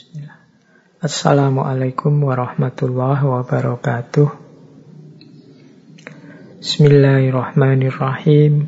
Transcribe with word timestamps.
Bismillah. 0.00 0.40
Assalamualaikum 1.04 2.24
warahmatullahi 2.24 3.20
wabarakatuh. 3.20 4.32
Bismillahirrahmanirrahim. 6.56 8.64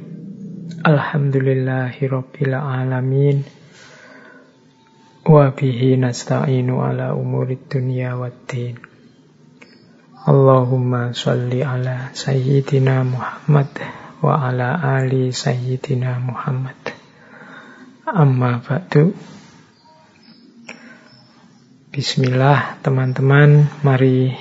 Alhamdulillahirabbil 0.84 2.52
alamin. 2.52 3.48
Wa 5.24 5.56
bihi 5.56 5.96
nasta'inu 5.96 6.84
ala 6.84 7.16
umurid 7.16 7.64
dunya 7.64 8.12
waddin. 8.12 8.76
Allahumma 10.28 11.16
sholli 11.16 11.64
ala 11.64 12.12
sayyidina 12.12 13.08
Muhammad 13.08 13.72
wa 14.20 14.52
ala 14.52 15.00
ali 15.00 15.32
sayyidina 15.32 16.20
Muhammad. 16.20 16.76
Amma 18.04 18.60
ba'du. 18.60 19.16
Bismillah 21.92 22.80
teman-teman, 22.80 23.68
mari 23.84 24.32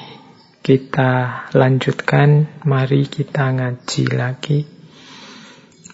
kita 0.64 1.44
lanjutkan, 1.52 2.48
mari 2.64 3.12
kita 3.12 3.52
ngaji 3.52 4.04
lagi. 4.16 4.64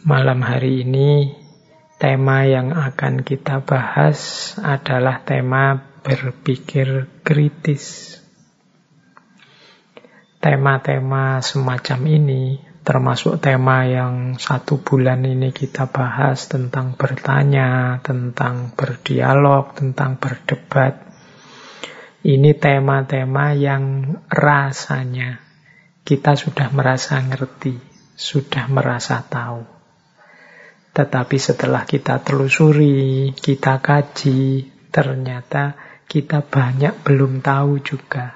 Malam 0.05 0.45
hari 0.45 0.85
ini 0.85 1.33
tema 1.97 2.45
yang 2.45 2.77
akan 2.77 3.25
kita 3.25 3.65
bahas 3.65 4.53
adalah 4.61 5.25
tema 5.25 5.81
berpikir 6.05 7.09
kritis. 7.25 8.13
Tema-tema 10.37 11.41
semacam 11.41 11.99
ini 12.05 12.61
termasuk 12.85 13.41
tema 13.41 13.81
yang 13.89 14.37
satu 14.37 14.85
bulan 14.85 15.25
ini 15.25 15.49
kita 15.49 15.89
bahas 15.89 16.53
tentang 16.53 16.93
bertanya, 16.93 17.97
tentang 18.05 18.77
berdialog, 18.77 19.73
tentang 19.73 20.21
berdebat 20.21 21.06
ini 22.27 22.51
tema-tema 22.59 23.55
yang 23.55 24.19
rasanya 24.27 25.39
kita 26.03 26.35
sudah 26.35 26.67
merasa 26.75 27.23
ngerti, 27.23 27.79
sudah 28.19 28.67
merasa 28.67 29.23
tahu. 29.23 29.63
Tetapi 30.91 31.37
setelah 31.39 31.87
kita 31.87 32.19
telusuri, 32.19 33.31
kita 33.31 33.79
kaji, 33.79 34.67
ternyata 34.91 35.79
kita 36.03 36.43
banyak 36.43 36.99
belum 37.07 37.39
tahu 37.39 37.79
juga. 37.79 38.35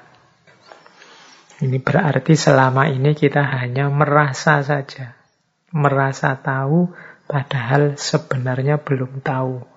Ini 1.60 1.76
berarti 1.76 2.32
selama 2.32 2.88
ini 2.88 3.12
kita 3.12 3.44
hanya 3.44 3.92
merasa 3.92 4.64
saja. 4.64 5.20
Merasa 5.68 6.40
tahu, 6.40 6.96
padahal 7.28 8.00
sebenarnya 8.00 8.80
belum 8.80 9.20
tahu. 9.20 9.71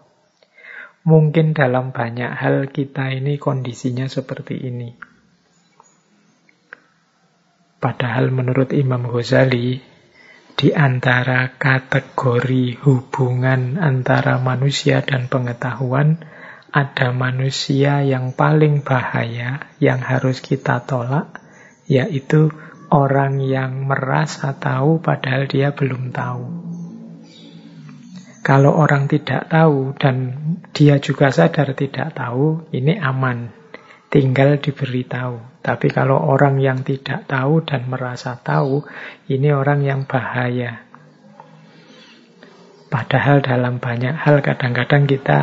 Mungkin 1.05 1.53
dalam 1.53 1.93
banyak 1.93 2.33
hal 2.33 2.73
kita 2.73 3.13
ini 3.13 3.37
kondisinya 3.37 4.09
seperti 4.09 4.57
ini. 4.57 4.89
Padahal 7.77 8.33
menurut 8.33 8.73
Imam 8.73 9.05
Ghazali, 9.05 9.77
di 10.57 10.69
antara 10.73 11.61
kategori 11.61 12.81
hubungan 12.81 13.77
antara 13.77 14.41
manusia 14.41 15.05
dan 15.05 15.29
pengetahuan, 15.29 16.25
ada 16.73 17.13
manusia 17.13 18.01
yang 18.01 18.33
paling 18.33 18.81
bahaya 18.81 19.61
yang 19.77 20.01
harus 20.01 20.41
kita 20.41 20.81
tolak, 20.89 21.37
yaitu 21.85 22.49
orang 22.89 23.45
yang 23.45 23.85
merasa 23.85 24.57
tahu 24.57 25.05
padahal 25.05 25.45
dia 25.45 25.69
belum 25.69 26.09
tahu. 26.09 26.74
Kalau 28.45 28.77
orang 28.77 29.09
tidak 29.09 29.49
tahu 29.49 29.97
dan 29.97 30.37
dia 30.69 31.01
juga 31.01 31.33
sadar 31.33 31.73
tidak 31.73 32.13
tahu, 32.13 32.69
ini 32.77 32.93
aman. 32.93 33.49
Tinggal 34.13 34.61
diberitahu. 34.61 35.65
Tapi 35.65 35.89
kalau 35.89 36.21
orang 36.21 36.61
yang 36.61 36.85
tidak 36.85 37.25
tahu 37.25 37.65
dan 37.65 37.89
merasa 37.89 38.37
tahu, 38.37 38.85
ini 39.33 39.49
orang 39.49 39.81
yang 39.81 40.05
bahaya. 40.05 40.85
Padahal 42.85 43.41
dalam 43.41 43.81
banyak 43.81 44.13
hal 44.13 44.45
kadang-kadang 44.45 45.09
kita 45.09 45.39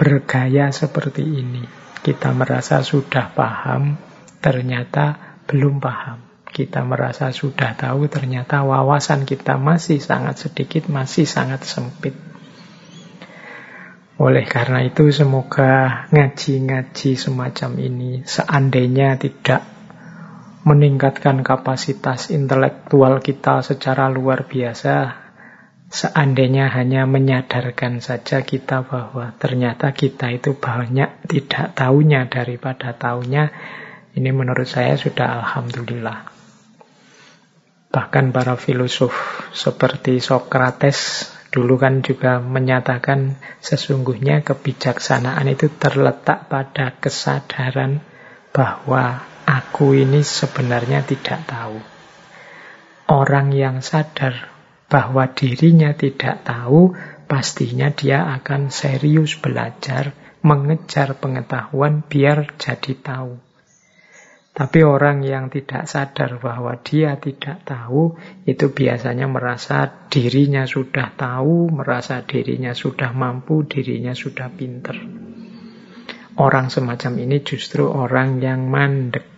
bergaya 0.00 0.72
seperti 0.72 1.28
ini. 1.28 1.60
Kita 2.00 2.32
merasa 2.32 2.80
sudah 2.80 3.36
paham, 3.36 4.00
ternyata 4.40 5.36
belum 5.44 5.76
paham. 5.76 6.24
Kita 6.48 6.88
merasa 6.88 7.36
sudah 7.36 7.76
tahu, 7.76 8.08
ternyata 8.08 8.64
wawasan 8.64 9.28
kita 9.28 9.60
masih 9.60 10.00
sangat 10.00 10.40
sedikit, 10.40 10.88
masih 10.88 11.28
sangat 11.28 11.68
sempit. 11.68 12.16
Oleh 14.16 14.48
karena 14.48 14.80
itu 14.80 15.12
semoga 15.12 16.08
ngaji-ngaji 16.08 17.20
semacam 17.20 17.70
ini 17.76 18.24
seandainya 18.24 19.20
tidak 19.20 19.60
meningkatkan 20.64 21.44
kapasitas 21.44 22.32
intelektual 22.32 23.20
kita 23.20 23.60
secara 23.60 24.08
luar 24.08 24.48
biasa, 24.48 25.20
seandainya 25.92 26.72
hanya 26.72 27.04
menyadarkan 27.04 28.00
saja 28.00 28.40
kita 28.40 28.88
bahwa 28.88 29.36
ternyata 29.36 29.92
kita 29.92 30.32
itu 30.32 30.56
banyak 30.56 31.28
tidak 31.28 31.76
tahunya 31.76 32.32
daripada 32.32 32.96
tahunya, 32.96 33.52
ini 34.16 34.30
menurut 34.32 34.66
saya 34.66 34.96
sudah 34.96 35.44
alhamdulillah. 35.44 36.32
Bahkan 37.92 38.32
para 38.32 38.56
filosof 38.56 39.12
seperti 39.52 40.24
Socrates 40.24 41.30
Dulu 41.50 41.78
kan 41.78 42.02
juga 42.02 42.42
menyatakan 42.42 43.38
sesungguhnya 43.62 44.42
kebijaksanaan 44.42 45.46
itu 45.46 45.70
terletak 45.70 46.50
pada 46.50 46.98
kesadaran 46.98 48.02
bahwa 48.50 49.22
aku 49.46 49.94
ini 49.94 50.26
sebenarnya 50.26 51.06
tidak 51.06 51.46
tahu. 51.46 51.78
Orang 53.06 53.54
yang 53.54 53.78
sadar 53.86 54.50
bahwa 54.90 55.30
dirinya 55.30 55.94
tidak 55.94 56.42
tahu, 56.42 56.98
pastinya 57.30 57.94
dia 57.94 58.26
akan 58.34 58.74
serius 58.74 59.38
belajar, 59.38 60.10
mengejar 60.42 61.14
pengetahuan 61.14 62.02
biar 62.02 62.58
jadi 62.58 62.92
tahu. 62.98 63.45
Tapi 64.56 64.80
orang 64.80 65.20
yang 65.20 65.52
tidak 65.52 65.84
sadar 65.84 66.40
bahwa 66.40 66.80
dia 66.80 67.20
tidak 67.20 67.60
tahu, 67.68 68.16
itu 68.48 68.72
biasanya 68.72 69.28
merasa 69.28 70.08
dirinya 70.08 70.64
sudah 70.64 71.12
tahu, 71.12 71.68
merasa 71.68 72.24
dirinya 72.24 72.72
sudah 72.72 73.12
mampu, 73.12 73.68
dirinya 73.68 74.16
sudah 74.16 74.48
pinter. 74.48 74.96
Orang 76.40 76.72
semacam 76.72 77.12
ini 77.20 77.44
justru 77.44 77.84
orang 77.84 78.40
yang 78.40 78.64
mandek. 78.72 79.28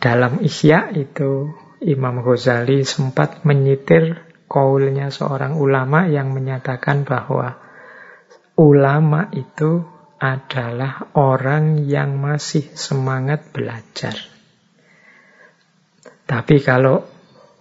Dalam 0.00 0.40
Ihya 0.40 0.96
itu 0.96 1.52
Imam 1.84 2.24
Ghazali 2.24 2.88
sempat 2.88 3.44
menyitir 3.44 4.32
kaulnya 4.48 5.12
seorang 5.12 5.60
ulama 5.60 6.08
yang 6.08 6.32
menyatakan 6.32 7.04
bahwa 7.04 7.60
ulama 8.56 9.28
itu 9.36 9.95
adalah 10.16 11.12
orang 11.12 11.84
yang 11.84 12.16
masih 12.16 12.72
semangat 12.72 13.52
belajar. 13.52 14.16
Tapi 16.26 16.56
kalau 16.64 17.04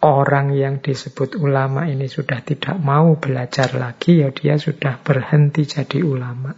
orang 0.01 0.55
yang 0.55 0.79
disebut 0.79 1.37
ulama 1.37 1.85
ini 1.85 2.07
sudah 2.07 2.41
tidak 2.41 2.79
mau 2.79 3.19
belajar 3.19 3.75
lagi, 3.75 4.23
ya 4.23 4.31
dia 4.31 4.55
sudah 4.55 5.01
berhenti 5.03 5.67
jadi 5.67 5.99
ulama. 6.01 6.55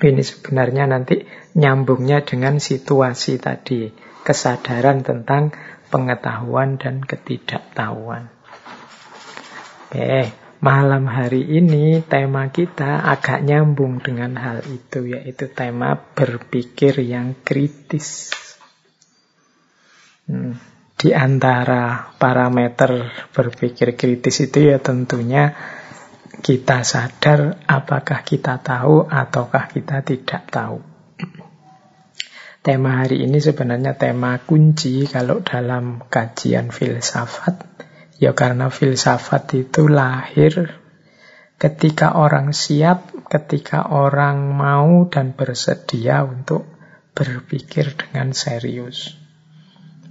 Ini 0.00 0.22
sebenarnya 0.24 0.88
nanti 0.88 1.20
nyambungnya 1.58 2.24
dengan 2.24 2.56
situasi 2.56 3.36
tadi, 3.36 3.90
kesadaran 4.24 5.04
tentang 5.04 5.52
pengetahuan 5.90 6.78
dan 6.80 7.04
ketidaktahuan. 7.04 8.30
Oke, 9.90 10.30
Malam 10.60 11.08
hari 11.08 11.56
ini 11.56 12.04
tema 12.04 12.52
kita 12.52 13.00
agak 13.08 13.40
nyambung 13.48 14.04
dengan 14.04 14.36
hal 14.36 14.60
itu, 14.68 15.08
yaitu 15.08 15.48
tema 15.48 15.96
berpikir 15.96 17.00
yang 17.00 17.32
kritis. 17.40 18.28
Hmm. 20.28 20.60
Di 21.00 21.16
antara 21.16 22.12
parameter 22.20 23.08
berpikir 23.32 23.96
kritis 23.96 24.44
itu 24.44 24.68
ya 24.68 24.76
tentunya 24.76 25.56
kita 26.44 26.84
sadar 26.84 27.64
apakah 27.64 28.20
kita 28.20 28.60
tahu 28.60 29.08
ataukah 29.08 29.64
kita 29.72 30.04
tidak 30.04 30.44
tahu. 30.52 30.84
Tema 32.60 33.00
hari 33.00 33.24
ini 33.24 33.40
sebenarnya 33.40 33.96
tema 33.96 34.36
kunci 34.44 35.08
kalau 35.08 35.40
dalam 35.40 36.04
kajian 36.04 36.68
filsafat 36.68 37.69
Ya 38.20 38.36
karena 38.36 38.68
filsafat 38.68 39.48
itu 39.56 39.88
lahir 39.88 40.76
ketika 41.56 42.20
orang 42.20 42.52
siap, 42.52 43.08
ketika 43.32 43.88
orang 43.88 44.52
mau 44.52 45.08
dan 45.08 45.32
bersedia 45.32 46.20
untuk 46.28 46.68
berpikir 47.16 47.96
dengan 47.96 48.36
serius. 48.36 49.16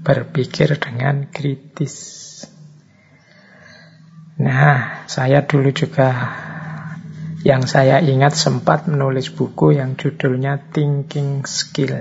Berpikir 0.02 0.82
dengan 0.82 1.30
kritis. 1.30 1.96
Nah, 4.40 5.04
saya 5.12 5.44
dulu 5.44 5.70
juga 5.76 6.10
Yang 7.40 7.72
saya 7.72 8.04
ingat 8.04 8.36
sempat 8.36 8.92
menulis 8.92 9.32
buku 9.32 9.80
yang 9.80 9.96
judulnya 9.96 10.60
Thinking 10.76 11.48
Skill. 11.48 11.96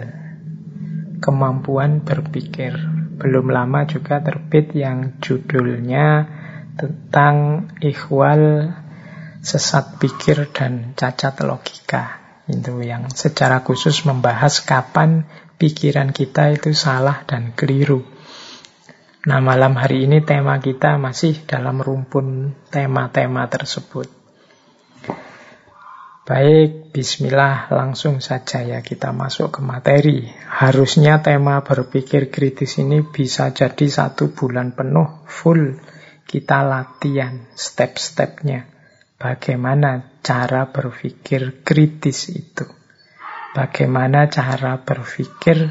Kemampuan 1.23 2.03
berpikir. 2.03 2.98
Belum 3.19 3.51
lama 3.51 3.83
juga 3.83 4.23
terbit 4.23 4.71
yang 4.79 5.19
judulnya 5.19 6.31
tentang 6.79 7.67
ikhwal 7.83 8.71
sesat 9.43 9.99
pikir 9.99 10.55
dan 10.55 10.95
cacat 10.95 11.43
logika. 11.43 12.23
Itu 12.47 12.81
yang 12.81 13.11
secara 13.11 13.61
khusus 13.67 14.07
membahas 14.07 14.63
kapan 14.63 15.27
pikiran 15.59 16.15
kita 16.15 16.55
itu 16.55 16.73
salah 16.73 17.27
dan 17.27 17.53
keliru. 17.53 18.07
Nah, 19.29 19.43
malam 19.43 19.75
hari 19.77 20.07
ini 20.07 20.23
tema 20.25 20.63
kita 20.63 20.97
masih 20.97 21.45
dalam 21.45 21.83
rumpun 21.83 22.57
tema-tema 22.71 23.51
tersebut. 23.51 24.18
Baik, 26.29 26.93
bismillah 26.93 27.73
langsung 27.73 28.21
saja 28.21 28.61
ya 28.61 28.85
kita 28.85 29.17
masuk 29.17 29.49
ke 29.49 29.61
materi. 29.65 30.29
Harusnya 30.29 31.25
tema 31.25 31.65
berpikir 31.65 32.29
kritis 32.29 32.77
ini 32.85 33.01
bisa 33.01 33.49
jadi 33.57 33.89
satu 33.89 34.37
bulan 34.37 34.77
penuh 34.77 35.25
full 35.25 35.81
kita 36.29 36.69
latihan 36.69 37.49
step-stepnya. 37.57 38.69
Bagaimana 39.17 40.21
cara 40.21 40.69
berpikir 40.69 41.65
kritis 41.65 42.29
itu? 42.29 42.69
Bagaimana 43.57 44.29
cara 44.29 44.85
berpikir 44.85 45.65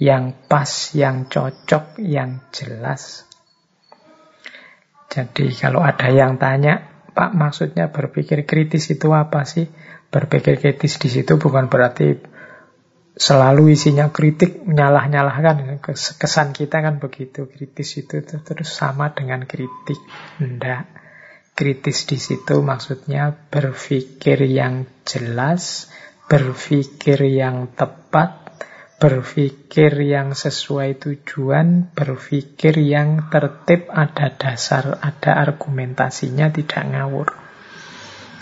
yang 0.00 0.48
pas, 0.48 0.96
yang 0.96 1.28
cocok, 1.28 2.00
yang 2.00 2.48
jelas. 2.56 3.28
Jadi 5.12 5.52
kalau 5.60 5.84
ada 5.84 6.08
yang 6.08 6.40
tanya, 6.40 7.04
Pak 7.12 7.36
maksudnya 7.36 7.92
berpikir 7.92 8.48
kritis 8.48 8.88
itu 8.88 9.12
apa 9.12 9.44
sih? 9.44 9.68
Berpikir 10.10 10.58
kritis 10.58 10.98
di 10.98 11.06
situ 11.06 11.38
bukan 11.38 11.70
berarti 11.70 12.18
selalu 13.14 13.78
isinya 13.78 14.10
kritik, 14.10 14.66
nyalah-nyalahkan. 14.66 15.78
Kesan 15.86 16.50
kita 16.50 16.82
kan 16.82 16.98
begitu, 16.98 17.46
kritis 17.46 17.94
itu 18.00 18.18
terus 18.22 18.70
sama 18.70 19.14
dengan 19.14 19.46
kritik. 19.46 19.98
Tidak. 20.38 20.84
Kritis 21.54 22.08
di 22.08 22.16
situ 22.16 22.58
maksudnya 22.64 23.30
berpikir 23.30 24.48
yang 24.48 24.88
jelas, 25.04 25.92
berpikir 26.26 27.20
yang 27.28 27.68
tepat, 27.70 28.56
berpikir 28.96 29.96
yang 30.00 30.36
sesuai 30.36 31.00
tujuan, 31.00 31.92
berpikir 31.92 32.80
yang 32.80 33.28
tertib, 33.28 33.88
ada 33.88 34.32
dasar, 34.32 35.00
ada 35.00 35.40
argumentasinya, 35.40 36.48
tidak 36.52 36.84
ngawur. 36.84 37.39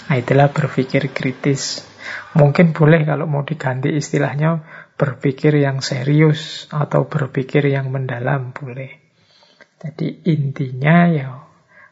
Nah, 0.08 0.16
itulah 0.16 0.48
berpikir 0.48 1.12
kritis. 1.12 1.84
Mungkin 2.32 2.72
boleh 2.72 3.04
kalau 3.04 3.28
mau 3.28 3.44
diganti 3.44 3.92
istilahnya 3.92 4.64
berpikir 4.96 5.60
yang 5.60 5.84
serius 5.84 6.64
atau 6.72 7.04
berpikir 7.04 7.68
yang 7.68 7.92
mendalam 7.92 8.56
boleh. 8.56 8.98
Jadi 9.78 10.26
intinya 10.32 11.06
ya 11.12 11.28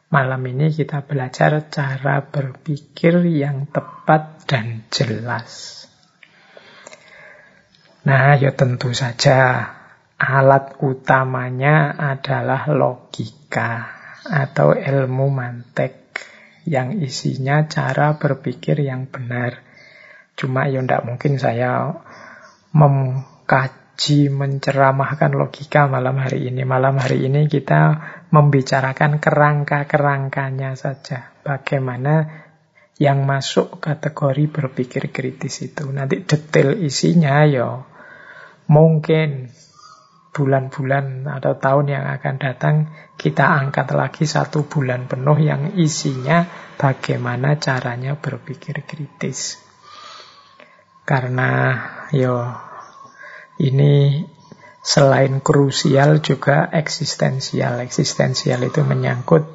malam 0.08 0.42
ini 0.48 0.72
kita 0.72 1.04
belajar 1.04 1.68
cara 1.68 2.24
berpikir 2.24 3.20
yang 3.28 3.68
tepat 3.68 4.48
dan 4.48 4.88
jelas. 4.88 5.84
Nah, 8.06 8.38
ya 8.38 8.54
tentu 8.54 8.94
saja 8.96 9.66
alat 10.16 10.80
utamanya 10.80 11.92
adalah 11.94 12.70
logika 12.70 13.92
atau 14.24 14.74
ilmu 14.74 15.26
mantek 15.30 16.05
yang 16.66 16.98
isinya 16.98 17.70
cara 17.70 18.18
berpikir 18.18 18.82
yang 18.82 19.06
benar. 19.06 19.62
Cuma 20.36 20.68
ya 20.68 20.82
tidak 20.82 21.06
mungkin 21.06 21.40
saya 21.40 21.96
mengkaji, 22.74 24.28
menceramahkan 24.28 25.32
logika 25.32 25.88
malam 25.88 26.20
hari 26.20 26.52
ini. 26.52 26.66
Malam 26.66 27.00
hari 27.00 27.24
ini 27.24 27.48
kita 27.48 28.02
membicarakan 28.28 29.22
kerangka-kerangkanya 29.22 30.76
saja. 30.76 31.32
Bagaimana 31.40 32.44
yang 33.00 33.24
masuk 33.24 33.80
kategori 33.80 34.50
berpikir 34.50 35.08
kritis 35.14 35.64
itu. 35.64 35.88
Nanti 35.88 36.26
detail 36.26 36.76
isinya 36.76 37.44
ya 37.48 37.96
Mungkin 38.66 39.54
bulan-bulan 40.36 41.24
atau 41.24 41.56
tahun 41.56 41.96
yang 41.96 42.04
akan 42.20 42.34
datang 42.36 42.92
kita 43.16 43.48
angkat 43.48 43.88
lagi 43.96 44.28
satu 44.28 44.68
bulan 44.68 45.08
penuh 45.08 45.40
yang 45.40 45.72
isinya 45.80 46.44
bagaimana 46.76 47.56
caranya 47.56 48.20
berpikir 48.20 48.84
kritis. 48.84 49.56
Karena 51.08 51.80
yo 52.12 52.52
ini 53.64 54.20
selain 54.84 55.40
krusial 55.40 56.20
juga 56.20 56.68
eksistensial. 56.68 57.80
Eksistensial 57.80 58.60
itu 58.60 58.84
menyangkut 58.84 59.48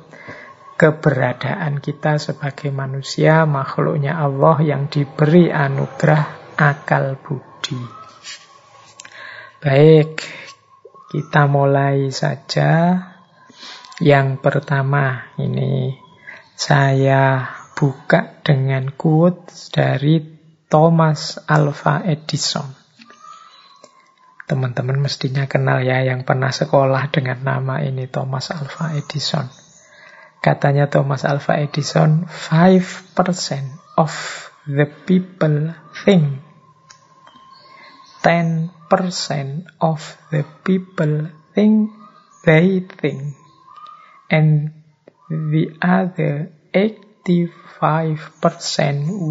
keberadaan 0.82 1.78
kita 1.78 2.18
sebagai 2.18 2.74
manusia, 2.74 3.46
makhluknya 3.46 4.18
Allah 4.18 4.58
yang 4.66 4.90
diberi 4.90 5.54
anugerah 5.54 6.58
akal 6.58 7.22
budi. 7.22 7.78
Baik, 9.62 10.26
kita 11.12 11.44
mulai 11.52 12.08
saja. 12.08 12.96
Yang 14.00 14.40
pertama 14.40 15.36
ini 15.36 15.94
saya 16.56 17.52
buka 17.76 18.40
dengan 18.42 18.96
quote 18.96 19.52
dari 19.76 20.24
Thomas 20.72 21.36
Alva 21.52 22.02
Edison. 22.08 22.66
Teman-teman 24.48 25.04
mestinya 25.04 25.46
kenal 25.52 25.84
ya 25.84 26.00
yang 26.02 26.24
pernah 26.24 26.50
sekolah 26.50 27.12
dengan 27.12 27.44
nama 27.44 27.84
ini 27.84 28.08
Thomas 28.08 28.50
Alva 28.56 28.96
Edison. 28.96 29.52
Katanya 30.42 30.90
Thomas 30.90 31.28
Alva 31.28 31.60
Edison, 31.62 32.26
5% 32.26 34.00
of 34.00 34.12
the 34.66 34.88
people 34.88 35.76
think 35.94 36.42
10% 38.26 38.81
of 39.80 40.20
the 40.32 40.44
people 40.68 41.32
think 41.56 41.92
they 42.44 42.84
think, 42.84 43.40
and 44.28 44.76
the 45.32 45.72
other 45.80 46.52
85% 46.76 47.56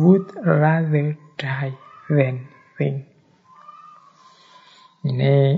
would 0.00 0.32
rather 0.40 1.20
die 1.36 1.76
than 2.08 2.48
think. 2.80 3.10
Ini 5.00 5.56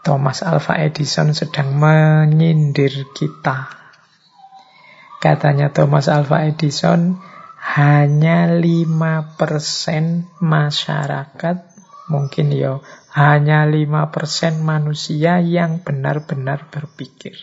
Thomas 0.00 0.40
Alva 0.40 0.80
Edison 0.80 1.36
sedang 1.36 1.76
menyindir 1.76 3.12
kita. 3.12 3.68
Katanya 5.20 5.68
Thomas 5.68 6.08
Alva 6.08 6.48
Edison, 6.48 7.20
hanya 7.76 8.48
5% 8.48 10.40
masyarakat 10.40 11.56
Mungkin 12.08 12.48
ya 12.56 12.80
hanya 13.12 13.68
5% 13.68 14.64
manusia 14.64 15.44
yang 15.44 15.84
benar-benar 15.84 16.72
berpikir. 16.72 17.36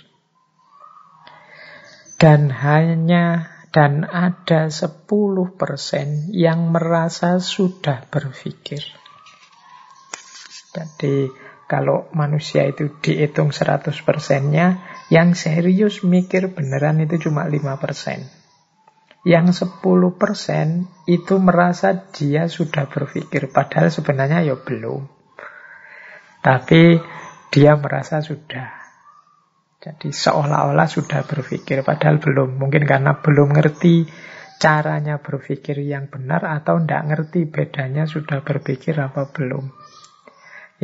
Dan 2.17 2.49
hanya 2.49 3.53
dan 3.69 4.07
ada 4.07 4.71
10% 4.71 5.05
yang 6.31 6.59
merasa 6.71 7.37
sudah 7.37 8.07
berpikir. 8.07 8.81
Jadi 10.71 11.29
kalau 11.67 12.07
manusia 12.15 12.65
itu 12.65 12.89
dihitung 13.03 13.51
100%-nya, 13.51 14.67
yang 15.11 15.35
serius 15.35 16.01
mikir 16.07 16.55
beneran 16.55 17.03
itu 17.03 17.29
cuma 17.29 17.45
5% 17.45 18.44
yang 19.25 19.49
10% 19.49 19.81
itu 21.09 21.33
merasa 21.41 21.97
dia 22.13 22.45
sudah 22.45 22.85
berpikir, 22.85 23.49
padahal 23.49 23.89
sebenarnya 23.89 24.45
ya 24.45 24.53
belum. 24.53 25.09
Tapi 26.45 27.01
dia 27.49 27.73
merasa 27.73 28.21
sudah. 28.21 28.85
Jadi 29.81 30.13
seolah-olah 30.13 30.85
sudah 30.85 31.25
berpikir, 31.25 31.81
padahal 31.81 32.21
belum. 32.21 32.61
Mungkin 32.61 32.85
karena 32.85 33.17
belum 33.17 33.49
ngerti 33.57 34.05
caranya 34.61 35.17
berpikir 35.17 35.81
yang 35.81 36.05
benar 36.05 36.45
atau 36.45 36.77
tidak 36.85 37.03
ngerti 37.09 37.49
bedanya 37.49 38.05
sudah 38.05 38.45
berpikir 38.45 38.93
apa 39.01 39.33
belum. 39.33 39.73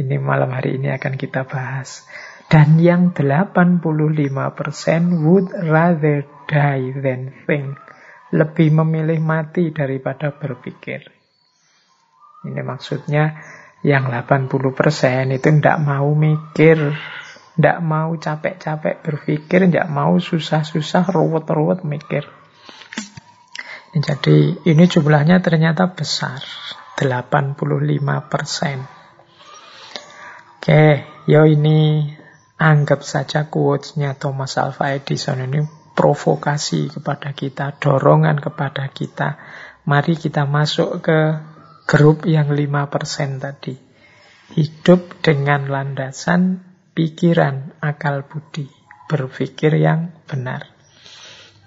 Ini 0.02 0.18
malam 0.18 0.50
hari 0.50 0.82
ini 0.82 0.90
akan 0.90 1.14
kita 1.14 1.46
bahas. 1.46 2.10
Dan 2.50 2.82
yang 2.82 3.14
85% 3.14 3.86
would 5.22 5.54
rather 5.70 6.26
die 6.50 6.90
than 6.98 7.38
think 7.46 7.91
lebih 8.32 8.72
memilih 8.72 9.20
mati 9.20 9.76
daripada 9.76 10.32
berpikir. 10.32 11.04
Ini 12.48 12.62
maksudnya 12.64 13.38
yang 13.84 14.08
80% 14.10 15.36
itu 15.36 15.48
tidak 15.60 15.78
mau 15.84 16.10
mikir, 16.16 16.96
tidak 17.58 17.78
mau 17.84 18.16
capek-capek 18.16 19.04
berpikir, 19.04 19.68
tidak 19.68 19.88
mau 19.92 20.18
susah-susah 20.18 21.12
ruwet-ruwet 21.12 21.84
mikir. 21.84 22.26
Jadi 23.92 24.64
ini 24.64 24.84
jumlahnya 24.88 25.44
ternyata 25.44 25.92
besar, 25.92 26.40
85 26.96 27.60
persen. 28.32 28.88
Oke, 30.62 31.04
yo 31.28 31.44
ini 31.44 32.08
anggap 32.56 33.02
saja 33.02 33.50
quotes-nya 33.50 34.16
Thomas 34.16 34.56
Alva 34.56 34.94
Edison 34.94 35.42
ini 35.42 35.81
provokasi 36.02 36.90
kepada 36.90 37.30
kita, 37.38 37.78
dorongan 37.78 38.42
kepada 38.42 38.90
kita. 38.90 39.38
Mari 39.86 40.18
kita 40.18 40.50
masuk 40.50 41.06
ke 41.06 41.38
grup 41.86 42.26
yang 42.26 42.50
5% 42.50 43.38
tadi. 43.38 43.78
Hidup 44.58 45.22
dengan 45.22 45.70
landasan 45.70 46.66
pikiran, 46.98 47.78
akal 47.86 48.26
budi, 48.26 48.66
berpikir 49.06 49.78
yang 49.78 50.10
benar. 50.26 50.74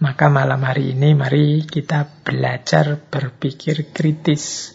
Maka 0.03 0.27
malam 0.27 0.67
hari 0.67 0.99
ini 0.99 1.15
mari 1.15 1.63
kita 1.63 2.27
belajar 2.27 3.07
berpikir 3.07 3.95
kritis. 3.95 4.75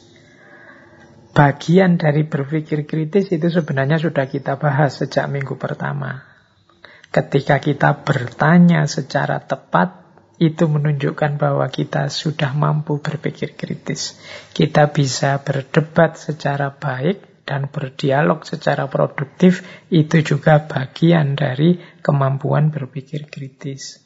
Bagian 1.36 2.00
dari 2.00 2.24
berpikir 2.24 2.88
kritis 2.88 3.28
itu 3.36 3.52
sebenarnya 3.52 4.00
sudah 4.00 4.24
kita 4.24 4.56
bahas 4.56 5.04
sejak 5.04 5.28
minggu 5.28 5.60
pertama. 5.60 6.29
Ketika 7.10 7.58
kita 7.58 8.06
bertanya 8.06 8.86
secara 8.86 9.42
tepat, 9.42 10.00
itu 10.40 10.72
menunjukkan 10.72 11.36
bahwa 11.36 11.68
kita 11.68 12.08
sudah 12.08 12.56
mampu 12.56 13.04
berpikir 13.04 13.60
kritis. 13.60 14.16
Kita 14.56 14.88
bisa 14.88 15.44
berdebat 15.44 16.16
secara 16.16 16.72
baik 16.72 17.44
dan 17.44 17.68
berdialog 17.68 18.48
secara 18.48 18.88
produktif, 18.88 19.66
itu 19.92 20.24
juga 20.24 20.64
bagian 20.64 21.36
dari 21.36 21.82
kemampuan 22.00 22.72
berpikir 22.72 23.28
kritis. 23.28 24.00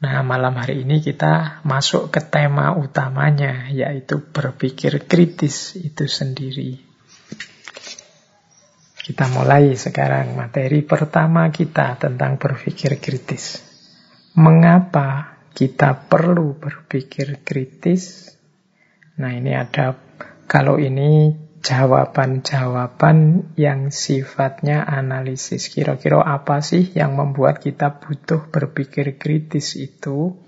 Nah, 0.00 0.24
malam 0.24 0.56
hari 0.56 0.88
ini 0.88 1.04
kita 1.04 1.60
masuk 1.68 2.08
ke 2.08 2.24
tema 2.24 2.72
utamanya, 2.72 3.68
yaitu 3.68 4.22
berpikir 4.32 5.04
kritis 5.04 5.76
itu 5.76 6.08
sendiri. 6.08 6.89
Kita 9.10 9.26
mulai 9.26 9.74
sekarang 9.74 10.38
materi 10.38 10.86
pertama 10.86 11.50
kita 11.50 11.98
tentang 11.98 12.38
berpikir 12.38 13.02
kritis. 13.02 13.58
Mengapa 14.38 15.34
kita 15.50 16.06
perlu 16.06 16.54
berpikir 16.54 17.42
kritis? 17.42 18.30
Nah, 19.18 19.34
ini 19.34 19.50
ada 19.50 19.98
kalau 20.46 20.78
ini 20.78 21.34
jawaban-jawaban 21.58 23.50
yang 23.58 23.90
sifatnya 23.90 24.86
analisis. 24.86 25.74
Kira-kira 25.74 26.22
apa 26.22 26.62
sih 26.62 26.94
yang 26.94 27.18
membuat 27.18 27.58
kita 27.58 27.98
butuh 27.98 28.46
berpikir 28.46 29.18
kritis 29.18 29.74
itu? 29.74 30.38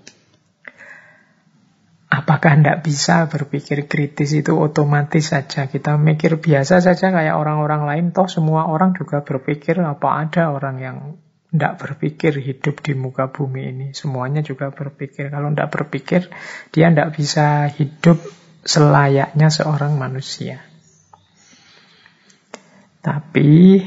Apakah 2.23 2.55
tidak 2.55 2.87
bisa 2.87 3.27
berpikir 3.27 3.83
kritis 3.83 4.31
itu 4.31 4.55
otomatis 4.55 5.27
saja? 5.35 5.67
Kita 5.67 5.99
mikir 5.99 6.39
biasa 6.39 6.79
saja 6.79 7.11
kayak 7.11 7.35
orang-orang 7.35 7.83
lain, 7.83 8.05
toh 8.15 8.31
semua 8.31 8.71
orang 8.71 8.95
juga 8.95 9.27
berpikir 9.27 9.83
apa 9.83 10.23
ada 10.23 10.55
orang 10.55 10.75
yang 10.79 10.97
tidak 11.51 11.83
berpikir 11.83 12.39
hidup 12.39 12.79
di 12.79 12.95
muka 12.95 13.27
bumi 13.27 13.75
ini. 13.75 13.87
Semuanya 13.91 14.39
juga 14.39 14.71
berpikir. 14.71 15.35
Kalau 15.35 15.51
tidak 15.51 15.69
berpikir, 15.75 16.31
dia 16.71 16.87
tidak 16.95 17.11
bisa 17.11 17.67
hidup 17.75 18.23
selayaknya 18.63 19.51
seorang 19.51 19.99
manusia. 19.99 20.63
Tapi 23.03 23.83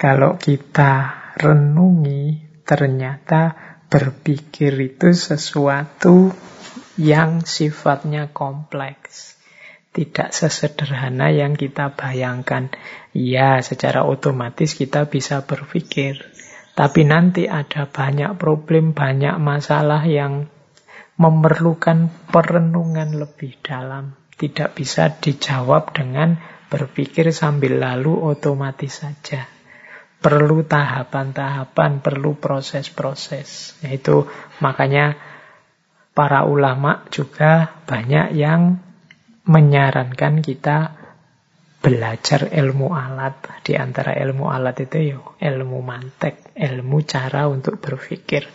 kalau 0.00 0.40
kita 0.40 1.12
renungi, 1.36 2.40
ternyata 2.64 3.52
berpikir 3.92 4.72
itu 4.80 5.12
sesuatu 5.12 6.32
yang 6.96 7.44
sifatnya 7.44 8.32
kompleks. 8.32 9.36
Tidak 9.92 10.28
sesederhana 10.28 11.32
yang 11.32 11.56
kita 11.56 11.96
bayangkan. 11.96 12.68
Ya, 13.16 13.64
secara 13.64 14.04
otomatis 14.04 14.76
kita 14.76 15.08
bisa 15.08 15.48
berpikir. 15.48 16.20
Tapi 16.76 17.08
nanti 17.08 17.48
ada 17.48 17.88
banyak 17.88 18.36
problem, 18.36 18.92
banyak 18.92 19.40
masalah 19.40 20.04
yang 20.04 20.52
memerlukan 21.16 22.12
perenungan 22.28 23.16
lebih 23.16 23.56
dalam. 23.64 24.12
Tidak 24.36 24.76
bisa 24.76 25.08
dijawab 25.16 25.96
dengan 25.96 26.36
Berpikir 26.66 27.30
sambil 27.30 27.78
lalu 27.78 28.18
otomatis 28.26 29.06
saja. 29.06 29.46
Perlu 30.18 30.66
tahapan-tahapan, 30.66 32.02
perlu 32.02 32.34
proses-proses. 32.34 33.78
Itu 33.86 34.26
makanya 34.58 35.14
para 36.16 36.48
ulama 36.48 37.04
juga 37.12 37.76
banyak 37.84 38.32
yang 38.32 38.80
menyarankan 39.44 40.40
kita 40.40 40.96
belajar 41.84 42.48
ilmu 42.48 42.96
alat. 42.96 43.60
Di 43.60 43.76
antara 43.76 44.16
ilmu 44.16 44.48
alat 44.48 44.80
itu 44.80 45.12
yo 45.12 45.36
ilmu 45.36 45.84
mantek, 45.84 46.56
ilmu 46.56 47.04
cara 47.04 47.44
untuk 47.52 47.76
berpikir. 47.76 48.48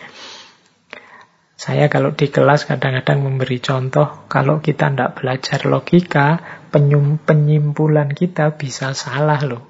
Saya 1.54 1.94
kalau 1.94 2.18
di 2.18 2.34
kelas 2.34 2.66
kadang-kadang 2.66 3.22
memberi 3.22 3.62
contoh, 3.62 4.26
kalau 4.26 4.66
kita 4.66 4.90
tidak 4.90 5.22
belajar 5.22 5.62
logika, 5.70 6.42
penyimpulan 6.74 8.10
kita 8.18 8.58
bisa 8.58 8.98
salah 8.98 9.38
loh. 9.46 9.70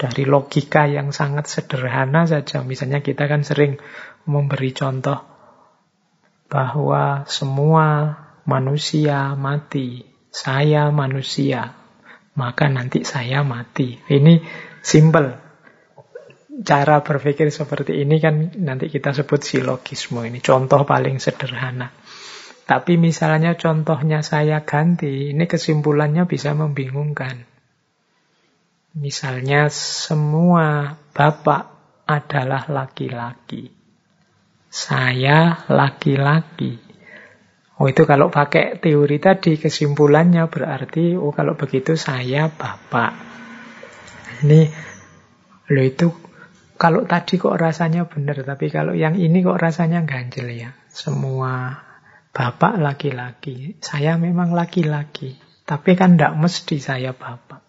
Dari 0.00 0.24
logika 0.24 0.88
yang 0.88 1.12
sangat 1.12 1.44
sederhana 1.52 2.24
saja. 2.24 2.64
Misalnya 2.64 3.04
kita 3.04 3.28
kan 3.28 3.44
sering 3.44 3.76
memberi 4.24 4.72
contoh 4.72 5.35
bahwa 6.46 7.26
semua 7.26 8.16
manusia 8.46 9.34
mati. 9.34 10.06
Saya 10.30 10.92
manusia, 10.92 11.72
maka 12.36 12.68
nanti 12.68 13.08
saya 13.08 13.40
mati. 13.40 13.96
Ini 13.96 14.44
simple. 14.84 15.32
Cara 16.60 17.00
berpikir 17.00 17.48
seperti 17.52 18.00
ini 18.04 18.20
kan 18.20 18.52
nanti 18.60 18.92
kita 18.92 19.12
sebut 19.16 19.40
silogisme. 19.40 20.24
Ini 20.24 20.40
contoh 20.44 20.84
paling 20.84 21.16
sederhana. 21.20 21.92
Tapi 22.66 22.98
misalnya 22.98 23.54
contohnya 23.54 24.26
saya 24.26 24.66
ganti, 24.66 25.30
ini 25.30 25.44
kesimpulannya 25.46 26.26
bisa 26.26 26.50
membingungkan. 26.52 27.46
Misalnya 28.96 29.68
semua 29.70 30.96
bapak 31.14 31.62
adalah 32.08 32.64
laki-laki. 32.66 33.75
Saya 34.76 35.64
laki-laki. 35.72 36.76
Oh 37.80 37.88
itu 37.88 38.04
kalau 38.04 38.28
pakai 38.28 38.76
teori 38.76 39.16
tadi 39.16 39.56
kesimpulannya 39.56 40.52
berarti 40.52 41.16
oh 41.16 41.32
kalau 41.32 41.56
begitu 41.56 41.96
saya 41.96 42.52
bapak. 42.52 43.16
Ini 44.44 44.60
lo 45.72 45.80
itu 45.80 46.12
kalau 46.76 47.08
tadi 47.08 47.40
kok 47.40 47.56
rasanya 47.56 48.04
benar 48.04 48.44
tapi 48.44 48.68
kalau 48.68 48.92
yang 48.92 49.16
ini 49.16 49.40
kok 49.40 49.56
rasanya 49.56 50.04
ganjel 50.04 50.52
ya. 50.52 50.76
Semua 50.92 51.72
bapak 52.36 52.76
laki-laki. 52.76 53.80
Saya 53.80 54.20
memang 54.20 54.52
laki-laki, 54.52 55.40
tapi 55.64 55.96
kan 55.96 56.20
tidak 56.20 56.36
mesti 56.36 56.76
saya 56.76 57.16
bapak. 57.16 57.64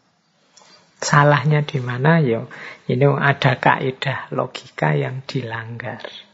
Salahnya 1.00 1.64
di 1.64 1.80
mana 1.80 2.20
yo? 2.20 2.52
Ini 2.92 3.08
ada 3.16 3.56
kaidah 3.56 4.28
logika 4.36 4.92
yang 4.92 5.24
dilanggar. 5.24 6.27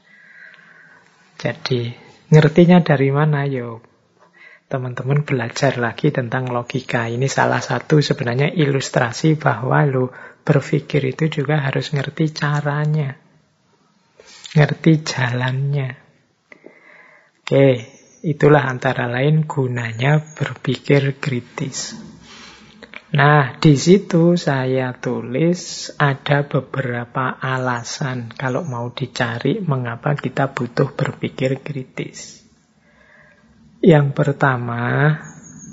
Jadi 1.44 1.92
ngertinya 2.32 2.80
dari 2.80 3.12
mana 3.12 3.44
yo? 3.44 3.84
Teman-teman 4.72 5.28
belajar 5.28 5.76
lagi 5.76 6.16
tentang 6.16 6.48
logika. 6.48 7.12
Ini 7.12 7.28
salah 7.28 7.60
satu 7.60 8.00
sebenarnya 8.00 8.48
ilustrasi 8.56 9.36
bahwa 9.36 9.84
lo 9.84 10.08
berpikir 10.48 11.04
itu 11.04 11.44
juga 11.44 11.60
harus 11.60 11.92
ngerti 11.92 12.32
caranya. 12.32 13.20
Ngerti 14.56 14.92
jalannya. 15.04 15.90
Oke, 17.44 17.68
Itulah 18.24 18.72
antara 18.72 19.12
lain 19.12 19.44
gunanya 19.44 20.24
berpikir 20.40 21.20
kritis. 21.20 21.92
Nah, 23.14 23.62
di 23.62 23.78
situ 23.78 24.34
saya 24.34 24.90
tulis 24.98 25.94
ada 26.02 26.50
beberapa 26.50 27.38
alasan 27.38 28.34
kalau 28.34 28.66
mau 28.66 28.90
dicari 28.90 29.62
mengapa 29.62 30.18
kita 30.18 30.50
butuh 30.50 30.98
berpikir 30.98 31.62
kritis. 31.62 32.42
Yang 33.86 34.18
pertama, 34.18 35.14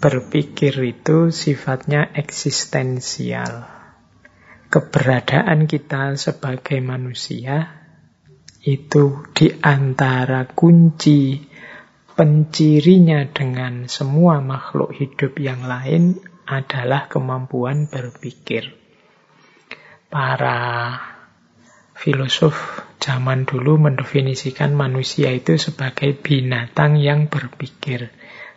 berpikir 0.04 0.84
itu 0.84 1.32
sifatnya 1.32 2.12
eksistensial. 2.12 3.64
Keberadaan 4.68 5.64
kita 5.64 6.20
sebagai 6.20 6.76
manusia 6.84 7.72
itu 8.60 9.24
di 9.32 9.48
antara 9.64 10.44
kunci 10.44 11.40
pencirinya 12.12 13.24
dengan 13.32 13.88
semua 13.88 14.44
makhluk 14.44 14.92
hidup 14.92 15.40
yang 15.40 15.64
lain 15.64 16.20
adalah 16.50 17.06
kemampuan 17.06 17.86
berpikir. 17.86 18.74
Para 20.10 20.58
filosof 21.94 22.58
zaman 22.98 23.46
dulu 23.46 23.78
mendefinisikan 23.78 24.74
manusia 24.74 25.30
itu 25.30 25.54
sebagai 25.54 26.18
binatang 26.18 26.98
yang 26.98 27.30
berpikir. 27.30 28.10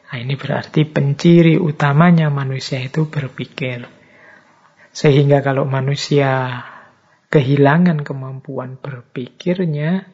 Nah, 0.09 0.17
ini 0.17 0.33
berarti 0.33 0.89
penciri 0.89 1.61
utamanya 1.61 2.33
manusia 2.33 2.81
itu 2.81 3.05
berpikir. 3.05 3.85
Sehingga 4.93 5.45
kalau 5.45 5.69
manusia 5.69 6.61
kehilangan 7.29 8.05
kemampuan 8.05 8.77
berpikirnya, 8.77 10.05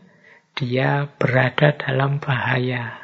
dia 0.55 1.07
berada 1.19 1.75
dalam 1.75 2.19
bahaya. 2.19 2.95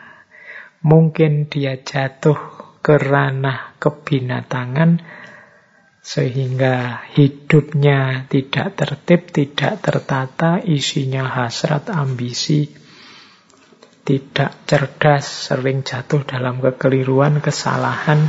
Mungkin 0.84 1.48
dia 1.48 1.80
jatuh 1.80 2.65
ke 2.86 3.02
ranah 3.02 3.74
kebinatangan 3.82 5.02
sehingga 6.06 7.02
hidupnya 7.18 8.30
tidak 8.30 8.78
tertib, 8.78 9.34
tidak 9.34 9.82
tertata, 9.82 10.62
isinya 10.62 11.26
hasrat, 11.26 11.90
ambisi, 11.90 12.70
tidak 14.06 14.70
cerdas, 14.70 15.26
sering 15.50 15.82
jatuh 15.82 16.22
dalam 16.22 16.62
kekeliruan, 16.62 17.42
kesalahan, 17.42 18.22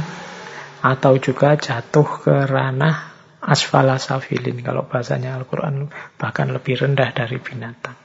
atau 0.81 1.21
juga 1.21 1.61
jatuh 1.61 2.09
ke 2.25 2.49
ranah 2.49 3.13
asfala 3.45 4.01
safilin 4.01 4.65
kalau 4.65 4.89
bahasanya 4.89 5.37
Al-Quran 5.37 5.93
bahkan 6.17 6.49
lebih 6.49 6.81
rendah 6.81 7.13
dari 7.13 7.37
binatang. 7.37 7.99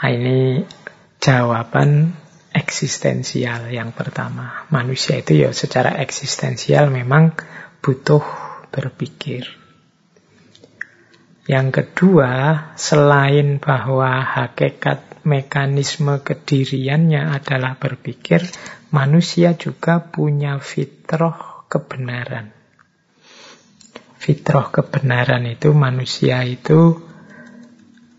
Nah, 0.00 0.10
ini 0.12 0.64
jawaban 1.16 2.19
eksistensial 2.50 3.70
yang 3.70 3.94
pertama. 3.94 4.66
Manusia 4.74 5.18
itu 5.22 5.46
ya 5.46 5.50
secara 5.54 5.98
eksistensial 6.02 6.90
memang 6.90 7.34
butuh 7.80 8.22
berpikir. 8.70 9.46
Yang 11.50 11.82
kedua, 11.82 12.30
selain 12.78 13.58
bahwa 13.58 14.22
hakikat 14.22 15.26
mekanisme 15.26 16.22
kediriannya 16.22 17.34
adalah 17.34 17.74
berpikir, 17.74 18.46
manusia 18.94 19.58
juga 19.58 19.98
punya 19.98 20.62
fitrah 20.62 21.66
kebenaran. 21.66 22.54
Fitrah 24.20 24.70
kebenaran 24.70 25.48
itu 25.50 25.74
manusia 25.74 26.44
itu 26.46 27.02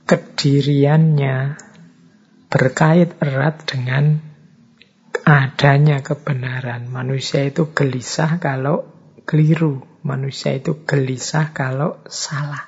kediriannya 0.09 1.55
berkait 2.51 3.15
erat 3.23 3.63
dengan 3.63 4.19
adanya 5.23 6.03
kebenaran. 6.03 6.91
Manusia 6.91 7.47
itu 7.47 7.71
gelisah 7.71 8.43
kalau 8.43 8.91
keliru. 9.23 9.87
Manusia 10.03 10.57
itu 10.57 10.83
gelisah 10.83 11.55
kalau 11.55 12.03
salah. 12.11 12.67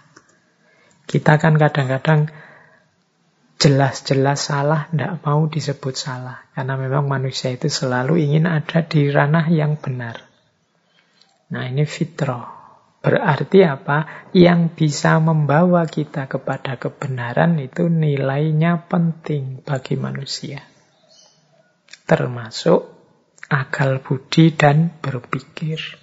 Kita 1.04 1.36
kan 1.36 1.60
kadang-kadang 1.60 2.32
jelas-jelas 3.60 4.40
salah, 4.40 4.88
tidak 4.88 5.20
mau 5.28 5.52
disebut 5.52 5.96
salah. 6.00 6.48
Karena 6.56 6.80
memang 6.80 7.10
manusia 7.12 7.52
itu 7.52 7.68
selalu 7.68 8.24
ingin 8.24 8.48
ada 8.48 8.88
di 8.88 9.12
ranah 9.12 9.52
yang 9.52 9.76
benar. 9.76 10.24
Nah 11.52 11.68
ini 11.68 11.84
fitrah. 11.84 12.63
Berarti 13.04 13.68
apa? 13.68 14.32
Yang 14.32 14.80
bisa 14.80 15.20
membawa 15.20 15.84
kita 15.84 16.32
kepada 16.32 16.80
kebenaran 16.80 17.60
itu 17.60 17.92
nilainya 17.92 18.88
penting 18.88 19.60
bagi 19.60 20.00
manusia. 20.00 20.64
Termasuk 22.08 22.80
akal 23.52 24.00
budi 24.00 24.56
dan 24.56 24.96
berpikir. 25.04 26.00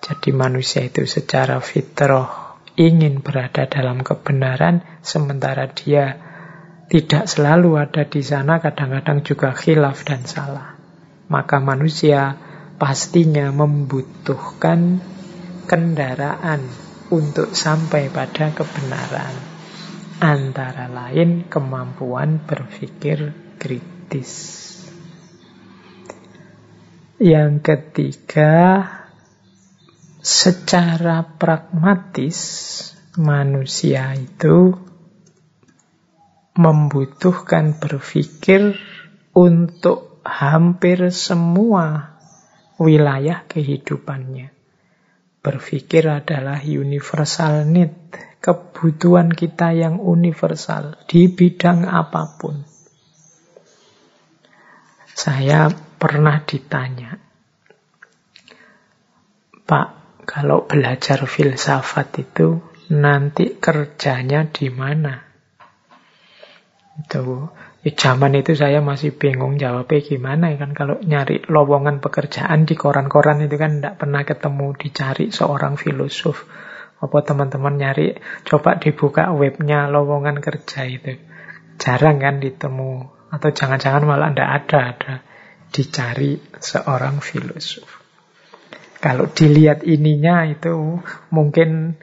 Jadi 0.00 0.30
manusia 0.32 0.88
itu 0.88 1.04
secara 1.04 1.60
fitrah 1.60 2.56
ingin 2.80 3.20
berada 3.20 3.68
dalam 3.68 4.00
kebenaran, 4.00 4.84
sementara 5.04 5.68
dia 5.68 6.16
tidak 6.88 7.28
selalu 7.28 7.76
ada 7.76 8.08
di 8.08 8.24
sana, 8.24 8.56
kadang-kadang 8.62 9.20
juga 9.20 9.52
khilaf 9.52 10.00
dan 10.06 10.24
salah. 10.24 10.80
Maka 11.26 11.58
manusia 11.58 12.38
pastinya 12.78 13.50
membutuhkan 13.50 15.02
kendaraan 15.66 16.64
untuk 17.12 17.52
sampai 17.52 18.08
pada 18.08 18.54
kebenaran. 18.54 19.34
Antara 20.16 20.88
lain 20.88 21.44
kemampuan 21.44 22.40
berpikir 22.40 23.36
kritis. 23.60 24.32
Yang 27.20 27.52
ketiga, 27.60 28.54
secara 30.24 31.36
pragmatis 31.36 32.38
manusia 33.20 34.16
itu 34.16 34.72
membutuhkan 36.56 37.76
berpikir 37.76 38.80
untuk 39.36 40.24
hampir 40.24 41.12
semua 41.12 42.16
wilayah 42.80 43.44
kehidupannya. 43.44 44.55
Berpikir 45.46 46.10
adalah 46.10 46.58
universal 46.66 47.70
need, 47.70 47.94
kebutuhan 48.42 49.30
kita 49.30 49.70
yang 49.78 50.02
universal 50.02 50.98
di 51.06 51.30
bidang 51.30 51.86
apa 51.86 52.34
pun. 52.34 52.66
Saya 55.14 55.70
pernah 55.70 56.42
ditanya, 56.42 57.14
Pak, 59.62 59.88
kalau 60.26 60.66
belajar 60.66 61.22
filsafat 61.30 62.26
itu 62.26 62.58
nanti 62.90 63.54
kerjanya 63.54 64.50
di 64.50 64.66
mana? 64.74 65.14
Itu 66.98 67.54
zaman 67.94 68.34
itu 68.34 68.58
saya 68.58 68.82
masih 68.82 69.14
bingung 69.14 69.62
jawabnya 69.62 70.02
gimana 70.02 70.50
ya 70.50 70.58
kan 70.58 70.74
kalau 70.74 70.98
nyari 70.98 71.46
lowongan 71.46 72.02
pekerjaan 72.02 72.66
di 72.66 72.74
koran-koran 72.74 73.44
itu 73.46 73.54
kan 73.54 73.78
tidak 73.78 74.02
pernah 74.02 74.26
ketemu 74.26 74.74
dicari 74.74 75.30
seorang 75.30 75.78
filosof. 75.78 76.42
Apa 76.98 77.22
teman-teman 77.22 77.78
nyari 77.78 78.18
coba 78.42 78.80
dibuka 78.80 79.30
webnya 79.30 79.86
lowongan 79.86 80.42
kerja 80.42 80.88
itu. 80.88 81.20
Jarang 81.78 82.18
kan 82.18 82.42
ditemu 82.42 83.06
atau 83.30 83.48
jangan-jangan 83.54 84.02
malah 84.02 84.32
tidak 84.32 84.50
ada 84.50 84.78
ada 84.96 85.14
dicari 85.70 86.40
seorang 86.58 87.22
filosof. 87.22 88.02
Kalau 88.98 89.30
dilihat 89.30 89.84
ininya 89.84 90.48
itu 90.48 90.98
mungkin 91.30 92.00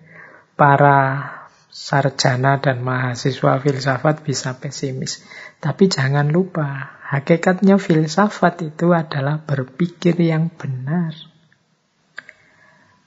para 0.54 1.34
sarjana 1.74 2.62
dan 2.62 2.86
mahasiswa 2.86 3.58
filsafat 3.58 4.22
bisa 4.22 4.62
pesimis. 4.62 5.26
Tapi 5.64 5.88
jangan 5.88 6.28
lupa, 6.28 7.00
hakikatnya 7.08 7.80
filsafat 7.80 8.68
itu 8.68 8.92
adalah 8.92 9.40
berpikir 9.40 10.12
yang 10.20 10.52
benar. 10.52 11.16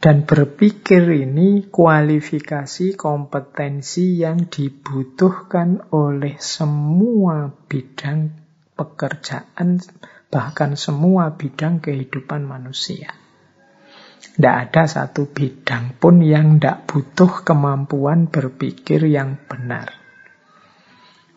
Dan 0.01 0.25
berpikir 0.25 1.05
ini 1.05 1.69
kualifikasi 1.69 2.97
kompetensi 2.97 4.25
yang 4.25 4.49
dibutuhkan 4.49 5.93
oleh 5.93 6.41
semua 6.41 7.53
bidang 7.69 8.33
pekerjaan, 8.73 9.77
bahkan 10.33 10.81
semua 10.81 11.37
bidang 11.37 11.85
kehidupan 11.85 12.41
manusia. 12.41 13.13
Tidak 14.17 14.57
ada 14.57 14.89
satu 14.89 15.29
bidang 15.29 16.01
pun 16.01 16.25
yang 16.25 16.57
tidak 16.57 16.89
butuh 16.89 17.45
kemampuan 17.45 18.33
berpikir 18.33 19.05
yang 19.05 19.37
benar. 19.45 20.06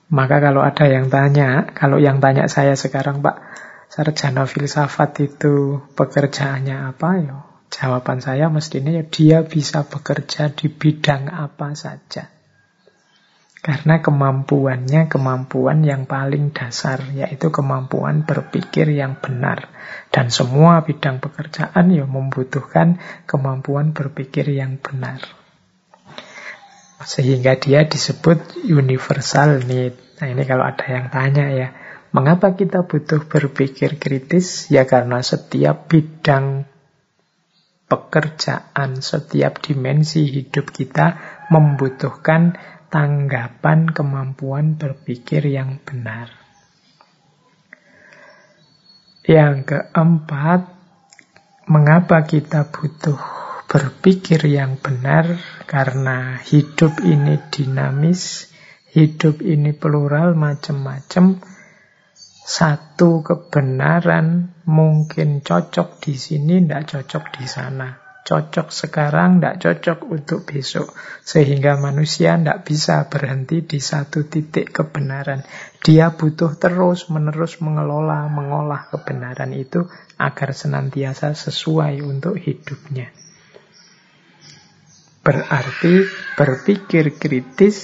Maka 0.09 0.41
kalau 0.41 0.65
ada 0.65 0.89
yang 0.89 1.13
tanya, 1.13 1.69
kalau 1.77 2.01
yang 2.01 2.17
tanya 2.17 2.49
saya 2.49 2.73
sekarang, 2.73 3.21
Pak, 3.21 3.37
sarjana 3.93 4.49
filsafat 4.49 5.21
itu 5.21 5.85
pekerjaannya 5.93 6.77
apa? 6.93 7.09
Ya, 7.21 7.37
jawaban 7.69 8.17
saya 8.17 8.49
mestinya 8.49 8.89
ya 8.89 9.05
dia 9.05 9.45
bisa 9.45 9.85
bekerja 9.85 10.49
di 10.49 10.73
bidang 10.73 11.29
apa 11.29 11.77
saja. 11.77 12.33
Karena 13.59 13.99
kemampuannya 13.99 15.11
kemampuan 15.11 15.83
yang 15.83 16.07
paling 16.07 16.55
dasar, 16.55 17.03
yaitu 17.11 17.51
kemampuan 17.51 18.23
berpikir 18.23 18.87
yang 18.89 19.19
benar. 19.19 19.67
Dan 20.09 20.31
semua 20.31 20.81
bidang 20.81 21.19
pekerjaan 21.19 21.91
ya 21.91 22.07
membutuhkan 22.07 22.97
kemampuan 23.27 23.91
berpikir 23.91 24.47
yang 24.47 24.79
benar. 24.79 25.38
Sehingga 26.99 27.55
dia 27.55 27.87
disebut 27.87 28.67
universal 28.67 29.63
need. 29.63 29.95
Nah 30.19 30.27
ini 30.27 30.43
kalau 30.43 30.67
ada 30.67 30.83
yang 30.83 31.07
tanya 31.07 31.47
ya, 31.47 31.71
mengapa 32.11 32.59
kita 32.59 32.83
butuh 32.83 33.23
berpikir 33.23 33.95
kritis? 33.95 34.67
Ya 34.67 34.83
karena 34.83 35.23
setiap 35.23 35.87
bidang 35.87 36.67
pekerjaan, 37.89 38.99
setiap 38.99 39.63
dimensi 39.63 40.27
hidup 40.27 40.69
kita 40.75 41.17
membutuhkan 41.49 42.59
tanggapan 42.91 43.89
kemampuan 43.89 44.75
berpikir 44.77 45.45
yang 45.49 45.81
benar. 45.81 46.29
Yang 49.25 49.55
keempat, 49.69 50.73
mengapa 51.69 52.25
kita 52.25 52.65
butuh 52.69 53.17
berpikir 53.69 54.41
yang 54.49 54.81
benar? 54.81 55.37
Karena 55.69 56.41
hidup 56.41 57.05
ini 57.05 57.37
dinamis, 57.53 58.49
Hidup 58.89 59.45
ini 59.45 59.69
plural, 59.69 60.33
macam-macam. 60.33 61.37
Satu 62.41 63.21
kebenaran 63.21 64.57
mungkin 64.65 65.45
cocok 65.45 66.01
di 66.01 66.17
sini, 66.17 66.57
tidak 66.65 66.89
cocok 66.89 67.23
di 67.37 67.45
sana. 67.45 68.01
Cocok 68.25 68.73
sekarang, 68.73 69.37
tidak 69.37 69.61
cocok 69.61 69.99
untuk 70.09 70.41
besok. 70.49 70.89
Sehingga 71.21 71.77
manusia 71.77 72.33
tidak 72.33 72.65
bisa 72.65 73.05
berhenti 73.13 73.61
di 73.61 73.77
satu 73.77 74.25
titik 74.25 74.73
kebenaran. 74.73 75.45
Dia 75.85 76.09
butuh 76.09 76.57
terus-menerus 76.57 77.61
mengelola, 77.61 78.25
mengolah 78.25 78.89
kebenaran 78.89 79.53
itu 79.53 79.85
agar 80.17 80.49
senantiasa 80.57 81.37
sesuai 81.37 82.01
untuk 82.01 82.41
hidupnya. 82.41 83.13
Berarti 85.29 86.09
berpikir 86.33 87.21
kritis 87.21 87.77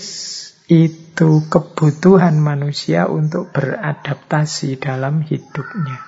itu 0.65 1.45
kebutuhan 1.45 2.41
manusia 2.41 3.05
untuk 3.05 3.53
beradaptasi 3.53 4.81
dalam 4.81 5.21
hidupnya. 5.21 6.01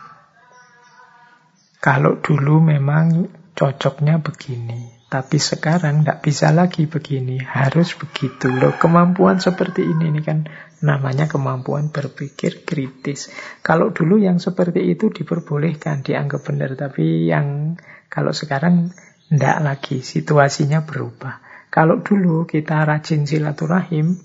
Kalau 1.78 2.17
dulu 2.26 2.58
memang 2.58 3.30
cocoknya 3.54 4.17
begini, 4.17 5.06
tapi 5.13 5.38
sekarang 5.38 6.02
tidak 6.02 6.26
bisa 6.26 6.50
lagi 6.50 6.89
begini, 6.89 7.38
harus 7.38 7.93
begitu. 7.93 8.50
Loh, 8.50 8.73
kemampuan 8.73 9.38
seperti 9.38 9.86
ini, 9.86 10.10
ini 10.10 10.26
kan 10.26 10.50
namanya 10.82 11.30
kemampuan 11.30 11.93
berpikir 11.93 12.65
kritis. 12.65 13.30
Kalau 13.62 13.93
dulu 13.93 14.17
yang 14.17 14.41
seperti 14.41 14.89
itu 14.89 15.13
diperbolehkan, 15.13 16.02
dianggap 16.02 16.41
benar, 16.50 16.73
tapi 16.73 17.30
yang 17.30 17.78
kalau 18.10 18.34
sekarang 18.34 18.89
tidak 19.28 19.58
lagi, 19.60 19.98
situasinya 20.00 20.88
berubah. 20.88 21.44
Kalau 21.68 22.00
dulu 22.00 22.48
kita 22.48 22.88
rajin 22.88 23.28
silaturahim, 23.28 24.16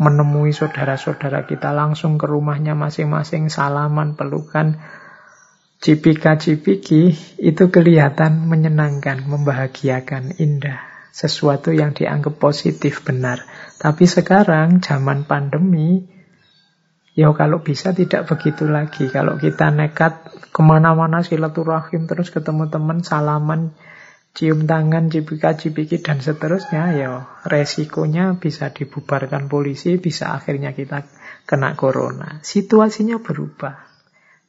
menemui 0.00 0.54
saudara-saudara 0.54 1.44
kita 1.44 1.74
langsung 1.74 2.16
ke 2.16 2.24
rumahnya 2.24 2.78
masing-masing, 2.78 3.52
salaman, 3.52 4.14
pelukan, 4.14 4.80
cipika-cipiki, 5.82 7.12
itu 7.42 7.64
kelihatan 7.68 8.48
menyenangkan, 8.48 9.26
membahagiakan, 9.28 10.40
indah. 10.40 10.88
Sesuatu 11.10 11.74
yang 11.74 11.92
dianggap 11.92 12.38
positif, 12.38 13.02
benar. 13.02 13.44
Tapi 13.76 14.06
sekarang, 14.06 14.78
zaman 14.78 15.26
pandemi, 15.26 16.06
ya 17.18 17.34
kalau 17.34 17.60
bisa 17.60 17.90
tidak 17.92 18.30
begitu 18.30 18.64
lagi. 18.64 19.10
Kalau 19.10 19.36
kita 19.36 19.68
nekat 19.74 20.32
ke 20.48 20.60
mana-mana 20.62 21.20
silaturahim, 21.20 22.06
terus 22.06 22.32
ketemu 22.32 22.72
teman, 22.72 23.02
salaman, 23.04 23.74
cium 24.30 24.64
tangan, 24.64 25.10
cipika-cipiki, 25.10 26.00
dan 26.00 26.22
seterusnya, 26.22 26.94
ya 26.94 27.10
resikonya 27.44 28.38
bisa 28.38 28.70
dibubarkan 28.70 29.50
polisi, 29.50 29.98
bisa 29.98 30.34
akhirnya 30.34 30.72
kita 30.72 31.06
kena 31.44 31.74
corona. 31.74 32.38
Situasinya 32.40 33.18
berubah. 33.18 33.90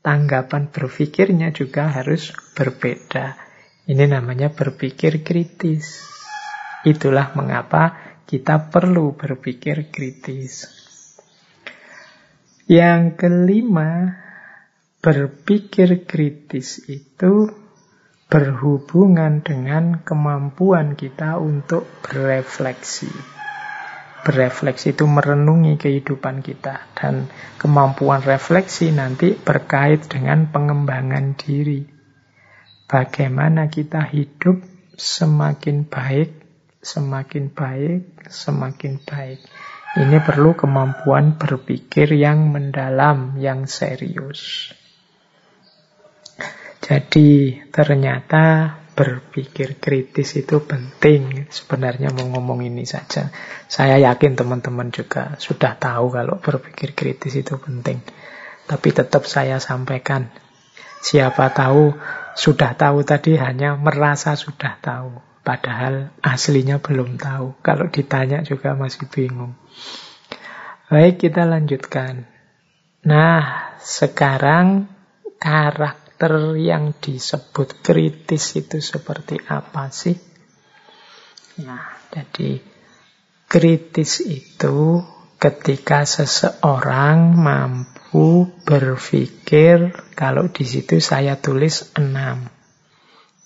Tanggapan 0.02 0.74
berpikirnya 0.74 1.54
juga 1.54 1.94
harus 1.94 2.34
berbeda. 2.58 3.38
Ini 3.86 4.10
namanya 4.10 4.50
berpikir 4.50 5.22
kritis. 5.22 6.10
Itulah 6.82 7.38
mengapa 7.38 7.94
kita 8.26 8.74
perlu 8.74 9.13
berpikir 9.13 9.94
kritis. 9.94 10.65
Yang 12.65 13.22
kelima, 13.22 14.17
berpikir 15.02 16.06
kritis 16.06 16.82
itu 16.89 17.61
berhubungan 18.32 19.44
dengan 19.44 20.00
kemampuan 20.08 20.96
kita 20.96 21.36
untuk 21.36 21.84
berefleksi. 22.00 23.12
Berefleksi 24.24 24.96
itu 24.96 25.04
merenungi 25.04 25.76
kehidupan 25.76 26.39
kita 26.39 26.96
dan 26.96 27.28
kemampuan 27.60 28.24
refleksi 28.24 28.96
nanti 28.96 29.36
berkait 29.36 30.08
dengan 30.08 30.48
pengembangan 30.48 31.36
diri. 31.36 31.84
Bagaimana 32.88 33.67
kita 33.67 34.08
hidup 34.08 34.63
semakin 34.96 35.91
baik, 35.91 36.32
semakin 36.80 37.52
baik, 37.52 38.32
semakin 38.32 39.04
baik. 39.04 39.44
Ini 40.00 40.24
perlu 40.24 40.56
kemampuan 40.56 41.36
berpikir 41.36 42.15
yang 42.15 42.48
mendalam, 42.48 43.36
yang 43.36 43.67
serius. 43.67 44.72
Jadi 46.82 47.62
ternyata 47.70 48.76
berpikir 48.98 49.80
kritis 49.80 50.36
itu 50.36 50.62
penting. 50.65 51.48
Sebenarnya 51.48 52.12
mau 52.12 52.28
ngomong 52.28 52.65
ini 52.65 52.84
saja. 52.84 53.32
Saya 53.70 54.02
yakin 54.02 54.36
teman-teman 54.36 54.91
juga 54.91 55.38
sudah 55.38 55.78
tahu 55.80 56.12
kalau 56.12 56.41
berpikir 56.41 56.98
kritis 56.98 57.38
itu 57.38 57.56
penting. 57.62 58.02
Tapi 58.67 58.89
tetap 58.91 59.26
saya 59.26 59.58
sampaikan. 59.62 60.30
Siapa 61.02 61.50
tahu 61.54 61.98
sudah 62.38 62.78
tahu 62.78 63.02
tadi 63.02 63.38
hanya 63.38 63.74
merasa 63.74 64.38
sudah 64.38 64.78
tahu. 64.78 65.17
Padahal 65.41 66.13
aslinya 66.22 66.78
belum 66.78 67.17
tahu. 67.17 67.58
Kalau 67.65 67.89
ditanya 67.89 68.46
juga 68.46 68.78
masih 68.78 69.10
bingung. 69.10 69.58
Baik, 70.91 71.26
kita 71.26 71.50
lanjutkan. 71.50 72.30
Nah, 73.02 73.74
sekarang 73.82 74.86
karakter 75.41 76.01
karakter 76.21 76.53
yang 76.62 76.93
disebut 77.01 77.81
kritis 77.81 78.53
itu 78.53 78.77
seperti 78.77 79.41
apa 79.41 79.89
sih? 79.89 80.13
Nah, 81.65 81.97
jadi 82.13 82.62
kritis 83.49 84.21
itu 84.21 85.01
ketika 85.41 86.05
seseorang 86.05 87.34
mampu 87.34 88.53
berpikir, 88.62 89.97
kalau 90.13 90.45
di 90.53 90.62
situ 90.62 91.01
saya 91.01 91.41
tulis 91.41 91.89
enam. 91.97 92.45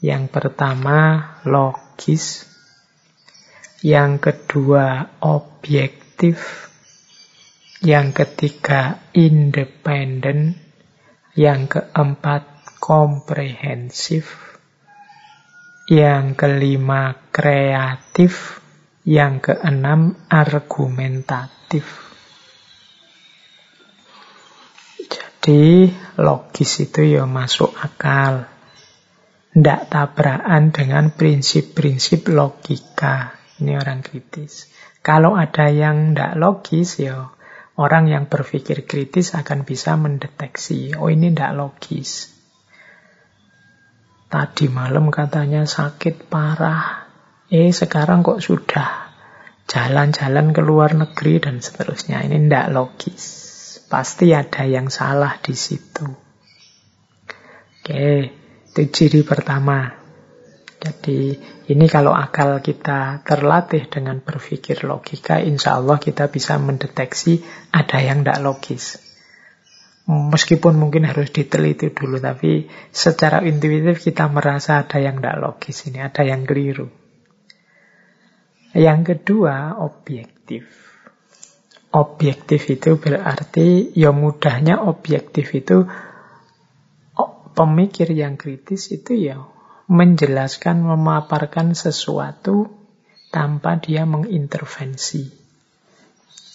Yang 0.03 0.35
pertama 0.35 1.31
logis, 1.47 2.43
yang 3.79 4.19
kedua 4.19 5.15
objektif, 5.23 6.67
yang 7.79 8.11
ketiga 8.11 8.99
independen, 9.15 10.59
yang 11.39 11.71
keempat 11.71 12.54
komprehensif. 12.85 14.29
Yang 15.89 16.37
kelima 16.37 17.17
kreatif. 17.33 18.61
Yang 19.01 19.49
keenam 19.49 20.13
argumentatif. 20.29 21.85
Jadi 25.45 25.93
logis 26.21 26.81
itu 26.81 27.05
ya 27.05 27.25
masuk 27.25 27.73
akal. 27.77 28.49
Tidak 29.53 29.81
tabrakan 29.89 30.69
dengan 30.69 31.13
prinsip-prinsip 31.13 32.29
logika. 32.33 33.33
Ini 33.61 33.77
orang 33.77 34.01
kritis. 34.01 34.69
Kalau 35.05 35.37
ada 35.37 35.69
yang 35.69 36.13
tidak 36.13 36.33
logis 36.37 36.97
ya 36.97 37.29
orang 37.77 38.09
yang 38.09 38.25
berpikir 38.25 38.89
kritis 38.89 39.37
akan 39.37 39.69
bisa 39.69 39.93
mendeteksi. 40.01 40.97
Oh 40.97 41.13
ini 41.13 41.29
tidak 41.29 41.53
logis. 41.61 42.34
Tadi 44.25 44.65
malam 44.67 45.13
katanya 45.13 45.69
sakit 45.69 46.25
parah. 46.27 47.05
Eh 47.45 47.69
sekarang 47.69 48.25
kok 48.25 48.41
sudah 48.41 49.13
jalan-jalan 49.69 50.49
ke 50.49 50.61
luar 50.65 50.97
negeri 50.97 51.37
dan 51.37 51.61
seterusnya. 51.61 52.25
Ini 52.25 52.49
tidak 52.49 52.67
logis. 52.73 53.23
Pasti 53.85 54.33
ada 54.33 54.65
yang 54.65 54.89
salah 54.89 55.37
di 55.37 55.53
situ. 55.53 56.09
Oke, 57.85 58.33
itu 58.65 58.81
ciri 58.89 59.21
pertama. 59.21 59.93
Jadi 60.81 61.37
ini 61.69 61.85
kalau 61.85 62.13
akal 62.13 62.61
kita 62.65 63.21
terlatih 63.21 63.85
dengan 63.89 64.21
berpikir 64.25 64.85
logika, 64.85 65.37
insya 65.37 65.77
Allah 65.77 66.01
kita 66.01 66.33
bisa 66.33 66.57
mendeteksi 66.57 67.45
ada 67.69 68.01
yang 68.01 68.25
tidak 68.25 68.41
logis. 68.41 69.04
Meskipun 70.05 70.77
mungkin 70.77 71.09
harus 71.09 71.33
diteliti 71.33 71.89
dulu, 71.89 72.21
tapi 72.21 72.69
secara 72.93 73.41
intuitif 73.41 74.05
kita 74.05 74.29
merasa 74.29 74.85
ada 74.85 75.01
yang 75.01 75.17
tidak 75.17 75.41
logis 75.41 75.89
ini, 75.89 75.97
ada 75.97 76.21
yang 76.21 76.45
keliru. 76.45 76.93
Yang 78.77 79.01
kedua, 79.17 79.81
objektif. 79.81 80.69
Objektif 81.89 82.69
itu 82.69 83.01
berarti, 83.01 83.97
ya 83.97 84.13
mudahnya 84.13 84.77
objektif 84.85 85.57
itu, 85.57 85.89
oh, 87.17 87.31
pemikir 87.57 88.13
yang 88.13 88.37
kritis 88.37 88.93
itu 88.93 89.17
ya 89.17 89.41
menjelaskan, 89.89 90.85
memaparkan 90.85 91.73
sesuatu 91.73 92.69
tanpa 93.33 93.81
dia 93.81 94.05
mengintervensi. 94.05 95.33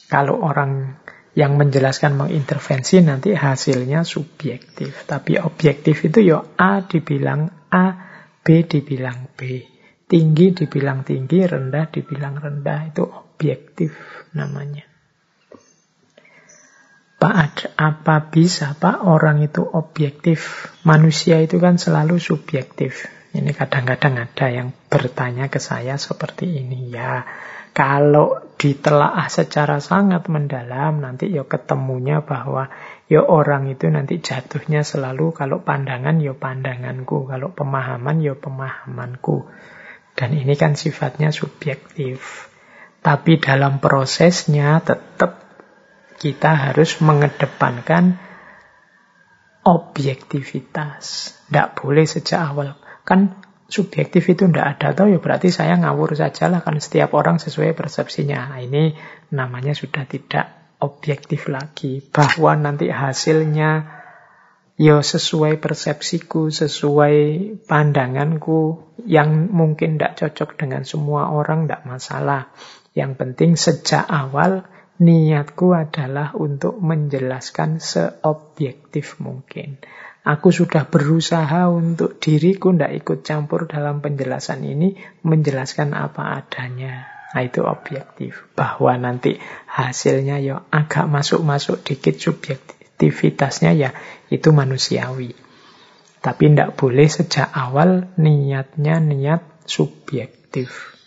Kalau 0.06 0.38
orang 0.38 1.02
yang 1.38 1.54
menjelaskan 1.54 2.18
mengintervensi 2.18 3.06
nanti 3.06 3.34
hasilnya 3.34 4.02
subjektif. 4.02 5.06
Tapi 5.06 5.38
objektif 5.38 6.02
itu 6.02 6.34
ya 6.34 6.42
A 6.58 6.82
dibilang 6.82 7.70
A, 7.70 7.86
B 8.42 8.66
dibilang 8.66 9.30
B. 9.38 9.62
Tinggi 10.10 10.50
dibilang 10.50 11.06
tinggi, 11.06 11.46
rendah 11.46 11.86
dibilang 11.86 12.34
rendah. 12.34 12.90
Itu 12.90 13.06
objektif 13.06 13.94
namanya. 14.34 14.90
Pak, 17.20 17.76
apa 17.76 18.32
bisa 18.32 18.72
Pak 18.80 19.04
orang 19.04 19.44
itu 19.44 19.60
objektif? 19.60 20.72
Manusia 20.88 21.36
itu 21.38 21.60
kan 21.60 21.76
selalu 21.76 22.16
subjektif. 22.16 23.06
Ini 23.30 23.52
kadang-kadang 23.54 24.18
ada 24.18 24.46
yang 24.50 24.74
bertanya 24.90 25.46
ke 25.46 25.62
saya 25.62 26.00
seperti 26.00 26.48
ini. 26.64 26.90
Ya, 26.90 27.22
kalau 27.70 28.42
ditelaah 28.60 29.30
secara 29.32 29.80
sangat 29.80 30.28
mendalam, 30.28 31.00
nanti 31.00 31.32
ya 31.32 31.48
ketemunya 31.48 32.20
bahwa 32.20 32.68
ya 33.08 33.24
orang 33.24 33.72
itu 33.72 33.88
nanti 33.88 34.20
jatuhnya 34.20 34.84
selalu 34.84 35.32
kalau 35.32 35.64
pandangan 35.64 36.20
ya 36.20 36.36
pandanganku, 36.36 37.24
kalau 37.24 37.54
pemahaman 37.56 38.20
ya 38.20 38.36
pemahamanku. 38.36 39.48
Dan 40.12 40.36
ini 40.36 40.52
kan 40.60 40.76
sifatnya 40.76 41.32
subjektif. 41.32 42.50
Tapi 43.00 43.40
dalam 43.40 43.80
prosesnya 43.80 44.84
tetap 44.84 45.40
kita 46.20 46.52
harus 46.52 47.00
mengedepankan 47.00 48.20
objektivitas. 49.64 51.32
Tidak 51.48 51.80
boleh 51.80 52.04
sejak 52.04 52.40
awal. 52.52 52.76
Kan 53.08 53.39
subjektif 53.70 54.26
itu 54.26 54.50
tidak 54.50 54.76
ada 54.76 54.92
atau 54.92 55.06
ya 55.06 55.22
berarti 55.22 55.54
saya 55.54 55.78
ngawur 55.78 56.18
saja 56.18 56.50
lah 56.50 56.60
kan 56.60 56.76
setiap 56.82 57.14
orang 57.14 57.38
sesuai 57.38 57.72
persepsinya. 57.78 58.50
Nah, 58.50 58.60
ini 58.60 58.98
namanya 59.30 59.72
sudah 59.72 60.04
tidak 60.04 60.76
objektif 60.82 61.46
lagi. 61.46 62.02
Bahwa 62.10 62.58
nanti 62.58 62.90
hasilnya 62.90 64.02
ya 64.74 64.98
sesuai 64.98 65.62
persepsiku, 65.62 66.50
sesuai 66.50 67.16
pandanganku 67.70 68.90
yang 69.06 69.48
mungkin 69.48 69.96
tidak 69.96 70.18
cocok 70.18 70.58
dengan 70.58 70.82
semua 70.82 71.30
orang 71.30 71.70
tidak 71.70 71.86
masalah. 71.86 72.50
Yang 72.90 73.12
penting 73.22 73.50
sejak 73.54 74.02
awal 74.10 74.66
Niatku 75.00 75.72
adalah 75.72 76.36
untuk 76.36 76.76
menjelaskan 76.76 77.80
seobjektif 77.80 79.16
mungkin. 79.16 79.80
Aku 80.20 80.52
sudah 80.52 80.84
berusaha 80.84 81.72
untuk 81.72 82.20
diriku 82.20 82.76
tidak 82.76 82.92
ikut 82.92 83.18
campur 83.24 83.64
dalam 83.64 84.04
penjelasan 84.04 84.60
ini, 84.68 84.92
menjelaskan 85.24 85.96
apa 85.96 86.44
adanya. 86.44 87.08
Nah 87.32 87.40
itu 87.40 87.64
objektif. 87.64 88.44
Bahwa 88.52 89.00
nanti 89.00 89.40
hasilnya 89.70 90.36
ya 90.44 90.60
agak 90.68 91.08
masuk-masuk 91.08 91.80
dikit 91.80 92.20
subjektivitasnya 92.20 93.72
ya 93.72 93.90
itu 94.28 94.52
manusiawi. 94.52 95.32
Tapi 96.20 96.52
tidak 96.52 96.76
boleh 96.76 97.08
sejak 97.08 97.48
awal 97.48 98.12
niatnya 98.20 99.00
niat 99.00 99.40
subjektif. 99.64 101.00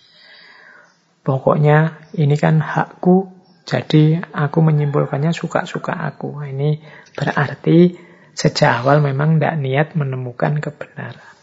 Pokoknya 1.22 2.10
ini 2.18 2.34
kan 2.34 2.60
hakku, 2.60 3.30
jadi 3.64 4.26
aku 4.34 4.60
menyimpulkannya 4.60 5.32
suka-suka 5.32 5.96
aku. 5.96 6.42
Nah, 6.42 6.50
ini 6.52 6.82
berarti 7.16 7.96
sejak 8.34 8.84
awal 8.84 9.00
memang 9.00 9.38
tidak 9.38 9.56
niat 9.62 9.88
menemukan 9.94 10.58
kebenaran. 10.60 11.34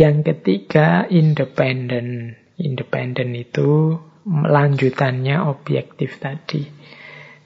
Yang 0.00 0.32
ketiga, 0.32 1.04
independen. 1.06 2.36
Independen 2.56 3.36
itu 3.36 4.00
lanjutannya 4.26 5.44
objektif 5.44 6.16
tadi. 6.16 6.64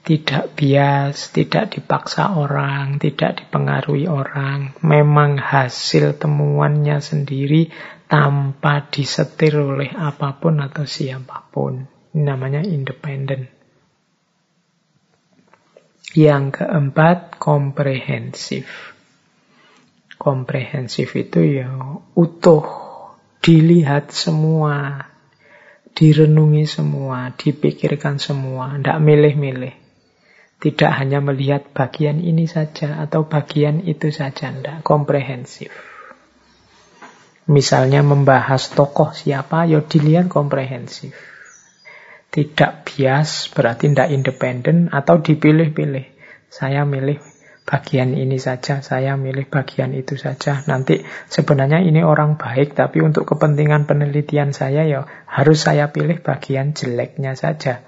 Tidak 0.07 0.55
bias, 0.55 1.35
tidak 1.35 1.75
dipaksa 1.75 2.39
orang, 2.39 2.95
tidak 2.95 3.43
dipengaruhi 3.43 4.07
orang. 4.07 4.71
Memang 4.79 5.35
hasil 5.35 6.15
temuannya 6.15 7.03
sendiri 7.03 7.67
tanpa 8.07 8.87
disetir 8.87 9.59
oleh 9.59 9.91
apa 9.91 10.39
pun 10.39 10.63
atau 10.63 10.87
siapa 10.87 11.51
pun 11.51 11.83
namanya 12.15 12.63
independen. 12.63 13.56
Yang 16.15 16.63
keempat, 16.63 17.35
komprehensif. 17.35 18.95
Komprehensif 20.15 21.11
itu 21.19 21.59
ya 21.59 21.67
utuh, 22.15 22.63
dilihat 23.43 24.15
semua, 24.15 25.03
direnungi 25.91 26.63
semua, 26.63 27.35
dipikirkan 27.35 28.23
semua, 28.23 28.79
tidak 28.79 29.03
milih-milih. 29.03 29.75
Tidak 30.57 30.91
hanya 30.95 31.19
melihat 31.19 31.69
bagian 31.75 32.23
ini 32.23 32.47
saja 32.47 33.03
atau 33.03 33.27
bagian 33.27 33.83
itu 33.83 34.09
saja, 34.09 34.49
tidak 34.49 34.81
komprehensif. 34.87 35.69
Misalnya 37.51 38.01
membahas 38.01 38.71
tokoh 38.73 39.11
siapa, 39.11 39.69
ya 39.69 39.83
dilihat 39.83 40.31
komprehensif 40.31 41.36
tidak 42.31 42.85
bias 42.85 43.49
berarti 43.51 43.91
tidak 43.91 44.11
independen 44.13 44.91
atau 44.91 45.23
dipilih-pilih. 45.23 46.05
Saya 46.47 46.83
milih 46.83 47.19
bagian 47.67 48.15
ini 48.15 48.39
saja, 48.39 48.79
saya 48.79 49.19
milih 49.19 49.51
bagian 49.51 49.91
itu 49.91 50.15
saja. 50.15 50.63
Nanti 50.71 51.03
sebenarnya 51.27 51.83
ini 51.83 51.99
orang 51.99 52.39
baik, 52.39 52.79
tapi 52.79 53.03
untuk 53.03 53.27
kepentingan 53.27 53.83
penelitian 53.83 54.55
saya 54.55 54.87
ya 54.87 55.03
harus 55.27 55.67
saya 55.67 55.91
pilih 55.91 56.23
bagian 56.23 56.71
jeleknya 56.71 57.35
saja. 57.35 57.83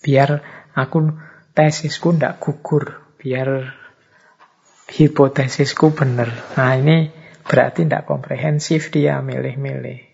Biar 0.00 0.40
aku 0.72 1.12
tesisku 1.52 2.16
tidak 2.16 2.40
gugur, 2.40 3.04
biar 3.20 3.76
hipotesisku 4.88 5.92
benar. 5.92 6.32
Nah 6.56 6.72
ini 6.80 7.12
berarti 7.44 7.84
tidak 7.84 8.08
komprehensif 8.08 8.88
dia 8.88 9.20
milih-milih. 9.20 10.09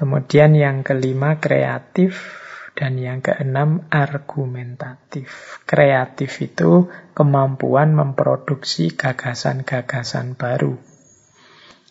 Kemudian 0.00 0.56
yang 0.56 0.80
kelima 0.80 1.36
kreatif 1.36 2.40
dan 2.72 2.96
yang 2.96 3.20
keenam, 3.20 3.84
argumentatif. 3.92 5.60
Kreatif 5.68 6.40
itu 6.40 6.88
kemampuan 7.12 7.92
memproduksi 7.92 8.96
gagasan-gagasan 8.96 10.40
baru. 10.40 10.80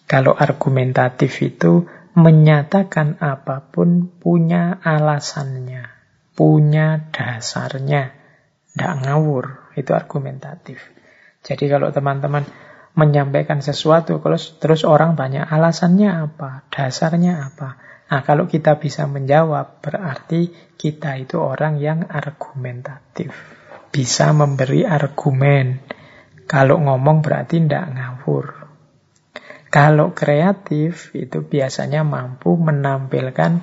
Kalau 0.10 0.34
argumentatif 0.34 1.38
itu 1.46 1.86
menyatakan 2.18 3.22
apa 3.22 3.70
pun 3.70 4.10
punya 4.18 4.82
alasannya, 4.82 5.86
punya 6.34 7.14
dasarnya. 7.14 8.18
Tidak 8.74 9.06
ngawur, 9.06 9.78
itu 9.78 9.94
argumentatif. 9.94 10.82
Jadi 11.46 11.70
kalau 11.70 11.94
teman-teman 11.94 12.42
menyampaikan 12.98 13.62
sesuatu, 13.62 14.18
terus 14.58 14.82
orang 14.82 15.14
banyak 15.14 15.46
alasannya 15.46 16.10
apa, 16.10 16.66
dasarnya 16.74 17.54
apa, 17.54 17.89
Nah, 18.10 18.26
kalau 18.26 18.50
kita 18.50 18.82
bisa 18.82 19.06
menjawab, 19.06 19.86
berarti 19.86 20.50
kita 20.74 21.22
itu 21.22 21.38
orang 21.38 21.78
yang 21.78 22.10
argumentatif. 22.10 23.30
Bisa 23.94 24.34
memberi 24.34 24.82
argumen. 24.82 25.78
Kalau 26.50 26.82
ngomong 26.82 27.22
berarti 27.22 27.62
tidak 27.62 27.86
ngawur. 27.94 28.46
Kalau 29.70 30.18
kreatif, 30.18 31.14
itu 31.14 31.46
biasanya 31.46 32.02
mampu 32.02 32.58
menampilkan 32.58 33.62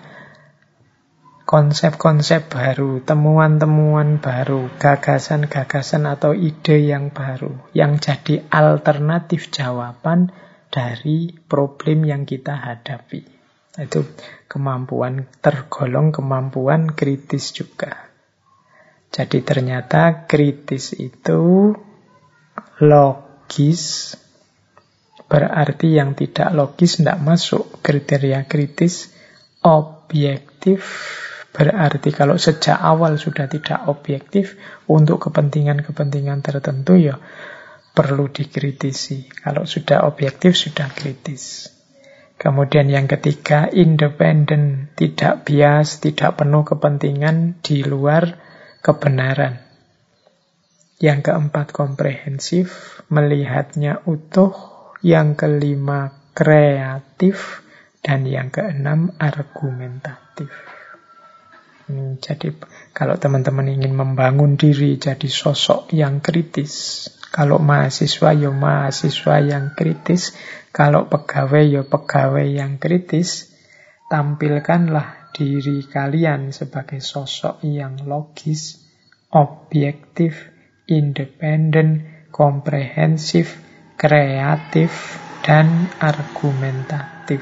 konsep-konsep 1.42 2.46
baru, 2.46 3.02
temuan-temuan 3.02 4.22
baru, 4.22 4.70
gagasan-gagasan 4.78 6.06
atau 6.06 6.30
ide 6.30 6.86
yang 6.86 7.10
baru, 7.10 7.54
yang 7.74 7.98
jadi 7.98 8.46
alternatif 8.50 9.50
jawaban 9.50 10.30
dari 10.70 11.34
problem 11.50 12.06
yang 12.06 12.22
kita 12.22 12.54
hadapi. 12.54 13.35
Itu 13.76 14.08
kemampuan 14.48 15.28
tergolong 15.44 16.08
kemampuan 16.08 16.96
kritis 16.96 17.52
juga. 17.52 18.08
Jadi 19.12 19.44
ternyata 19.44 20.24
kritis 20.24 20.96
itu 20.96 21.72
logis 22.80 24.16
berarti 25.28 25.96
yang 25.96 26.16
tidak 26.16 26.56
logis 26.56 27.04
tidak 27.04 27.20
masuk 27.20 27.84
kriteria 27.84 28.48
kritis. 28.48 29.12
Objektif 29.60 30.80
berarti 31.52 32.14
kalau 32.16 32.40
sejak 32.40 32.80
awal 32.80 33.20
sudah 33.20 33.50
tidak 33.50 33.90
objektif 33.90 34.56
untuk 34.88 35.28
kepentingan-kepentingan 35.28 36.40
tertentu 36.40 36.96
ya 36.96 37.20
perlu 37.92 38.32
dikritisi. 38.32 39.28
Kalau 39.42 39.68
sudah 39.68 40.06
objektif 40.06 40.54
sudah 40.54 40.86
kritis 40.92 41.75
Kemudian 42.36 42.92
yang 42.92 43.08
ketiga, 43.08 43.64
independen, 43.72 44.92
tidak 44.92 45.48
bias, 45.48 46.04
tidak 46.04 46.36
penuh 46.36 46.68
kepentingan 46.68 47.64
di 47.64 47.80
luar 47.80 48.36
kebenaran. 48.84 49.64
Yang 51.00 51.32
keempat, 51.32 51.72
komprehensif, 51.72 53.00
melihatnya 53.08 54.04
utuh. 54.04 54.52
Yang 55.00 55.44
kelima, 55.48 56.12
kreatif. 56.36 57.64
Dan 58.04 58.28
yang 58.28 58.52
keenam, 58.52 59.16
argumentatif. 59.16 60.52
Hmm, 61.86 62.18
jadi 62.18 62.50
kalau 62.90 63.14
teman-teman 63.14 63.70
ingin 63.70 63.94
membangun 63.94 64.58
diri 64.58 64.98
jadi 64.98 65.30
sosok 65.30 65.94
yang 65.94 66.18
kritis, 66.18 67.06
kalau 67.30 67.62
mahasiswa 67.62 68.34
ya 68.34 68.50
mahasiswa 68.50 69.36
yang 69.38 69.76
kritis, 69.78 70.34
kalau 70.76 71.08
pegawai 71.08 71.64
ya 71.64 71.82
pegawai 71.88 72.44
yang 72.44 72.76
kritis, 72.76 73.48
tampilkanlah 74.12 75.32
diri 75.32 75.80
kalian 75.88 76.52
sebagai 76.52 77.00
sosok 77.00 77.64
yang 77.64 78.04
logis, 78.04 78.84
objektif, 79.32 80.52
independen, 80.84 82.04
komprehensif, 82.28 83.56
kreatif, 83.96 85.16
dan 85.40 85.88
argumentatif. 85.96 87.40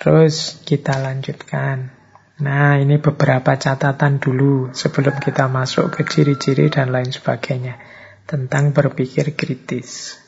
Terus 0.00 0.64
kita 0.64 1.04
lanjutkan. 1.04 1.92
Nah, 2.40 2.80
ini 2.80 2.96
beberapa 2.96 3.60
catatan 3.60 4.24
dulu 4.24 4.72
sebelum 4.72 5.20
kita 5.20 5.52
masuk 5.52 5.92
ke 5.92 6.08
ciri-ciri 6.08 6.72
dan 6.72 6.96
lain 6.96 7.12
sebagainya 7.12 7.76
tentang 8.24 8.72
berpikir 8.72 9.36
kritis. 9.36 10.20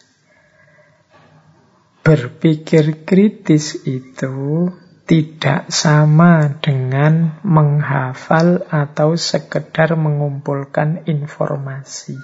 Berpikir 2.05 3.03
kritis 3.03 3.83
itu 3.83 4.71
tidak 5.07 5.71
sama 5.71 6.59
dengan 6.59 7.39
menghafal 7.47 8.67
atau 8.67 9.15
sekedar 9.15 9.95
mengumpulkan 9.95 11.07
informasi. 11.07 12.19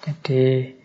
Jadi 0.00 0.76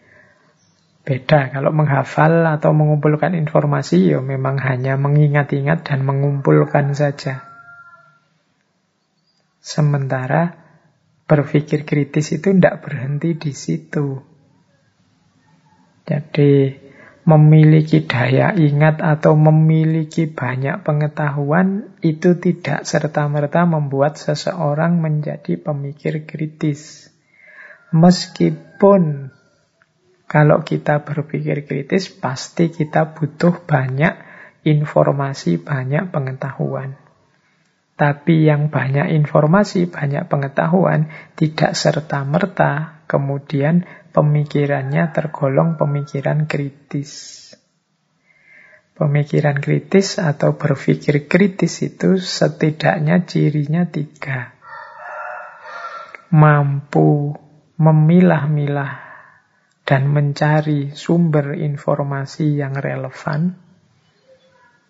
beda 1.07 1.51
kalau 1.55 1.71
menghafal 1.71 2.43
atau 2.43 2.75
mengumpulkan 2.75 3.39
informasi 3.39 4.11
ya 4.11 4.19
memang 4.19 4.59
hanya 4.59 4.99
mengingat-ingat 4.99 5.87
dan 5.87 6.03
mengumpulkan 6.03 6.91
saja. 6.91 7.47
Sementara 9.63 10.64
berpikir 11.25 11.85
kritis 11.85 12.37
itu 12.37 12.53
tidak 12.53 12.85
berhenti 12.85 13.33
di 13.33 13.51
situ. 13.53 14.21
Jadi 16.05 16.85
memiliki 17.25 18.05
daya 18.05 18.53
ingat 18.53 19.01
atau 19.01 19.33
memiliki 19.33 20.29
banyak 20.29 20.85
pengetahuan 20.85 21.97
itu 22.05 22.37
tidak 22.37 22.85
serta-merta 22.85 23.65
membuat 23.65 24.21
seseorang 24.21 25.01
menjadi 25.01 25.57
pemikir 25.57 26.29
kritis. 26.29 27.09
Meskipun 27.89 29.33
kalau 30.29 30.61
kita 30.61 31.01
berpikir 31.01 31.65
kritis 31.65 32.13
pasti 32.13 32.69
kita 32.69 33.17
butuh 33.17 33.65
banyak 33.65 34.13
informasi, 34.61 35.57
banyak 35.57 36.13
pengetahuan. 36.13 37.04
Tapi 37.95 38.43
yang 38.43 38.67
banyak 38.67 39.15
informasi, 39.15 39.87
banyak 39.87 40.27
pengetahuan 40.27 41.07
tidak 41.39 41.79
serta-merta 41.79 43.03
kemudian 43.07 43.87
pemikirannya 44.11 45.15
tergolong 45.15 45.79
pemikiran 45.79 46.43
kritis. 46.43 47.43
Pemikiran 48.95 49.59
kritis 49.63 50.19
atau 50.19 50.59
berpikir 50.59 51.31
kritis 51.31 51.83
itu 51.87 52.19
setidaknya 52.19 53.23
cirinya 53.23 53.87
tiga. 53.87 54.55
Mampu 56.35 57.31
memilah-milah 57.79 58.93
dan 59.87 60.11
mencari 60.11 60.91
sumber 60.91 61.55
informasi 61.55 62.59
yang 62.59 62.75
relevan. 62.75 63.55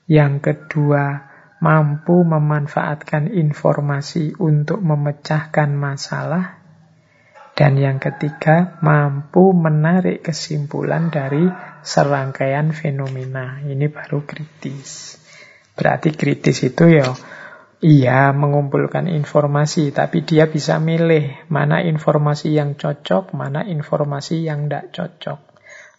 Yang 0.06 0.34
kedua, 0.42 1.35
mampu 1.66 2.22
memanfaatkan 2.22 3.34
informasi 3.34 4.38
untuk 4.38 4.86
memecahkan 4.86 5.74
masalah. 5.74 6.62
Dan 7.58 7.82
yang 7.82 7.98
ketiga, 7.98 8.78
mampu 8.86 9.50
menarik 9.50 10.22
kesimpulan 10.22 11.10
dari 11.10 11.50
serangkaian 11.82 12.70
fenomena. 12.70 13.66
Ini 13.66 13.90
baru 13.90 14.22
kritis. 14.30 15.18
Berarti 15.74 16.14
kritis 16.14 16.62
itu 16.62 16.86
ya 16.86 17.10
iya 17.82 18.30
mengumpulkan 18.30 19.10
informasi, 19.10 19.90
tapi 19.90 20.22
dia 20.22 20.46
bisa 20.46 20.78
milih 20.78 21.50
mana 21.50 21.82
informasi 21.82 22.54
yang 22.54 22.78
cocok, 22.78 23.34
mana 23.34 23.66
informasi 23.66 24.46
yang 24.46 24.70
tidak 24.70 24.94
cocok. 24.94 25.40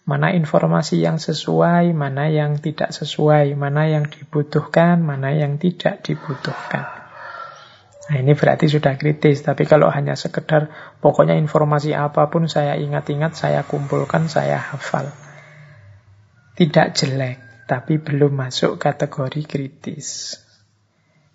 Mana 0.07 0.31
informasi 0.31 1.03
yang 1.03 1.19
sesuai, 1.19 1.91
mana 1.91 2.31
yang 2.31 2.55
tidak 2.63 2.95
sesuai, 2.95 3.59
mana 3.59 3.91
yang 3.91 4.07
dibutuhkan, 4.07 5.03
mana 5.03 5.35
yang 5.35 5.59
tidak 5.59 5.99
dibutuhkan. 5.99 6.87
Nah 8.07 8.15
ini 8.23 8.31
berarti 8.31 8.71
sudah 8.71 8.95
kritis, 8.95 9.43
tapi 9.43 9.67
kalau 9.67 9.91
hanya 9.91 10.15
sekedar 10.15 10.71
pokoknya 11.03 11.35
informasi 11.35 11.91
apa 11.91 12.31
pun 12.31 12.47
saya 12.47 12.79
ingat-ingat, 12.79 13.35
saya 13.35 13.67
kumpulkan, 13.67 14.31
saya 14.31 14.55
hafal. 14.55 15.11
Tidak 16.55 16.87
jelek, 16.95 17.67
tapi 17.67 17.99
belum 17.99 18.31
masuk 18.31 18.79
kategori 18.79 19.43
kritis. 19.43 20.39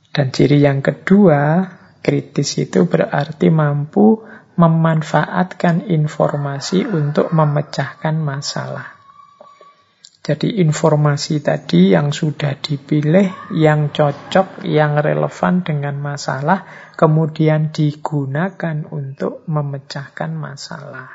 Dan 0.08 0.32
ciri 0.32 0.64
yang 0.64 0.80
kedua, 0.80 1.68
kritis 2.00 2.56
itu 2.56 2.88
berarti 2.88 3.52
mampu 3.52 4.24
memanfaatkan 4.62 5.90
informasi 5.90 6.86
untuk 6.86 7.34
memecahkan 7.34 8.14
masalah. 8.14 8.94
Jadi 10.22 10.62
informasi 10.62 11.42
tadi 11.42 11.90
yang 11.90 12.14
sudah 12.14 12.54
dipilih, 12.54 13.58
yang 13.58 13.90
cocok, 13.90 14.62
yang 14.62 14.94
relevan 15.02 15.66
dengan 15.66 15.98
masalah, 15.98 16.62
kemudian 16.94 17.74
digunakan 17.74 18.86
untuk 18.86 19.42
memecahkan 19.50 20.30
masalah. 20.30 21.10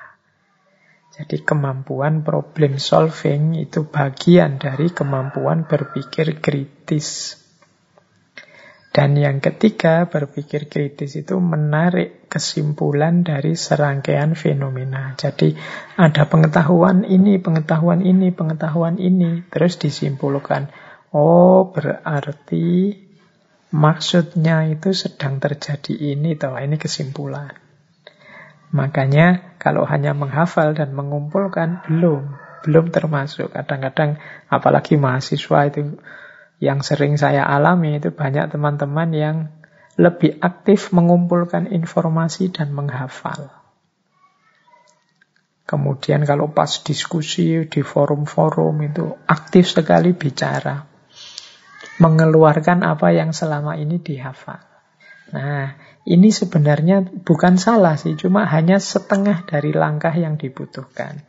Jadi 1.16 1.40
kemampuan 1.40 2.28
problem 2.28 2.76
solving 2.76 3.56
itu 3.56 3.88
bagian 3.88 4.60
dari 4.60 4.92
kemampuan 4.92 5.64
berpikir 5.64 6.44
kritis. 6.44 7.40
Dan 8.98 9.14
yang 9.14 9.46
ketiga, 9.46 10.10
berpikir 10.10 10.66
kritis 10.66 11.14
itu 11.14 11.38
menarik 11.38 12.26
kesimpulan 12.34 13.22
dari 13.22 13.54
serangkaian 13.54 14.34
fenomena. 14.34 15.14
Jadi 15.14 15.54
ada 16.02 16.26
pengetahuan 16.26 17.06
ini, 17.06 17.38
pengetahuan 17.38 18.02
ini, 18.02 18.34
pengetahuan 18.34 18.98
ini, 18.98 19.46
terus 19.54 19.78
disimpulkan. 19.78 20.74
Oh, 21.14 21.70
berarti 21.70 22.98
maksudnya 23.70 24.66
itu 24.66 24.90
sedang 24.98 25.38
terjadi 25.38 25.94
ini, 26.18 26.34
toh 26.34 26.58
ini 26.58 26.82
kesimpulan. 26.82 27.54
Makanya 28.74 29.62
kalau 29.62 29.86
hanya 29.86 30.18
menghafal 30.18 30.74
dan 30.74 30.98
mengumpulkan 30.98 31.86
belum, 31.86 32.34
belum 32.66 32.90
termasuk. 32.90 33.54
Kadang-kadang 33.54 34.18
apalagi 34.50 34.98
mahasiswa 34.98 35.70
itu 35.70 36.02
yang 36.58 36.82
sering 36.82 37.22
saya 37.22 37.46
alami 37.46 38.02
itu 38.02 38.10
banyak 38.10 38.50
teman-teman 38.50 39.10
yang 39.14 39.38
lebih 39.98 40.38
aktif 40.42 40.94
mengumpulkan 40.94 41.70
informasi 41.70 42.54
dan 42.54 42.74
menghafal. 42.74 43.50
Kemudian 45.68 46.24
kalau 46.24 46.54
pas 46.56 46.80
diskusi 46.80 47.60
di 47.68 47.82
forum-forum 47.84 48.88
itu 48.88 49.06
aktif 49.28 49.68
sekali 49.68 50.16
bicara. 50.16 50.88
Mengeluarkan 51.98 52.86
apa 52.86 53.10
yang 53.12 53.34
selama 53.34 53.76
ini 53.76 54.00
dihafal. 54.00 54.62
Nah, 55.34 55.76
ini 56.08 56.32
sebenarnya 56.32 57.04
bukan 57.04 57.60
salah 57.60 58.00
sih, 58.00 58.16
cuma 58.16 58.48
hanya 58.48 58.80
setengah 58.80 59.44
dari 59.44 59.76
langkah 59.76 60.16
yang 60.16 60.40
dibutuhkan. 60.40 61.26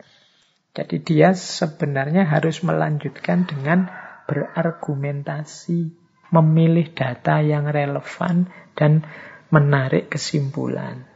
Jadi 0.71 1.03
dia 1.03 1.35
sebenarnya 1.35 2.23
harus 2.23 2.63
melanjutkan 2.63 3.43
dengan 3.43 3.91
berargumentasi, 4.29 5.89
memilih 6.29 6.93
data 6.93 7.41
yang 7.41 7.65
relevan, 7.65 8.45
dan 8.77 9.01
menarik 9.49 10.13
kesimpulan. 10.13 11.09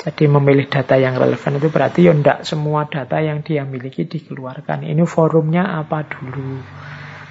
Jadi 0.00 0.32
memilih 0.32 0.68
data 0.68 0.96
yang 0.96 1.16
relevan 1.16 1.60
itu 1.60 1.68
berarti 1.68 2.08
ya 2.08 2.16
tidak 2.16 2.48
semua 2.48 2.88
data 2.88 3.20
yang 3.20 3.44
dia 3.44 3.68
miliki 3.68 4.08
dikeluarkan. 4.08 4.84
Ini 4.84 5.04
forumnya 5.04 5.76
apa 5.76 6.08
dulu, 6.08 6.60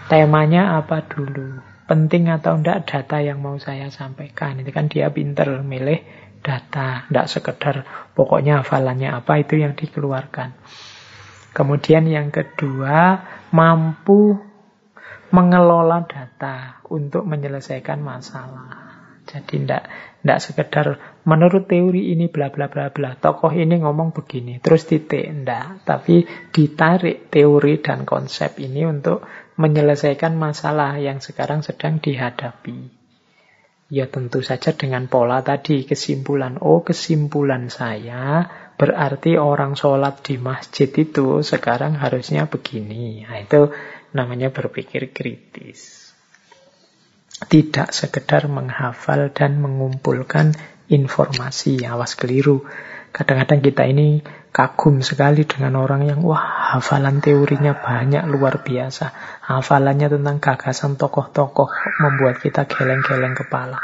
temanya 0.05 0.77
apa 0.77 1.01
dulu, 1.01 1.65
penting 1.89 2.29
atau 2.29 2.61
tidak 2.61 2.85
data 2.85 3.17
yang 3.25 3.41
mau 3.41 3.57
saya 3.57 3.89
sampaikan. 3.89 4.61
Itu 4.61 4.69
kan 4.69 4.85
dia 4.85 5.09
pinter 5.09 5.65
milih 5.65 6.05
data, 6.45 7.09
tidak 7.09 7.27
sekedar 7.33 7.75
pokoknya 8.13 8.61
hafalannya 8.61 9.17
apa 9.17 9.41
itu 9.41 9.57
yang 9.57 9.73
dikeluarkan. 9.73 10.53
Kemudian 11.49 12.05
yang 12.05 12.29
kedua, 12.29 13.25
mampu 13.49 14.37
mengelola 15.29 16.05
data 16.05 16.81
untuk 16.89 17.25
menyelesaikan 17.25 18.01
masalah. 18.01 18.89
Jadi 19.29 19.61
tidak 19.61 19.85
tidak 20.19 20.39
sekedar 20.41 20.85
menurut 21.23 21.69
teori 21.69 22.11
ini 22.11 22.27
bla 22.27 22.49
bla 22.49 22.65
bla 22.65 22.89
bla. 22.89 23.13
Tokoh 23.13 23.53
ini 23.53 23.77
ngomong 23.77 24.09
begini, 24.11 24.57
terus 24.57 24.89
titik 24.89 25.21
enggak, 25.21 25.85
tapi 25.85 26.25
ditarik 26.49 27.29
teori 27.29 27.77
dan 27.79 28.09
konsep 28.09 28.57
ini 28.57 28.89
untuk 28.89 29.21
menyelesaikan 29.61 30.33
masalah 30.33 30.97
yang 30.97 31.21
sekarang 31.21 31.61
sedang 31.61 32.01
dihadapi. 32.01 32.99
Ya 33.89 34.05
tentu 34.05 34.45
saja 34.45 34.73
dengan 34.73 35.09
pola 35.09 35.41
tadi 35.41 35.81
kesimpulan. 35.85 36.61
Oh 36.61 36.85
kesimpulan 36.85 37.73
saya 37.73 38.45
berarti 38.79 39.35
orang 39.35 39.75
sholat 39.75 40.23
di 40.23 40.39
masjid 40.39 40.87
itu 40.87 41.43
sekarang 41.43 41.99
harusnya 41.99 42.47
begini. 42.47 43.27
Nah, 43.27 43.43
itu 43.43 43.75
namanya 44.13 44.49
berpikir 44.49 45.13
kritis. 45.13 46.11
Tidak 47.39 47.95
sekedar 47.95 48.51
menghafal 48.51 49.31
dan 49.31 49.63
mengumpulkan 49.63 50.53
informasi. 50.91 51.87
Awas 51.87 52.19
keliru. 52.19 52.67
Kadang-kadang 53.09 53.63
kita 53.63 53.83
ini 53.89 54.21
kagum 54.51 55.01
sekali 55.01 55.47
dengan 55.47 55.79
orang 55.79 56.05
yang 56.05 56.19
wah 56.21 56.75
hafalan 56.75 57.23
teorinya 57.23 57.77
banyak 57.79 58.27
luar 58.27 58.61
biasa. 58.61 59.13
Hafalannya 59.45 60.11
tentang 60.19 60.37
gagasan 60.43 60.99
tokoh-tokoh 60.99 61.69
membuat 62.03 62.43
kita 62.43 62.67
geleng-geleng 62.67 63.33
kepala. 63.33 63.79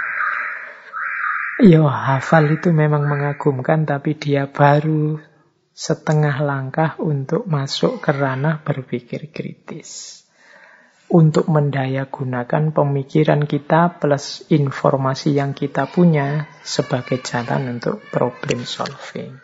Ya 1.64 1.88
hafal 1.88 2.52
itu 2.52 2.76
memang 2.76 3.08
mengagumkan 3.08 3.88
tapi 3.88 4.20
dia 4.20 4.52
baru 4.52 5.24
setengah 5.76 6.40
langkah 6.40 6.96
untuk 7.04 7.44
masuk 7.52 8.00
ke 8.00 8.16
ranah 8.16 8.64
berpikir 8.64 9.28
kritis 9.28 10.24
untuk 11.12 11.52
mendaya 11.52 12.10
gunakan 12.10 12.74
pemikiran 12.74 13.46
kita 13.46 14.02
plus 14.02 14.48
informasi 14.50 15.38
yang 15.38 15.54
kita 15.54 15.86
punya 15.86 16.50
sebagai 16.66 17.22
jalan 17.22 17.78
untuk 17.78 18.02
problem 18.10 18.66
solving. 18.66 19.38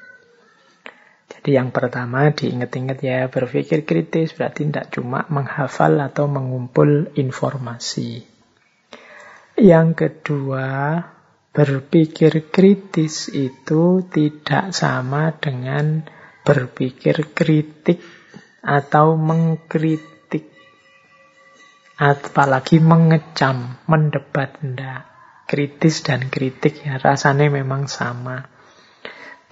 Jadi 1.31 1.49
yang 1.57 1.75
pertama 1.75 2.33
diingat-ingat 2.33 2.97
ya 3.03 3.19
berpikir 3.29 3.85
kritis 3.87 4.33
berarti 4.33 4.67
tidak 4.67 4.87
cuma 4.93 5.25
menghafal 5.29 5.95
atau 6.01 6.25
mengumpul 6.27 7.13
informasi. 7.15 8.25
Yang 9.55 9.89
kedua, 9.95 10.97
berpikir 11.51 12.49
kritis 12.49 13.29
itu 13.29 14.01
tidak 14.09 14.73
sama 14.73 15.35
dengan 15.37 16.07
berpikir 16.41 17.33
kritik 17.33 18.01
atau 18.61 19.17
mengkritik 19.17 20.11
apalagi 22.01 22.81
mengecam, 22.81 23.77
mendebat 23.85 24.57
ndak. 24.65 25.05
Kritis 25.45 26.01
dan 26.07 26.31
kritik 26.31 26.79
ya 26.81 26.95
rasanya 26.95 27.51
memang 27.51 27.85
sama. 27.91 28.47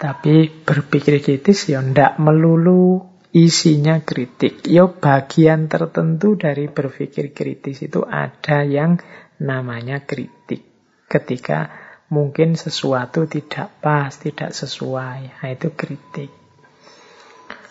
Tapi 0.00 0.48
berpikir 0.64 1.20
kritis 1.20 1.68
ya 1.68 1.84
ndak 1.84 2.16
melulu 2.16 3.04
isinya 3.36 4.00
kritik. 4.00 4.64
Ya 4.64 4.88
bagian 4.88 5.68
tertentu 5.68 6.40
dari 6.40 6.72
berpikir 6.72 7.36
kritis 7.36 7.84
itu 7.84 8.00
ada 8.02 8.64
yang 8.64 8.96
namanya 9.38 10.02
kritik. 10.08 10.64
Ketika 11.04 11.68
mungkin 12.08 12.56
sesuatu 12.56 13.28
tidak 13.28 13.68
pas, 13.84 14.10
tidak 14.16 14.56
sesuai. 14.56 15.36
Nah, 15.36 15.48
itu 15.52 15.68
kritik. 15.76 16.39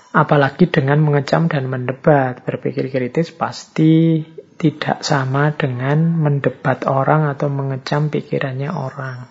Apalagi 0.09 0.65
dengan 0.65 0.99
mengecam 1.05 1.45
dan 1.45 1.69
mendebat. 1.69 2.41
Berpikir 2.41 2.89
kritis 2.89 3.29
pasti 3.29 4.25
tidak 4.59 5.05
sama 5.05 5.55
dengan 5.55 6.19
mendebat 6.19 6.83
orang 6.89 7.29
atau 7.31 7.47
mengecam 7.47 8.11
pikirannya 8.11 8.73
orang. 8.73 9.29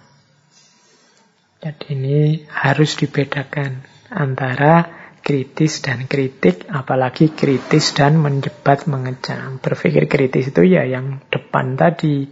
Jadi 1.59 1.87
ini 1.99 2.19
harus 2.47 2.95
dibedakan 2.95 3.83
antara 4.15 4.87
kritis 5.21 5.83
dan 5.85 6.07
kritik, 6.09 6.65
apalagi 6.71 7.35
kritis 7.35 7.93
dan 7.93 8.17
mendebat 8.17 8.87
mengecam. 8.87 9.59
Berpikir 9.61 10.07
kritis 10.07 10.55
itu 10.55 10.63
ya 10.65 10.87
yang 10.87 11.21
depan 11.29 11.75
tadi, 11.75 12.31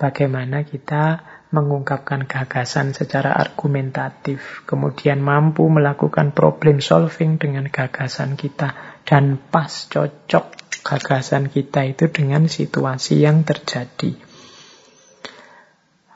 bagaimana 0.00 0.66
kita 0.66 1.22
mengungkapkan 1.52 2.24
gagasan 2.24 2.96
secara 2.96 3.36
argumentatif, 3.36 4.64
kemudian 4.64 5.20
mampu 5.20 5.68
melakukan 5.68 6.32
problem 6.32 6.80
solving 6.80 7.36
dengan 7.36 7.68
gagasan 7.68 8.40
kita, 8.40 8.72
dan 9.04 9.36
pas 9.36 9.68
cocok 9.68 10.80
gagasan 10.82 11.52
kita 11.52 11.84
itu 11.86 12.08
dengan 12.08 12.48
situasi 12.48 13.22
yang 13.22 13.44
terjadi. 13.44 14.16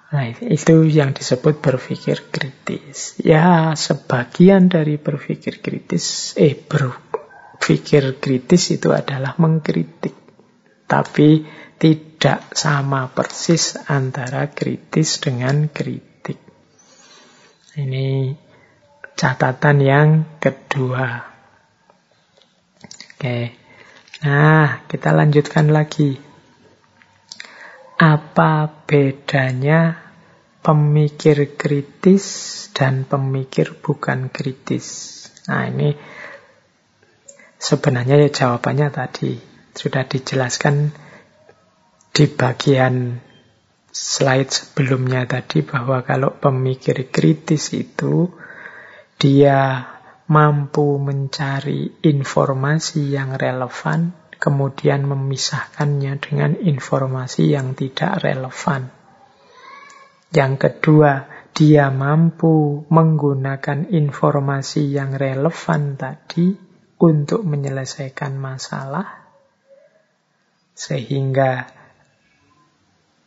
Nah, 0.06 0.32
itu 0.32 0.86
yang 0.88 1.12
disebut 1.12 1.60
berpikir 1.60 2.32
kritis. 2.32 3.20
Ya, 3.20 3.76
sebagian 3.76 4.72
dari 4.72 4.96
berpikir 4.96 5.60
kritis, 5.60 6.32
eh, 6.38 6.56
berpikir 6.56 8.16
kritis 8.22 8.72
itu 8.72 8.94
adalah 8.94 9.34
mengkritik. 9.36 10.14
Tapi 10.86 11.42
tidak 12.16 12.56
sama 12.56 13.12
persis 13.12 13.76
antara 13.76 14.48
kritis 14.48 15.20
dengan 15.20 15.68
kritik. 15.68 16.40
Ini 17.76 18.32
catatan 19.12 19.84
yang 19.84 20.08
kedua. 20.40 21.28
Oke. 23.12 23.52
Nah, 24.24 24.88
kita 24.88 25.12
lanjutkan 25.12 25.68
lagi. 25.68 26.16
Apa 28.00 28.64
bedanya 28.88 30.00
pemikir 30.64 31.52
kritis 31.52 32.24
dan 32.72 33.04
pemikir 33.04 33.76
bukan 33.76 34.32
kritis? 34.32 35.12
Nah, 35.52 35.68
ini 35.68 35.92
sebenarnya 37.60 38.24
ya 38.24 38.32
jawabannya 38.32 38.88
tadi 38.88 39.36
sudah 39.76 40.08
dijelaskan 40.08 41.05
di 42.16 42.32
bagian 42.32 43.20
slide 43.92 44.48
sebelumnya 44.48 45.28
tadi 45.28 45.60
bahwa 45.60 46.00
kalau 46.00 46.32
pemikir 46.32 47.12
kritis 47.12 47.76
itu 47.76 48.32
dia 49.20 49.84
mampu 50.32 50.96
mencari 50.96 52.00
informasi 52.00 53.12
yang 53.12 53.36
relevan, 53.36 54.16
kemudian 54.32 55.04
memisahkannya 55.04 56.16
dengan 56.16 56.56
informasi 56.56 57.52
yang 57.52 57.76
tidak 57.76 58.24
relevan. 58.24 58.88
Yang 60.32 60.54
kedua, 60.56 61.28
dia 61.52 61.92
mampu 61.92 62.84
menggunakan 62.88 63.92
informasi 63.92 64.88
yang 64.88 65.20
relevan 65.20 66.00
tadi 66.00 66.56
untuk 66.96 67.44
menyelesaikan 67.44 68.40
masalah, 68.40 69.28
sehingga 70.72 71.75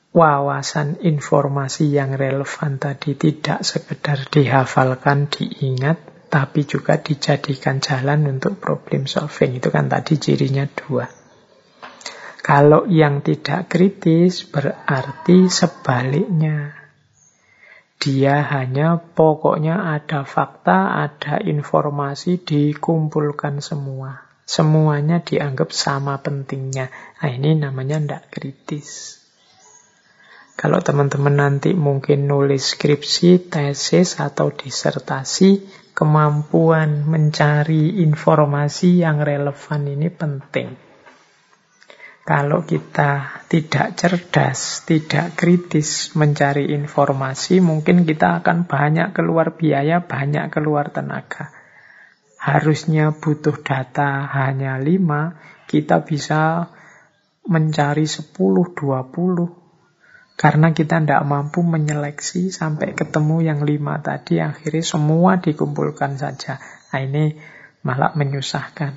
wawasan 0.09 0.97
informasi 1.05 1.93
yang 1.93 2.17
relevan 2.17 2.81
tadi 2.81 3.13
tidak 3.13 3.61
sekedar 3.61 4.25
dihafalkan, 4.25 5.29
diingat, 5.29 6.01
tapi 6.29 6.65
juga 6.65 7.01
dijadikan 7.01 7.81
jalan 7.81 8.25
untuk 8.25 8.57
problem 8.57 9.05
solving. 9.05 9.57
Itu 9.57 9.69
kan 9.69 9.89
tadi 9.89 10.17
cirinya 10.17 10.65
dua. 10.65 11.09
Kalau 12.39 12.89
yang 12.89 13.21
tidak 13.21 13.69
kritis 13.69 14.45
berarti 14.49 15.49
sebaliknya. 15.53 16.73
Dia 17.99 18.47
hanya 18.47 18.95
pokoknya 18.95 19.99
ada 19.99 20.23
fakta, 20.23 21.03
ada 21.03 21.43
informasi 21.43 22.39
dikumpulkan 22.39 23.59
semua. 23.59 24.23
Semuanya 24.47 25.19
dianggap 25.19 25.75
sama 25.75 26.15
pentingnya. 26.23 26.89
Nah 27.19 27.29
ini 27.29 27.59
namanya 27.59 27.99
tidak 27.99 28.23
kritis. 28.31 29.18
Kalau 30.59 30.83
teman-teman 30.83 31.39
nanti 31.39 31.71
mungkin 31.71 32.27
nulis 32.27 32.75
skripsi, 32.75 33.47
tesis, 33.47 34.19
atau 34.19 34.51
disertasi, 34.51 35.63
kemampuan 35.95 37.07
mencari 37.07 38.03
informasi 38.03 38.99
yang 38.99 39.23
relevan 39.23 39.87
ini 39.87 40.11
penting. 40.11 40.75
Kalau 42.27 42.67
kita 42.67 43.39
tidak 43.47 43.95
cerdas, 43.95 44.83
tidak 44.83 45.39
kritis 45.39 46.11
mencari 46.19 46.75
informasi, 46.75 47.63
mungkin 47.63 48.03
kita 48.03 48.43
akan 48.43 48.67
banyak 48.67 49.15
keluar 49.15 49.55
biaya, 49.55 50.03
banyak 50.03 50.51
keluar 50.51 50.91
tenaga. 50.91 51.55
Harusnya 52.35 53.15
butuh 53.15 53.63
data 53.63 54.27
hanya 54.27 54.75
5, 54.75 55.71
kita 55.71 56.03
bisa 56.03 56.67
mencari 57.47 58.03
10, 58.03 58.27
20, 58.75 59.58
karena 60.39 60.71
kita 60.71 61.03
tidak 61.03 61.27
mampu 61.27 61.59
menyeleksi 61.67 62.47
sampai 62.47 62.95
ketemu 62.95 63.43
yang 63.43 63.59
lima 63.67 63.99
tadi, 63.99 64.39
akhirnya 64.39 64.87
semua 64.87 65.35
dikumpulkan 65.43 66.15
saja. 66.15 66.63
Nah 66.95 66.99
ini 67.03 67.35
malah 67.83 68.15
menyusahkan. 68.15 68.95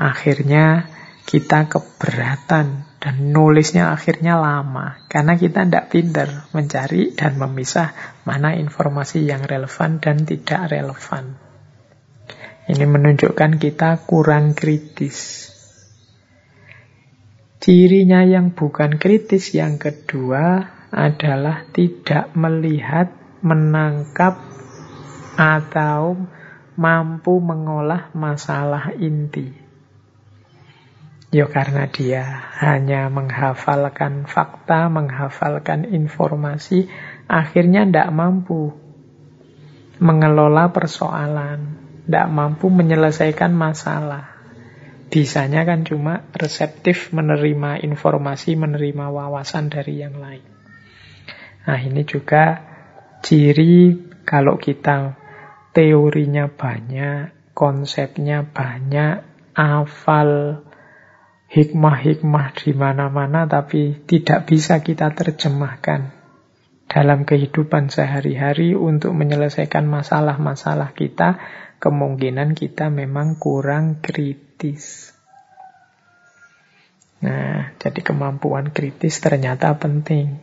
Akhirnya 0.00 0.88
kita 1.28 1.68
keberatan 1.68 2.88
dan 2.96 3.14
nulisnya 3.28 3.92
akhirnya 3.92 4.40
lama. 4.40 5.04
Karena 5.04 5.36
kita 5.36 5.68
tidak 5.68 5.92
pinter 5.92 6.48
mencari 6.56 7.12
dan 7.12 7.36
memisah 7.36 7.92
mana 8.24 8.56
informasi 8.56 9.28
yang 9.28 9.44
relevan 9.44 10.00
dan 10.00 10.24
tidak 10.24 10.72
relevan. 10.72 11.36
Ini 12.72 12.88
menunjukkan 12.88 13.60
kita 13.60 14.08
kurang 14.08 14.56
kritis. 14.56 15.49
Cirinya 17.60 18.24
yang 18.24 18.56
bukan 18.56 18.96
kritis 18.96 19.52
yang 19.52 19.76
kedua 19.76 20.64
adalah 20.88 21.68
tidak 21.68 22.32
melihat, 22.32 23.12
menangkap, 23.44 24.40
atau 25.36 26.16
mampu 26.80 27.36
mengolah 27.36 28.16
masalah 28.16 28.96
inti. 28.96 29.52
Ya 31.28 31.44
karena 31.52 31.84
dia 31.84 32.24
hanya 32.64 33.12
menghafalkan 33.12 34.24
fakta, 34.24 34.88
menghafalkan 34.88 35.84
informasi, 35.84 36.88
akhirnya 37.28 37.84
tidak 37.84 38.08
mampu 38.08 38.72
mengelola 40.00 40.72
persoalan, 40.72 41.76
tidak 42.08 42.26
mampu 42.32 42.72
menyelesaikan 42.72 43.52
masalah. 43.52 44.29
Bisanya 45.10 45.66
kan 45.66 45.82
cuma 45.82 46.30
reseptif 46.30 47.10
menerima 47.10 47.82
informasi, 47.82 48.54
menerima 48.54 49.10
wawasan 49.10 49.66
dari 49.66 49.98
yang 49.98 50.22
lain. 50.22 50.46
Nah 51.66 51.78
ini 51.82 52.06
juga 52.06 52.62
ciri 53.20 53.98
kalau 54.22 54.54
kita 54.56 55.18
teorinya 55.74 56.46
banyak, 56.46 57.52
konsepnya 57.58 58.46
banyak, 58.46 59.26
hafal 59.58 60.62
hikmah-hikmah 61.50 62.54
di 62.54 62.70
mana-mana 62.72 63.50
tapi 63.50 64.06
tidak 64.06 64.46
bisa 64.46 64.78
kita 64.78 65.10
terjemahkan 65.10 66.14
dalam 66.90 67.22
kehidupan 67.22 67.90
sehari-hari 67.90 68.74
untuk 68.74 69.14
menyelesaikan 69.14 69.86
masalah-masalah 69.86 70.90
kita, 70.94 71.38
kemungkinan 71.80 72.52
kita 72.52 72.92
memang 72.92 73.40
kurang 73.40 74.04
kritis. 74.04 75.16
Nah, 77.24 77.72
jadi 77.80 78.04
kemampuan 78.04 78.68
kritis 78.72 79.20
ternyata 79.20 79.78
penting. 79.80 80.36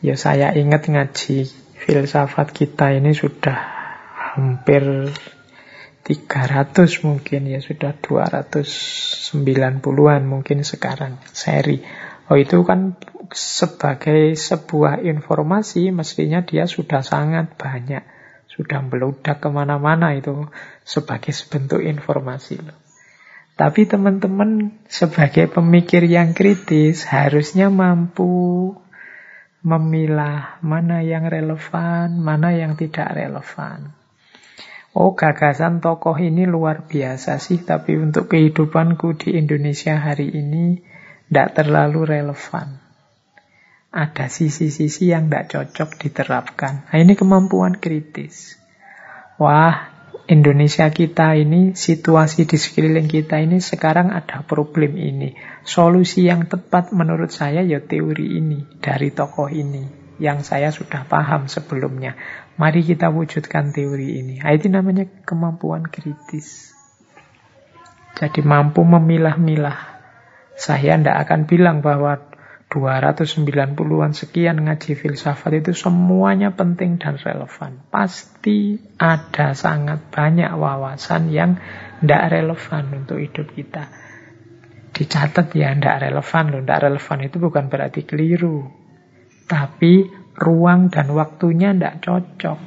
Ya 0.00 0.16
saya 0.16 0.52
ingat 0.56 0.88
ngaji 0.88 1.44
filsafat 1.76 2.52
kita 2.52 2.92
ini 2.96 3.12
sudah 3.12 3.56
hampir 4.36 5.12
300 6.04 7.04
mungkin 7.04 7.46
ya 7.48 7.60
sudah 7.60 7.92
290-an 8.00 10.24
mungkin 10.24 10.64
sekarang 10.64 11.18
seri. 11.32 11.82
Oh 12.28 12.36
itu 12.36 12.64
kan 12.64 12.96
sebagai 13.32 14.36
sebuah 14.38 15.00
informasi 15.02 15.90
mestinya 15.90 16.42
dia 16.46 16.66
sudah 16.70 17.02
sangat 17.02 17.58
banyak. 17.58 18.15
Sudah 18.56 18.80
meludak 18.80 19.44
ke 19.44 19.48
mana-mana 19.52 20.16
itu 20.16 20.48
sebagai 20.80 21.36
sebentuk 21.36 21.84
informasi 21.84 22.64
loh. 22.64 22.78
Tapi 23.56 23.88
teman-teman 23.88 24.72
sebagai 24.88 25.48
pemikir 25.48 26.04
yang 26.04 26.36
kritis 26.36 27.08
harusnya 27.08 27.72
mampu 27.72 28.72
memilah 29.64 30.60
mana 30.60 31.00
yang 31.00 31.24
relevan, 31.24 32.20
mana 32.20 32.52
yang 32.52 32.76
tidak 32.76 33.12
relevan. 33.16 33.96
Oh 34.96 35.12
gagasan 35.12 35.84
tokoh 35.84 36.16
ini 36.16 36.48
luar 36.48 36.88
biasa 36.88 37.36
sih, 37.36 37.60
tapi 37.60 38.00
untuk 38.00 38.32
kehidupanku 38.32 39.16
di 39.20 39.36
Indonesia 39.36 40.00
hari 40.00 40.32
ini 40.32 40.80
tidak 41.28 41.60
terlalu 41.60 42.08
relevan. 42.08 42.85
Ada 43.96 44.28
sisi-sisi 44.28 45.08
yang 45.08 45.32
tidak 45.32 45.56
cocok 45.56 45.96
diterapkan. 45.96 46.84
Nah, 46.84 47.00
ini 47.00 47.16
kemampuan 47.16 47.80
kritis. 47.80 48.60
Wah, 49.40 49.88
Indonesia 50.28 50.92
kita 50.92 51.32
ini, 51.32 51.72
situasi 51.72 52.44
di 52.44 52.60
sekeliling 52.60 53.08
kita 53.08 53.40
ini 53.40 53.56
sekarang 53.56 54.12
ada 54.12 54.44
problem 54.44 55.00
ini. 55.00 55.32
Solusi 55.64 56.28
yang 56.28 56.44
tepat 56.44 56.92
menurut 56.92 57.32
saya 57.32 57.64
ya 57.64 57.80
teori 57.80 58.36
ini, 58.36 58.68
dari 58.84 59.16
tokoh 59.16 59.48
ini. 59.48 59.88
Yang 60.20 60.38
saya 60.44 60.68
sudah 60.68 61.08
paham 61.08 61.48
sebelumnya. 61.48 62.20
Mari 62.60 62.84
kita 62.84 63.08
wujudkan 63.08 63.72
teori 63.72 64.20
ini. 64.20 64.44
Nah, 64.44 64.52
itu 64.52 64.68
namanya 64.68 65.08
kemampuan 65.24 65.88
kritis. 65.88 66.76
Jadi 68.12 68.44
mampu 68.44 68.84
memilah-milah. 68.84 69.96
Saya 70.56 71.00
tidak 71.00 71.16
akan 71.28 71.40
bilang 71.48 71.84
bahwa 71.86 72.25
290-an 72.66 74.10
sekian 74.10 74.66
ngaji 74.66 74.98
filsafat 74.98 75.62
itu 75.62 75.70
semuanya 75.70 76.50
penting 76.50 76.98
dan 76.98 77.14
relevan. 77.14 77.78
Pasti 77.94 78.74
ada 78.98 79.54
sangat 79.54 80.10
banyak 80.10 80.50
wawasan 80.50 81.30
yang 81.30 81.62
tidak 82.02 82.22
relevan 82.34 82.84
untuk 83.06 83.22
hidup 83.22 83.46
kita. 83.54 83.86
Dicatat 84.90 85.54
ya 85.54 85.78
tidak 85.78 86.10
relevan. 86.10 86.44
Tidak 86.58 86.78
relevan 86.90 87.18
itu 87.22 87.36
bukan 87.38 87.64
berarti 87.70 88.02
keliru. 88.02 88.66
Tapi 89.46 90.10
ruang 90.34 90.90
dan 90.90 91.14
waktunya 91.14 91.70
tidak 91.70 92.02
cocok. 92.02 92.58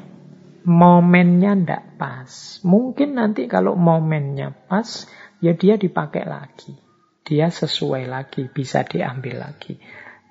Momennya 0.63 1.59
tidak 1.59 1.83
pas. 1.99 2.63
Mungkin 2.63 3.19
nanti 3.19 3.51
kalau 3.51 3.75
momennya 3.75 4.55
pas, 4.71 5.11
ya 5.43 5.51
dia 5.59 5.75
dipakai 5.75 6.23
lagi. 6.23 6.88
Dia 7.29 7.53
sesuai 7.53 8.09
lagi, 8.09 8.49
bisa 8.49 8.81
diambil 8.81 9.45
lagi. 9.45 9.77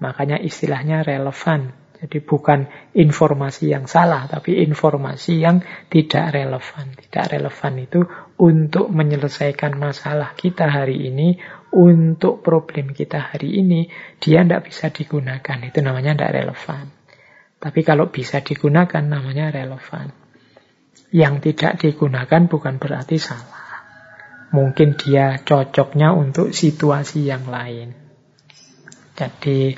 Makanya 0.03 0.43
istilahnya 0.43 1.07
relevan. 1.07 1.71
Jadi 1.99 2.23
bukan 2.23 2.67
informasi 2.95 3.75
yang 3.75 3.91
salah, 3.91 4.27
tapi 4.31 4.63
informasi 4.67 5.43
yang 5.43 5.63
tidak 5.91 6.31
relevan. 6.35 6.95
Tidak 6.95 7.27
relevan 7.39 7.75
itu 7.79 8.03
untuk 8.39 8.91
menyelesaikan 8.91 9.79
masalah 9.79 10.35
kita 10.35 10.67
hari 10.71 11.07
ini, 11.11 11.39
untuk 11.75 12.43
problem 12.43 12.95
kita 12.95 13.35
hari 13.35 13.63
ini, 13.63 13.91
dia 14.23 14.47
tidak 14.47 14.71
bisa 14.71 14.91
digunakan. 14.95 15.59
Itu 15.63 15.83
namanya 15.83 16.15
tidak 16.15 16.33
relevan. 16.35 16.85
Tapi 17.59 17.81
kalau 17.83 18.15
bisa 18.15 18.47
digunakan 18.47 19.03
namanya 19.03 19.51
relevan. 19.51 20.15
Yang 21.11 21.35
tidak 21.51 21.83
digunakan 21.83 22.47
bukan 22.47 22.79
berarti 22.79 23.19
salah. 23.19 23.58
Mungkin 24.49 24.97
dia 24.97 25.37
cocoknya 25.45 26.17
untuk 26.17 26.57
situasi 26.57 27.29
yang 27.29 27.45
lain. 27.53 27.93
Jadi 29.13 29.77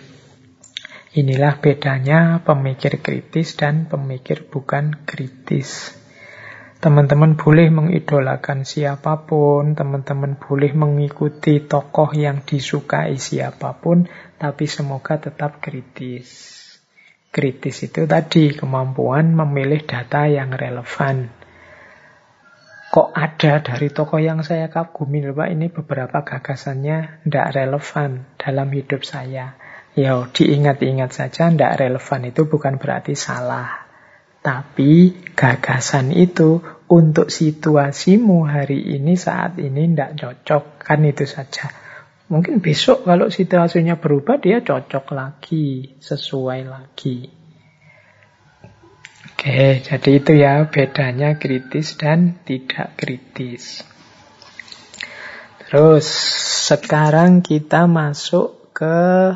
inilah 1.19 1.59
bedanya 1.59 2.39
pemikir 2.47 3.03
kritis 3.03 3.59
dan 3.59 3.91
pemikir 3.91 4.47
bukan 4.47 5.03
kritis. 5.03 5.99
Teman-teman 6.81 7.37
boleh 7.37 7.69
mengidolakan 7.69 8.65
siapa 8.65 9.29
pun, 9.29 9.77
teman-teman 9.77 10.41
boleh 10.41 10.73
mengikuti 10.73 11.61
tokoh 11.61 12.09
yang 12.17 12.41
disukai 12.41 13.21
siapa 13.21 13.77
pun, 13.77 14.09
tapi 14.41 14.65
semoga 14.65 15.21
tetap 15.21 15.61
kritis. 15.61 16.57
Kritis 17.29 17.85
itu 17.85 18.09
tadi 18.09 18.57
kemampuan 18.57 19.37
memilih 19.37 19.85
data 19.85 20.25
yang 20.25 20.57
relevan. 20.57 21.40
Kok 22.91 23.15
ada 23.15 23.63
dari 23.63 23.87
tokoh 23.95 24.19
yang 24.19 24.43
saya 24.43 24.67
kagumi, 24.67 25.23
Pak, 25.23 25.49
ini 25.55 25.71
beberapa 25.71 26.27
gagasannya 26.27 27.23
tidak 27.23 27.55
relevan 27.55 28.27
dalam 28.35 28.67
hidup 28.75 29.07
saya. 29.07 29.55
Ya, 29.95 30.19
diingat-ingat 30.27 31.15
saja, 31.15 31.55
tidak 31.55 31.79
relevan 31.79 32.35
itu 32.35 32.51
bukan 32.51 32.83
berarti 32.83 33.15
salah. 33.15 33.87
Tapi 34.43 35.15
gagasan 35.39 36.11
itu 36.11 36.59
untuk 36.91 37.31
situasimu 37.31 38.51
hari 38.51 38.99
ini, 38.99 39.15
saat 39.15 39.63
ini 39.63 39.95
tidak 39.95 40.19
cocok. 40.19 40.83
Kan 40.83 41.07
itu 41.07 41.31
saja. 41.31 41.71
Mungkin 42.27 42.59
besok 42.59 43.07
kalau 43.07 43.31
situasinya 43.31 44.03
berubah 44.03 44.43
dia 44.43 44.67
cocok 44.67 45.15
lagi, 45.15 45.95
sesuai 46.03 46.61
lagi. 46.67 47.40
Oke, 49.41 49.81
jadi 49.81 50.21
itu 50.21 50.37
ya 50.37 50.69
bedanya 50.69 51.41
kritis 51.41 51.97
dan 51.97 52.45
tidak 52.45 52.93
kritis. 53.01 53.81
Terus 55.65 56.05
sekarang 56.69 57.41
kita 57.41 57.89
masuk 57.89 58.69
ke 58.77 59.33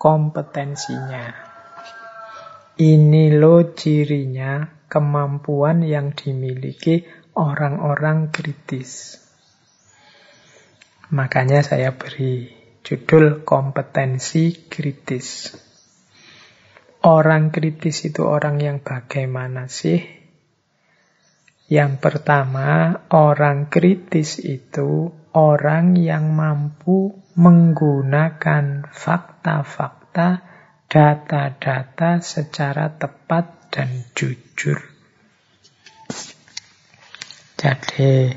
kompetensinya. 0.00 1.36
Ini 2.80 3.36
lo 3.36 3.76
cirinya 3.76 4.72
kemampuan 4.88 5.84
yang 5.84 6.16
dimiliki 6.16 7.04
orang-orang 7.36 8.32
kritis. 8.32 9.20
Makanya 11.12 11.60
saya 11.60 11.92
beri 11.92 12.56
judul 12.80 13.44
kompetensi 13.44 14.64
kritis. 14.72 15.60
Orang 17.06 17.54
kritis 17.54 18.02
itu 18.02 18.26
orang 18.26 18.58
yang 18.58 18.82
bagaimana 18.82 19.70
sih? 19.70 20.02
Yang 21.70 22.02
pertama, 22.02 22.98
orang 23.14 23.70
kritis 23.70 24.42
itu 24.42 25.14
orang 25.30 25.94
yang 25.94 26.34
mampu 26.34 27.14
menggunakan 27.38 28.90
fakta-fakta, 28.90 30.42
data-data 30.90 32.18
secara 32.18 32.90
tepat 32.98 33.70
dan 33.70 34.10
jujur. 34.10 34.82
Jadi, 37.54 38.34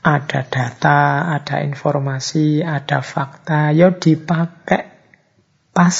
ada 0.00 0.40
data, 0.48 1.36
ada 1.36 1.60
informasi, 1.60 2.64
ada 2.64 3.04
fakta, 3.04 3.76
yo 3.76 3.92
dipakai 3.92 4.95
pas 5.76 5.96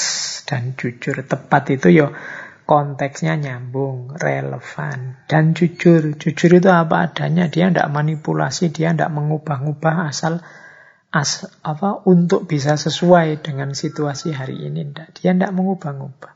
dan 0.49 0.73
jujur. 0.73 1.21
Tepat 1.21 1.77
itu 1.77 1.93
yo 1.93 2.17
konteksnya 2.65 3.37
nyambung, 3.37 4.17
relevan, 4.17 5.21
dan 5.29 5.53
jujur. 5.53 6.17
Jujur 6.17 6.57
itu 6.57 6.69
apa 6.73 7.13
adanya, 7.13 7.45
dia 7.45 7.69
tidak 7.69 7.93
manipulasi, 7.93 8.73
dia 8.73 8.91
tidak 8.91 9.13
mengubah-ubah 9.13 10.09
asal 10.09 10.41
as, 11.13 11.45
apa 11.61 12.01
untuk 12.09 12.49
bisa 12.49 12.73
sesuai 12.75 13.45
dengan 13.45 13.77
situasi 13.77 14.33
hari 14.33 14.65
ini. 14.65 14.89
Nggak. 14.89 15.21
Dia 15.21 15.31
tidak 15.37 15.53
mengubah-ubah. 15.53 16.33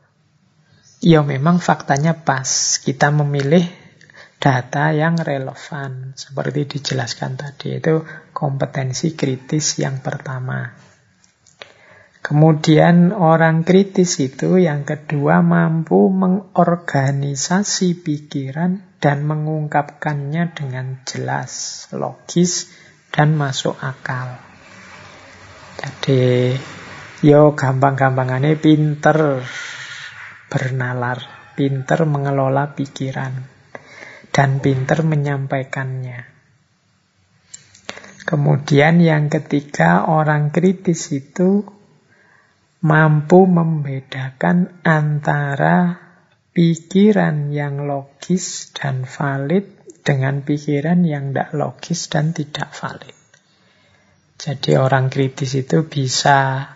Ya 1.02 1.20
memang 1.26 1.58
faktanya 1.58 2.22
pas. 2.22 2.78
Kita 2.78 3.10
memilih 3.10 3.66
data 4.38 4.94
yang 4.94 5.18
relevan. 5.18 6.14
Seperti 6.14 6.78
dijelaskan 6.78 7.34
tadi. 7.34 7.76
Itu 7.76 8.06
kompetensi 8.30 9.18
kritis 9.18 9.82
yang 9.82 9.98
pertama. 9.98 10.91
Kemudian 12.22 13.10
orang 13.10 13.66
kritis 13.66 14.22
itu 14.22 14.54
yang 14.54 14.86
kedua 14.86 15.42
mampu 15.42 16.06
mengorganisasi 16.06 17.98
pikiran 17.98 18.78
dan 19.02 19.26
mengungkapkannya 19.26 20.54
dengan 20.54 21.02
jelas, 21.02 21.84
logis, 21.90 22.70
dan 23.10 23.34
masuk 23.34 23.74
akal. 23.82 24.38
Jadi, 25.82 26.54
yo 27.26 27.58
gampang-gampangannya 27.58 28.54
pinter 28.54 29.42
bernalar, 30.46 31.18
pinter 31.58 32.06
mengelola 32.06 32.70
pikiran, 32.78 33.34
dan 34.30 34.62
pinter 34.62 35.02
menyampaikannya. 35.02 36.30
Kemudian 38.22 39.02
yang 39.02 39.26
ketiga, 39.26 40.06
orang 40.06 40.54
kritis 40.54 41.10
itu 41.10 41.81
mampu 42.82 43.46
membedakan 43.46 44.82
antara 44.82 46.02
pikiran 46.50 47.54
yang 47.54 47.86
logis 47.86 48.74
dan 48.74 49.06
valid 49.06 49.64
dengan 50.02 50.42
pikiran 50.42 51.06
yang 51.06 51.30
tidak 51.30 51.54
logis 51.54 52.10
dan 52.10 52.34
tidak 52.34 52.74
valid. 52.74 53.14
Jadi 54.34 54.74
orang 54.74 55.06
kritis 55.06 55.54
itu 55.54 55.86
bisa 55.86 56.66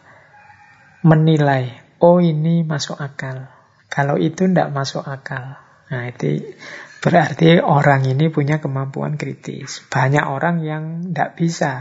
menilai, 1.02 1.98
oh 1.98 2.22
ini 2.22 2.62
masuk 2.62 3.02
akal. 3.02 3.50
Kalau 3.90 4.14
itu 4.14 4.46
tidak 4.46 4.70
masuk 4.70 5.02
akal. 5.02 5.58
Nah 5.90 6.02
itu 6.06 6.54
berarti 7.02 7.58
orang 7.58 8.06
ini 8.06 8.30
punya 8.30 8.62
kemampuan 8.62 9.18
kritis. 9.18 9.82
Banyak 9.90 10.30
orang 10.30 10.62
yang 10.62 11.10
tidak 11.10 11.34
bisa 11.34 11.72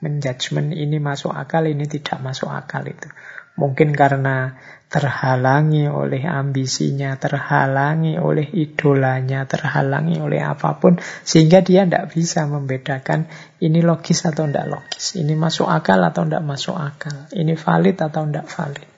menjudgment 0.00 0.72
ini 0.72 0.96
masuk 0.96 1.36
akal, 1.36 1.68
ini 1.68 1.84
tidak 1.84 2.24
masuk 2.24 2.48
akal 2.48 2.84
itu. 2.88 3.12
Mungkin 3.56 3.96
karena 3.96 4.56
terhalangi 4.86 5.90
oleh 5.90 6.22
ambisinya, 6.22 7.18
terhalangi 7.18 8.20
oleh 8.22 8.46
idolanya, 8.54 9.42
terhalangi 9.48 10.22
oleh 10.22 10.44
apa 10.44 10.78
pun, 10.78 11.00
sehingga 11.00 11.64
dia 11.64 11.82
tidak 11.88 12.14
bisa 12.14 12.46
membedakan 12.46 13.26
ini 13.58 13.82
logis 13.82 14.22
atau 14.28 14.46
tidak 14.46 14.70
logis, 14.70 15.18
ini 15.18 15.34
masuk 15.34 15.66
akal 15.66 15.98
atau 16.06 16.22
tidak 16.22 16.44
masuk 16.46 16.76
akal, 16.78 17.26
ini 17.34 17.58
valid 17.58 17.96
atau 17.98 18.22
tidak 18.30 18.46
valid. 18.46 18.88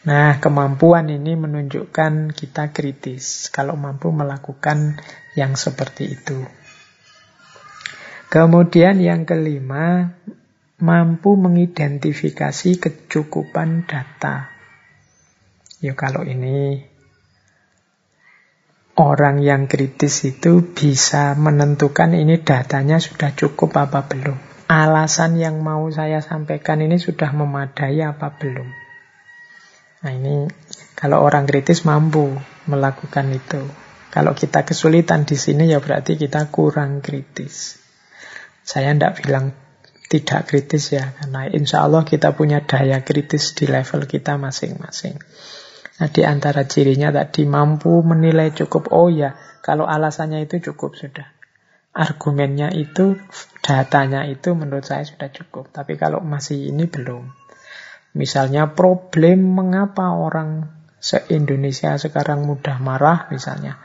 Nah, 0.00 0.40
kemampuan 0.40 1.12
ini 1.12 1.36
menunjukkan 1.36 2.32
kita 2.32 2.72
kritis 2.72 3.52
kalau 3.52 3.76
mampu 3.76 4.08
melakukan 4.08 4.96
yang 5.36 5.60
seperti 5.60 6.16
itu. 6.16 6.40
Kemudian 8.32 8.96
yang 8.96 9.28
kelima, 9.28 10.16
mampu 10.80 11.36
mengidentifikasi 11.36 12.80
kecukupan 12.80 13.84
data. 13.84 14.48
Ya 15.80 15.92
kalau 15.96 16.24
ini 16.24 16.84
orang 18.96 19.40
yang 19.40 19.68
kritis 19.68 20.24
itu 20.28 20.60
bisa 20.76 21.36
menentukan 21.36 22.12
ini 22.12 22.40
datanya 22.40 23.00
sudah 23.00 23.32
cukup 23.32 23.76
apa 23.76 24.08
belum. 24.08 24.36
Alasan 24.68 25.40
yang 25.40 25.60
mau 25.60 25.88
saya 25.88 26.24
sampaikan 26.24 26.80
ini 26.84 26.96
sudah 26.96 27.32
memadai 27.32 28.00
apa 28.04 28.36
belum. 28.36 28.68
Nah 30.00 30.12
ini 30.16 30.48
kalau 30.96 31.20
orang 31.20 31.44
kritis 31.48 31.84
mampu 31.84 32.28
melakukan 32.68 33.28
itu. 33.32 33.60
Kalau 34.10 34.34
kita 34.34 34.66
kesulitan 34.66 35.22
di 35.22 35.38
sini 35.38 35.70
ya 35.70 35.78
berarti 35.78 36.18
kita 36.18 36.50
kurang 36.50 36.98
kritis. 36.98 37.78
Saya 38.66 38.90
tidak 38.92 39.22
bilang 39.22 39.54
tidak 40.10 40.50
kritis 40.50 40.90
ya, 40.90 41.14
karena 41.14 41.46
insya 41.46 41.86
Allah 41.86 42.02
kita 42.02 42.34
punya 42.34 42.66
daya 42.66 43.06
kritis 43.06 43.54
di 43.54 43.70
level 43.70 44.10
kita 44.10 44.34
masing-masing. 44.34 45.22
Nah, 46.02 46.08
di 46.10 46.26
antara 46.26 46.66
cirinya 46.66 47.14
tadi 47.14 47.46
mampu 47.46 48.02
menilai 48.02 48.50
cukup, 48.50 48.90
oh 48.90 49.06
ya, 49.06 49.38
kalau 49.62 49.86
alasannya 49.86 50.42
itu 50.42 50.58
cukup 50.72 50.98
sudah. 50.98 51.30
Argumennya 51.94 52.74
itu, 52.74 53.22
datanya 53.62 54.26
itu 54.26 54.50
menurut 54.58 54.82
saya 54.82 55.06
sudah 55.06 55.30
cukup. 55.30 55.70
Tapi 55.70 55.94
kalau 55.94 56.18
masih 56.18 56.74
ini 56.74 56.90
belum. 56.90 57.30
Misalnya 58.18 58.74
problem 58.74 59.54
mengapa 59.54 60.18
orang 60.18 60.74
se-Indonesia 60.98 61.94
sekarang 62.02 62.50
mudah 62.50 62.82
marah 62.82 63.30
misalnya. 63.30 63.78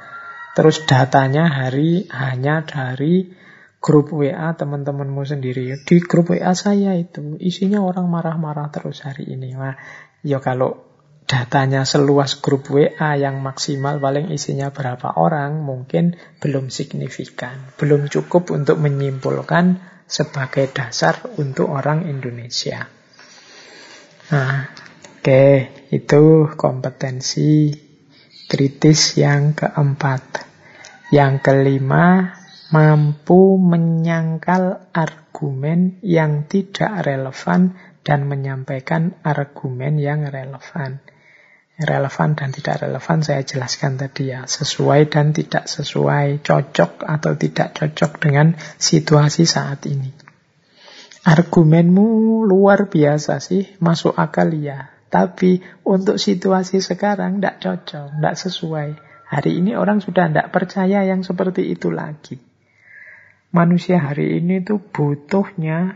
Terus 0.58 0.88
datanya 0.90 1.52
hari 1.52 2.10
hanya 2.10 2.66
dari 2.66 3.45
grup 3.86 4.10
WA 4.10 4.58
teman-temanmu 4.58 5.22
sendiri. 5.22 5.78
Di 5.86 6.02
grup 6.02 6.34
WA 6.34 6.58
saya 6.58 6.98
itu 6.98 7.38
isinya 7.38 7.86
orang 7.86 8.10
marah-marah 8.10 8.74
terus 8.74 9.06
hari 9.06 9.30
ini. 9.30 9.54
Nah, 9.54 9.78
ya 10.26 10.42
kalau 10.42 10.82
datanya 11.30 11.86
seluas 11.86 12.42
grup 12.42 12.66
WA 12.74 13.14
yang 13.14 13.46
maksimal 13.46 14.02
paling 14.02 14.34
isinya 14.34 14.74
berapa 14.74 15.22
orang 15.22 15.62
mungkin 15.62 16.18
belum 16.42 16.74
signifikan, 16.74 17.78
belum 17.78 18.10
cukup 18.10 18.50
untuk 18.50 18.82
menyimpulkan 18.82 19.78
sebagai 20.10 20.66
dasar 20.74 21.22
untuk 21.38 21.70
orang 21.70 22.10
Indonesia. 22.10 22.90
Nah, 24.34 24.66
oke, 24.66 25.22
okay, 25.22 25.54
itu 25.94 26.50
kompetensi 26.58 27.70
kritis 28.50 29.18
yang 29.22 29.54
keempat. 29.54 30.42
Yang 31.14 31.34
kelima, 31.46 32.34
mampu 32.76 33.56
menyangkal 33.56 34.92
argumen 34.92 35.96
yang 36.04 36.44
tidak 36.44 37.08
relevan 37.08 37.80
dan 38.04 38.28
menyampaikan 38.28 39.16
argumen 39.24 39.96
yang 39.96 40.28
relevan. 40.28 41.00
Relevan 41.80 42.36
dan 42.36 42.52
tidak 42.52 42.84
relevan 42.84 43.24
saya 43.24 43.48
jelaskan 43.48 43.96
tadi 43.96 44.36
ya, 44.36 44.44
sesuai 44.44 45.08
dan 45.08 45.32
tidak 45.32 45.72
sesuai, 45.72 46.44
cocok 46.44 47.08
atau 47.08 47.32
tidak 47.40 47.80
cocok 47.80 48.12
dengan 48.20 48.60
situasi 48.60 49.48
saat 49.48 49.88
ini. 49.88 50.12
Argumenmu 51.24 52.44
luar 52.44 52.92
biasa 52.92 53.40
sih, 53.40 53.72
masuk 53.80 54.20
akal 54.20 54.52
ya. 54.52 54.92
Tapi 55.08 55.64
untuk 55.88 56.20
situasi 56.20 56.84
sekarang 56.84 57.40
tidak 57.40 57.64
cocok, 57.64 58.20
tidak 58.20 58.36
sesuai. 58.36 58.90
Hari 59.32 59.52
ini 59.64 59.80
orang 59.80 60.04
sudah 60.04 60.28
tidak 60.28 60.52
percaya 60.52 61.08
yang 61.08 61.24
seperti 61.24 61.72
itu 61.72 61.88
lagi 61.88 62.55
manusia 63.56 64.04
hari 64.04 64.44
ini 64.44 64.60
tuh 64.60 64.84
butuhnya 64.84 65.96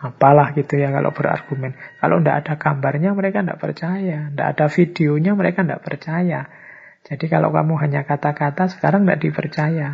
apalah 0.00 0.50
gitu 0.56 0.80
ya 0.80 0.90
kalau 0.90 1.14
berargumen. 1.14 1.76
Kalau 2.02 2.18
tidak 2.18 2.36
ada 2.42 2.54
gambarnya 2.58 3.14
mereka 3.14 3.44
tidak 3.46 3.60
percaya, 3.62 4.32
tidak 4.32 4.48
ada 4.56 4.66
videonya 4.66 5.32
mereka 5.38 5.62
tidak 5.62 5.84
percaya. 5.86 6.40
Jadi 7.06 7.24
kalau 7.30 7.54
kamu 7.54 7.74
hanya 7.78 8.02
kata-kata 8.02 8.66
sekarang 8.72 9.06
tidak 9.06 9.20
dipercaya. 9.22 9.88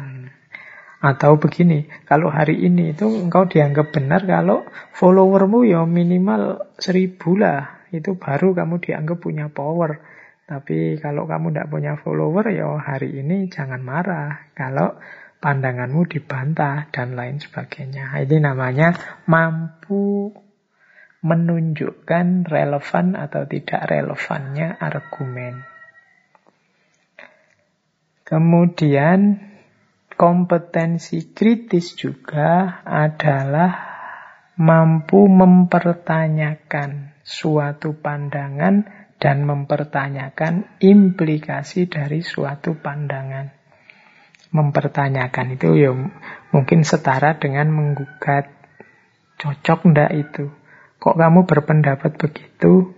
Atau 0.96 1.36
begini, 1.36 1.86
kalau 2.08 2.32
hari 2.32 2.64
ini 2.64 2.96
itu 2.96 3.06
engkau 3.06 3.44
dianggap 3.44 3.92
benar 3.92 4.24
kalau 4.24 4.64
followermu 4.96 5.68
ya 5.68 5.84
minimal 5.84 6.72
seribu 6.80 7.36
lah. 7.36 7.84
Itu 7.92 8.16
baru 8.16 8.56
kamu 8.56 8.80
dianggap 8.80 9.18
punya 9.20 9.46
power. 9.52 10.00
Tapi 10.46 10.98
kalau 11.02 11.26
kamu 11.26 11.50
tidak 11.52 11.68
punya 11.68 11.92
follower 11.98 12.46
ya 12.54 12.70
hari 12.78 13.18
ini 13.18 13.50
jangan 13.50 13.82
marah. 13.82 14.50
Kalau 14.54 14.98
pandanganmu 15.46 16.10
dibantah, 16.10 16.90
dan 16.90 17.14
lain 17.14 17.38
sebagainya. 17.38 18.18
Ini 18.18 18.42
namanya 18.42 19.22
mampu 19.30 20.34
menunjukkan 21.22 22.50
relevan 22.50 23.14
atau 23.14 23.46
tidak 23.46 23.86
relevannya 23.86 24.74
argumen. 24.74 25.62
Kemudian 28.26 29.38
kompetensi 30.18 31.30
kritis 31.30 31.94
juga 31.94 32.82
adalah 32.82 33.70
mampu 34.58 35.30
mempertanyakan 35.30 37.22
suatu 37.22 37.94
pandangan 37.94 38.82
dan 39.22 39.46
mempertanyakan 39.46 40.82
implikasi 40.82 41.86
dari 41.86 42.26
suatu 42.26 42.74
pandangan 42.82 43.55
mempertanyakan 44.54 45.58
itu 45.58 45.74
ya 45.74 45.92
mungkin 46.54 46.86
setara 46.86 47.36
dengan 47.36 47.70
menggugat 47.70 48.50
cocok 49.42 49.90
ndak 49.92 50.10
itu 50.14 50.50
kok 51.02 51.16
kamu 51.18 51.44
berpendapat 51.44 52.14
begitu 52.16 52.94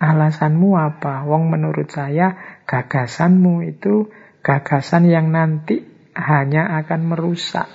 alasanmu 0.00 0.76
apa 0.76 1.24
wong 1.24 1.50
menurut 1.50 1.88
saya 1.88 2.60
gagasanmu 2.66 3.64
itu 3.68 4.10
gagasan 4.42 5.08
yang 5.08 5.30
nanti 5.30 5.86
hanya 6.16 6.80
akan 6.84 7.14
merusak 7.14 7.70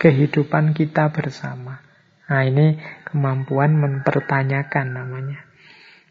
kehidupan 0.00 0.72
kita 0.72 1.12
bersama 1.12 1.90
Nah 2.30 2.46
ini 2.46 2.78
kemampuan 3.02 3.74
mempertanyakan 3.74 4.94
namanya. 4.94 5.42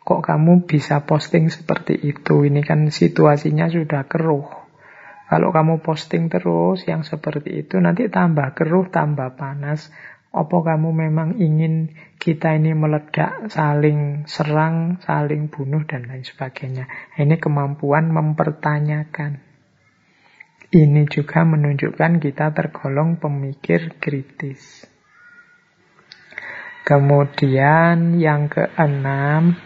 Kok 0.03 0.19
kamu 0.19 0.67
bisa 0.67 1.07
posting 1.07 1.47
seperti 1.47 1.95
itu? 1.95 2.43
Ini 2.43 2.59
kan 2.59 2.91
situasinya 2.91 3.71
sudah 3.71 4.03
keruh. 4.03 4.58
Kalau 5.29 5.53
kamu 5.53 5.85
posting 5.85 6.25
terus 6.25 6.89
yang 6.89 7.05
seperti 7.05 7.61
itu, 7.61 7.77
nanti 7.77 8.09
tambah 8.09 8.57
keruh, 8.57 8.89
tambah 8.89 9.37
panas. 9.37 9.93
Apa 10.33 10.73
kamu 10.73 10.89
memang 10.89 11.37
ingin 11.37 11.93
kita 12.17 12.57
ini 12.57 12.73
meledak, 12.73 13.53
saling 13.53 14.25
serang, 14.25 14.97
saling 15.05 15.53
bunuh, 15.53 15.85
dan 15.85 16.09
lain 16.09 16.25
sebagainya. 16.25 16.89
Ini 17.13 17.37
kemampuan 17.37 18.09
mempertanyakan. 18.09 19.37
Ini 20.69 21.01
juga 21.05 21.45
menunjukkan 21.45 22.21
kita 22.21 22.49
tergolong 22.53 23.21
pemikir 23.21 24.01
kritis. 24.01 24.85
Kemudian 26.89 28.17
yang 28.17 28.49
keenam, 28.49 29.57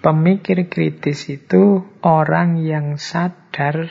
pemikir 0.00 0.64
kritis 0.72 1.28
itu 1.28 1.84
orang 2.00 2.60
yang 2.64 2.96
sadar 2.96 3.88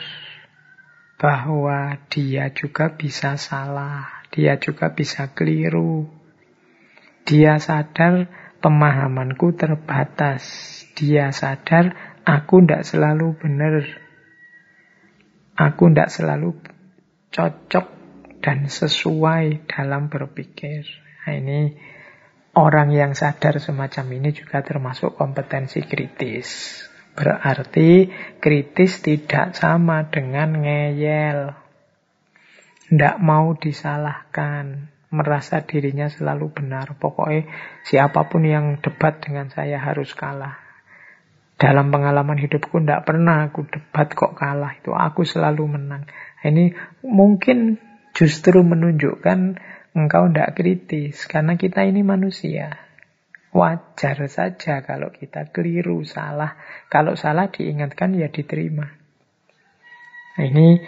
bahwa 1.16 1.96
dia 2.12 2.52
juga 2.52 2.92
bisa 2.92 3.40
salah, 3.40 4.24
dia 4.32 4.60
juga 4.60 4.92
bisa 4.92 5.32
keliru. 5.32 6.08
Dia 7.26 7.58
sadar 7.58 8.28
pemahamanku 8.62 9.56
terbatas, 9.56 10.44
dia 10.94 11.32
sadar 11.34 12.20
aku 12.22 12.62
tidak 12.62 12.86
selalu 12.86 13.34
benar, 13.36 13.82
aku 15.58 15.90
tidak 15.90 16.10
selalu 16.12 16.48
cocok 17.34 17.86
dan 18.40 18.70
sesuai 18.70 19.66
dalam 19.66 20.06
berpikir. 20.06 20.86
Nah, 21.26 21.34
ini 21.34 21.60
Orang 22.56 22.88
yang 22.88 23.12
sadar 23.12 23.60
semacam 23.60 24.16
ini 24.16 24.32
juga 24.32 24.64
termasuk 24.64 25.12
kompetensi 25.12 25.84
kritis. 25.84 26.80
Berarti 27.16 28.12
kritis 28.44 29.00
tidak 29.00 29.56
sama 29.56 30.04
dengan 30.12 30.60
ngeyel. 30.60 31.56
Tidak 32.92 33.16
mau 33.24 33.56
disalahkan. 33.56 34.92
Merasa 35.08 35.64
dirinya 35.64 36.12
selalu 36.12 36.52
benar. 36.52 37.00
Pokoknya 37.00 37.48
siapa 37.88 38.28
pun 38.28 38.44
yang 38.44 38.84
debat 38.84 39.16
dengan 39.24 39.48
saya 39.48 39.80
harus 39.80 40.12
kalah. 40.12 40.60
Dalam 41.56 41.88
pengalaman 41.88 42.36
hidupku 42.36 42.84
tidak 42.84 43.08
pernah 43.08 43.48
aku 43.48 43.64
debat 43.64 44.12
kok 44.12 44.36
kalah. 44.36 44.76
Itu 44.76 44.92
aku 44.92 45.24
selalu 45.24 45.80
menang. 45.80 46.04
Ini 46.44 46.76
mungkin 47.00 47.80
justru 48.12 48.60
menunjukkan 48.60 49.56
engkau 49.96 50.28
tidak 50.28 50.52
kritis 50.52 51.24
karena 51.24 51.56
kita 51.56 51.80
ini 51.88 52.04
manusia. 52.04 52.85
Wajar 53.56 54.28
saja 54.28 54.84
kalau 54.84 55.08
kita 55.08 55.48
keliru, 55.48 56.04
salah. 56.04 56.60
Kalau 56.92 57.16
salah 57.16 57.48
diingatkan 57.48 58.12
ya 58.12 58.28
diterima. 58.28 58.84
Nah, 60.36 60.44
ini 60.44 60.84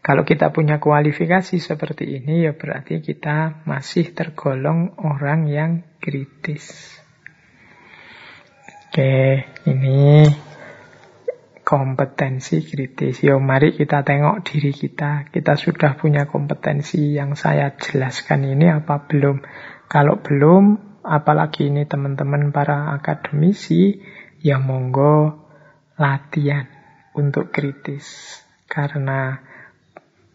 kalau 0.00 0.24
kita 0.24 0.48
punya 0.48 0.80
kualifikasi 0.80 1.60
seperti 1.60 2.16
ini 2.16 2.48
ya 2.48 2.56
berarti 2.56 3.04
kita 3.04 3.60
masih 3.68 4.16
tergolong 4.16 4.96
orang 5.04 5.52
yang 5.52 5.84
kritis. 6.00 6.96
Oke, 8.88 9.44
ini 9.68 10.24
kompetensi 11.60 12.64
kritis. 12.64 13.20
Yo, 13.20 13.36
mari 13.36 13.76
kita 13.76 14.00
tengok 14.00 14.40
diri 14.48 14.72
kita. 14.72 15.28
Kita 15.28 15.60
sudah 15.60 16.00
punya 16.00 16.24
kompetensi 16.24 17.12
yang 17.12 17.36
saya 17.36 17.76
jelaskan 17.76 18.48
ini 18.48 18.72
apa 18.72 19.04
belum? 19.04 19.44
Kalau 19.92 20.24
belum, 20.24 20.87
apalagi 21.08 21.72
ini 21.72 21.88
teman-teman 21.88 22.52
para 22.52 22.92
akademisi, 22.92 23.98
ya 24.44 24.60
monggo 24.60 25.48
latihan 25.96 26.68
untuk 27.16 27.50
kritis. 27.50 28.38
Karena 28.68 29.40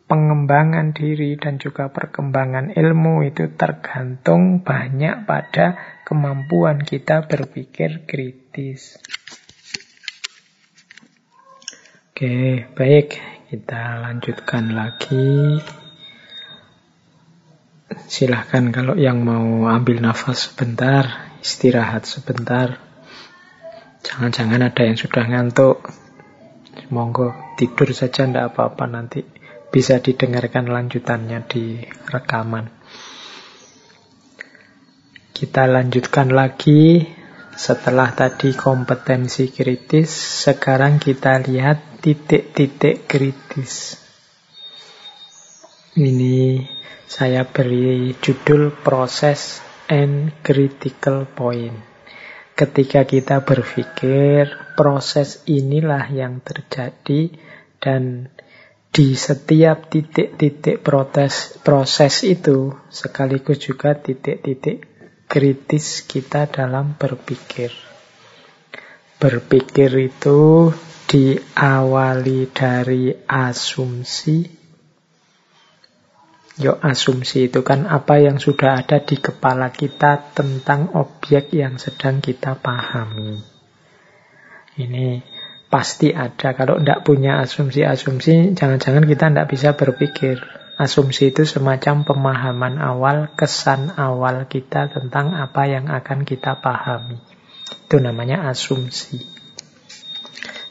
pengembangan 0.10 0.92
diri 0.92 1.38
dan 1.38 1.62
juga 1.62 1.94
perkembangan 1.94 2.74
ilmu 2.74 3.24
itu 3.26 3.54
tergantung 3.54 4.66
banyak 4.66 5.30
pada 5.30 5.78
kemampuan 6.04 6.82
kita 6.82 7.26
berpikir 7.30 8.10
kritis. 8.10 8.98
Oke, 12.14 12.70
baik. 12.78 13.18
Kita 13.54 14.02
lanjutkan 14.02 14.74
lagi. 14.74 15.62
Silahkan 18.10 18.70
kalau 18.70 18.94
yang 19.00 19.24
mau 19.24 19.70
ambil 19.70 20.04
nafas 20.04 20.52
sebentar, 20.52 21.34
istirahat 21.40 22.06
sebentar. 22.06 22.78
Jangan-jangan 24.04 24.68
ada 24.68 24.82
yang 24.84 24.98
sudah 25.00 25.24
ngantuk. 25.26 25.90
Monggo 26.92 27.34
tidur 27.56 27.90
saja 27.96 28.28
ndak 28.28 28.54
apa-apa 28.54 28.86
nanti 28.86 29.24
bisa 29.74 29.98
didengarkan 29.98 30.70
lanjutannya 30.70 31.42
di 31.50 31.82
rekaman. 32.12 32.70
Kita 35.34 35.66
lanjutkan 35.66 36.30
lagi 36.30 37.10
setelah 37.54 38.14
tadi 38.14 38.54
kompetensi 38.54 39.50
kritis, 39.50 40.10
sekarang 40.46 41.02
kita 41.02 41.42
lihat 41.42 42.02
titik-titik 42.06 43.10
kritis. 43.10 44.03
Ini 45.94 46.58
saya 47.06 47.46
beri 47.46 48.18
judul 48.18 48.74
proses 48.74 49.62
and 49.86 50.42
critical 50.42 51.30
point. 51.30 51.78
Ketika 52.58 53.06
kita 53.06 53.46
berpikir, 53.46 54.74
proses 54.74 55.46
inilah 55.46 56.10
yang 56.10 56.42
terjadi 56.42 57.38
dan 57.78 58.34
di 58.90 59.14
setiap 59.14 59.90
titik-titik 59.94 60.82
proses 60.82 61.62
proses 61.62 62.26
itu 62.26 62.74
sekaligus 62.90 63.62
juga 63.62 63.94
titik-titik 63.94 64.90
kritis 65.30 66.06
kita 66.10 66.50
dalam 66.50 66.98
berpikir. 66.98 67.70
Berpikir 69.22 69.94
itu 69.98 70.74
diawali 71.06 72.50
dari 72.50 73.14
asumsi. 73.30 74.63
Yo 76.54 76.78
asumsi 76.78 77.50
itu 77.50 77.66
kan 77.66 77.90
apa 77.90 78.22
yang 78.22 78.38
sudah 78.38 78.86
ada 78.86 79.02
di 79.02 79.18
kepala 79.18 79.74
kita 79.74 80.38
tentang 80.38 80.94
objek 80.94 81.50
yang 81.50 81.82
sedang 81.82 82.22
kita 82.22 82.62
pahami. 82.62 83.42
Ini 84.78 85.26
pasti 85.74 86.14
ada. 86.14 86.54
Kalau 86.54 86.78
tidak 86.78 87.02
punya 87.02 87.42
asumsi-asumsi, 87.42 88.54
jangan-jangan 88.54 89.10
kita 89.10 89.34
tidak 89.34 89.50
bisa 89.50 89.74
berpikir. 89.74 90.38
Asumsi 90.78 91.34
itu 91.34 91.42
semacam 91.42 92.06
pemahaman 92.06 92.78
awal, 92.78 93.34
kesan 93.34 93.90
awal 93.98 94.46
kita 94.46 94.94
tentang 94.94 95.34
apa 95.34 95.66
yang 95.66 95.90
akan 95.90 96.22
kita 96.22 96.62
pahami. 96.62 97.18
Itu 97.90 97.98
namanya 97.98 98.46
asumsi. 98.54 99.26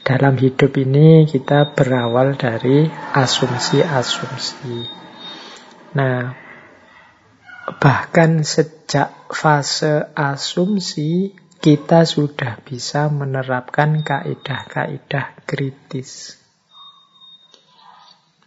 Dalam 0.07 0.39
hidup 0.39 0.79
ini 0.79 1.27
kita 1.27 1.75
berawal 1.75 2.39
dari 2.39 2.87
asumsi-asumsi. 3.15 5.02
Nah, 5.93 6.33
bahkan 7.79 8.41
sejak 8.43 9.29
fase 9.29 10.09
asumsi 10.17 11.37
kita 11.63 12.03
sudah 12.09 12.59
bisa 12.65 13.07
menerapkan 13.13 14.03
kaidah-kaidah 14.03 15.47
kritis. 15.47 16.41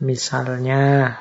Misalnya, 0.03 1.15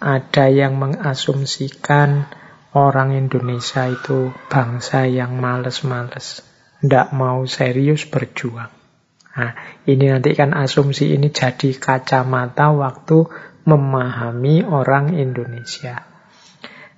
ada 0.00 0.46
yang 0.48 0.80
mengasumsikan 0.80 2.24
orang 2.72 3.12
Indonesia 3.18 3.84
itu 3.90 4.32
bangsa 4.48 5.04
yang 5.04 5.36
males-males, 5.36 6.40
tidak 6.80 7.12
mau 7.12 7.44
serius 7.44 8.08
berjuang. 8.08 8.72
Nah, 9.38 9.52
ini 9.86 10.10
nanti 10.10 10.34
kan 10.34 10.50
asumsi 10.50 11.14
ini 11.14 11.30
jadi 11.30 11.70
kacamata 11.76 12.74
waktu 12.74 13.28
memahami 13.68 14.64
orang 14.64 15.12
Indonesia. 15.12 16.08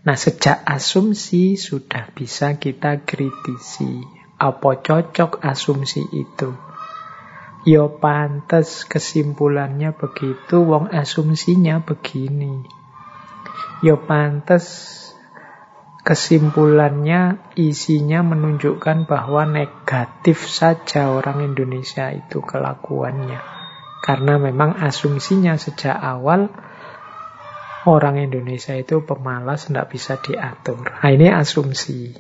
Nah, 0.07 0.15
sejak 0.15 0.63
asumsi 0.63 1.59
sudah 1.59 2.15
bisa 2.15 2.55
kita 2.63 3.03
kritisi. 3.03 4.07
Apa 4.39 4.79
cocok 4.79 5.43
asumsi 5.43 6.07
itu? 6.15 6.55
Yo 7.69 8.01
pantes 8.01 8.89
kesimpulannya 8.89 9.93
begitu, 9.93 10.65
wong 10.65 10.89
asumsinya 10.89 11.85
begini. 11.85 12.65
Ya 13.85 14.01
pantas 14.01 14.97
kesimpulannya 16.01 17.53
isinya 17.61 18.25
menunjukkan 18.25 19.05
bahwa 19.05 19.45
negatif 19.45 20.49
saja 20.49 21.13
orang 21.13 21.45
Indonesia 21.45 22.09
itu 22.17 22.41
kelakuannya. 22.41 23.60
Karena 24.01 24.41
memang 24.41 24.81
asumsinya 24.81 25.61
sejak 25.61 25.93
awal 25.93 26.49
orang 27.85 28.21
Indonesia 28.21 28.77
itu 28.77 29.05
pemalas, 29.05 29.69
tidak 29.69 29.93
bisa 29.93 30.17
diatur. 30.21 30.85
Nah, 30.85 31.11
ini 31.13 31.29
asumsi. 31.29 32.13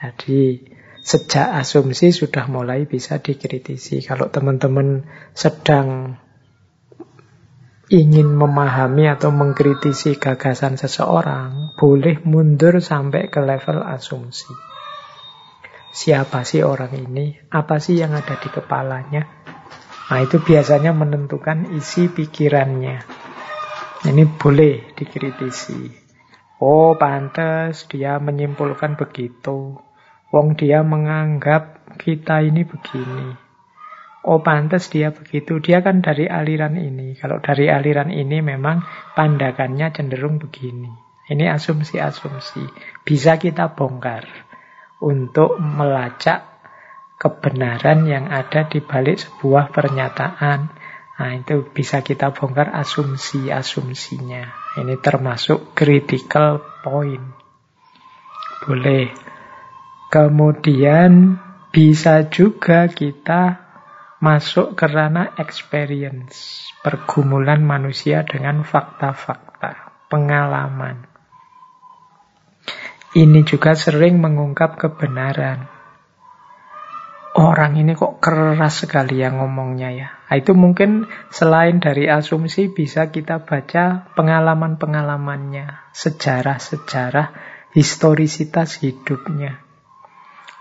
Jadi 0.00 0.60
sejak 1.00 1.60
asumsi 1.60 2.12
sudah 2.12 2.48
mulai 2.48 2.84
bisa 2.88 3.20
dikritisi. 3.20 4.00
Kalau 4.04 4.28
teman-teman 4.28 5.04
sedang 5.32 6.18
ingin 7.86 8.34
memahami 8.34 9.06
atau 9.06 9.30
mengkritisi 9.30 10.18
gagasan 10.18 10.74
seseorang, 10.74 11.76
boleh 11.78 12.18
mundur 12.26 12.82
sampai 12.82 13.30
ke 13.30 13.38
level 13.38 13.84
asumsi. 13.86 14.50
Siapa 15.96 16.44
sih 16.44 16.60
orang 16.60 16.92
ini? 16.92 17.40
Apa 17.48 17.80
sih 17.80 17.96
yang 17.96 18.12
ada 18.12 18.36
di 18.36 18.52
kepalanya? 18.52 19.35
Nah, 20.06 20.18
itu 20.22 20.38
biasanya 20.38 20.94
menentukan 20.94 21.74
isi 21.74 22.06
pikirannya. 22.06 23.02
Ini 24.06 24.22
boleh 24.38 24.94
dikritisi. 24.94 25.90
Oh, 26.62 26.94
pantas 26.94 27.90
dia 27.90 28.16
menyimpulkan 28.22 28.94
begitu. 28.94 29.76
Wong 30.30 30.54
dia 30.54 30.86
menganggap 30.86 31.96
kita 31.98 32.42
ini 32.42 32.62
begini 32.62 33.46
oh 34.26 34.42
pantas 34.42 34.90
dia 34.90 35.14
begitu, 35.14 35.62
dia 35.62 35.80
kan 35.80 36.02
dari 36.02 36.26
aliran 36.26 36.74
ini. 36.74 37.14
Kalau 37.16 37.38
dari 37.38 37.70
aliran 37.70 38.10
ini 38.10 38.42
memang 38.42 38.82
pandakannya 39.14 39.94
cenderung 39.94 40.42
begini. 40.42 40.90
Ini 41.30 41.50
asumsi-asumsi. 41.54 42.66
Bisa 43.06 43.38
kita 43.38 43.72
bongkar 43.74 44.26
untuk 45.02 45.58
melacak 45.58 46.55
kebenaran 47.16 48.04
yang 48.04 48.28
ada 48.28 48.68
di 48.68 48.84
balik 48.84 49.20
sebuah 49.20 49.72
pernyataan. 49.72 50.60
Nah, 51.16 51.32
itu 51.32 51.64
bisa 51.72 52.04
kita 52.04 52.36
bongkar 52.36 52.76
asumsi-asumsinya. 52.76 54.76
Ini 54.76 55.00
termasuk 55.00 55.72
critical 55.72 56.60
point. 56.84 57.24
Boleh. 58.68 59.16
Kemudian 60.12 61.40
bisa 61.72 62.28
juga 62.28 62.84
kita 62.92 63.66
masuk 64.20 64.76
ke 64.76 64.86
ranah 64.88 65.36
experience, 65.36 66.68
pergumulan 66.80 67.60
manusia 67.60 68.24
dengan 68.24 68.64
fakta-fakta, 68.64 70.04
pengalaman. 70.08 71.04
Ini 73.16 73.40
juga 73.48 73.72
sering 73.72 74.20
mengungkap 74.20 74.76
kebenaran. 74.76 75.75
Orang 77.36 77.76
ini 77.76 77.92
kok 77.92 78.16
keras 78.16 78.88
sekali 78.88 79.20
yang 79.20 79.36
ngomongnya 79.36 79.92
ya. 79.92 80.08
Nah, 80.08 80.36
itu 80.40 80.56
mungkin 80.56 81.04
selain 81.28 81.84
dari 81.84 82.08
asumsi 82.08 82.72
bisa 82.72 83.12
kita 83.12 83.44
baca 83.44 84.08
pengalaman-pengalamannya, 84.16 85.92
sejarah-sejarah, 85.92 87.36
historisitas 87.76 88.80
hidupnya. 88.80 89.60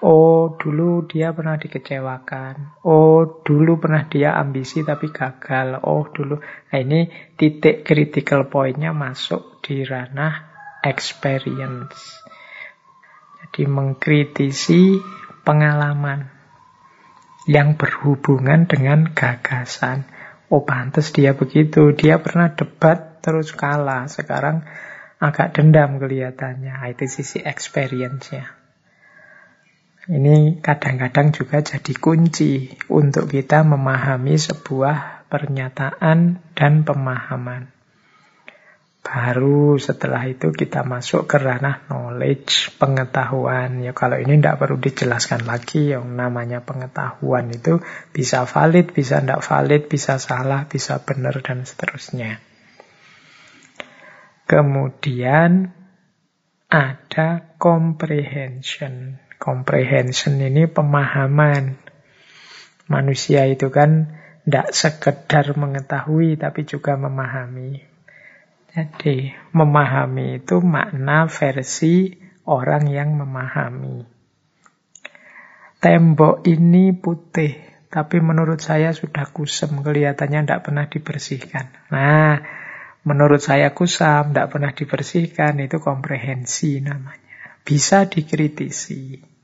Oh, 0.04 0.60
dulu 0.60 1.08
dia 1.08 1.32
pernah 1.32 1.56
dikecewakan. 1.56 2.84
Oh, 2.84 3.24
dulu 3.48 3.80
pernah 3.80 4.04
dia 4.12 4.36
ambisi 4.36 4.84
tapi 4.84 5.16
gagal. 5.16 5.80
Oh, 5.80 6.12
dulu. 6.12 6.44
Nah, 6.44 6.76
ini 6.76 7.08
titik 7.40 7.88
critical 7.88 8.52
pointnya 8.52 8.92
masuk 8.92 9.64
di 9.64 9.88
ranah 9.88 10.44
experience. 10.84 12.20
Jadi 13.40 13.64
mengkritisi 13.64 15.00
pengalaman 15.48 16.35
yang 17.46 17.78
berhubungan 17.78 18.66
dengan 18.66 19.14
gagasan. 19.14 20.10
Oh, 20.50 20.66
pantas 20.66 21.14
dia 21.14 21.34
begitu. 21.34 21.94
Dia 21.94 22.22
pernah 22.22 22.54
debat 22.54 23.22
terus 23.22 23.54
kalah. 23.54 24.10
Sekarang 24.10 24.66
agak 25.22 25.58
dendam 25.58 25.98
kelihatannya. 26.02 26.74
Nah, 26.74 26.88
itu 26.90 27.06
sisi 27.10 27.42
experience-nya. 27.42 28.66
Ini 30.06 30.62
kadang-kadang 30.62 31.34
juga 31.34 31.66
jadi 31.66 31.94
kunci 31.98 32.70
untuk 32.94 33.26
kita 33.26 33.66
memahami 33.66 34.38
sebuah 34.38 35.26
pernyataan 35.34 36.38
dan 36.54 36.86
pemahaman. 36.86 37.75
Baru 39.06 39.78
setelah 39.78 40.26
itu 40.26 40.50
kita 40.50 40.82
masuk 40.82 41.30
ke 41.30 41.38
ranah 41.38 41.86
knowledge, 41.86 42.74
pengetahuan. 42.82 43.86
Ya 43.86 43.94
kalau 43.94 44.18
ini 44.18 44.42
tidak 44.42 44.58
perlu 44.58 44.82
dijelaskan 44.82 45.46
lagi, 45.46 45.94
yang 45.94 46.18
namanya 46.18 46.66
pengetahuan 46.66 47.54
itu 47.54 47.86
bisa 48.10 48.50
valid, 48.50 48.98
bisa 48.98 49.22
tidak 49.22 49.46
valid, 49.46 49.86
bisa 49.94 50.18
salah, 50.18 50.66
bisa 50.66 51.06
benar, 51.06 51.38
dan 51.46 51.70
seterusnya. 51.70 52.42
Kemudian 54.50 55.70
ada 56.66 57.56
comprehension. 57.62 59.22
Comprehension 59.38 60.42
ini 60.42 60.66
pemahaman. 60.66 61.78
Manusia 62.90 63.46
itu 63.46 63.70
kan 63.70 64.18
tidak 64.50 64.74
sekedar 64.74 65.54
mengetahui, 65.54 66.42
tapi 66.42 66.66
juga 66.66 66.98
memahami. 66.98 67.95
Jadi, 68.76 69.32
memahami 69.56 70.44
itu 70.44 70.60
makna 70.60 71.32
versi 71.32 72.12
orang 72.44 72.92
yang 72.92 73.16
memahami. 73.16 74.04
Tembok 75.80 76.44
ini 76.44 76.92
putih, 76.92 77.56
tapi 77.88 78.20
menurut 78.20 78.60
saya 78.60 78.92
sudah 78.92 79.32
kusam, 79.32 79.80
kelihatannya 79.80 80.44
tidak 80.44 80.68
pernah 80.68 80.92
dibersihkan. 80.92 81.72
Nah, 81.88 82.44
menurut 83.08 83.40
saya 83.40 83.72
kusam, 83.72 84.36
tidak 84.36 84.52
pernah 84.52 84.76
dibersihkan, 84.76 85.56
itu 85.64 85.80
komprehensi 85.80 86.84
namanya. 86.84 87.64
Bisa 87.64 88.12
dikritisi. 88.12 89.35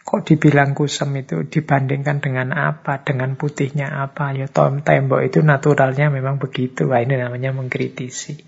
Kok 0.00 0.26
dibilang 0.26 0.72
kusem 0.72 1.12
itu 1.20 1.44
dibandingkan 1.46 2.24
dengan 2.24 2.56
apa? 2.56 3.04
Dengan 3.04 3.36
putihnya 3.36 3.92
apa? 4.00 4.32
Ya 4.32 4.48
tom 4.48 4.80
tembok 4.80 5.22
itu 5.22 5.44
naturalnya 5.44 6.08
memang 6.08 6.40
begitu. 6.40 6.88
Wah, 6.90 7.04
ini 7.04 7.20
namanya 7.20 7.52
mengkritisi. 7.52 8.40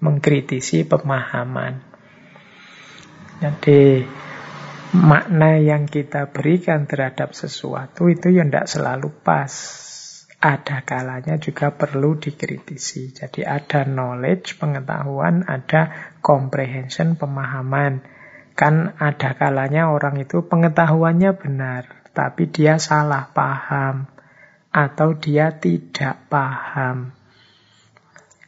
Mengkritisi 0.00 0.82
pemahaman. 0.88 1.94
Jadi 3.44 4.00
makna 4.94 5.58
yang 5.60 5.90
kita 5.90 6.30
berikan 6.30 6.86
terhadap 6.86 7.34
sesuatu 7.34 8.08
itu 8.08 8.32
yang 8.32 8.48
tidak 8.48 8.70
selalu 8.70 9.12
pas. 9.12 9.52
Ada 10.44 10.84
kalanya 10.84 11.40
juga 11.40 11.72
perlu 11.72 12.20
dikritisi. 12.20 13.16
Jadi 13.16 13.48
ada 13.48 13.88
knowledge, 13.88 14.60
pengetahuan, 14.60 15.44
ada 15.48 16.12
comprehension, 16.20 17.16
pemahaman. 17.16 18.13
Kan 18.54 18.94
ada 19.02 19.34
kalanya 19.34 19.90
orang 19.90 20.22
itu 20.22 20.46
pengetahuannya 20.46 21.34
benar, 21.34 22.06
tapi 22.14 22.46
dia 22.46 22.78
salah 22.78 23.34
paham 23.34 24.06
atau 24.74 25.14
dia 25.18 25.54
tidak 25.58 26.30
paham. 26.30 27.14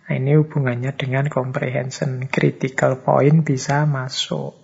Nah, 0.06 0.14
ini 0.14 0.38
hubungannya 0.38 0.94
dengan 0.94 1.26
comprehension. 1.26 2.30
Critical 2.30 3.02
point 3.02 3.42
bisa 3.42 3.82
masuk. 3.90 4.54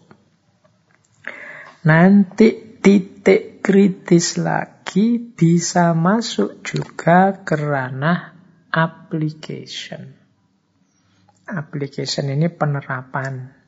Nanti 1.82 2.78
titik 2.78 3.58
kritis 3.58 4.38
lagi 4.38 5.18
bisa 5.18 5.94
masuk 5.98 6.62
juga 6.62 7.42
ke 7.42 7.58
ranah 7.58 8.38
application. 8.70 10.14
Application 11.46 12.30
ini 12.30 12.46
penerapan. 12.46 13.61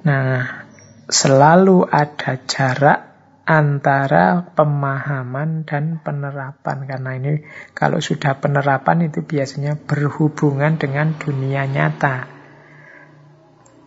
Nah, 0.00 0.64
selalu 1.12 1.84
ada 1.84 2.40
jarak 2.48 3.10
antara 3.50 4.54
pemahaman 4.54 5.66
dan 5.66 5.98
penerapan. 5.98 6.86
Karena 6.86 7.18
ini 7.18 7.42
kalau 7.74 7.98
sudah 7.98 8.38
penerapan 8.38 9.10
itu 9.10 9.26
biasanya 9.26 9.74
berhubungan 9.74 10.78
dengan 10.78 11.18
dunia 11.18 11.66
nyata. 11.66 12.30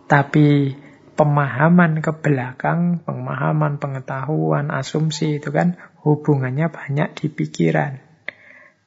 Tapi 0.04 0.76
pemahaman 1.16 2.04
ke 2.04 2.12
belakang, 2.12 3.00
pemahaman, 3.00 3.80
pengetahuan, 3.80 4.68
asumsi 4.68 5.40
itu 5.40 5.48
kan 5.48 5.80
hubungannya 6.04 6.68
banyak 6.68 7.16
di 7.16 7.26
pikiran. 7.32 8.03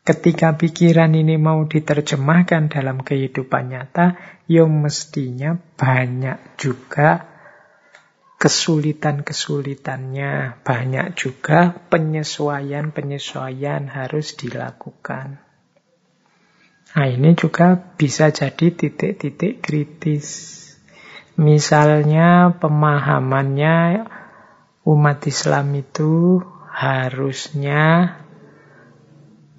Ketika 0.07 0.55
pikiran 0.55 1.11
ini 1.11 1.35
mau 1.35 1.67
diterjemahkan 1.67 2.71
dalam 2.71 3.03
kehidupan 3.03 3.75
nyata, 3.75 4.15
yang 4.47 4.71
mestinya 4.71 5.59
banyak 5.75 6.55
juga 6.55 7.27
kesulitan-kesulitannya, 8.39 10.63
banyak 10.63 11.11
juga 11.11 11.75
penyesuaian-penyesuaian 11.91 13.91
harus 13.91 14.39
dilakukan. 14.39 15.43
Nah 16.95 17.07
ini 17.11 17.35
juga 17.35 17.75
bisa 17.75 18.31
jadi 18.31 18.71
titik-titik 18.71 19.59
kritis. 19.59 20.55
Misalnya 21.35 22.55
pemahamannya 22.55 24.07
umat 24.87 25.19
Islam 25.27 25.75
itu 25.75 26.39
harusnya 26.71 28.15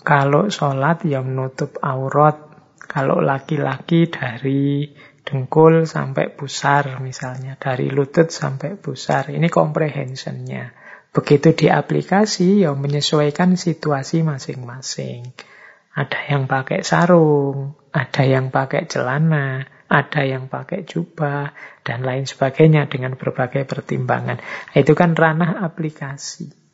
kalau 0.09 0.48
sholat 0.48 1.04
yang 1.04 1.28
menutup 1.28 1.76
aurat, 1.84 2.48
Kalau 2.88 3.20
laki-laki 3.20 4.09
dari 4.09 4.88
dengkul 5.20 5.84
sampai 5.84 6.32
pusar 6.32 6.96
misalnya, 7.04 7.61
dari 7.61 7.92
lutut 7.92 8.32
sampai 8.32 8.80
pusar. 8.80 9.28
Ini 9.28 9.44
comprehensionnya. 9.52 10.72
Begitu 11.12 11.52
di 11.52 11.66
aplikasi, 11.68 12.64
ya 12.64 12.72
menyesuaikan 12.72 13.61
situasi 13.61 14.24
masing-masing. 14.24 15.36
Ada 15.92 16.32
yang 16.32 16.48
pakai 16.48 16.80
sarung, 16.80 17.76
ada 17.92 18.24
yang 18.24 18.48
pakai 18.48 18.88
celana, 18.88 19.68
ada 19.92 20.22
yang 20.24 20.48
pakai 20.48 20.88
jubah, 20.88 21.52
dan 21.84 22.09
lain 22.09 22.24
sebagainya 22.24 22.88
dengan 22.88 23.20
berbagai 23.20 23.68
pertimbangan. 23.68 24.40
Itu 24.72 24.96
kan 24.96 25.12
ranah 25.12 25.61
aplikasi 25.61 26.68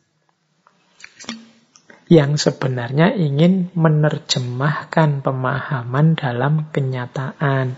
yang 2.05 2.37
sebenarnya 2.37 3.17
ingin 3.17 3.73
menerjemahkan 3.73 5.25
pemahaman 5.25 6.13
dalam 6.13 6.69
kenyataan. 6.69 7.73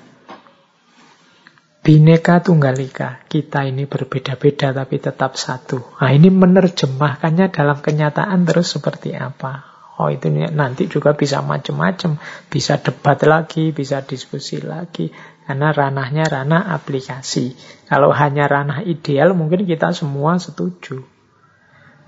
Bineka 1.88 2.44
Tunggal 2.44 2.76
Ika, 2.84 3.24
kita 3.32 3.64
ini 3.64 3.88
berbeda-beda 3.88 4.76
tapi 4.76 5.00
tetap 5.00 5.40
satu. 5.40 5.80
Nah 6.04 6.12
ini 6.12 6.28
menerjemahkannya 6.28 7.48
dalam 7.48 7.80
kenyataan 7.80 8.44
terus 8.44 8.76
seperti 8.76 9.16
apa. 9.16 9.64
Oh 9.98 10.12
itu 10.12 10.28
nanti 10.30 10.92
juga 10.92 11.16
bisa 11.16 11.40
macam-macam, 11.40 12.20
bisa 12.52 12.78
debat 12.84 13.18
lagi, 13.24 13.72
bisa 13.72 14.04
diskusi 14.04 14.60
lagi. 14.60 15.10
Karena 15.48 15.72
ranahnya 15.72 16.28
ranah 16.28 16.76
aplikasi. 16.76 17.56
Kalau 17.88 18.12
hanya 18.12 18.52
ranah 18.52 18.84
ideal 18.84 19.32
mungkin 19.32 19.64
kita 19.64 19.96
semua 19.96 20.36
setuju. 20.44 21.17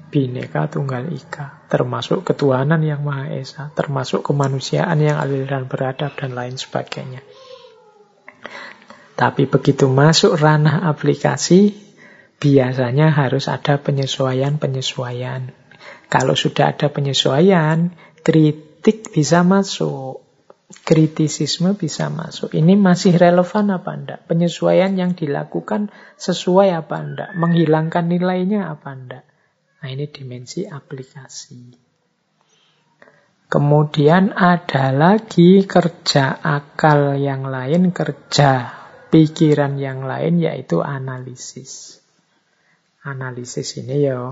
Bineka 0.09 0.65
Tunggal 0.73 1.13
Ika, 1.13 1.69
termasuk 1.69 2.25
ketuhanan 2.25 2.81
yang 2.81 3.05
Maha 3.05 3.29
Esa, 3.29 3.69
termasuk 3.77 4.25
kemanusiaan 4.25 4.97
yang 4.97 5.21
adil 5.21 5.45
dan 5.45 5.69
beradab 5.69 6.17
dan 6.17 6.33
lain 6.33 6.57
sebagainya. 6.57 7.21
Tapi 9.13 9.45
begitu 9.45 9.85
masuk 9.85 10.33
ranah 10.33 10.89
aplikasi, 10.89 11.77
biasanya 12.41 13.13
harus 13.13 13.45
ada 13.45 13.77
penyesuaian-penyesuaian. 13.77 15.53
Kalau 16.09 16.33
sudah 16.33 16.73
ada 16.73 16.89
penyesuaian, 16.89 17.93
kritik 18.25 19.13
bisa 19.13 19.45
masuk. 19.45 20.25
Kritisisme 20.69 21.73
bisa 21.77 22.09
masuk. 22.13 22.53
Ini 22.53 22.77
masih 22.77 23.17
relevan 23.17 23.73
apa 23.73 23.89
enggak? 23.93 24.19
Penyesuaian 24.29 24.93
yang 24.93 25.17
dilakukan 25.17 25.89
sesuai 26.17 26.73
apa 26.73 26.97
enggak? 26.97 27.29
Menghilangkan 27.37 28.05
nilainya 28.05 28.69
apa 28.69 28.89
enggak? 28.93 29.28
Nah 29.79 29.87
ini 29.87 30.05
dimensi 30.11 30.67
aplikasi. 30.67 31.89
Kemudian 33.49 34.29
ada 34.37 34.93
lagi 34.93 35.65
kerja 35.65 36.37
akal 36.37 37.17
yang 37.17 37.49
lain, 37.49 37.89
kerja 37.89 38.79
pikiran 39.09 39.81
yang 39.81 40.05
lain 40.05 40.37
yaitu 40.37 40.85
analisis. 40.85 41.97
Analisis 43.01 43.79
ini 43.81 44.05
ya 44.05 44.29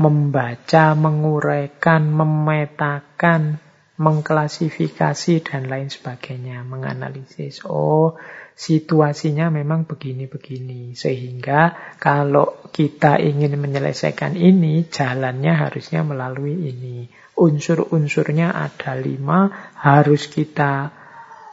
membaca, 0.00 0.98
menguraikan, 0.98 2.10
memetakan, 2.10 3.62
mengklasifikasi 3.96 5.34
dan 5.46 5.70
lain 5.70 5.88
sebagainya, 5.88 6.66
menganalisis. 6.66 7.62
Oh, 7.64 8.18
situasinya 8.56 9.52
memang 9.52 9.84
begini-begini. 9.84 10.96
Sehingga 10.96 11.94
kalau 12.00 12.64
kita 12.72 13.20
ingin 13.20 13.60
menyelesaikan 13.60 14.32
ini, 14.34 14.88
jalannya 14.88 15.52
harusnya 15.52 16.00
melalui 16.00 16.72
ini. 16.72 17.06
Unsur-unsurnya 17.36 18.56
ada 18.56 18.96
lima, 18.96 19.52
harus 19.76 20.32
kita 20.32 20.88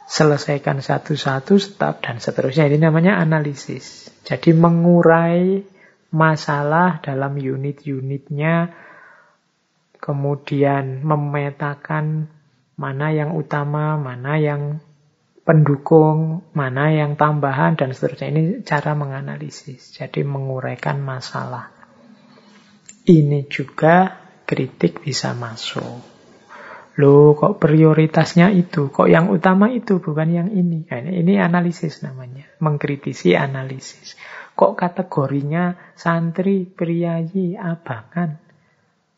selesaikan 0.08 0.80
satu-satu, 0.80 1.60
stop, 1.60 2.00
dan 2.00 2.24
seterusnya. 2.24 2.72
Ini 2.72 2.88
namanya 2.88 3.20
analisis. 3.20 4.08
Jadi 4.24 4.56
mengurai 4.56 5.60
masalah 6.08 7.04
dalam 7.04 7.36
unit-unitnya, 7.36 8.72
kemudian 10.00 11.04
memetakan 11.04 12.32
mana 12.80 13.12
yang 13.12 13.36
utama, 13.36 14.00
mana 14.00 14.40
yang 14.40 14.80
pendukung, 15.44 16.40
mana 16.56 16.88
yang 16.90 17.20
tambahan, 17.20 17.76
dan 17.76 17.92
seterusnya. 17.92 18.32
Ini 18.32 18.42
cara 18.64 18.96
menganalisis, 18.96 19.92
jadi 19.92 20.24
menguraikan 20.24 21.04
masalah. 21.04 21.68
Ini 23.04 23.44
juga 23.52 24.24
kritik 24.48 25.04
bisa 25.04 25.36
masuk. 25.36 26.00
Loh, 26.94 27.34
kok 27.34 27.58
prioritasnya 27.58 28.54
itu? 28.54 28.88
Kok 28.88 29.10
yang 29.10 29.28
utama 29.28 29.68
itu, 29.68 30.00
bukan 30.00 30.28
yang 30.30 30.48
ini? 30.48 30.86
Nah, 30.88 31.02
ini 31.02 31.36
analisis 31.36 32.00
namanya, 32.00 32.48
mengkritisi 32.62 33.34
analisis. 33.36 34.16
Kok 34.54 34.78
kategorinya 34.78 35.74
santri, 35.98 36.64
priayi, 36.64 37.58
abangan? 37.58 38.38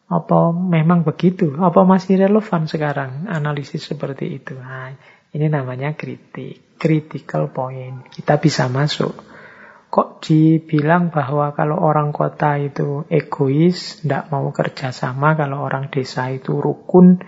Apa 0.09 0.55
memang 0.57 1.05
begitu? 1.05 1.53
Apa 1.61 1.85
masih 1.85 2.16
relevan 2.16 2.64
sekarang 2.64 3.29
analisis 3.29 3.85
seperti 3.85 4.41
itu? 4.41 4.57
Nah, 4.57 4.97
ini 5.37 5.53
namanya 5.53 5.93
kritik, 5.93 6.80
critical 6.80 7.53
point. 7.53 8.09
Kita 8.09 8.41
bisa 8.41 8.72
masuk. 8.72 9.12
Kok 9.93 10.24
dibilang 10.24 11.12
bahwa 11.12 11.53
kalau 11.53 11.76
orang 11.76 12.11
kota 12.16 12.57
itu 12.57 13.05
egois, 13.12 14.01
tidak 14.01 14.32
mau 14.32 14.49
kerjasama, 14.49 15.37
kalau 15.37 15.61
orang 15.61 15.93
desa 15.93 16.32
itu 16.32 16.57
rukun, 16.57 17.20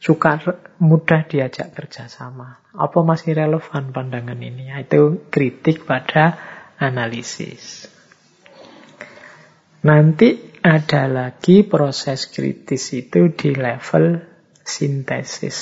suka 0.00 0.40
mudah 0.80 1.28
diajak 1.28 1.76
kerjasama. 1.76 2.64
Apa 2.72 3.04
masih 3.04 3.36
relevan 3.36 3.92
pandangan 3.92 4.40
ini? 4.40 4.72
Itu 4.80 5.28
kritik 5.28 5.84
pada 5.84 6.36
analisis. 6.80 7.92
Nanti 9.84 10.56
ada 10.64 11.06
lagi 11.06 11.62
proses 11.62 12.26
kritis 12.32 12.90
itu 12.96 13.30
di 13.30 13.54
level 13.54 14.35
sintesis. 14.66 15.58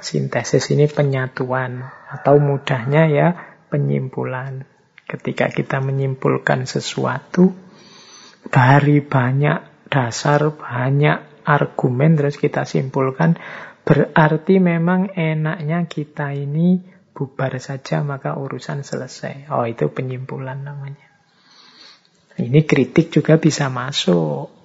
Sintesis 0.00 0.72
ini 0.72 0.88
penyatuan 0.88 1.84
atau 2.08 2.40
mudahnya 2.40 3.06
ya 3.12 3.28
penyimpulan. 3.68 4.64
Ketika 5.04 5.52
kita 5.52 5.84
menyimpulkan 5.84 6.64
sesuatu 6.64 7.52
dari 8.48 9.04
banyak 9.04 9.86
dasar, 9.92 10.56
banyak 10.56 11.44
argumen 11.44 12.16
terus 12.16 12.40
kita 12.40 12.64
simpulkan 12.64 13.36
berarti 13.84 14.56
memang 14.56 15.12
enaknya 15.12 15.84
kita 15.84 16.32
ini 16.32 16.80
bubar 17.12 17.60
saja 17.60 18.00
maka 18.00 18.40
urusan 18.40 18.80
selesai. 18.80 19.52
Oh 19.52 19.68
itu 19.68 19.92
penyimpulan 19.92 20.64
namanya. 20.64 21.12
Ini 22.40 22.64
kritik 22.64 23.12
juga 23.12 23.36
bisa 23.36 23.68
masuk 23.68 24.61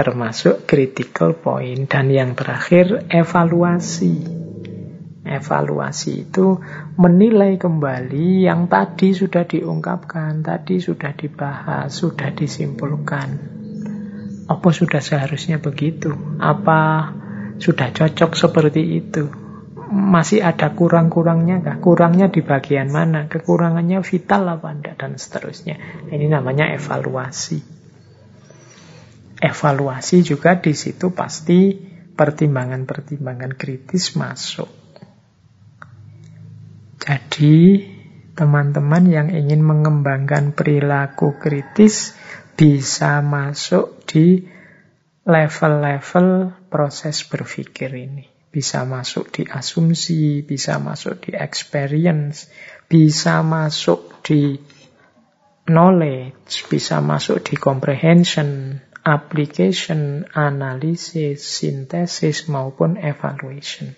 termasuk 0.00 0.64
critical 0.64 1.36
point 1.36 1.84
dan 1.84 2.08
yang 2.08 2.32
terakhir 2.32 3.04
evaluasi. 3.12 4.40
Evaluasi 5.20 6.24
itu 6.24 6.56
menilai 6.96 7.60
kembali 7.60 8.48
yang 8.48 8.64
tadi 8.72 9.12
sudah 9.12 9.44
diungkapkan, 9.44 10.40
tadi 10.40 10.80
sudah 10.80 11.12
dibahas, 11.12 11.92
sudah 11.92 12.32
disimpulkan. 12.32 13.28
Apa 14.48 14.68
sudah 14.72 15.04
seharusnya 15.04 15.60
begitu? 15.60 16.16
Apa 16.40 17.12
sudah 17.60 17.92
cocok 17.92 18.32
seperti 18.32 19.04
itu? 19.04 19.28
Masih 19.92 20.40
ada 20.40 20.72
kurang-kurangnya 20.72 21.60
kah? 21.60 21.76
Kurangnya 21.76 22.32
di 22.32 22.40
bagian 22.40 22.88
mana? 22.88 23.28
Kekurangannya 23.28 24.00
vital 24.00 24.48
apa 24.48 24.72
enggak? 24.72 24.96
Dan 24.96 25.20
seterusnya. 25.20 26.08
Ini 26.08 26.24
namanya 26.32 26.72
evaluasi 26.72 27.79
evaluasi 29.40 30.20
juga 30.20 30.60
di 30.60 30.76
situ 30.76 31.10
pasti 31.16 31.72
pertimbangan-pertimbangan 32.14 33.56
kritis 33.56 34.12
masuk. 34.14 34.68
Jadi, 37.00 37.80
teman-teman 38.36 39.08
yang 39.08 39.28
ingin 39.32 39.64
mengembangkan 39.64 40.52
perilaku 40.52 41.40
kritis 41.40 42.12
bisa 42.60 43.24
masuk 43.24 44.04
di 44.04 44.44
level-level 45.24 46.52
proses 46.68 47.24
berpikir 47.24 47.88
ini. 47.96 48.28
Bisa 48.52 48.84
masuk 48.84 49.32
di 49.32 49.48
asumsi, 49.48 50.44
bisa 50.44 50.76
masuk 50.76 51.24
di 51.24 51.32
experience, 51.32 52.52
bisa 52.84 53.40
masuk 53.40 54.20
di 54.20 54.60
knowledge, 55.70 56.66
bisa 56.68 56.98
masuk 57.00 57.46
di 57.46 57.54
comprehension, 57.56 58.82
application, 59.04 60.28
analisis, 60.32 61.40
sintesis 61.40 62.46
maupun 62.52 63.00
evaluation. 63.00 63.96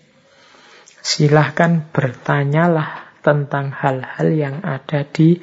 Silahkan 1.02 1.90
bertanyalah 1.90 3.18
tentang 3.22 3.74
hal-hal 3.74 4.28
yang 4.30 4.56
ada 4.62 5.02
di 5.02 5.38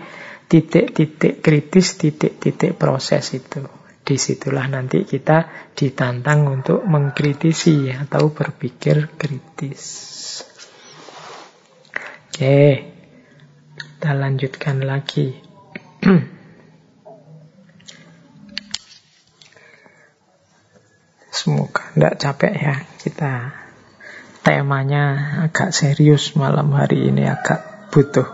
titik-titik 0.48 1.44
kritis, 1.44 2.00
titik-titik 2.00 2.76
proses 2.80 3.36
itu. 3.36 3.64
di 4.10 4.18
situlah 4.18 4.66
nanti 4.66 5.06
kita 5.06 5.70
ditantang 5.78 6.50
untuk 6.50 6.82
mengkritisi 6.82 7.94
atau 7.94 8.34
berpikir 8.34 9.14
kritis. 9.14 9.86
Oke, 12.26 12.90
kita 13.78 14.12
lanjutkan 14.18 14.82
lagi. 14.82 15.38
Semoga 21.40 21.96
tidak 21.96 22.20
capek 22.20 22.54
ya 22.60 22.76
kita 23.00 23.56
temanya 24.44 25.40
agak 25.48 25.72
serius 25.72 26.36
malam 26.36 26.76
hari 26.76 27.08
ini 27.08 27.32
agak 27.32 27.88
butuh 27.96 28.28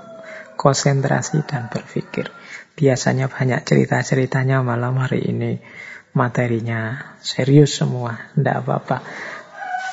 konsentrasi 0.57 1.45
dan 1.45 1.69
berpikir. 1.69 2.33
Biasanya 2.73 3.29
banyak 3.29 3.61
cerita-ceritanya 3.61 4.65
malam 4.65 4.97
hari 4.97 5.21
ini 5.21 5.61
materinya 6.17 7.13
serius 7.21 7.77
semua, 7.77 8.33
tidak 8.33 8.65
apa-apa. 8.65 9.05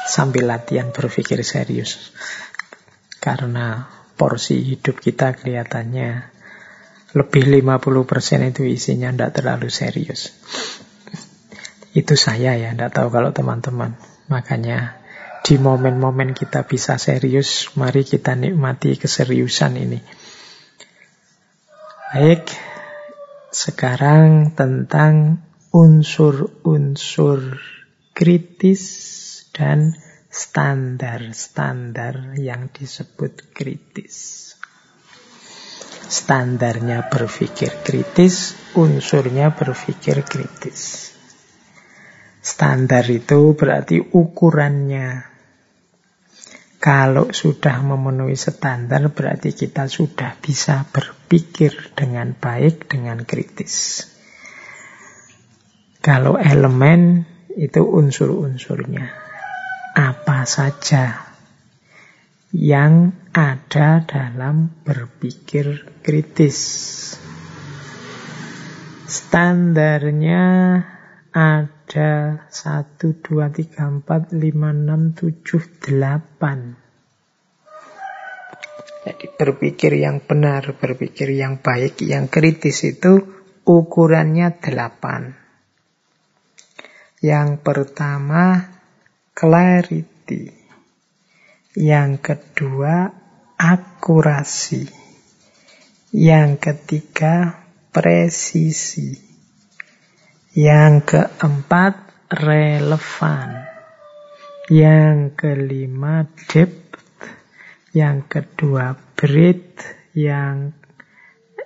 Sambil 0.09 0.49
latihan 0.49 0.89
berpikir 0.89 1.45
serius. 1.45 2.17
Karena 3.21 3.93
porsi 4.17 4.65
hidup 4.65 5.05
kita 5.05 5.37
kelihatannya 5.37 6.33
lebih 7.13 7.45
50% 7.61 8.57
itu 8.57 8.63
isinya 8.65 9.13
tidak 9.13 9.37
terlalu 9.37 9.69
serius. 9.69 10.33
Itu 11.93 12.17
saya 12.17 12.57
ya, 12.57 12.73
tidak 12.73 12.97
tahu 12.97 13.13
kalau 13.13 13.37
teman-teman. 13.37 14.01
Makanya 14.33 14.97
di 15.45 15.61
momen-momen 15.61 16.33
kita 16.33 16.65
bisa 16.65 16.97
serius, 16.97 17.77
mari 17.77 18.07
kita 18.07 18.33
nikmati 18.33 18.97
keseriusan 18.97 19.77
ini. 19.77 20.01
Baik, 22.13 22.49
sekarang 23.53 24.57
tentang 24.57 25.45
unsur-unsur 25.73 27.61
kritis 28.17 28.83
dan 29.53 29.93
standar-standar 30.33 32.41
yang 32.41 32.73
disebut 32.73 33.53
kritis. 33.53 34.41
Standarnya 36.09 37.09
berpikir 37.09 37.85
kritis, 37.85 38.57
unsurnya 38.77 39.53
berpikir 39.53 40.25
kritis. 40.25 41.12
Standar 42.43 43.07
itu 43.07 43.55
berarti 43.55 44.03
ukurannya. 44.03 45.31
Kalau 46.83 47.31
sudah 47.31 47.79
memenuhi 47.87 48.35
standar 48.35 49.07
berarti 49.15 49.55
kita 49.55 49.87
sudah 49.87 50.35
bisa 50.43 50.83
berpikir 50.91 51.95
dengan 51.95 52.35
baik, 52.35 52.91
dengan 52.91 53.23
kritis. 53.23 54.03
Kalau 56.03 56.35
elemen 56.35 57.23
itu 57.55 57.87
unsur-unsurnya. 57.87 59.07
Apa 59.95 60.43
saja 60.43 61.31
yang 62.51 63.15
ada 63.31 64.03
dalam 64.03 64.83
berpikir 64.83 65.89
kritis. 66.03 66.59
Standarnya 69.07 70.43
ada 71.33 72.45
1, 72.53 73.01
2, 73.01 73.49
3, 73.49 74.05
4, 74.05 74.37
5, 74.37 74.37
6, 74.37 75.17
7, 75.17 75.89
8. 75.89 76.77
Jadi 79.03 79.27
berpikir 79.35 79.99
yang 79.99 80.23
benar, 80.23 80.63
berpikir 80.77 81.35
yang 81.35 81.59
baik, 81.59 81.99
yang 82.05 82.29
kritis 82.29 82.85
itu 82.87 83.25
ukurannya 83.65 84.61
8. 84.61 87.25
Yang 87.25 87.65
pertama, 87.65 88.69
clarity. 89.35 90.53
Yang 91.73 92.13
kedua, 92.21 93.09
akurasi. 93.57 94.85
Yang 96.13 96.61
ketiga, 96.61 97.65
presisi. 97.89 99.32
Yang 100.53 101.17
keempat, 101.17 102.29
relevan. 102.29 103.65
Yang 104.69 105.17
kelima, 105.33 106.29
depth. 106.29 107.01
Yang 107.97 108.19
kedua, 108.29 108.93
breadth. 109.17 110.13
Yang 110.13 110.77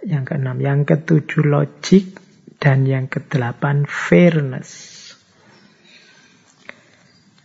yang 0.07 0.23
keenam, 0.23 0.63
yang 0.63 0.87
ketujuh, 0.87 1.51
logic. 1.51 2.15
Dan 2.63 2.87
yang 2.87 3.11
kedelapan, 3.11 3.91
fairness. 3.91 4.95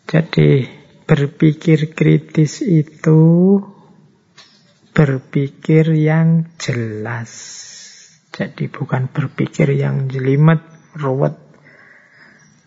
Jadi 0.06 0.70
berpikir 1.10 1.98
kritis 1.98 2.62
itu 2.62 3.58
berpikir 4.94 5.90
yang 5.98 6.54
jelas. 6.62 7.32
Jadi 8.30 8.72
bukan 8.72 9.12
berpikir 9.12 9.74
yang 9.76 10.08
jelimet, 10.08 10.71
ruwet, 10.96 11.36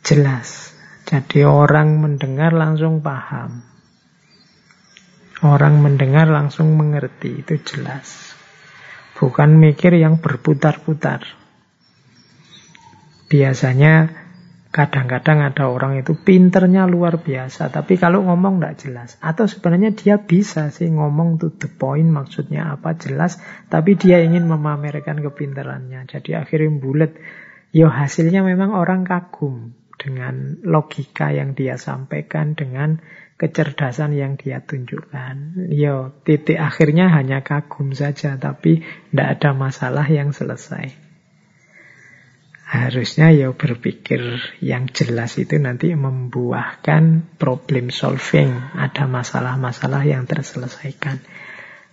jelas. 0.04 0.72
Jadi 1.04 1.44
orang 1.44 2.00
mendengar 2.00 2.56
langsung 2.56 3.04
paham. 3.04 3.64
Orang 5.44 5.84
mendengar 5.84 6.30
langsung 6.30 6.72
mengerti, 6.80 7.44
itu 7.44 7.60
jelas. 7.60 8.32
Bukan 9.20 9.60
mikir 9.60 9.92
yang 10.00 10.18
berputar-putar. 10.18 11.20
Biasanya 13.28 14.24
Kadang-kadang 14.74 15.38
ada 15.38 15.70
orang 15.70 16.02
itu 16.02 16.18
pinternya 16.18 16.90
luar 16.90 17.22
biasa, 17.22 17.70
tapi 17.70 17.94
kalau 17.94 18.26
ngomong 18.26 18.58
tidak 18.58 18.74
jelas. 18.82 19.10
Atau 19.22 19.46
sebenarnya 19.46 19.94
dia 19.94 20.18
bisa 20.18 20.66
sih 20.74 20.90
ngomong 20.90 21.38
to 21.38 21.54
the 21.54 21.70
point, 21.70 22.10
maksudnya 22.10 22.74
apa 22.74 22.98
jelas, 22.98 23.38
tapi 23.70 23.94
dia 23.94 24.18
ingin 24.18 24.50
memamerkan 24.50 25.22
kepinterannya. 25.22 26.10
Jadi 26.10 26.34
akhirnya 26.34 26.74
bulat. 26.74 27.14
Yo 27.74 27.90
hasilnya 27.90 28.46
memang 28.46 28.70
orang 28.70 29.02
kagum 29.02 29.74
dengan 29.98 30.62
logika 30.62 31.34
yang 31.34 31.58
dia 31.58 31.74
sampaikan, 31.74 32.54
dengan 32.54 33.02
kecerdasan 33.34 34.14
yang 34.14 34.38
dia 34.38 34.62
tunjukkan. 34.62 35.66
Yo 35.74 36.14
titik 36.22 36.54
akhirnya 36.54 37.10
hanya 37.10 37.42
kagum 37.42 37.90
saja, 37.90 38.38
tapi 38.38 38.86
tidak 39.10 39.28
ada 39.42 39.50
masalah 39.58 40.06
yang 40.06 40.30
selesai. 40.30 40.94
Harusnya 42.64 43.34
ya 43.34 43.50
berpikir 43.50 44.22
yang 44.62 44.86
jelas 44.94 45.34
itu 45.36 45.58
nanti 45.58 45.92
membuahkan 45.98 47.36
problem 47.42 47.90
solving. 47.90 48.54
Ada 48.78 49.10
masalah-masalah 49.10 50.06
yang 50.06 50.30
terselesaikan. 50.30 51.20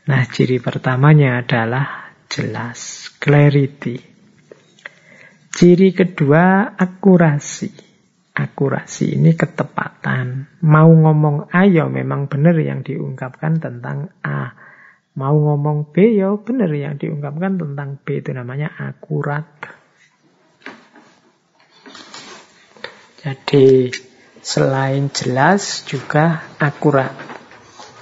Nah, 0.10 0.26
ciri 0.30 0.58
pertamanya 0.62 1.42
adalah 1.42 2.14
jelas, 2.30 3.12
clarity. 3.18 4.11
Ciri 5.52 5.92
kedua, 5.92 6.80
akurasi. 6.80 7.68
Akurasi 8.32 9.20
ini 9.20 9.36
ketepatan. 9.36 10.48
Mau 10.64 10.88
ngomong 10.88 11.52
A 11.52 11.68
ya 11.68 11.92
memang 11.92 12.32
benar 12.32 12.56
yang 12.56 12.88
diungkapkan 12.88 13.60
tentang 13.60 14.16
A. 14.24 14.56
Mau 15.20 15.36
ngomong 15.36 15.92
B 15.92 16.16
ya 16.16 16.32
benar 16.40 16.72
yang 16.72 16.96
diungkapkan 16.96 17.60
tentang 17.60 18.00
B. 18.00 18.24
Itu 18.24 18.32
namanya 18.32 18.72
akurat. 18.80 19.44
Jadi 23.20 23.92
selain 24.40 25.12
jelas 25.12 25.84
juga 25.84 26.48
akurat. 26.64 27.12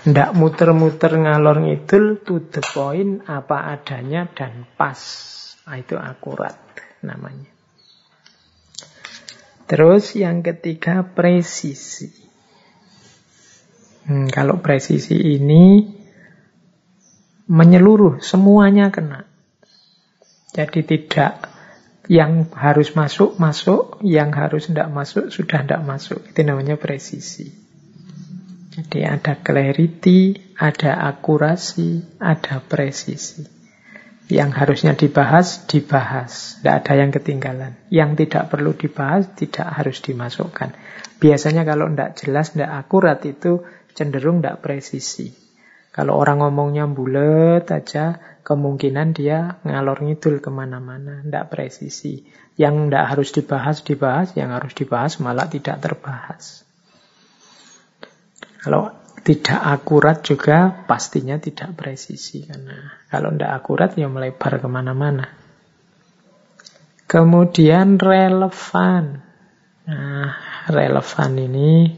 Tidak 0.05 0.37
muter-muter 0.37 1.17
ngalor 1.17 1.65
ngidul 1.65 2.21
to 2.21 2.45
the 2.53 2.61
point 2.61 3.25
apa 3.25 3.73
adanya 3.73 4.29
dan 4.29 4.69
pas. 4.77 5.01
Nah, 5.65 5.75
itu 5.81 5.97
akurat 5.97 6.68
namanya. 7.01 7.49
Terus 9.69 10.17
yang 10.17 10.41
ketiga 10.41 11.05
presisi. 11.05 12.09
Hmm, 14.09 14.25
kalau 14.33 14.57
presisi 14.65 15.13
ini 15.13 15.85
menyeluruh, 17.45 18.17
semuanya 18.25 18.89
kena. 18.89 19.29
Jadi 20.49 20.81
tidak 20.81 21.45
yang 22.09 22.49
harus 22.57 22.97
masuk, 22.97 23.37
masuk. 23.37 24.01
Yang 24.01 24.29
harus 24.33 24.63
tidak 24.73 24.89
masuk, 24.89 25.29
sudah 25.29 25.61
tidak 25.61 25.85
masuk. 25.85 26.25
Itu 26.25 26.41
namanya 26.41 26.73
presisi. 26.81 27.53
Jadi 28.73 29.05
ada 29.05 29.37
clarity, 29.37 30.53
ada 30.57 31.05
akurasi, 31.13 32.17
ada 32.17 32.57
presisi. 32.65 33.58
Yang 34.29 34.51
harusnya 34.61 34.93
dibahas, 34.93 35.65
dibahas. 35.65 36.61
Tidak 36.61 36.85
ada 36.85 36.93
yang 37.01 37.09
ketinggalan. 37.09 37.73
Yang 37.89 38.25
tidak 38.25 38.53
perlu 38.53 38.77
dibahas, 38.77 39.25
tidak 39.33 39.65
harus 39.73 40.05
dimasukkan. 40.05 40.77
Biasanya 41.17 41.65
kalau 41.65 41.89
tidak 41.89 42.13
jelas, 42.21 42.53
tidak 42.53 42.69
akurat 42.77 43.17
itu 43.25 43.65
cenderung 43.97 44.45
tidak 44.45 44.61
presisi. 44.61 45.33
Kalau 45.89 46.21
orang 46.21 46.45
ngomongnya 46.45 46.85
bulet 46.85 47.65
aja, 47.73 48.21
kemungkinan 48.45 49.17
dia 49.17 49.57
ngalor 49.65 50.05
ngidul 50.05 50.45
ke 50.45 50.53
mana-mana, 50.53 51.25
tidak 51.25 51.49
presisi. 51.49 52.29
Yang 52.53 52.85
tidak 52.85 53.05
harus 53.09 53.29
dibahas, 53.33 53.77
dibahas. 53.81 54.27
Yang 54.37 54.49
harus 54.61 54.73
dibahas 54.77 55.13
malah 55.17 55.49
tidak 55.49 55.81
terbahas. 55.81 56.61
Kalau 58.61 58.93
tidak 59.19 59.59
akurat 59.59 60.23
juga 60.23 60.85
pastinya 60.87 61.37
tidak 61.37 61.75
presisi. 61.75 62.47
Karena 62.47 63.05
kalau 63.11 63.35
tidak 63.35 63.51
akurat 63.63 63.91
ya 63.95 64.07
melebar 64.07 64.59
ke 64.59 64.67
mana-mana. 64.67 65.27
Kemudian 67.09 67.97
relevan. 67.97 69.25
Nah, 69.89 70.29
relevan 70.69 71.31
ini 71.41 71.97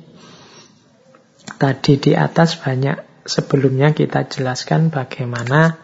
tadi 1.59 1.99
di 1.99 2.15
atas 2.15 2.55
banyak 2.55 3.27
sebelumnya 3.27 3.91
kita 3.91 4.25
jelaskan 4.25 4.89
bagaimana 4.89 5.75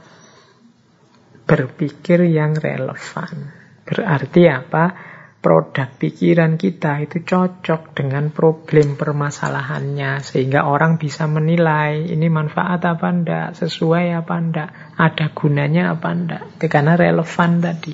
berpikir 1.47 2.27
yang 2.27 2.55
relevan. 2.55 3.51
Berarti 3.87 4.41
apa? 4.51 5.06
Produk 5.37 5.85
pikiran 6.01 6.57
kita 6.57 7.05
itu 7.05 7.21
cocok 7.21 7.93
dengan 7.93 8.33
problem 8.33 8.97
permasalahannya 8.97 10.25
sehingga 10.25 10.65
orang 10.65 10.97
bisa 10.97 11.29
menilai 11.29 12.09
ini 12.09 12.25
manfaat 12.25 12.81
apa 12.89 13.07
enggak, 13.07 13.47
sesuai 13.53 14.17
apa 14.17 14.33
enggak, 14.33 14.69
ada 14.97 15.29
gunanya 15.37 15.93
apa 15.93 16.09
enggak. 16.09 16.43
Itu 16.57 16.65
karena 16.67 16.97
relevan 16.97 17.61
tadi. 17.61 17.93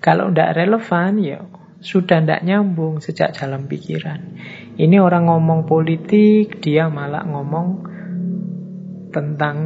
Kalau 0.00 0.32
enggak 0.32 0.56
relevan 0.56 1.12
ya 1.20 1.44
sudah 1.80 2.20
tidak 2.20 2.44
nyambung 2.48 3.04
sejak 3.04 3.36
dalam 3.36 3.68
pikiran. 3.68 4.36
Ini 4.76 4.96
orang 5.00 5.28
ngomong 5.28 5.68
politik, 5.68 6.60
dia 6.64 6.88
malah 6.88 7.24
ngomong 7.24 7.68
tentang 9.12 9.56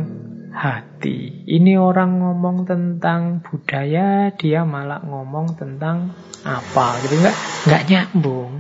hati. 0.55 1.45
Ini 1.51 1.75
orang 1.75 2.23
ngomong 2.23 2.63
tentang 2.65 3.43
budaya, 3.43 4.31
dia 4.39 4.63
malah 4.63 5.03
ngomong 5.03 5.59
tentang 5.59 6.15
apa 6.47 7.03
gitu 7.03 7.19
nggak 7.19 7.37
nggak 7.67 7.85
nyambung. 7.91 8.53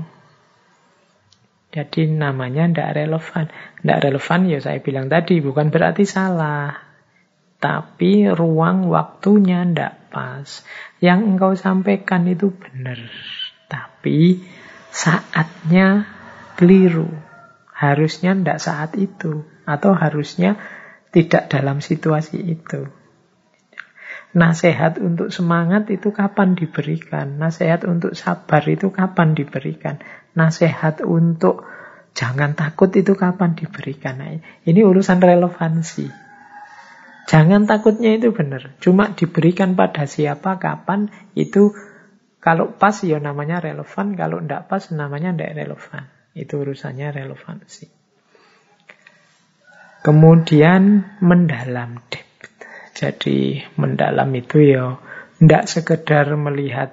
Jadi 1.74 2.06
namanya 2.06 2.70
tidak 2.70 2.90
relevan. 2.94 3.44
Tidak 3.82 3.98
relevan 3.98 4.40
ya 4.46 4.58
saya 4.62 4.78
bilang 4.78 5.10
tadi 5.10 5.42
bukan 5.42 5.74
berarti 5.74 6.06
salah. 6.06 6.70
Tapi 7.58 8.30
ruang 8.30 8.86
waktunya 8.90 9.66
tidak 9.66 10.10
pas. 10.14 10.62
Yang 11.02 11.18
engkau 11.34 11.52
sampaikan 11.58 12.30
itu 12.30 12.54
benar. 12.54 12.98
Tapi 13.66 14.46
saatnya 14.94 16.06
keliru. 16.54 17.10
Harusnya 17.74 18.38
tidak 18.38 18.62
saat 18.62 18.94
itu. 18.94 19.42
Atau 19.66 19.98
harusnya 19.98 20.54
tidak 21.14 21.46
dalam 21.46 21.78
situasi 21.78 22.42
itu. 22.42 22.90
Nasihat 24.34 24.98
untuk 24.98 25.30
semangat 25.30 25.86
itu 25.94 26.10
kapan 26.10 26.58
diberikan? 26.58 27.38
Nasihat 27.38 27.86
untuk 27.86 28.18
sabar 28.18 28.66
itu 28.66 28.90
kapan 28.90 29.38
diberikan? 29.38 30.02
Nasihat 30.34 31.06
untuk 31.06 31.62
jangan 32.18 32.58
takut 32.58 32.90
itu 32.98 33.14
kapan 33.14 33.54
diberikan? 33.54 34.18
Nah, 34.18 34.42
ini 34.66 34.80
urusan 34.82 35.22
relevansi. 35.22 36.10
Jangan 37.30 37.70
takutnya 37.70 38.18
itu 38.18 38.34
benar. 38.34 38.74
Cuma 38.82 39.14
diberikan 39.14 39.78
pada 39.78 40.10
siapa, 40.10 40.58
kapan, 40.58 41.14
itu 41.38 41.70
kalau 42.42 42.74
pas 42.74 42.98
ya 43.06 43.22
namanya 43.22 43.62
relevan, 43.62 44.18
kalau 44.18 44.42
tidak 44.42 44.66
pas 44.66 44.82
namanya 44.90 45.30
tidak 45.30 45.62
relevan. 45.62 46.10
Itu 46.34 46.60
urusannya 46.66 47.14
relevansi. 47.14 48.03
Kemudian 50.04 51.16
mendalam 51.24 51.96
depth. 52.12 52.60
Jadi 52.92 53.64
mendalam 53.80 54.28
itu 54.36 54.60
ya 54.60 55.00
tidak 55.40 55.64
sekedar 55.64 56.28
melihat 56.36 56.92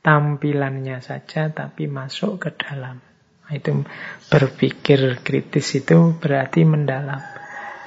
tampilannya 0.00 1.04
saja, 1.04 1.52
tapi 1.52 1.84
masuk 1.84 2.40
ke 2.40 2.56
dalam. 2.56 2.96
Nah, 3.44 3.52
itu 3.52 3.84
berpikir 4.32 5.20
kritis 5.20 5.84
itu 5.84 6.16
berarti 6.16 6.64
mendalam. 6.64 7.20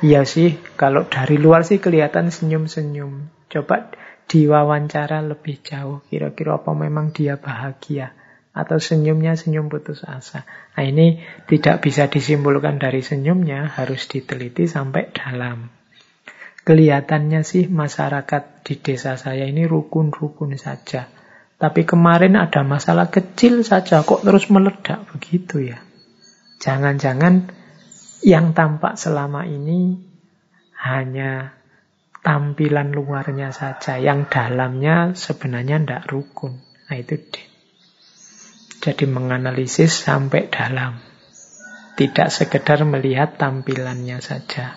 Iya 0.05 0.21
sih, 0.21 0.61
kalau 0.77 1.09
dari 1.09 1.41
luar 1.41 1.65
sih 1.65 1.81
kelihatan 1.81 2.29
senyum-senyum. 2.29 3.33
Coba 3.49 3.89
diwawancara 4.29 5.25
lebih 5.25 5.65
jauh, 5.65 6.05
kira-kira 6.13 6.61
apa 6.61 6.77
memang 6.77 7.09
dia 7.09 7.41
bahagia 7.41 8.13
atau 8.53 8.77
senyumnya 8.77 9.33
senyum 9.33 9.67
putus 9.67 10.05
asa. 10.05 10.45
Nah 10.77 10.85
ini 10.85 11.25
tidak 11.49 11.81
bisa 11.81 12.05
disimpulkan 12.05 12.77
dari 12.77 13.01
senyumnya, 13.01 13.65
harus 13.65 14.05
diteliti 14.05 14.69
sampai 14.69 15.09
dalam. 15.09 15.73
Kelihatannya 16.63 17.43
sih 17.43 17.67
masyarakat 17.67 18.63
di 18.63 18.79
desa 18.79 19.19
saya 19.19 19.49
ini 19.49 19.67
rukun-rukun 19.67 20.55
saja. 20.55 21.11
Tapi 21.59 21.83
kemarin 21.83 22.39
ada 22.39 22.63
masalah 22.63 23.11
kecil 23.11 23.65
saja, 23.67 24.05
kok 24.05 24.23
terus 24.23 24.47
meledak 24.47 25.03
begitu 25.11 25.73
ya. 25.73 25.83
Jangan-jangan 26.63 27.51
yang 28.23 28.55
tampak 28.55 28.95
selama 28.95 29.43
ini 29.43 29.99
hanya 30.79 31.51
tampilan 32.23 32.95
luarnya 32.95 33.51
saja, 33.51 33.99
yang 33.99 34.31
dalamnya 34.31 35.11
sebenarnya 35.19 35.83
tidak 35.83 36.03
rukun. 36.07 36.63
Nah 36.87 36.95
itu. 36.95 37.52
Jadi 38.83 39.07
menganalisis 39.07 40.03
sampai 40.03 40.51
dalam. 40.51 40.99
Tidak 41.95 42.27
sekedar 42.27 42.83
melihat 42.83 43.39
tampilannya 43.39 44.19
saja. 44.19 44.75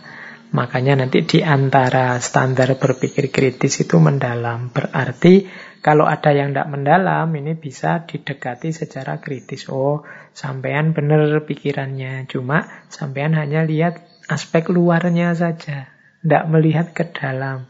Makanya 0.54 1.02
nanti 1.02 1.26
di 1.26 1.42
antara 1.42 2.14
standar 2.22 2.78
berpikir 2.78 3.34
kritis 3.34 3.82
itu 3.82 3.98
mendalam. 3.98 4.70
Berarti 4.70 5.50
kalau 5.82 6.06
ada 6.06 6.30
yang 6.30 6.54
tidak 6.54 6.70
mendalam, 6.70 7.26
ini 7.34 7.58
bisa 7.58 8.06
didekati 8.06 8.70
secara 8.70 9.18
kritis. 9.18 9.66
Oh, 9.66 10.06
sampean 10.30 10.94
benar 10.94 11.42
pikirannya. 11.42 12.30
Cuma 12.30 12.86
sampean 12.86 13.34
hanya 13.34 13.66
lihat 13.66 14.06
aspek 14.30 14.70
luarnya 14.70 15.34
saja. 15.34 15.90
Tidak 16.22 16.44
melihat 16.46 16.94
ke 16.94 17.10
dalam. 17.10 17.66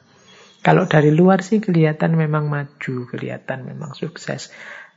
Kalau 0.60 0.84
dari 0.84 1.16
luar 1.16 1.40
sih 1.40 1.64
kelihatan 1.64 2.12
memang 2.12 2.52
maju, 2.52 3.08
kelihatan 3.08 3.64
memang 3.64 3.96
sukses. 3.96 4.52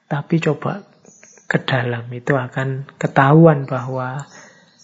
Tapi 0.09 0.41
coba 0.41 0.83
ke 1.49 1.57
dalam 1.65 2.05
itu 2.13 2.37
akan 2.37 2.85
ketahuan 3.01 3.65
bahwa 3.65 4.29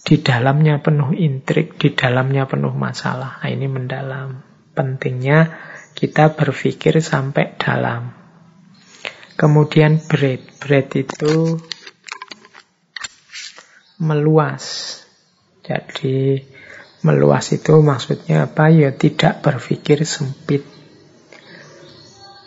di 0.06 0.22
dalamnya 0.22 0.82
penuh 0.82 1.14
intrik, 1.14 1.78
di 1.78 1.94
dalamnya 1.94 2.50
penuh 2.50 2.74
masalah. 2.74 3.42
Nah, 3.42 3.50
ini 3.50 3.70
mendalam. 3.70 4.42
Pentingnya 4.74 5.54
kita 5.94 6.34
berpikir 6.34 7.02
sampai 7.02 7.58
dalam. 7.58 8.14
Kemudian 9.38 10.02
bread. 10.06 10.42
Bread 10.62 10.90
itu 10.94 11.58
meluas. 14.02 14.66
Jadi 15.66 16.42
meluas 17.02 17.46
itu 17.54 17.74
maksudnya 17.82 18.46
apa? 18.46 18.70
Ya 18.70 18.94
tidak 18.94 19.42
berpikir 19.42 20.06
sempit. 20.06 20.75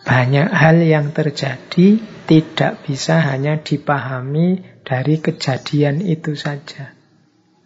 Banyak 0.08 0.48
hal 0.48 0.80
yang 0.80 1.12
terjadi 1.12 2.00
tidak 2.24 2.80
bisa 2.88 3.20
hanya 3.20 3.60
dipahami 3.60 4.64
dari 4.80 5.20
kejadian 5.20 6.00
itu 6.00 6.32
saja. 6.32 6.96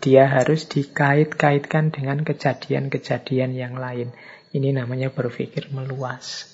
Dia 0.03 0.27
harus 0.27 0.67
dikait-kaitkan 0.67 1.95
dengan 1.95 2.27
kejadian-kejadian 2.27 3.55
yang 3.55 3.79
lain. 3.79 4.11
Ini 4.51 4.75
namanya 4.75 5.15
berpikir 5.15 5.71
meluas. 5.71 6.51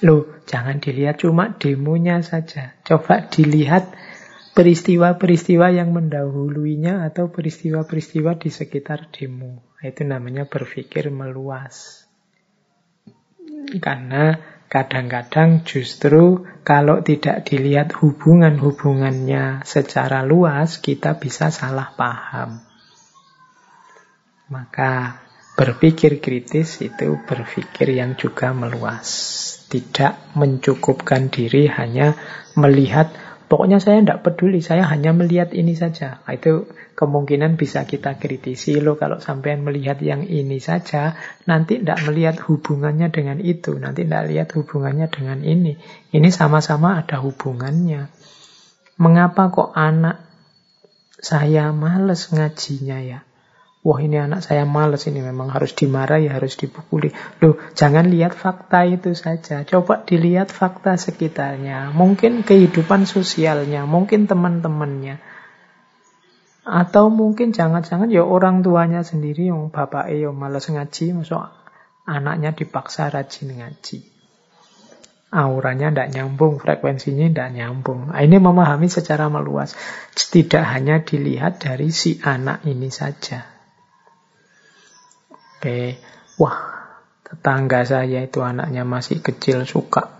Loh, 0.00 0.40
jangan 0.48 0.80
dilihat 0.80 1.20
cuma 1.20 1.52
demonya 1.52 2.24
saja. 2.24 2.72
Coba 2.80 3.28
dilihat 3.28 3.92
peristiwa-peristiwa 4.56 5.68
yang 5.68 5.92
mendahuluinya 5.92 7.04
atau 7.04 7.28
peristiwa-peristiwa 7.28 8.40
di 8.40 8.48
sekitar 8.48 9.12
demo. 9.12 9.68
Itu 9.84 10.08
namanya 10.08 10.48
berpikir 10.48 11.12
meluas. 11.12 12.08
Karena 13.84 14.53
Kadang-kadang 14.74 15.62
justru 15.62 16.42
kalau 16.66 16.98
tidak 16.98 17.46
dilihat 17.46 17.94
hubungan-hubungannya 17.94 19.62
secara 19.62 20.26
luas, 20.26 20.82
kita 20.82 21.14
bisa 21.22 21.54
salah 21.54 21.94
paham. 21.94 22.58
Maka 24.50 25.22
berpikir 25.54 26.18
kritis 26.18 26.82
itu 26.82 27.22
berpikir 27.22 27.94
yang 27.94 28.18
juga 28.18 28.50
meluas. 28.50 29.06
Tidak 29.70 30.34
mencukupkan 30.34 31.30
diri 31.30 31.70
hanya 31.70 32.18
melihat 32.58 33.14
Pokoknya 33.44 33.76
saya 33.76 34.00
tidak 34.00 34.24
peduli, 34.24 34.64
saya 34.64 34.88
hanya 34.88 35.12
melihat 35.12 35.52
ini 35.52 35.76
saja. 35.76 36.24
Nah, 36.24 36.32
itu 36.32 36.64
kemungkinan 36.94 37.58
bisa 37.58 37.84
kita 37.84 38.16
kritisi 38.16 38.78
loh 38.78 38.94
kalau 38.94 39.18
sampean 39.18 39.66
melihat 39.66 39.98
yang 39.98 40.24
ini 40.24 40.62
saja, 40.62 41.18
nanti 41.44 41.82
tidak 41.82 42.00
melihat 42.06 42.38
hubungannya 42.46 43.10
dengan 43.10 43.42
itu, 43.42 43.76
nanti 43.76 44.06
tidak 44.06 44.24
lihat 44.30 44.48
hubungannya 44.54 45.10
dengan 45.10 45.42
ini. 45.42 45.76
Ini 46.14 46.28
sama-sama 46.30 47.02
ada 47.02 47.18
hubungannya. 47.18 48.08
Mengapa 48.96 49.50
kok 49.50 49.74
anak 49.74 50.22
saya 51.18 51.74
males 51.74 52.30
ngajinya 52.30 52.98
ya? 53.02 53.20
Wah 53.84 54.00
ini 54.00 54.16
anak 54.16 54.40
saya 54.40 54.64
males 54.64 55.04
ini 55.04 55.20
memang 55.20 55.52
harus 55.52 55.76
dimarahi, 55.76 56.32
harus 56.32 56.56
dipukuli. 56.56 57.12
Loh, 57.44 57.60
jangan 57.76 58.08
lihat 58.08 58.32
fakta 58.32 58.88
itu 58.88 59.12
saja. 59.12 59.60
Coba 59.68 60.00
dilihat 60.08 60.48
fakta 60.48 60.96
sekitarnya. 60.96 61.92
Mungkin 61.92 62.48
kehidupan 62.48 63.04
sosialnya, 63.04 63.84
mungkin 63.84 64.24
teman-temannya. 64.24 65.33
Atau 66.64 67.12
mungkin 67.12 67.52
jangan-jangan 67.52 68.08
ya 68.08 68.24
orang 68.24 68.64
tuanya 68.64 69.04
sendiri 69.04 69.52
yang 69.52 69.68
bapak 69.68 70.08
yang 70.08 70.32
males 70.32 70.64
ngaji, 70.64 71.12
masuk 71.12 71.44
anaknya 72.08 72.56
dipaksa 72.56 73.12
rajin 73.12 73.60
ngaji. 73.60 74.00
Auranya 75.34 75.90
tidak 75.90 76.08
nyambung, 76.14 76.62
frekuensinya 76.62 77.26
tidak 77.26 77.50
nyambung. 77.52 78.14
Nah, 78.14 78.22
ini 78.22 78.38
memahami 78.38 78.86
secara 78.86 79.26
meluas. 79.26 79.74
Tidak 80.14 80.62
hanya 80.62 81.02
dilihat 81.02 81.58
dari 81.58 81.90
si 81.90 82.22
anak 82.22 82.62
ini 82.64 82.86
saja. 82.88 83.42
Oke, 85.58 85.98
wah 86.38 86.58
tetangga 87.26 87.82
saya 87.82 88.22
itu 88.22 88.40
anaknya 88.46 88.86
masih 88.86 89.18
kecil 89.18 89.66
suka 89.66 90.14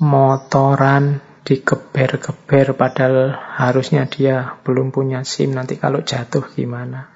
motoran 0.00 1.20
digeber-geber 1.50 2.78
padahal 2.78 3.34
harusnya 3.34 4.06
dia 4.06 4.54
belum 4.62 4.94
punya 4.94 5.26
SIM 5.26 5.58
nanti 5.58 5.74
kalau 5.82 6.06
jatuh 6.06 6.46
gimana. 6.54 7.10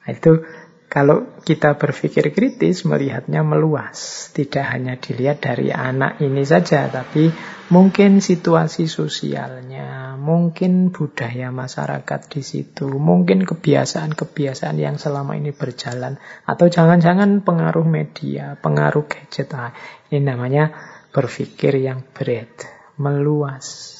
Nah, 0.00 0.08
itu 0.08 0.40
kalau 0.88 1.26
kita 1.42 1.74
berpikir 1.74 2.30
kritis, 2.30 2.86
melihatnya 2.86 3.42
meluas. 3.42 4.30
Tidak 4.30 4.62
hanya 4.62 4.94
dilihat 4.94 5.42
dari 5.42 5.74
anak 5.74 6.22
ini 6.22 6.46
saja, 6.46 6.86
tapi 6.86 7.34
mungkin 7.66 8.22
situasi 8.22 8.86
sosialnya, 8.86 10.14
mungkin 10.14 10.94
budaya 10.94 11.50
masyarakat 11.50 12.20
di 12.30 12.46
situ, 12.46 12.86
mungkin 12.86 13.42
kebiasaan-kebiasaan 13.42 14.78
yang 14.78 14.94
selama 14.94 15.34
ini 15.34 15.50
berjalan, 15.50 16.14
atau 16.46 16.70
jangan-jangan 16.70 17.42
pengaruh 17.42 17.84
media, 17.84 18.54
pengaruh 18.62 19.10
gadget. 19.10 19.50
Nah, 19.50 19.74
ini 20.14 20.22
namanya 20.22 20.70
berpikir 21.10 21.74
yang 21.82 22.06
berat, 22.14 22.73
meluas. 22.98 23.92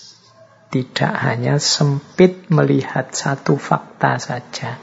Tidak 0.70 1.14
hanya 1.22 1.62
sempit 1.62 2.50
melihat 2.50 3.14
satu 3.14 3.54
fakta 3.54 4.18
saja. 4.18 4.78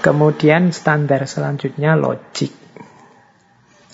Kemudian 0.00 0.70
standar 0.72 1.26
selanjutnya 1.26 1.98
logik. 1.98 2.54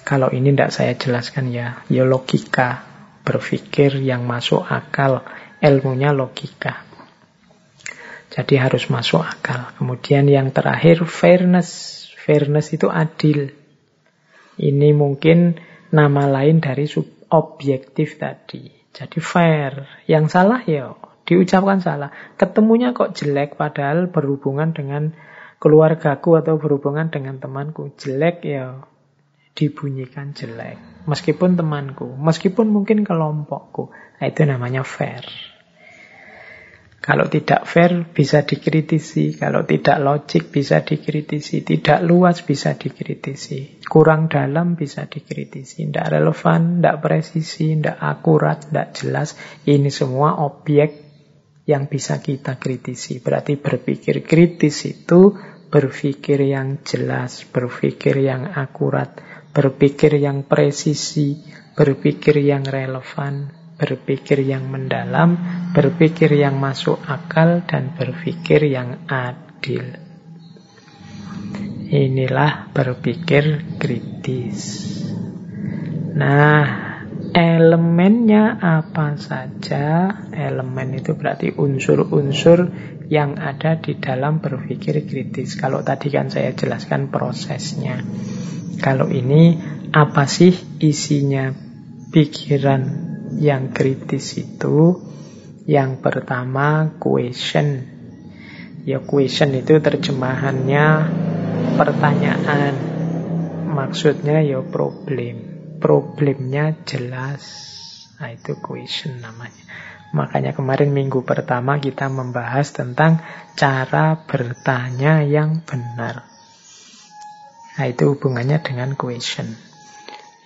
Kalau 0.06 0.30
ini 0.30 0.54
tidak 0.54 0.70
saya 0.70 0.92
jelaskan 0.94 1.50
ya, 1.50 1.82
ya 1.90 2.06
logika. 2.06 2.86
Berpikir 3.26 3.98
yang 3.98 4.22
masuk 4.22 4.62
akal, 4.62 5.26
ilmunya 5.58 6.14
logika. 6.14 6.86
Jadi 8.30 8.54
harus 8.54 8.86
masuk 8.86 9.24
akal. 9.24 9.74
Kemudian 9.80 10.30
yang 10.30 10.54
terakhir 10.54 11.02
fairness. 11.08 12.06
Fairness 12.22 12.70
itu 12.70 12.86
adil. 12.86 13.50
Ini 14.60 14.94
mungkin 14.94 15.58
nama 15.90 16.30
lain 16.30 16.62
dari 16.62 16.86
subobjektif 17.26 18.22
tadi. 18.22 18.70
Jadi 18.94 19.18
fair. 19.18 19.90
Yang 20.06 20.24
salah 20.30 20.62
ya 20.62 20.94
diucapkan 21.26 21.82
salah. 21.82 22.14
Ketemunya 22.38 22.94
kok 22.94 23.18
jelek 23.18 23.58
padahal 23.58 24.06
berhubungan 24.08 24.70
dengan 24.70 25.12
keluargaku 25.58 26.38
atau 26.38 26.54
berhubungan 26.56 27.10
dengan 27.10 27.42
temanku 27.42 27.90
jelek 27.98 28.46
ya 28.46 28.78
dibunyikan 29.56 30.36
jelek 30.36 30.76
meskipun 31.08 31.56
temanku 31.56 32.12
meskipun 32.12 32.68
mungkin 32.68 33.08
kelompokku 33.08 33.88
nah, 34.20 34.26
itu 34.28 34.44
namanya 34.44 34.84
fair 34.84 35.24
kalau 37.06 37.30
tidak 37.30 37.70
fair 37.70 38.10
bisa 38.10 38.42
dikritisi. 38.42 39.38
Kalau 39.38 39.62
tidak 39.62 40.02
logik 40.02 40.50
bisa 40.50 40.82
dikritisi. 40.82 41.62
Tidak 41.62 42.02
luas 42.02 42.42
bisa 42.42 42.74
dikritisi. 42.74 43.78
Kurang 43.86 44.26
dalam 44.26 44.74
bisa 44.74 45.06
dikritisi. 45.06 45.86
Tidak 45.86 46.02
relevan 46.02 46.82
tidak 46.82 46.98
presisi 46.98 47.78
tidak 47.78 48.02
akurat 48.02 48.58
tidak 48.66 48.88
jelas. 48.98 49.38
Ini 49.62 49.86
semua 49.86 50.42
objek 50.42 51.06
yang 51.62 51.86
bisa 51.86 52.18
kita 52.18 52.58
kritisi. 52.58 53.22
Berarti 53.22 53.54
berpikir 53.54 54.26
kritis 54.26 54.90
itu 54.90 55.30
berpikir 55.70 56.42
yang 56.42 56.82
jelas, 56.82 57.46
berpikir 57.46 58.18
yang 58.18 58.50
akurat, 58.50 59.14
berpikir 59.54 60.18
yang 60.18 60.42
presisi, 60.42 61.38
berpikir 61.78 62.42
yang 62.42 62.66
relevan, 62.66 63.55
berpikir 63.76 64.40
yang 64.44 64.68
mendalam, 64.72 65.36
berpikir 65.72 66.32
yang 66.32 66.56
masuk 66.56 67.00
akal, 67.04 67.64
dan 67.68 67.92
berpikir 67.96 68.64
yang 68.68 69.04
adil. 69.08 70.00
Inilah 71.86 72.72
berpikir 72.74 73.76
kritis. 73.78 74.60
Nah, 76.16 76.86
Elemennya 77.36 78.56
apa 78.56 79.12
saja? 79.20 80.08
Elemen 80.32 80.96
itu 80.96 81.12
berarti 81.20 81.52
unsur-unsur 81.52 82.72
yang 83.12 83.36
ada 83.36 83.76
di 83.76 84.00
dalam 84.00 84.40
berpikir 84.40 85.04
kritis. 85.04 85.52
Kalau 85.60 85.84
tadi 85.84 86.08
kan 86.08 86.32
saya 86.32 86.56
jelaskan 86.56 87.12
prosesnya. 87.12 88.00
Kalau 88.80 89.12
ini 89.12 89.52
apa 89.92 90.24
sih 90.24 90.56
isinya 90.80 91.52
pikiran 92.08 93.15
yang 93.34 93.74
kritis 93.74 94.38
itu? 94.38 95.02
Yang 95.66 95.98
pertama 95.98 96.94
question. 97.02 97.82
Ya 98.86 99.02
question 99.02 99.50
itu 99.58 99.82
terjemahannya 99.82 100.86
pertanyaan. 101.74 102.74
Maksudnya 103.66 104.46
ya 104.46 104.62
problem 104.62 105.56
problemnya 105.78 106.74
jelas. 106.88 107.42
Nah, 108.16 108.32
itu 108.32 108.56
question 108.58 109.20
namanya. 109.20 109.64
Makanya 110.16 110.56
kemarin 110.56 110.94
minggu 110.96 111.26
pertama 111.26 111.76
kita 111.76 112.08
membahas 112.08 112.72
tentang 112.72 113.20
cara 113.58 114.24
bertanya 114.24 115.20
yang 115.26 115.60
benar. 115.66 116.24
Nah, 117.76 117.86
itu 117.86 118.16
hubungannya 118.16 118.56
dengan 118.64 118.96
question. 118.96 119.52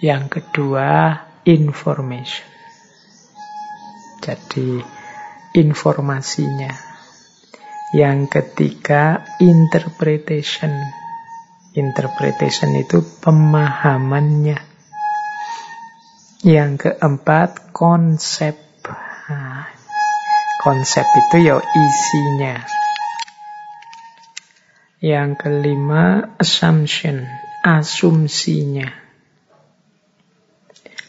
Yang 0.02 0.40
kedua, 0.40 1.22
information. 1.46 2.59
Jadi, 4.20 4.78
informasinya. 5.56 6.70
Yang 7.90 8.18
ketiga, 8.30 9.26
interpretation. 9.42 10.70
Interpretation 11.74 12.70
itu 12.78 13.02
pemahamannya. 13.18 14.60
Yang 16.46 16.70
keempat, 16.86 17.74
konsep. 17.74 18.54
Nah, 19.30 19.66
konsep 20.62 21.02
itu 21.02 21.36
ya 21.50 21.58
isinya. 21.58 22.62
Yang 25.00 25.30
kelima, 25.40 26.36
assumption, 26.36 27.24
asumsinya. 27.64 28.92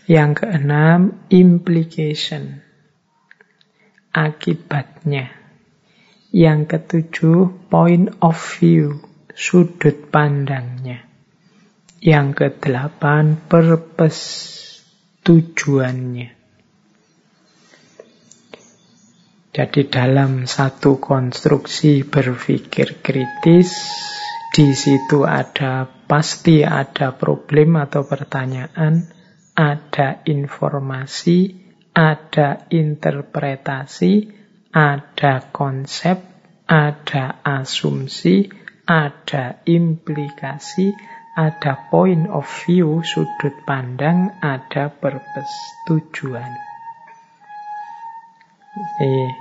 Yang 0.09 0.31
keenam, 0.43 1.27
implication, 1.29 2.63
akibatnya. 4.11 5.31
Yang 6.31 6.59
ketujuh, 6.71 7.67
point 7.67 8.07
of 8.23 8.39
view, 8.59 9.03
sudut 9.35 10.07
pandangnya. 10.07 11.03
Yang 11.99 12.27
kedelapan, 12.39 13.35
purpose, 13.35 14.23
tujuannya. 15.27 16.41
Jadi 19.51 19.91
dalam 19.91 20.47
satu 20.47 20.95
konstruksi 21.03 22.07
berpikir 22.07 23.03
kritis, 23.03 23.75
di 24.55 24.71
situ 24.71 25.27
ada 25.27 25.83
pasti 26.07 26.63
ada 26.63 27.11
problem 27.11 27.75
atau 27.75 28.07
pertanyaan, 28.07 29.11
ada 29.51 30.23
informasi, 30.23 31.60
ada 31.91 32.67
interpretasi, 32.71 34.31
ada 34.71 35.51
konsep, 35.51 36.17
ada 36.67 37.43
asumsi, 37.43 38.47
ada 38.87 39.59
implikasi, 39.67 40.95
ada 41.35 41.87
point 41.91 42.27
of 42.31 42.47
view, 42.67 43.03
sudut 43.03 43.55
pandang, 43.67 44.35
ada 44.39 44.91
purpose, 44.91 45.55
tujuan. 45.87 46.51
Eh, 48.99 49.31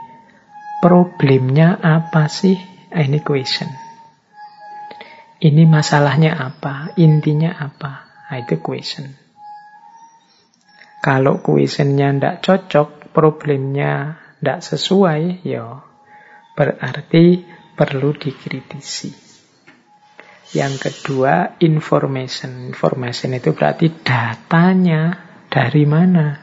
problemnya 0.83 1.79
apa 1.79 2.27
sih? 2.27 2.59
Ini 2.91 3.23
question. 3.23 3.71
Ini 5.41 5.63
masalahnya 5.71 6.35
apa? 6.35 6.91
Intinya 6.99 7.55
apa? 7.55 8.11
Nah, 8.27 8.39
itu 8.43 8.59
question. 8.59 9.15
Kalau 11.01 11.41
questionnya 11.41 12.13
tidak 12.13 12.37
cocok, 12.45 12.89
problemnya 13.17 14.21
tidak 14.37 14.61
sesuai, 14.61 15.41
ya 15.49 15.81
berarti 16.53 17.41
perlu 17.73 18.13
dikritisi. 18.13 19.09
Yang 20.53 20.75
kedua, 20.83 21.57
information. 21.63 22.69
Information 22.69 23.33
itu 23.39 23.57
berarti 23.57 23.89
datanya 24.05 25.17
dari 25.49 25.85
mana. 25.89 26.37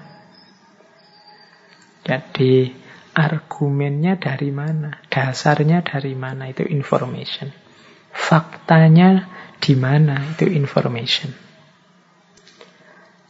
Jadi, 2.07 2.71
argumennya 3.13 4.15
dari 4.15 4.49
mana, 4.49 5.03
dasarnya 5.11 5.83
dari 5.83 6.15
mana, 6.15 6.47
itu 6.47 6.63
information. 6.63 7.51
Faktanya 8.09 9.27
di 9.59 9.75
mana, 9.75 10.33
itu 10.33 10.47
information. 10.47 11.46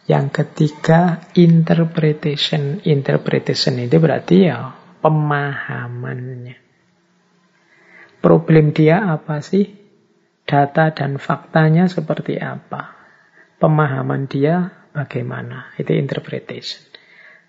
Yang 0.07 0.27
ketiga, 0.31 1.19
interpretation. 1.35 2.79
Interpretation 2.87 3.75
itu 3.75 3.99
berarti 3.99 4.47
ya 4.47 4.71
pemahamannya. 5.03 6.55
Problem 8.23 8.71
dia 8.71 9.03
apa 9.03 9.43
sih? 9.43 9.67
Data 10.47 10.95
dan 10.95 11.19
faktanya 11.19 11.91
seperti 11.91 12.39
apa? 12.39 12.95
Pemahaman 13.59 14.31
dia 14.31 14.87
bagaimana? 14.95 15.75
Itu 15.75 15.91
interpretation. 15.91 16.87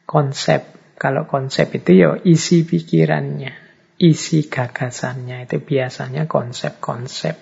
Konsep. 0.02 0.74
Kalau 0.98 1.30
konsep 1.30 1.70
itu 1.78 1.94
ya 1.94 2.18
isi 2.26 2.66
pikirannya, 2.66 3.54
isi 4.02 4.50
gagasannya. 4.50 5.46
Itu 5.46 5.62
biasanya 5.62 6.26
konsep-konsep. 6.26 7.38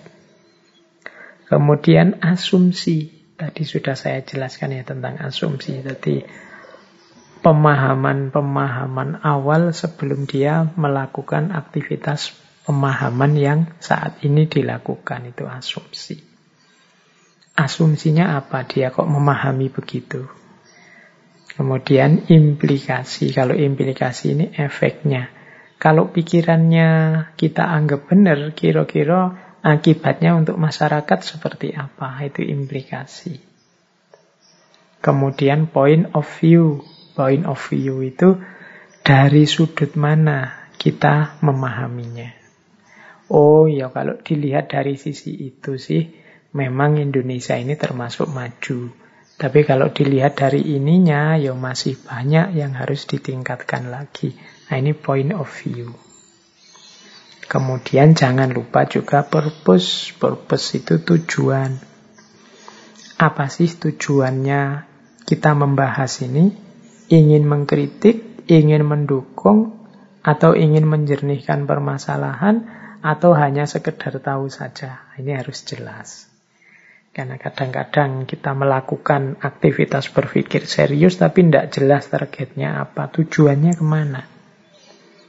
Kemudian 1.49 2.21
asumsi. 2.21 3.16
Tadi 3.37 3.61
sudah 3.61 3.93
saya 3.93 4.25
jelaskan 4.25 4.73
ya 4.73 4.81
tentang 4.81 5.21
asumsi. 5.21 5.85
Jadi 5.85 6.25
pemahaman-pemahaman 7.45 9.21
awal 9.21 9.77
sebelum 9.77 10.25
dia 10.25 10.65
melakukan 10.73 11.53
aktivitas 11.53 12.33
pemahaman 12.65 13.37
yang 13.37 13.59
saat 13.77 14.25
ini 14.25 14.49
dilakukan 14.49 15.29
itu 15.29 15.45
asumsi. 15.45 16.17
Asumsinya 17.53 18.41
apa? 18.41 18.65
Dia 18.65 18.89
kok 18.89 19.05
memahami 19.05 19.69
begitu? 19.69 20.25
Kemudian 21.53 22.25
implikasi. 22.29 23.33
Kalau 23.37 23.53
implikasi 23.53 24.33
ini 24.33 24.45
efeknya. 24.57 25.29
Kalau 25.77 26.09
pikirannya 26.09 26.89
kita 27.37 27.69
anggap 27.69 28.09
benar, 28.09 28.57
kira-kira 28.57 29.46
Akibatnya 29.67 30.31
untuk 30.31 30.55
masyarakat 30.55 31.19
seperti 31.27 31.75
apa? 31.75 32.23
Itu 32.23 32.39
implikasi. 32.39 33.35
Kemudian 35.03 35.67
point 35.67 36.07
of 36.15 36.23
view. 36.39 36.87
Point 37.19 37.43
of 37.43 37.59
view 37.59 37.99
itu 37.99 38.39
dari 39.03 39.43
sudut 39.43 39.99
mana 39.99 40.71
kita 40.79 41.35
memahaminya. 41.43 42.31
Oh 43.27 43.67
ya 43.67 43.91
kalau 43.91 44.15
dilihat 44.23 44.71
dari 44.71 44.95
sisi 44.95 45.35
itu 45.35 45.75
sih 45.75 46.15
memang 46.55 46.95
Indonesia 47.03 47.59
ini 47.59 47.75
termasuk 47.75 48.31
maju. 48.31 48.87
Tapi 49.35 49.59
kalau 49.67 49.91
dilihat 49.91 50.39
dari 50.39 50.63
ininya 50.79 51.35
ya 51.35 51.51
masih 51.51 51.99
banyak 51.99 52.55
yang 52.55 52.71
harus 52.71 53.03
ditingkatkan 53.03 53.91
lagi. 53.91 54.31
Nah 54.71 54.79
ini 54.79 54.95
point 54.95 55.35
of 55.35 55.51
view. 55.51 56.06
Kemudian 57.47 58.11
jangan 58.11 58.51
lupa 58.51 58.83
juga 58.83 59.23
purpose. 59.23 60.11
Purpose 60.19 60.83
itu 60.83 60.99
tujuan. 60.99 61.79
Apa 63.17 63.47
sih 63.47 63.71
tujuannya 63.71 64.83
kita 65.23 65.55
membahas 65.55 66.21
ini? 66.27 66.51
Ingin 67.07 67.47
mengkritik, 67.47 68.43
ingin 68.51 68.83
mendukung, 68.83 69.79
atau 70.19 70.59
ingin 70.59 70.83
menjernihkan 70.83 71.63
permasalahan, 71.63 72.67
atau 72.99 73.31
hanya 73.31 73.63
sekedar 73.63 74.19
tahu 74.19 74.51
saja. 74.51 75.07
Ini 75.15 75.39
harus 75.39 75.63
jelas. 75.63 76.27
Karena 77.15 77.39
kadang-kadang 77.39 78.29
kita 78.29 78.53
melakukan 78.53 79.41
aktivitas 79.41 80.13
berpikir 80.13 80.69
serius 80.69 81.17
tapi 81.17 81.49
tidak 81.49 81.73
jelas 81.73 82.05
targetnya 82.11 82.83
apa, 82.85 83.09
tujuannya 83.09 83.73
ke 83.73 83.85
mana. 83.87 84.36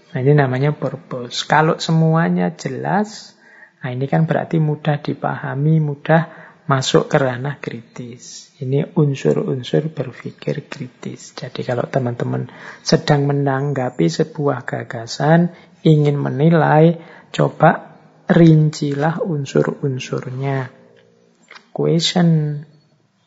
Nah 0.09 0.19
ini 0.25 0.33
namanya 0.33 0.73
purpose. 0.73 1.45
Kalau 1.45 1.77
semuanya 1.77 2.57
jelas, 2.57 3.37
nah 3.85 3.93
ini 3.93 4.09
kan 4.09 4.25
berarti 4.25 4.57
mudah 4.57 5.05
dipahami, 5.05 5.85
mudah 5.85 6.49
masuk 6.69 7.09
ke 7.09 7.17
ranah 7.17 7.61
kritis. 7.61 8.53
Ini 8.61 8.97
unsur-unsur 8.97 9.89
berpikir 9.93 10.69
kritis. 10.69 11.33
Jadi 11.33 11.65
kalau 11.65 11.89
teman-teman 11.89 12.49
sedang 12.85 13.25
menanggapi 13.25 14.09
sebuah 14.09 14.69
gagasan, 14.69 15.53
ingin 15.85 16.17
menilai, 16.21 17.01
coba 17.33 17.97
rincilah 18.29 19.25
unsur-unsurnya. 19.25 20.69
Question, 21.73 22.65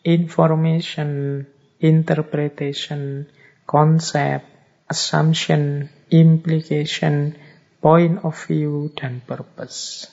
information, 0.06 1.41
interpretation, 1.82 3.26
concept, 3.66 4.45
assumption, 4.86 5.90
implication, 6.11 7.33
point 7.79 8.21
of 8.21 8.35
view, 8.35 8.91
dan 8.93 9.23
purpose. 9.23 10.11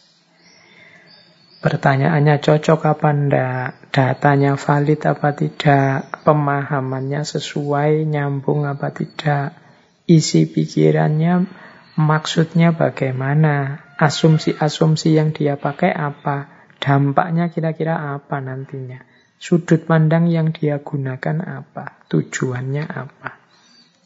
Pertanyaannya 1.58 2.38
cocok 2.38 2.80
apa 2.86 3.10
enggak, 3.10 3.90
datanya 3.90 4.54
valid 4.54 5.02
apa 5.02 5.34
tidak, 5.34 6.22
pemahamannya 6.22 7.26
sesuai, 7.26 8.06
nyambung 8.06 8.62
apa 8.62 8.94
tidak, 8.94 9.58
isi 10.06 10.46
pikirannya, 10.46 11.50
maksudnya 11.98 12.78
bagaimana, 12.78 13.82
asumsi-asumsi 13.98 15.18
yang 15.18 15.34
dia 15.34 15.58
pakai 15.58 15.90
apa, 15.90 16.46
dampaknya 16.78 17.50
kira-kira 17.50 18.14
apa 18.14 18.38
nantinya, 18.38 19.02
sudut 19.42 19.82
pandang 19.82 20.30
yang 20.30 20.54
dia 20.54 20.78
gunakan 20.78 21.42
apa, 21.42 22.06
tujuannya 22.06 22.86
apa. 22.86 23.30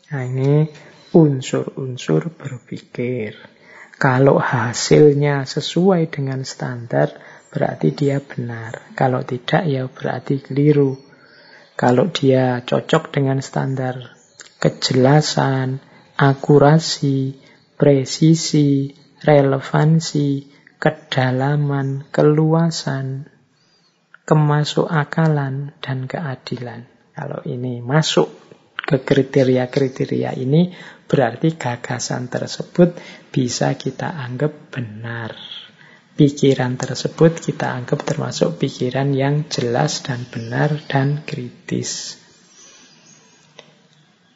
Nah 0.09 0.23
ini 0.25 0.73
unsur-unsur 1.13 2.33
berpikir. 2.33 3.37
Kalau 3.97 4.41
hasilnya 4.43 5.47
sesuai 5.47 6.11
dengan 6.11 6.43
standar, 6.43 7.15
berarti 7.55 7.95
dia 7.95 8.19
benar. 8.19 8.93
Kalau 8.99 9.23
tidak, 9.23 9.63
ya 9.69 9.87
berarti 9.87 10.43
keliru. 10.43 10.99
Kalau 11.79 12.11
dia 12.11 12.65
cocok 12.67 13.15
dengan 13.15 13.39
standar 13.39 14.23
kejelasan, 14.63 15.83
akurasi, 16.15 17.35
presisi, 17.75 18.95
relevansi, 19.27 20.47
kedalaman, 20.79 22.07
keluasan, 22.15 23.27
kemasuk 24.23 24.87
akalan, 24.87 25.75
dan 25.83 26.07
keadilan. 26.07 26.87
Kalau 27.11 27.43
ini 27.43 27.83
masuk 27.83 28.31
ke 28.83 29.01
kriteria-kriteria 29.01 30.35
ini, 30.37 30.75
berarti 31.07 31.55
gagasan 31.55 32.27
tersebut 32.27 32.99
bisa 33.31 33.75
kita 33.79 34.11
anggap 34.11 34.73
benar. 34.75 35.35
Pikiran 36.13 36.77
tersebut 36.77 37.41
kita 37.41 37.73
anggap 37.73 38.05
termasuk 38.05 38.61
pikiran 38.61 39.17
yang 39.17 39.49
jelas 39.49 40.05
dan 40.05 40.29
benar 40.29 40.77
dan 40.85 41.25
kritis. 41.25 42.21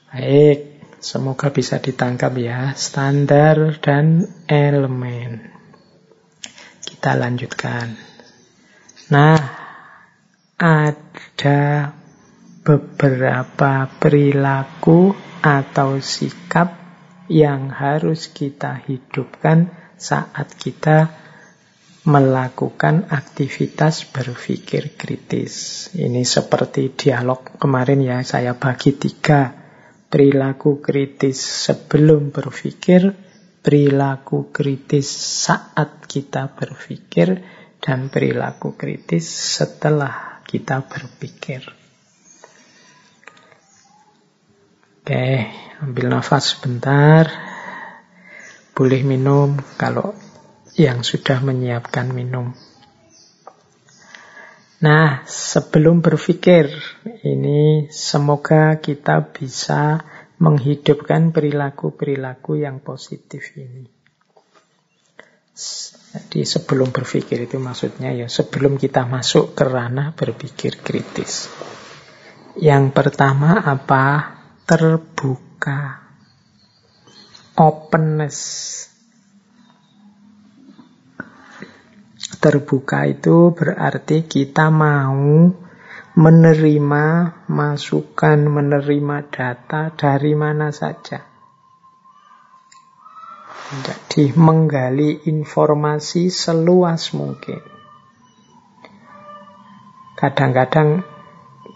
Baik, 0.08 0.80
semoga 0.96 1.52
bisa 1.52 1.76
ditangkap 1.76 2.32
ya 2.40 2.72
standar 2.72 3.76
dan 3.84 4.24
elemen. 4.48 5.52
Kita 6.80 7.12
lanjutkan. 7.12 7.92
Nah, 9.12 9.36
ada 10.56 11.92
beberapa 12.66 13.86
perilaku 14.02 15.14
atau 15.38 16.02
sikap 16.02 16.74
yang 17.30 17.70
harus 17.70 18.26
kita 18.26 18.82
hidupkan 18.90 19.70
saat 19.94 20.50
kita 20.58 21.14
melakukan 22.06 23.06
aktivitas 23.06 24.10
berpikir 24.10 24.98
kritis. 24.98 25.86
Ini 25.94 26.26
seperti 26.26 26.90
dialog 26.90 27.54
kemarin 27.54 28.02
ya, 28.02 28.18
saya 28.26 28.58
bagi 28.58 28.98
tiga. 28.98 29.54
Perilaku 30.06 30.82
kritis 30.82 31.42
sebelum 31.42 32.30
berpikir, 32.34 33.10
perilaku 33.62 34.54
kritis 34.54 35.06
saat 35.46 36.06
kita 36.06 36.54
berpikir, 36.54 37.42
dan 37.82 38.10
perilaku 38.10 38.74
kritis 38.78 39.26
setelah 39.26 40.42
kita 40.46 40.86
berpikir. 40.86 41.85
Oke, 45.06 45.46
ambil 45.86 46.10
nafas 46.10 46.58
sebentar. 46.58 47.30
Boleh 48.74 49.06
minum 49.06 49.54
kalau 49.78 50.18
yang 50.74 51.06
sudah 51.06 51.38
menyiapkan 51.46 52.10
minum. 52.10 52.50
Nah, 54.82 55.22
sebelum 55.30 56.02
berpikir, 56.02 56.74
ini 57.22 57.86
semoga 57.86 58.82
kita 58.82 59.30
bisa 59.30 60.02
menghidupkan 60.42 61.30
perilaku-perilaku 61.30 62.66
yang 62.66 62.82
positif 62.82 63.54
ini. 63.54 63.86
Jadi 65.54 66.42
sebelum 66.42 66.90
berpikir 66.90 67.46
itu 67.46 67.62
maksudnya 67.62 68.10
ya 68.10 68.26
sebelum 68.26 68.74
kita 68.74 69.06
masuk 69.06 69.54
ke 69.54 69.70
ranah 69.70 70.18
berpikir 70.18 70.82
kritis. 70.82 71.46
Yang 72.58 72.90
pertama 72.90 73.62
apa? 73.62 74.35
Terbuka. 74.66 76.02
Openness. 77.54 78.38
Terbuka 82.42 83.06
itu 83.06 83.54
berarti 83.54 84.26
kita 84.26 84.74
mau 84.74 85.54
menerima 86.18 87.06
masukan, 87.46 88.38
menerima 88.42 89.30
data 89.30 89.94
dari 89.94 90.34
mana 90.34 90.74
saja. 90.74 91.22
Jadi 93.70 94.34
menggali 94.34 95.30
informasi 95.30 96.26
seluas 96.26 97.14
mungkin. 97.14 97.62
Kadang-kadang 100.18 101.06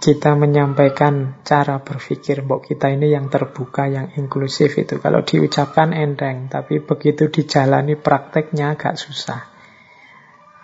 kita 0.01 0.33
menyampaikan 0.33 1.45
cara 1.45 1.85
berpikir 1.85 2.41
mbok 2.41 2.73
kita 2.73 2.89
ini 2.89 3.13
yang 3.13 3.29
terbuka, 3.29 3.85
yang 3.85 4.09
inklusif 4.17 4.81
itu. 4.81 4.97
Kalau 4.97 5.21
diucapkan 5.21 5.93
enteng, 5.93 6.49
tapi 6.49 6.81
begitu 6.81 7.29
dijalani 7.29 8.01
prakteknya 8.01 8.81
agak 8.81 8.97
susah. 8.97 9.45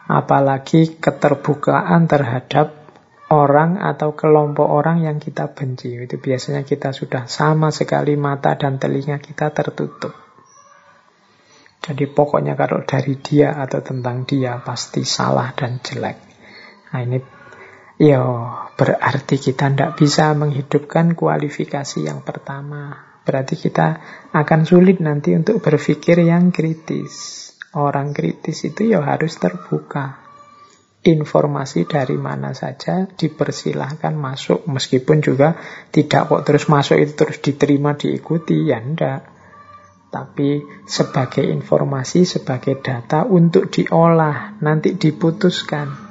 Apalagi 0.09 0.97
keterbukaan 0.97 2.09
terhadap 2.09 2.89
orang 3.29 3.77
atau 3.77 4.17
kelompok 4.17 4.73
orang 4.73 5.05
yang 5.05 5.21
kita 5.21 5.53
benci. 5.53 5.93
Itu 6.01 6.17
biasanya 6.17 6.65
kita 6.65 6.97
sudah 6.97 7.29
sama 7.29 7.69
sekali 7.69 8.17
mata 8.17 8.57
dan 8.57 8.81
telinga 8.81 9.21
kita 9.21 9.53
tertutup. 9.53 10.17
Jadi 11.85 12.09
pokoknya 12.09 12.57
kalau 12.57 12.83
dari 12.89 13.21
dia 13.21 13.53
atau 13.61 13.85
tentang 13.85 14.25
dia 14.25 14.59
pasti 14.65 15.05
salah 15.05 15.53
dan 15.53 15.79
jelek. 15.85 16.19
Nah 16.91 17.01
ini 17.05 17.36
ya 17.97 18.23
berarti 18.77 19.41
kita 19.41 19.73
tidak 19.73 19.97
bisa 19.97 20.33
menghidupkan 20.37 21.17
kualifikasi 21.17 22.05
yang 22.05 22.21
pertama. 22.21 23.17
Berarti 23.27 23.59
kita 23.59 23.99
akan 24.31 24.61
sulit 24.63 25.03
nanti 25.03 25.35
untuk 25.35 25.59
berpikir 25.59 26.23
yang 26.23 26.55
kritis. 26.55 27.43
Orang 27.75 28.15
kritis 28.15 28.63
itu 28.63 28.95
ya 28.95 29.03
harus 29.03 29.35
terbuka. 29.37 30.23
Informasi 31.07 31.87
dari 31.87 32.15
mana 32.15 32.55
saja 32.55 33.11
dipersilahkan 33.11 34.15
masuk. 34.15 34.67
Meskipun 34.71 35.23
juga 35.23 35.59
tidak 35.91 36.31
kok 36.31 36.43
terus 36.47 36.71
masuk 36.71 37.03
itu 37.03 37.13
terus 37.19 37.39
diterima 37.43 37.99
diikuti. 37.99 38.71
Ya 38.71 38.79
enggak 38.79 39.37
tapi 40.07 40.65
sebagai 40.89 41.45
informasi, 41.45 42.25
sebagai 42.25 42.81
data 42.81 43.29
untuk 43.29 43.69
diolah, 43.69 44.57
nanti 44.65 44.97
diputuskan. 44.97 46.06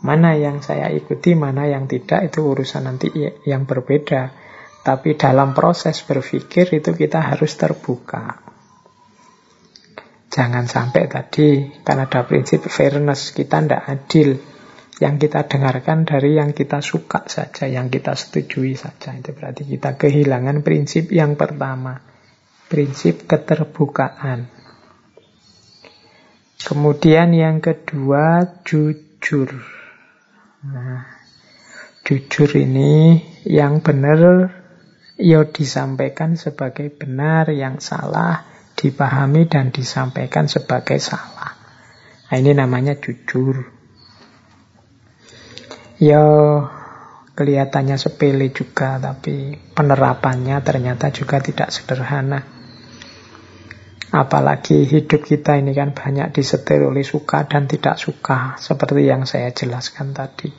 Mana 0.00 0.32
yang 0.32 0.64
saya 0.64 0.88
ikuti, 0.88 1.36
mana 1.36 1.68
yang 1.68 1.84
tidak, 1.84 2.32
itu 2.32 2.40
urusan 2.40 2.88
nanti 2.88 3.12
yang 3.44 3.68
berbeda. 3.68 4.32
Tapi 4.80 5.12
dalam 5.20 5.52
proses 5.52 6.00
berpikir 6.00 6.72
itu 6.72 6.96
kita 6.96 7.20
harus 7.20 7.52
terbuka. 7.60 8.40
Jangan 10.30 10.64
sampai 10.64 11.04
tadi, 11.10 11.68
karena 11.84 12.08
ada 12.08 12.24
prinsip 12.24 12.64
fairness, 12.64 13.36
kita 13.36 13.60
tidak 13.60 13.82
adil. 13.84 14.40
Yang 15.00 15.28
kita 15.28 15.48
dengarkan 15.48 16.04
dari 16.04 16.36
yang 16.36 16.52
kita 16.52 16.80
suka 16.84 17.24
saja, 17.28 17.68
yang 17.68 17.88
kita 17.88 18.16
setujui 18.16 18.76
saja. 18.76 19.16
Itu 19.16 19.32
berarti 19.32 19.64
kita 19.68 19.96
kehilangan 19.96 20.60
prinsip 20.60 21.08
yang 21.12 21.40
pertama 21.40 22.10
prinsip 22.70 23.26
keterbukaan. 23.26 24.46
Kemudian 26.62 27.34
yang 27.34 27.58
kedua, 27.58 28.62
jujur. 28.62 29.79
Nah, 30.60 31.08
jujur 32.04 32.52
ini 32.52 33.16
yang 33.48 33.80
benar 33.80 34.52
ya 35.16 35.48
disampaikan 35.48 36.36
sebagai 36.36 36.92
benar, 36.92 37.48
yang 37.48 37.80
salah 37.80 38.44
dipahami 38.76 39.48
dan 39.48 39.72
disampaikan 39.72 40.52
sebagai 40.52 41.00
salah. 41.00 41.56
Nah, 42.28 42.36
ini 42.36 42.52
namanya 42.52 42.92
jujur. 43.00 43.72
Ya 45.96 46.24
kelihatannya 47.32 47.96
sepele 47.96 48.52
juga, 48.52 49.00
tapi 49.00 49.56
penerapannya 49.72 50.60
ternyata 50.60 51.08
juga 51.08 51.40
tidak 51.40 51.72
sederhana. 51.72 52.59
Apalagi 54.10 54.90
hidup 54.90 55.22
kita 55.22 55.54
ini 55.54 55.70
kan 55.70 55.94
banyak 55.94 56.34
disetir 56.34 56.82
oleh 56.82 57.06
suka 57.06 57.46
dan 57.46 57.70
tidak 57.70 57.94
suka, 57.94 58.58
seperti 58.58 59.06
yang 59.06 59.22
saya 59.22 59.54
jelaskan 59.54 60.10
tadi. 60.10 60.50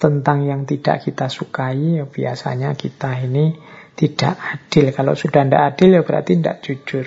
Tentang 0.00 0.48
yang 0.48 0.64
tidak 0.64 1.04
kita 1.04 1.28
sukai, 1.28 2.00
ya 2.00 2.08
biasanya 2.08 2.72
kita 2.72 3.20
ini 3.20 3.52
tidak 3.92 4.32
adil. 4.40 4.96
Kalau 4.96 5.12
sudah 5.12 5.44
tidak 5.44 5.62
adil, 5.76 6.00
ya 6.00 6.02
berarti 6.08 6.40
tidak 6.40 6.58
jujur. 6.64 7.06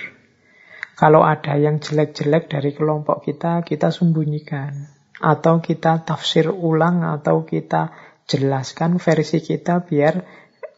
Kalau 0.93 1.25
ada 1.25 1.57
yang 1.57 1.81
jelek-jelek 1.81 2.53
dari 2.53 2.77
kelompok 2.77 3.25
kita, 3.25 3.65
kita 3.65 3.89
sembunyikan. 3.89 4.93
Atau 5.25 5.57
kita 5.57 6.05
tafsir 6.05 6.53
ulang, 6.53 7.01
atau 7.01 7.49
kita 7.49 7.89
jelaskan 8.29 9.01
versi 9.01 9.41
kita 9.41 9.81
biar 9.81 10.21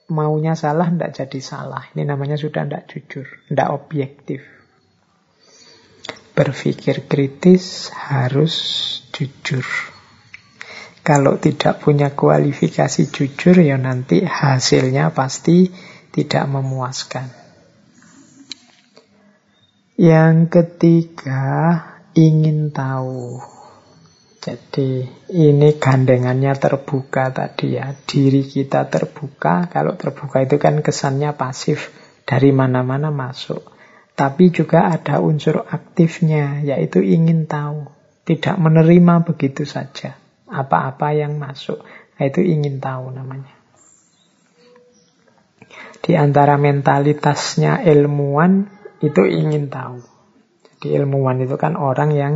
maunya 0.07 0.55
salah, 0.55 0.87
tidak 0.87 1.19
jadi 1.19 1.39
salah. 1.43 1.83
Ini 1.91 2.07
namanya 2.07 2.39
sudah 2.39 2.63
tidak 2.63 2.87
jujur, 2.87 3.27
tidak 3.51 3.75
objektif 3.75 4.54
berpikir 6.35 7.07
kritis 7.07 7.89
harus 7.95 8.53
jujur. 9.15 9.63
Kalau 11.05 11.39
tidak 11.39 11.79
punya 11.79 12.11
kualifikasi 12.11 13.07
jujur, 13.13 13.55
ya 13.61 13.79
nanti 13.79 14.25
hasilnya 14.25 15.15
pasti 15.15 15.71
tidak 16.11 16.43
memuaskan. 16.49 17.29
Yang 19.95 20.35
ketiga, 20.51 21.45
ingin 22.17 22.73
tahu. 22.73 23.39
Jadi 24.43 25.07
ini 25.33 25.69
gandengannya 25.77 26.53
terbuka 26.57 27.31
tadi 27.31 27.79
ya. 27.79 27.93
Diri 27.93 28.45
kita 28.45 28.85
terbuka. 28.91 29.71
Kalau 29.71 29.95
terbuka 29.95 30.43
itu 30.43 30.61
kan 30.61 30.83
kesannya 30.83 31.33
pasif. 31.33 31.89
Dari 32.25 32.49
mana-mana 32.49 33.13
masuk. 33.13 33.74
Tapi 34.15 34.47
juga 34.47 34.87
ada 34.87 35.19
unsur 35.19 35.67
aktifnya, 35.67 36.63
yaitu 36.63 37.03
ingin 37.03 37.51
tahu. 37.51 37.91
Tidak 38.25 38.55
menerima 38.57 39.27
begitu 39.27 39.67
saja 39.67 40.15
apa-apa 40.49 41.13
yang 41.13 41.35
masuk. 41.35 41.83
Itu 42.15 42.39
ingin 42.39 42.79
tahu 42.79 43.11
namanya. 43.11 43.53
Di 45.99 46.15
antara 46.15 46.55
mentalitasnya 46.55 47.83
ilmuwan 47.83 48.71
itu 49.03 49.27
ingin 49.27 49.67
tahu. 49.67 49.99
Jadi 50.63 50.95
ilmuwan 50.95 51.43
itu 51.43 51.59
kan 51.59 51.75
orang 51.75 52.15
yang 52.15 52.33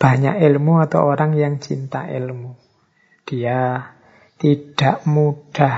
banyak 0.00 0.40
ilmu 0.42 0.80
atau 0.80 1.06
orang 1.06 1.36
yang 1.36 1.62
cinta 1.62 2.08
ilmu. 2.08 2.56
Dia 3.28 3.94
tidak 4.40 5.04
mudah 5.04 5.76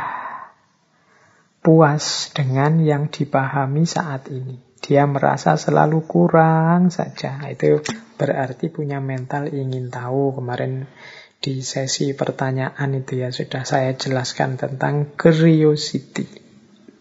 puas 1.58 2.30
dengan 2.30 2.80
yang 2.80 3.10
dipahami 3.10 3.82
saat 3.82 4.30
ini. 4.30 4.71
Dia 4.82 5.06
merasa 5.06 5.54
selalu 5.54 6.02
kurang 6.10 6.90
saja. 6.90 7.38
Nah, 7.38 7.54
itu 7.54 7.78
berarti 8.18 8.66
punya 8.66 8.98
mental 8.98 9.46
ingin 9.46 9.94
tahu. 9.94 10.42
Kemarin 10.42 10.90
di 11.38 11.62
sesi 11.62 12.10
pertanyaan 12.18 12.90
itu 12.98 13.22
ya 13.22 13.30
sudah 13.30 13.62
saya 13.62 13.94
jelaskan 13.94 14.58
tentang 14.58 15.14
curiosity. 15.14 16.26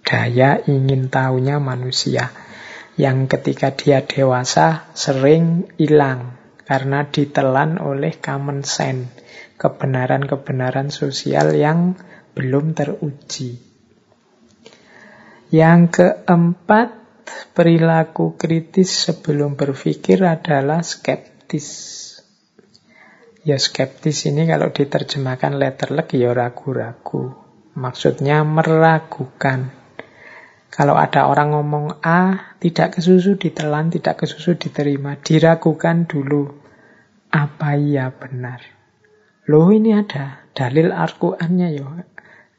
Daya 0.06 0.62
ingin 0.70 1.10
tahunya 1.10 1.58
manusia. 1.58 2.30
Yang 3.02 3.34
ketika 3.34 3.74
dia 3.74 4.06
dewasa 4.06 4.94
sering 4.94 5.74
hilang 5.82 6.38
karena 6.70 7.10
ditelan 7.10 7.82
oleh 7.82 8.14
common 8.22 8.62
sense. 8.62 9.10
Kebenaran-kebenaran 9.58 10.94
sosial 10.94 11.54
yang 11.58 11.98
belum 12.38 12.78
teruji. 12.78 13.62
Yang 15.52 15.82
keempat, 15.98 17.01
perilaku 17.52 18.40
kritis 18.40 19.10
sebelum 19.10 19.60
berpikir 19.60 20.24
adalah 20.24 20.82
skeptis. 20.86 21.68
Ya 23.42 23.58
skeptis 23.58 24.30
ini 24.30 24.46
kalau 24.46 24.70
diterjemahkan 24.70 25.58
letterlek 25.58 26.14
ya 26.14 26.32
ragu-ragu. 26.32 27.34
Maksudnya 27.74 28.44
meragukan. 28.44 29.72
Kalau 30.72 30.96
ada 30.96 31.28
orang 31.28 31.52
ngomong 31.52 32.00
A, 32.00 32.56
tidak 32.64 32.96
kesusu 33.00 33.36
ditelan, 33.36 33.92
tidak 33.92 34.24
kesusu 34.24 34.56
diterima. 34.56 35.20
Diragukan 35.20 36.08
dulu. 36.08 36.48
Apa 37.28 37.76
iya 37.76 38.08
benar? 38.12 38.64
Loh 39.52 39.68
ini 39.74 39.92
ada 39.92 40.48
dalil 40.56 40.96
Al-Qur'annya 40.96 41.70
ya. 41.76 41.88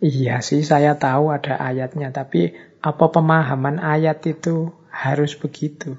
Iya 0.03 0.43
sih 0.43 0.61
saya 0.67 0.99
tahu 0.99 1.31
ada 1.31 1.57
ayatnya, 1.57 2.11
tapi 2.11 2.53
apa 2.83 3.07
pemahaman 3.09 3.79
ayat 3.79 4.21
itu 4.27 4.75
harus 4.91 5.39
begitu? 5.39 5.97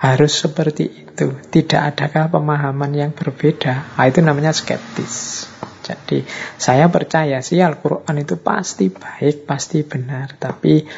harus 0.00 0.32
seperti 0.32 0.88
itu. 0.88 1.36
Tidak 1.52 1.76
adakah 1.76 2.32
pemahaman 2.32 2.96
yang 2.96 3.12
berbeda? 3.12 4.00
Nah, 4.00 4.04
itu 4.08 4.24
namanya 4.24 4.56
skeptis. 4.56 5.44
Jadi 5.84 6.24
saya 6.56 6.88
percaya 6.88 7.44
sih 7.44 7.60
Al-Quran 7.60 8.24
itu 8.24 8.40
pasti 8.40 8.88
baik, 8.88 9.44
pasti 9.44 9.84
benar. 9.84 10.40
Tapi 10.40 10.88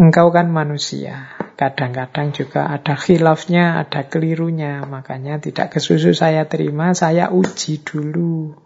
engkau 0.00 0.32
kan 0.32 0.48
manusia. 0.48 1.36
Kadang-kadang 1.60 2.32
juga 2.32 2.72
ada 2.72 2.96
khilafnya, 2.96 3.84
ada 3.84 4.08
kelirunya. 4.08 4.80
Makanya 4.88 5.36
tidak 5.36 5.76
kesusu 5.76 6.16
saya 6.16 6.48
terima, 6.48 6.96
saya 6.96 7.28
uji 7.28 7.84
dulu. 7.84 8.56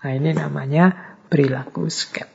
Nah 0.00 0.12
ini 0.12 0.32
namanya 0.32 1.20
perilaku 1.28 1.92
skeptis. 1.92 2.33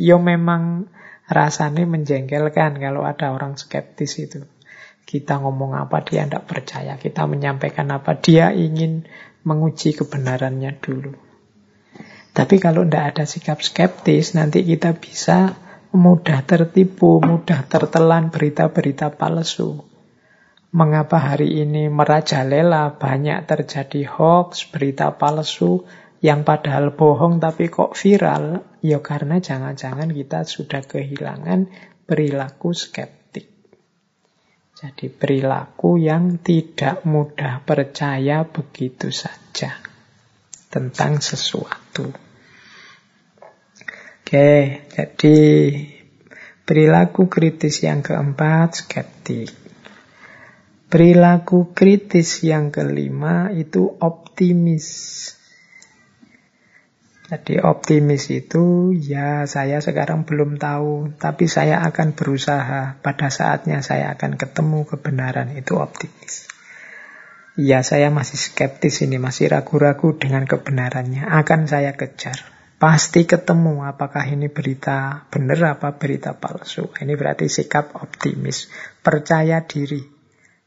Yo 0.00 0.18
memang 0.18 0.90
rasanya 1.28 1.84
menjengkelkan 1.86 2.80
kalau 2.80 3.06
ada 3.06 3.30
orang 3.32 3.54
skeptis 3.54 4.18
itu. 4.20 4.44
Kita 5.04 5.38
ngomong 5.38 5.76
apa 5.76 6.00
dia 6.00 6.24
tidak 6.24 6.48
percaya. 6.48 6.96
Kita 6.96 7.28
menyampaikan 7.28 7.92
apa 7.92 8.16
dia 8.16 8.50
ingin 8.56 9.04
menguji 9.44 9.92
kebenarannya 9.94 10.80
dulu. 10.80 11.12
Tapi 12.34 12.58
kalau 12.58 12.82
tidak 12.82 13.14
ada 13.14 13.24
sikap 13.30 13.62
skeptis, 13.62 14.34
nanti 14.34 14.66
kita 14.66 14.96
bisa 14.98 15.54
mudah 15.94 16.42
tertipu, 16.42 17.22
mudah 17.22 17.62
tertelan 17.70 18.34
berita-berita 18.34 19.14
palsu. 19.14 19.86
Mengapa 20.74 21.22
hari 21.22 21.62
ini 21.62 21.86
merajalela 21.86 22.98
banyak 22.98 23.46
terjadi 23.46 24.10
hoax, 24.10 24.66
berita 24.74 25.14
palsu 25.14 25.86
yang 26.24 26.40
padahal 26.40 26.96
bohong 26.96 27.36
tapi 27.36 27.68
kok 27.68 27.92
viral? 27.92 28.64
Ya 28.80 29.04
karena 29.04 29.44
jangan-jangan 29.44 30.08
kita 30.08 30.48
sudah 30.48 30.80
kehilangan 30.80 31.68
perilaku 32.08 32.72
skeptis. 32.72 33.44
Jadi 34.72 35.12
perilaku 35.12 36.00
yang 36.00 36.40
tidak 36.40 37.04
mudah 37.04 37.60
percaya 37.60 38.48
begitu 38.48 39.12
saja 39.12 39.76
tentang 40.72 41.20
sesuatu. 41.20 42.08
Oke, 44.24 44.80
jadi 44.96 45.38
perilaku 46.64 47.28
kritis 47.28 47.84
yang 47.84 48.00
keempat, 48.00 48.80
skeptik. 48.80 49.52
Perilaku 50.88 51.76
kritis 51.76 52.40
yang 52.40 52.72
kelima 52.72 53.52
itu 53.52 53.92
optimis. 54.00 54.88
Jadi 57.24 57.56
optimis 57.56 58.28
itu 58.28 58.92
ya 58.92 59.48
saya 59.48 59.80
sekarang 59.80 60.28
belum 60.28 60.60
tahu, 60.60 61.16
tapi 61.16 61.48
saya 61.48 61.80
akan 61.88 62.12
berusaha. 62.12 63.00
Pada 63.00 63.32
saatnya 63.32 63.80
saya 63.80 64.12
akan 64.12 64.36
ketemu 64.36 64.84
kebenaran 64.84 65.56
itu 65.56 65.80
optimis. 65.80 66.52
Ya 67.56 67.80
saya 67.80 68.12
masih 68.12 68.36
skeptis 68.36 69.00
ini, 69.00 69.16
masih 69.16 69.48
ragu-ragu 69.48 70.12
dengan 70.20 70.44
kebenarannya. 70.44 71.24
Akan 71.24 71.64
saya 71.64 71.96
kejar. 71.96 72.44
Pasti 72.76 73.24
ketemu 73.24 73.88
apakah 73.88 74.28
ini 74.28 74.52
berita 74.52 75.24
benar 75.32 75.80
apa 75.80 75.96
berita 75.96 76.36
palsu. 76.36 76.92
Ini 76.92 77.16
berarti 77.16 77.48
sikap 77.48 77.96
optimis. 77.96 78.68
Percaya 79.00 79.64
diri. 79.64 80.04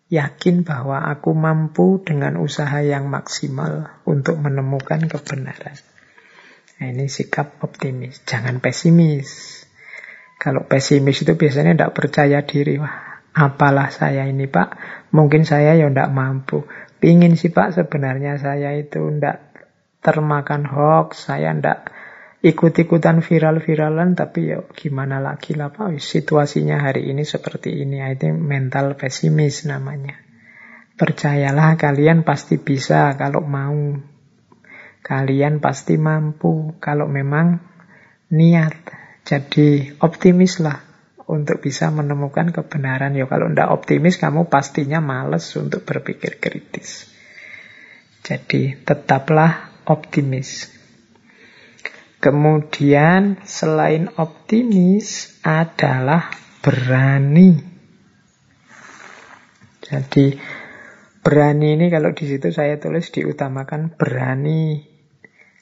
Yakin 0.09 0.65
bahwa 0.65 1.05
aku 1.05 1.37
mampu 1.37 2.01
dengan 2.01 2.41
usaha 2.41 2.81
yang 2.81 3.11
maksimal 3.13 4.01
untuk 4.09 4.41
menemukan 4.41 5.05
kebenaran. 5.05 5.77
Nah, 6.77 6.93
ini 6.93 7.09
sikap 7.09 7.57
optimis, 7.65 8.21
jangan 8.21 8.61
pesimis. 8.61 9.63
Kalau 10.37 10.69
pesimis 10.69 11.25
itu 11.25 11.33
biasanya 11.33 11.73
tidak 11.73 11.93
percaya 11.97 12.45
diri. 12.45 12.77
Wah, 12.77 13.25
apalah 13.33 13.89
saya 13.89 14.29
ini 14.29 14.45
pak, 14.45 14.77
mungkin 15.09 15.45
saya 15.45 15.73
ya 15.73 15.89
tidak 15.89 16.13
mampu. 16.13 16.69
Pingin 16.97 17.37
sih 17.37 17.53
pak 17.53 17.73
sebenarnya 17.77 18.37
saya 18.37 18.77
itu 18.77 19.01
tidak 19.13 19.53
termakan 20.01 20.69
hoax, 20.69 21.29
saya 21.29 21.53
tidak 21.53 21.89
ikut-ikutan 22.45 23.25
viral-viralan, 23.25 24.13
tapi 24.13 24.53
ya 24.53 24.61
gimana 24.77 25.17
lagi 25.17 25.57
lah 25.57 25.73
pak, 25.73 25.97
situasinya 25.97 26.81
hari 26.81 27.09
ini 27.09 27.25
seperti 27.25 27.73
ini. 27.73 28.01
Nah, 28.01 28.13
itu 28.13 28.29
mental 28.33 28.97
pesimis 28.97 29.65
namanya. 29.65 30.17
Percayalah 30.97 31.77
kalian 31.77 32.25
pasti 32.25 32.57
bisa 32.57 33.13
kalau 33.17 33.45
mau. 33.45 34.16
Kalian 35.07 35.63
pasti 35.63 35.95
mampu 35.95 36.75
kalau 36.83 37.07
memang 37.07 37.63
niat. 38.27 38.75
Jadi 39.23 39.95
optimislah 40.03 40.83
untuk 41.31 41.63
bisa 41.63 41.87
menemukan 41.95 42.51
kebenaran. 42.51 43.15
Ya 43.15 43.23
kalau 43.23 43.47
tidak 43.47 43.71
optimis 43.71 44.19
kamu 44.19 44.51
pastinya 44.51 44.99
males 44.99 45.47
untuk 45.55 45.87
berpikir 45.87 46.43
kritis. 46.43 47.07
Jadi 48.19 48.83
tetaplah 48.83 49.71
optimis. 49.87 50.75
Kemudian 52.19 53.39
selain 53.47 54.11
optimis 54.19 55.39
adalah 55.39 56.27
berani. 56.59 57.55
Jadi 59.87 60.35
berani 61.23 61.79
ini 61.79 61.87
kalau 61.87 62.11
di 62.11 62.27
situ 62.27 62.51
saya 62.51 62.75
tulis 62.75 63.07
diutamakan 63.15 63.95
berani 63.95 64.96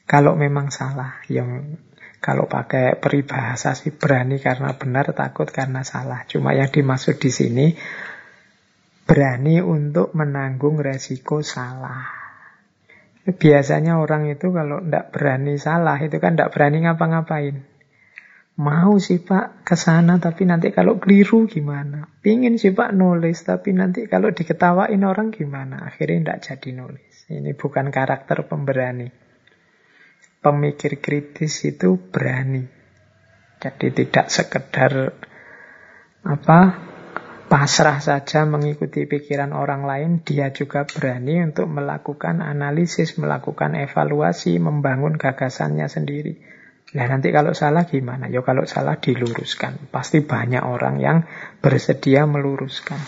kalau 0.06 0.38
memang 0.38 0.70
salah, 0.70 1.18
yang 1.26 1.82
kalau 2.22 2.46
pakai 2.46 2.94
peribahasa 2.94 3.74
sih 3.74 3.90
berani 3.90 4.38
karena 4.38 4.78
benar, 4.78 5.10
takut 5.10 5.50
karena 5.50 5.82
salah. 5.82 6.22
Cuma 6.30 6.54
yang 6.54 6.70
dimaksud 6.70 7.18
di 7.18 7.30
sini 7.34 7.66
berani 9.02 9.58
untuk 9.58 10.14
menanggung 10.14 10.78
resiko 10.78 11.42
salah. 11.42 12.06
Biasanya 13.26 13.98
orang 13.98 14.30
itu 14.30 14.54
kalau 14.54 14.78
tidak 14.78 15.10
berani 15.10 15.58
salah, 15.58 15.98
itu 15.98 16.22
kan 16.22 16.38
tidak 16.38 16.54
berani 16.54 16.86
ngapa-ngapain. 16.86 17.56
Mau 18.62 18.96
sih 19.02 19.18
Pak 19.18 19.66
ke 19.66 19.74
sana, 19.74 20.22
tapi 20.22 20.46
nanti 20.46 20.70
kalau 20.70 21.02
keliru 21.02 21.50
gimana? 21.50 22.06
Pingin 22.22 22.56
sih 22.62 22.70
Pak 22.70 22.94
nulis, 22.94 23.42
tapi 23.42 23.74
nanti 23.74 24.06
kalau 24.06 24.30
diketawain 24.30 25.02
orang 25.02 25.34
gimana? 25.34 25.82
Akhirnya 25.82 26.22
tidak 26.22 26.38
jadi 26.46 26.70
nulis. 26.78 27.26
Ini 27.26 27.58
bukan 27.58 27.90
karakter 27.90 28.46
pemberani 28.46 29.25
pemikir 30.46 31.02
kritis 31.02 31.66
itu 31.66 31.98
berani. 31.98 32.62
Jadi 33.58 33.90
tidak 33.90 34.30
sekedar 34.30 35.10
apa 36.22 36.60
pasrah 37.50 37.98
saja 37.98 38.46
mengikuti 38.46 39.10
pikiran 39.10 39.50
orang 39.50 39.82
lain, 39.82 40.10
dia 40.22 40.54
juga 40.54 40.86
berani 40.86 41.42
untuk 41.42 41.66
melakukan 41.66 42.46
analisis, 42.46 43.18
melakukan 43.18 43.74
evaluasi, 43.74 44.62
membangun 44.62 45.18
gagasannya 45.18 45.90
sendiri. 45.90 46.38
Nah 46.94 47.10
nanti 47.10 47.34
kalau 47.34 47.50
salah 47.50 47.90
gimana? 47.90 48.30
Ya 48.30 48.46
kalau 48.46 48.70
salah 48.70 49.02
diluruskan. 49.02 49.90
Pasti 49.90 50.22
banyak 50.22 50.62
orang 50.62 51.02
yang 51.02 51.26
bersedia 51.58 52.22
meluruskan. 52.30 53.02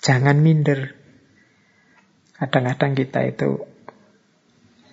Jangan 0.00 0.40
minder. 0.40 0.96
Kadang-kadang 2.40 2.96
kita 2.96 3.20
itu 3.28 3.68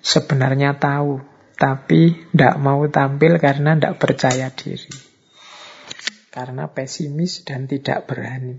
sebenarnya 0.03 0.75
tahu 0.75 1.28
tapi 1.59 2.15
tidak 2.31 2.55
mau 2.55 2.79
tampil 2.87 3.35
karena 3.35 3.75
tidak 3.75 3.99
percaya 3.99 4.47
diri. 4.47 4.95
Karena 6.31 6.71
pesimis 6.71 7.43
dan 7.43 7.67
tidak 7.67 8.07
berani. 8.07 8.55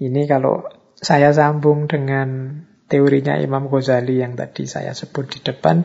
Ini 0.00 0.24
kalau 0.24 0.64
saya 0.96 1.36
sambung 1.36 1.84
dengan 1.84 2.64
teorinya 2.88 3.36
Imam 3.36 3.68
Ghazali 3.68 4.24
yang 4.24 4.40
tadi 4.40 4.64
saya 4.64 4.96
sebut 4.96 5.28
di 5.36 5.44
depan, 5.44 5.84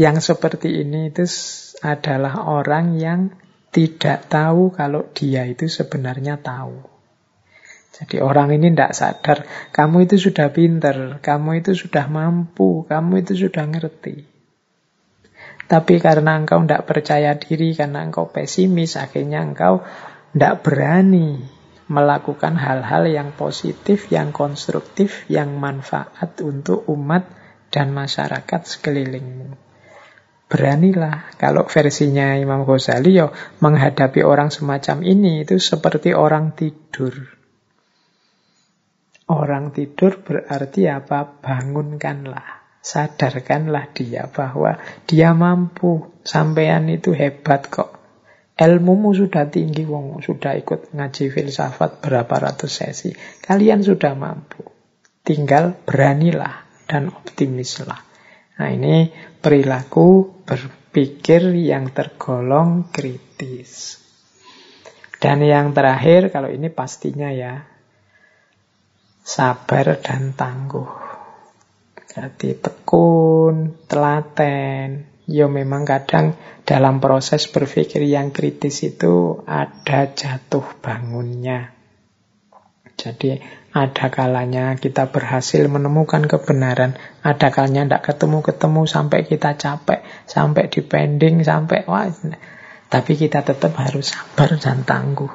yang 0.00 0.16
seperti 0.24 0.80
ini 0.80 1.12
itu 1.12 1.28
adalah 1.84 2.48
orang 2.48 2.96
yang 2.96 3.36
tidak 3.68 4.32
tahu 4.32 4.72
kalau 4.72 5.12
dia 5.12 5.44
itu 5.44 5.68
sebenarnya 5.68 6.40
tahu. 6.40 6.88
Jadi 8.00 8.16
orang 8.24 8.56
ini 8.56 8.72
tidak 8.72 8.96
sadar, 8.96 9.38
kamu 9.76 10.08
itu 10.08 10.16
sudah 10.16 10.48
pinter, 10.56 11.20
kamu 11.20 11.60
itu 11.60 11.76
sudah 11.76 12.08
mampu, 12.08 12.88
kamu 12.88 13.20
itu 13.20 13.36
sudah 13.36 13.68
ngerti. 13.68 14.29
Tapi 15.70 16.02
karena 16.02 16.34
engkau 16.34 16.58
tidak 16.66 16.82
percaya 16.90 17.38
diri, 17.38 17.78
karena 17.78 18.02
engkau 18.02 18.26
pesimis, 18.26 18.98
akhirnya 18.98 19.38
engkau 19.38 19.86
tidak 20.34 20.66
berani 20.66 21.46
melakukan 21.86 22.58
hal-hal 22.58 23.06
yang 23.06 23.30
positif, 23.34 24.10
yang 24.10 24.34
konstruktif, 24.34 25.26
yang 25.30 25.58
manfaat 25.58 26.38
untuk 26.42 26.86
umat 26.90 27.26
dan 27.70 27.94
masyarakat 27.94 28.66
sekelilingmu. 28.66 29.54
Beranilah. 30.50 31.38
Kalau 31.38 31.66
versinya 31.70 32.34
Imam 32.34 32.66
Ghazali, 32.66 33.22
yo, 33.22 33.30
menghadapi 33.62 34.26
orang 34.26 34.50
semacam 34.50 35.06
ini 35.06 35.46
itu 35.46 35.62
seperti 35.62 36.10
orang 36.10 36.58
tidur. 36.58 37.14
Orang 39.30 39.70
tidur 39.70 40.18
berarti 40.26 40.90
apa? 40.90 41.22
Bangunkanlah. 41.38 42.59
Sadarkanlah 42.80 43.92
dia 43.92 44.24
bahwa 44.32 44.80
dia 45.04 45.36
mampu. 45.36 46.08
Sampean 46.24 46.88
itu 46.88 47.12
hebat 47.12 47.68
kok. 47.68 48.00
Ilmumu 48.60 49.16
sudah 49.16 49.48
tinggi, 49.48 49.88
wong 49.88 50.20
sudah 50.20 50.52
ikut 50.56 50.92
ngaji 50.92 51.32
filsafat 51.32 52.04
berapa 52.04 52.34
ratus 52.36 52.68
sesi. 52.68 53.10
Kalian 53.40 53.80
sudah 53.80 54.12
mampu. 54.12 54.64
Tinggal 55.24 55.76
beranilah 55.84 56.68
dan 56.84 57.08
optimislah. 57.08 58.04
Nah 58.60 58.68
ini 58.68 59.08
perilaku 59.40 60.44
berpikir 60.44 61.56
yang 61.56 61.88
tergolong 61.96 62.92
kritis. 62.92 63.96
Dan 65.20 65.44
yang 65.44 65.72
terakhir, 65.76 66.32
kalau 66.32 66.48
ini 66.48 66.72
pastinya 66.72 67.28
ya, 67.32 67.64
sabar 69.24 70.00
dan 70.00 70.32
tangguh. 70.36 71.09
Jadi 72.10 72.58
tekun, 72.58 73.86
telaten, 73.86 75.10
Ya 75.30 75.46
memang 75.46 75.86
kadang 75.86 76.34
dalam 76.66 76.98
proses 76.98 77.46
berpikir 77.46 78.02
yang 78.02 78.34
kritis 78.34 78.82
itu 78.82 79.38
ada 79.46 80.10
jatuh 80.10 80.66
bangunnya. 80.82 81.70
Jadi 82.98 83.38
ada 83.70 84.10
kalanya 84.10 84.74
kita 84.74 85.14
berhasil 85.14 85.62
menemukan 85.70 86.26
kebenaran, 86.26 86.98
ada 87.22 87.54
kalanya 87.54 87.86
tidak 87.86 88.10
ketemu-ketemu 88.10 88.82
sampai 88.90 89.22
kita 89.22 89.54
capek, 89.54 90.02
sampai 90.26 90.66
dipending, 90.66 91.46
sampai 91.46 91.86
wah. 91.86 92.10
Tapi 92.90 93.12
kita 93.14 93.46
tetap 93.46 93.70
harus 93.78 94.10
sabar 94.10 94.58
dan 94.58 94.82
tangguh. 94.82 95.30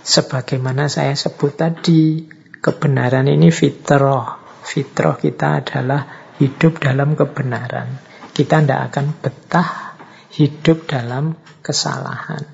Sebagaimana 0.00 0.88
saya 0.88 1.12
sebut 1.12 1.60
tadi, 1.60 2.24
kebenaran 2.64 3.28
ini 3.28 3.52
fitrah. 3.52 4.41
Fitrah 4.62 5.18
kita 5.18 5.60
adalah 5.60 6.32
hidup 6.38 6.78
dalam 6.78 7.18
kebenaran 7.18 8.12
kita 8.32 8.64
tidak 8.64 8.80
akan 8.92 9.06
betah 9.20 9.70
hidup 10.32 10.88
dalam 10.88 11.36
kesalahan. 11.60 12.48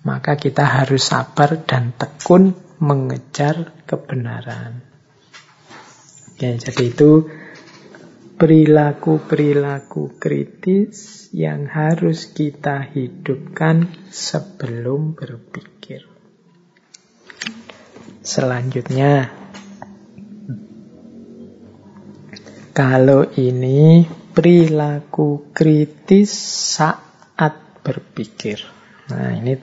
Maka 0.00 0.40
kita 0.40 0.64
harus 0.64 1.12
sabar 1.12 1.60
dan 1.68 1.92
tekun 1.92 2.56
mengejar 2.80 3.76
kebenaran. 3.84 4.80
Oke, 6.32 6.56
jadi 6.56 6.84
itu 6.88 7.28
perilaku-perilaku 8.40 10.16
kritis 10.16 11.28
yang 11.36 11.68
harus 11.68 12.32
kita 12.32 12.80
hidupkan 12.96 13.92
sebelum 14.08 15.12
berpikir. 15.12 16.08
Selanjutnya, 18.24 19.39
kalau 22.70 23.26
ini 23.34 24.06
perilaku 24.30 25.50
kritis 25.50 26.30
saat 26.78 27.82
berpikir. 27.82 28.62
Nah, 29.10 29.34
ini 29.34 29.58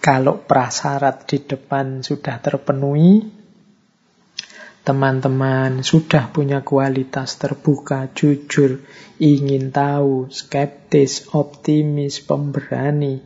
kalau 0.00 0.40
prasyarat 0.40 1.28
di 1.28 1.44
depan 1.44 2.00
sudah 2.00 2.40
terpenuhi, 2.40 3.28
teman-teman 4.88 5.84
sudah 5.84 6.32
punya 6.32 6.64
kualitas 6.64 7.36
terbuka, 7.36 8.08
jujur, 8.16 8.80
ingin 9.20 9.68
tahu, 9.68 10.32
skeptis, 10.32 11.28
optimis, 11.36 12.24
pemberani, 12.24 13.20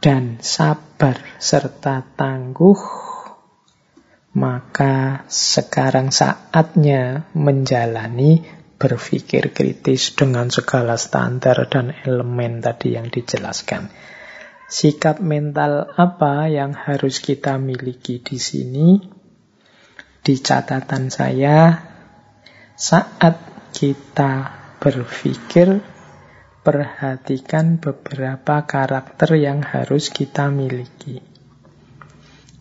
dan 0.00 0.40
sabar 0.40 1.20
serta 1.36 2.00
tangguh, 2.16 2.80
maka 4.34 5.22
sekarang 5.30 6.10
saatnya 6.10 7.30
menjalani 7.38 8.42
berpikir 8.74 9.54
kritis 9.54 10.12
dengan 10.18 10.50
segala 10.50 10.98
standar 10.98 11.70
dan 11.70 11.94
elemen 12.02 12.58
tadi 12.58 12.98
yang 12.98 13.08
dijelaskan. 13.08 13.88
Sikap 14.66 15.22
mental 15.22 15.86
apa 15.94 16.50
yang 16.50 16.74
harus 16.74 17.22
kita 17.22 17.62
miliki 17.62 18.18
di 18.18 18.42
sini? 18.42 18.98
Di 20.24 20.34
catatan 20.40 21.12
saya, 21.12 21.84
saat 22.74 23.38
kita 23.70 24.50
berpikir, 24.82 25.84
perhatikan 26.64 27.76
beberapa 27.76 28.64
karakter 28.64 29.36
yang 29.36 29.60
harus 29.60 30.08
kita 30.08 30.48
miliki. 30.48 31.33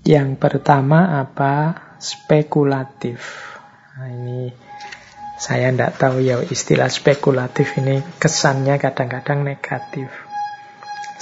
Yang 0.03 0.35
pertama 0.35 1.23
apa? 1.23 1.80
Spekulatif. 1.95 3.23
Nah, 3.95 4.11
ini 4.11 4.51
saya 5.39 5.71
tidak 5.71 5.95
tahu 5.95 6.19
ya 6.19 6.43
istilah 6.43 6.91
spekulatif 6.91 7.80
ini 7.80 8.03
kesannya 8.19 8.75
kadang-kadang 8.84 9.47
negatif. 9.47 10.11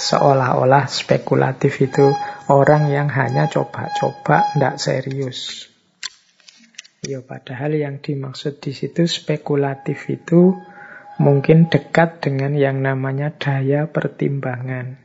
Seolah-olah 0.02 0.90
spekulatif 0.90 1.78
itu 1.78 2.10
orang 2.50 2.90
yang 2.90 3.06
hanya 3.06 3.46
coba-coba, 3.46 4.50
tidak 4.50 4.82
serius. 4.82 5.70
Ya, 7.06 7.22
padahal 7.22 7.78
yang 7.78 8.02
dimaksud 8.02 8.58
di 8.58 8.74
situ 8.74 9.06
spekulatif 9.06 10.10
itu 10.10 10.58
mungkin 11.22 11.70
dekat 11.70 12.18
dengan 12.18 12.58
yang 12.58 12.82
namanya 12.82 13.30
daya 13.30 13.86
pertimbangan, 13.86 14.98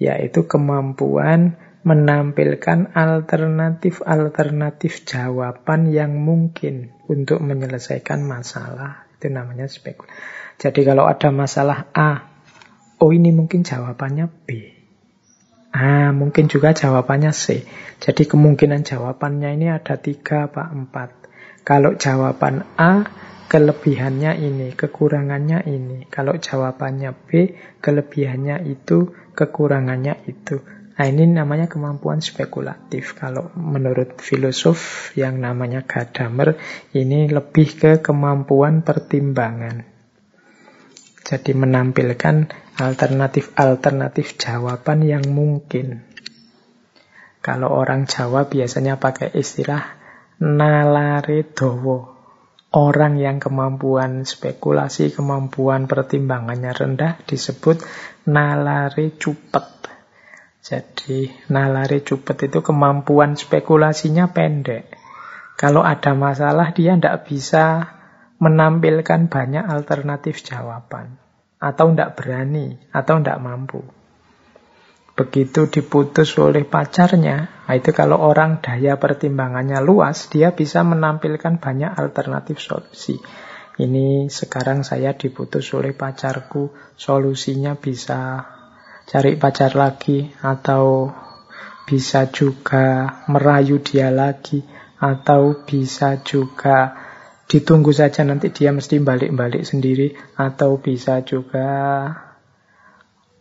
yaitu 0.00 0.48
kemampuan 0.48 1.60
menampilkan 1.86 2.98
alternatif-alternatif 2.98 5.06
jawaban 5.06 5.94
yang 5.94 6.18
mungkin 6.18 6.90
untuk 7.06 7.38
menyelesaikan 7.38 8.26
masalah. 8.26 9.06
Itu 9.14 9.30
namanya 9.30 9.70
spekulasi. 9.70 10.10
Jadi 10.58 10.82
kalau 10.82 11.06
ada 11.06 11.30
masalah 11.30 11.86
A, 11.94 12.26
oh 12.98 13.14
ini 13.14 13.30
mungkin 13.30 13.62
jawabannya 13.62 14.26
B. 14.26 14.74
Ah, 15.76 16.10
mungkin 16.10 16.50
juga 16.50 16.74
jawabannya 16.74 17.30
C. 17.30 17.62
Jadi 18.02 18.24
kemungkinan 18.24 18.82
jawabannya 18.82 19.54
ini 19.54 19.68
ada 19.68 20.00
tiga, 20.00 20.48
Pak, 20.48 20.68
empat. 20.72 21.10
Kalau 21.62 21.94
jawaban 22.00 22.64
A, 22.80 23.04
kelebihannya 23.46 24.40
ini, 24.40 24.72
kekurangannya 24.72 25.68
ini. 25.68 26.08
Kalau 26.10 26.40
jawabannya 26.40 27.12
B, 27.28 27.54
kelebihannya 27.78 28.64
itu, 28.64 29.12
kekurangannya 29.36 30.24
itu. 30.26 30.75
Nah 30.96 31.04
ini 31.04 31.28
namanya 31.28 31.68
kemampuan 31.68 32.24
spekulatif. 32.24 33.12
Kalau 33.12 33.52
menurut 33.52 34.16
filosof 34.16 35.12
yang 35.12 35.44
namanya 35.44 35.84
Gadamer, 35.84 36.56
ini 36.96 37.28
lebih 37.28 37.68
ke 37.76 37.92
kemampuan 38.00 38.80
pertimbangan. 38.80 39.84
Jadi 41.26 41.52
menampilkan 41.52 42.48
alternatif-alternatif 42.80 44.40
jawaban 44.40 45.04
yang 45.04 45.26
mungkin. 45.28 46.06
Kalau 47.44 47.70
orang 47.76 48.08
Jawa 48.08 48.48
biasanya 48.48 48.96
pakai 48.96 49.36
istilah 49.36 49.82
nalare 50.40 51.44
dowo. 51.44 52.14
Orang 52.76 53.16
yang 53.16 53.38
kemampuan 53.38 54.26
spekulasi, 54.26 55.14
kemampuan 55.14 55.88
pertimbangannya 55.88 56.72
rendah 56.74 57.22
disebut 57.24 57.80
nalare 58.28 59.14
cupet. 59.16 59.95
Jadi 60.66 61.30
nalari 61.46 62.02
cupet 62.02 62.50
itu 62.50 62.58
kemampuan 62.58 63.38
spekulasinya 63.38 64.34
pendek. 64.34 64.98
Kalau 65.54 65.86
ada 65.86 66.10
masalah 66.18 66.74
dia 66.74 66.98
tidak 66.98 67.30
bisa 67.30 67.94
menampilkan 68.42 69.30
banyak 69.30 69.62
alternatif 69.62 70.42
jawaban. 70.42 71.22
Atau 71.62 71.94
tidak 71.94 72.18
berani, 72.18 72.82
atau 72.90 73.22
tidak 73.22 73.38
mampu. 73.38 73.80
Begitu 75.14 75.70
diputus 75.70 76.34
oleh 76.36 76.66
pacarnya, 76.66 77.64
nah 77.64 77.72
itu 77.78 77.94
kalau 77.94 78.18
orang 78.18 78.58
daya 78.58 78.98
pertimbangannya 78.98 79.78
luas, 79.80 80.28
dia 80.28 80.52
bisa 80.52 80.82
menampilkan 80.82 81.62
banyak 81.62 81.94
alternatif 81.94 82.58
solusi. 82.58 83.16
Ini 83.78 84.28
sekarang 84.28 84.82
saya 84.82 85.14
diputus 85.14 85.70
oleh 85.72 85.94
pacarku, 85.94 86.74
solusinya 86.98 87.78
bisa 87.78 88.44
cari 89.06 89.38
pacar 89.38 89.78
lagi 89.78 90.26
atau 90.42 91.14
bisa 91.86 92.26
juga 92.34 93.22
merayu 93.30 93.78
dia 93.78 94.10
lagi 94.10 94.66
atau 94.98 95.62
bisa 95.62 96.18
juga 96.26 96.98
ditunggu 97.46 97.94
saja 97.94 98.26
nanti 98.26 98.50
dia 98.50 98.74
mesti 98.74 98.98
balik-balik 98.98 99.62
sendiri 99.62 100.18
atau 100.34 100.82
bisa 100.82 101.22
juga 101.22 101.70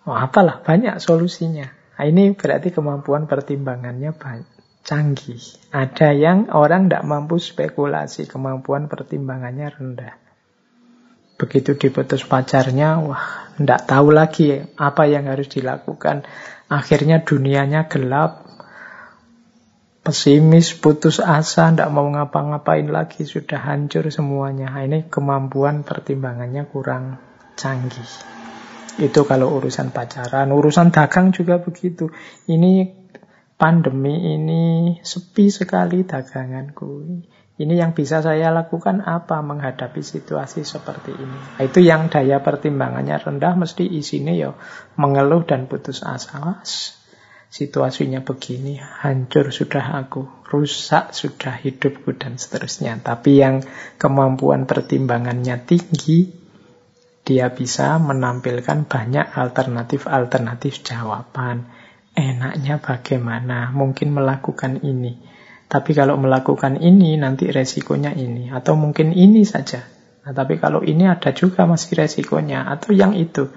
oh, 0.05 0.13
apalah 0.13 0.61
banyak 0.61 1.01
solusinya. 1.01 1.65
Nah, 1.95 2.05
ini 2.05 2.35
berarti 2.37 2.69
kemampuan 2.69 3.25
pertimbangannya 3.25 4.13
banyak, 4.13 4.83
canggih. 4.85 5.41
Ada 5.73 6.13
yang 6.13 6.51
orang 6.53 6.91
tidak 6.91 7.07
mampu 7.07 7.39
spekulasi, 7.41 8.29
kemampuan 8.29 8.91
pertimbangannya 8.91 9.67
rendah. 9.71 10.24
Begitu 11.35 11.75
diputus 11.75 12.23
pacarnya, 12.23 12.95
wah, 13.03 13.51
tidak 13.59 13.87
tahu 13.87 14.15
lagi 14.15 14.55
apa 14.79 15.03
yang 15.07 15.27
harus 15.27 15.51
dilakukan. 15.51 16.23
Akhirnya 16.71 17.27
dunianya 17.27 17.91
gelap, 17.91 18.47
pesimis, 20.05 20.77
putus 20.79 21.19
asa, 21.19 21.73
tidak 21.73 21.91
mau 21.91 22.07
ngapa-ngapain 22.07 22.87
lagi, 22.87 23.27
sudah 23.27 23.57
hancur 23.57 24.07
semuanya. 24.13 24.71
Nah, 24.71 24.87
ini 24.87 25.11
kemampuan 25.11 25.83
pertimbangannya 25.83 26.63
kurang 26.71 27.19
canggih. 27.59 28.11
Itu 28.95 29.27
kalau 29.27 29.59
urusan 29.59 29.91
pacaran, 29.91 30.55
urusan 30.55 30.95
dagang 30.95 31.35
juga 31.35 31.59
begitu. 31.59 32.15
Ini 32.47 32.87
pandemi 33.59 34.35
ini 34.39 34.63
sepi 35.03 35.51
sekali 35.51 36.07
daganganku. 36.07 36.91
Ini 37.55 37.79
yang 37.79 37.95
bisa 37.95 38.19
saya 38.19 38.51
lakukan 38.51 38.99
apa 38.99 39.39
menghadapi 39.39 40.03
situasi 40.03 40.67
seperti 40.67 41.15
ini. 41.15 41.39
Itu 41.63 41.79
yang 41.79 42.11
daya 42.11 42.43
pertimbangannya 42.43 43.15
rendah 43.15 43.55
mesti 43.55 43.87
isinya 43.95 44.35
ya 44.35 44.51
mengeluh 44.99 45.47
dan 45.47 45.71
putus 45.71 46.03
asa. 46.03 46.59
Situasinya 47.47 48.27
begini, 48.27 48.75
hancur 48.75 49.55
sudah 49.55 50.03
aku, 50.03 50.27
rusak 50.51 51.15
sudah 51.15 51.55
hidupku 51.55 52.11
dan 52.19 52.35
seterusnya. 52.35 52.99
Tapi 52.99 53.39
yang 53.39 53.63
kemampuan 53.95 54.67
pertimbangannya 54.67 55.55
tinggi, 55.63 56.35
dia 57.23 57.55
bisa 57.55 57.95
menampilkan 58.03 58.83
banyak 58.83 59.31
alternatif-alternatif 59.31 60.83
jawaban. 60.83 61.71
Enaknya 62.19 62.83
bagaimana? 62.83 63.71
Mungkin 63.71 64.11
melakukan 64.11 64.83
ini 64.83 65.34
tapi 65.75 65.91
kalau 65.91 66.15
melakukan 66.15 66.79
ini 66.79 67.19
nanti 67.19 67.51
resikonya 67.51 68.15
ini 68.15 68.47
atau 68.47 68.79
mungkin 68.79 69.11
ini 69.11 69.43
saja. 69.43 69.83
Nah, 70.23 70.31
tapi 70.31 70.55
kalau 70.55 70.79
ini 70.79 71.03
ada 71.03 71.35
juga 71.35 71.67
masih 71.67 71.99
resikonya 71.99 72.63
atau 72.71 72.95
yang 72.95 73.11
itu. 73.11 73.51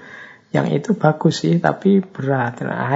Yang 0.51 0.83
itu 0.83 0.91
bagus 0.99 1.47
sih 1.47 1.63
tapi 1.63 2.03
berat. 2.03 2.67
Nah, 2.67 2.91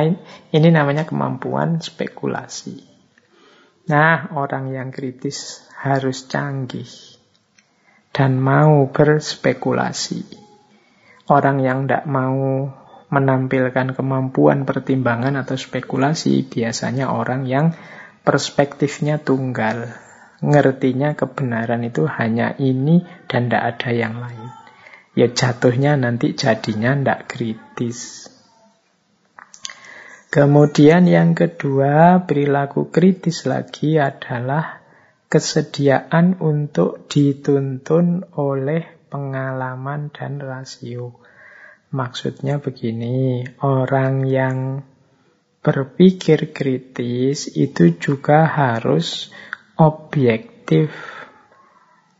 ini 0.50 0.68
namanya 0.74 1.06
kemampuan 1.06 1.78
spekulasi. 1.78 2.82
Nah, 3.94 4.34
orang 4.34 4.74
yang 4.74 4.90
kritis 4.90 5.70
harus 5.78 6.26
canggih 6.26 6.90
dan 8.10 8.42
mau 8.42 8.90
berspekulasi. 8.90 10.26
Orang 11.30 11.62
yang 11.62 11.86
tidak 11.86 12.10
mau 12.10 12.74
menampilkan 13.06 13.94
kemampuan 13.94 14.66
pertimbangan 14.66 15.38
atau 15.38 15.54
spekulasi 15.54 16.42
biasanya 16.42 17.14
orang 17.14 17.46
yang 17.46 17.70
perspektifnya 18.22 19.18
tunggal. 19.22 19.94
Ngertinya 20.42 21.14
kebenaran 21.14 21.86
itu 21.86 22.06
hanya 22.10 22.58
ini 22.58 23.06
dan 23.30 23.46
tidak 23.46 23.78
ada 23.78 23.90
yang 23.94 24.18
lain. 24.18 24.50
Ya 25.14 25.30
jatuhnya 25.30 25.94
nanti 25.94 26.34
jadinya 26.34 26.96
tidak 26.98 27.30
kritis. 27.30 28.26
Kemudian 30.32 31.04
yang 31.04 31.36
kedua, 31.36 32.24
perilaku 32.24 32.88
kritis 32.88 33.44
lagi 33.44 34.00
adalah 34.00 34.80
kesediaan 35.28 36.40
untuk 36.40 37.04
dituntun 37.12 38.32
oleh 38.40 38.84
pengalaman 39.12 40.08
dan 40.08 40.40
rasio. 40.40 41.20
Maksudnya 41.92 42.64
begini, 42.64 43.44
orang 43.60 44.24
yang 44.24 44.80
berpikir 45.62 46.50
kritis 46.50 47.46
itu 47.54 47.94
juga 47.94 48.50
harus 48.50 49.30
objektif 49.78 50.90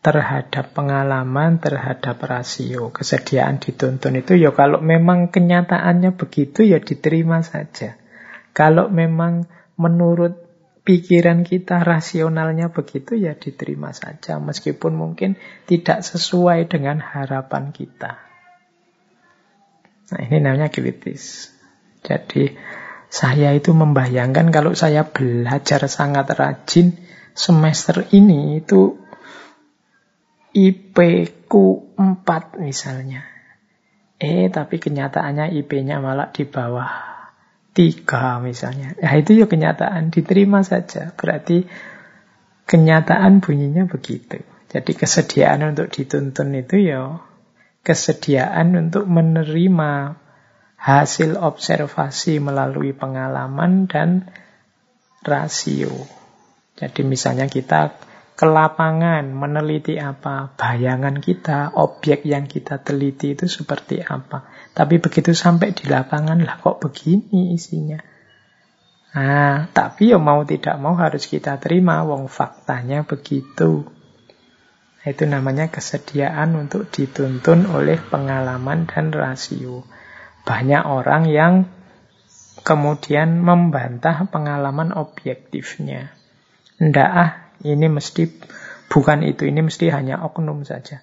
terhadap 0.03 0.75
pengalaman, 0.75 1.59
terhadap 1.59 2.23
rasio. 2.23 2.91
Kesediaan 2.95 3.59
dituntun 3.59 4.19
itu 4.19 4.39
ya 4.39 4.55
kalau 4.55 4.79
memang 4.79 5.31
kenyataannya 5.31 6.15
begitu 6.15 6.67
ya 6.67 6.79
diterima 6.79 7.43
saja. 7.43 7.99
Kalau 8.55 8.91
memang 8.91 9.47
menurut 9.75 10.39
pikiran 10.83 11.47
kita 11.47 11.83
rasionalnya 11.87 12.75
begitu 12.75 13.15
ya 13.15 13.39
diterima 13.39 13.95
saja 13.95 14.43
meskipun 14.43 14.99
mungkin 14.99 15.39
tidak 15.71 16.03
sesuai 16.03 16.67
dengan 16.67 16.99
harapan 16.99 17.71
kita. 17.71 18.19
Nah, 20.13 20.21
ini 20.29 20.43
namanya 20.43 20.69
kritis. 20.69 21.55
Jadi 22.03 22.53
saya 23.13 23.53
itu 23.53 23.77
membayangkan 23.77 24.49
kalau 24.49 24.73
saya 24.73 25.05
belajar 25.05 25.85
sangat 25.85 26.33
rajin 26.33 26.97
semester 27.37 28.09
ini 28.09 28.65
itu 28.65 28.97
IP 30.57 30.97
ku 31.45 31.93
4 32.01 32.57
misalnya. 32.57 33.29
Eh, 34.17 34.49
tapi 34.49 34.81
kenyataannya 34.81 35.53
IP-nya 35.61 36.01
malah 36.01 36.33
di 36.33 36.49
bawah 36.49 36.89
3 37.77 38.41
misalnya. 38.41 38.97
Nah, 38.97 39.13
itu 39.21 39.37
ya 39.37 39.45
kenyataan, 39.45 40.09
diterima 40.09 40.65
saja. 40.65 41.13
Berarti 41.13 41.69
kenyataan 42.65 43.45
bunyinya 43.45 43.85
begitu. 43.93 44.41
Jadi 44.73 44.93
kesediaan 44.97 45.77
untuk 45.77 45.93
dituntun 45.93 46.57
itu 46.57 46.81
ya 46.81 47.21
kesediaan 47.85 48.73
untuk 48.73 49.05
menerima 49.05 50.17
hasil 50.83 51.39
observasi 51.39 52.43
melalui 52.43 52.91
pengalaman 52.91 53.87
dan 53.87 54.27
rasio. 55.23 55.95
Jadi 56.75 57.07
misalnya 57.07 57.47
kita 57.47 57.95
ke 58.35 58.47
lapangan 58.51 59.23
meneliti 59.31 60.03
apa, 60.03 60.51
bayangan 60.59 61.23
kita, 61.23 61.79
objek 61.79 62.27
yang 62.27 62.51
kita 62.51 62.83
teliti 62.83 63.39
itu 63.39 63.47
seperti 63.47 64.03
apa. 64.03 64.51
Tapi 64.75 64.99
begitu 64.99 65.31
sampai 65.31 65.71
di 65.71 65.87
lapangan 65.87 66.43
lah 66.43 66.59
kok 66.59 66.83
begini 66.83 67.55
isinya. 67.55 68.03
Nah, 69.13 69.71
tapi 69.71 70.11
ya 70.11 70.19
mau 70.19 70.43
tidak 70.43 70.75
mau 70.83 70.99
harus 70.99 71.31
kita 71.31 71.63
terima, 71.63 72.03
wong 72.03 72.27
faktanya 72.27 73.07
begitu. 73.07 73.87
Itu 75.07 75.25
namanya 75.31 75.71
kesediaan 75.71 76.59
untuk 76.59 76.91
dituntun 76.91 77.71
oleh 77.71 78.03
pengalaman 78.03 78.91
dan 78.91 79.15
rasio. 79.15 79.87
Banyak 80.43 80.83
orang 80.83 81.31
yang 81.31 81.55
kemudian 82.67 83.43
membantah 83.43 84.27
pengalaman 84.31 84.95
objektifnya. 84.95 86.15
Ndak 86.83 87.11
ah, 87.11 87.31
ini 87.63 87.87
mesti 87.87 88.27
bukan 88.91 89.23
itu, 89.23 89.47
ini 89.47 89.63
mesti 89.63 89.91
hanya 89.91 90.23
oknum 90.27 90.67
saja. 90.67 91.03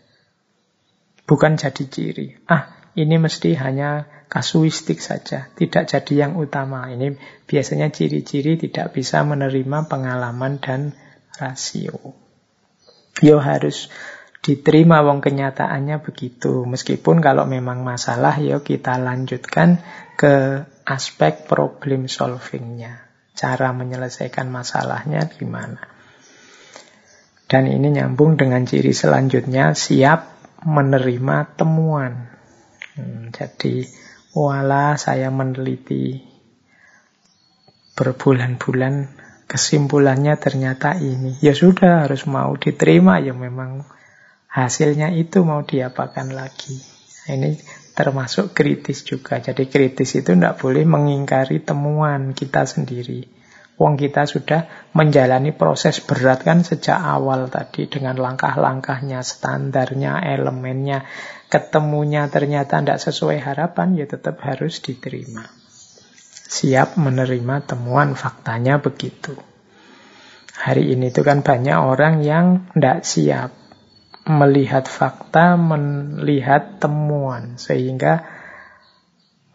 Bukan 1.24 1.56
jadi 1.56 1.84
ciri. 1.88 2.36
Ah, 2.50 2.80
ini 2.98 3.16
mesti 3.16 3.56
hanya 3.56 4.10
kasuistik 4.30 5.00
saja, 5.00 5.50
tidak 5.56 5.88
jadi 5.88 6.28
yang 6.28 6.34
utama. 6.38 6.90
Ini 6.90 7.16
biasanya 7.46 7.90
ciri-ciri 7.90 8.60
tidak 8.60 8.94
bisa 8.94 9.24
menerima 9.24 9.88
pengalaman 9.90 10.60
dan 10.60 10.94
rasio. 11.38 12.18
Yo 13.20 13.40
harus 13.40 13.92
diterima 14.40 15.04
wong 15.04 15.20
kenyataannya 15.20 16.00
begitu. 16.04 16.64
Meskipun 16.64 17.20
kalau 17.20 17.44
memang 17.46 17.84
masalah 17.84 18.40
ya 18.40 18.64
kita 18.64 18.96
lanjutkan 19.00 19.84
ke 20.16 20.64
aspek 20.88 21.46
problem 21.46 22.08
solvingnya. 22.08 23.06
Cara 23.36 23.72
menyelesaikan 23.72 24.52
masalahnya 24.52 25.28
gimana. 25.32 25.80
Dan 27.50 27.66
ini 27.66 27.90
nyambung 27.90 28.38
dengan 28.38 28.62
ciri 28.68 28.94
selanjutnya 28.94 29.74
siap 29.74 30.38
menerima 30.62 31.58
temuan. 31.58 32.30
Hmm, 32.94 33.32
jadi 33.34 33.90
wala 34.38 35.00
saya 35.00 35.32
meneliti 35.34 36.22
berbulan-bulan 37.98 39.10
kesimpulannya 39.50 40.38
ternyata 40.38 40.94
ini. 41.02 41.42
Ya 41.42 41.58
sudah 41.58 42.06
harus 42.06 42.30
mau 42.30 42.54
diterima 42.54 43.18
ya 43.18 43.34
memang 43.34 43.82
hasilnya 44.50 45.14
itu 45.14 45.46
mau 45.46 45.62
diapakan 45.62 46.34
lagi. 46.34 46.74
Nah, 47.30 47.38
ini 47.38 47.52
termasuk 47.94 48.58
kritis 48.58 49.06
juga. 49.06 49.38
Jadi 49.38 49.70
kritis 49.70 50.18
itu 50.18 50.34
tidak 50.34 50.58
boleh 50.58 50.84
mengingkari 50.90 51.62
temuan 51.62 52.34
kita 52.34 52.66
sendiri. 52.66 53.40
Wong 53.80 53.96
kita 53.96 54.28
sudah 54.28 54.92
menjalani 54.92 55.56
proses 55.56 56.04
berat 56.04 56.44
kan 56.44 56.68
sejak 56.68 57.00
awal 57.00 57.48
tadi 57.48 57.88
dengan 57.88 58.20
langkah-langkahnya, 58.20 59.24
standarnya, 59.24 60.20
elemennya. 60.20 61.08
Ketemunya 61.48 62.28
ternyata 62.28 62.84
tidak 62.84 63.00
sesuai 63.00 63.40
harapan, 63.40 63.96
ya 63.96 64.04
tetap 64.04 64.44
harus 64.44 64.84
diterima. 64.84 65.48
Siap 66.50 67.00
menerima 67.00 67.56
temuan 67.64 68.20
faktanya 68.20 68.84
begitu. 68.84 69.38
Hari 70.60 70.92
ini 70.92 71.08
itu 71.08 71.24
kan 71.24 71.40
banyak 71.40 71.80
orang 71.80 72.20
yang 72.20 72.68
tidak 72.76 73.08
siap 73.08 73.59
melihat 74.30 74.86
fakta, 74.86 75.58
melihat 75.58 76.78
temuan, 76.78 77.58
sehingga 77.58 78.30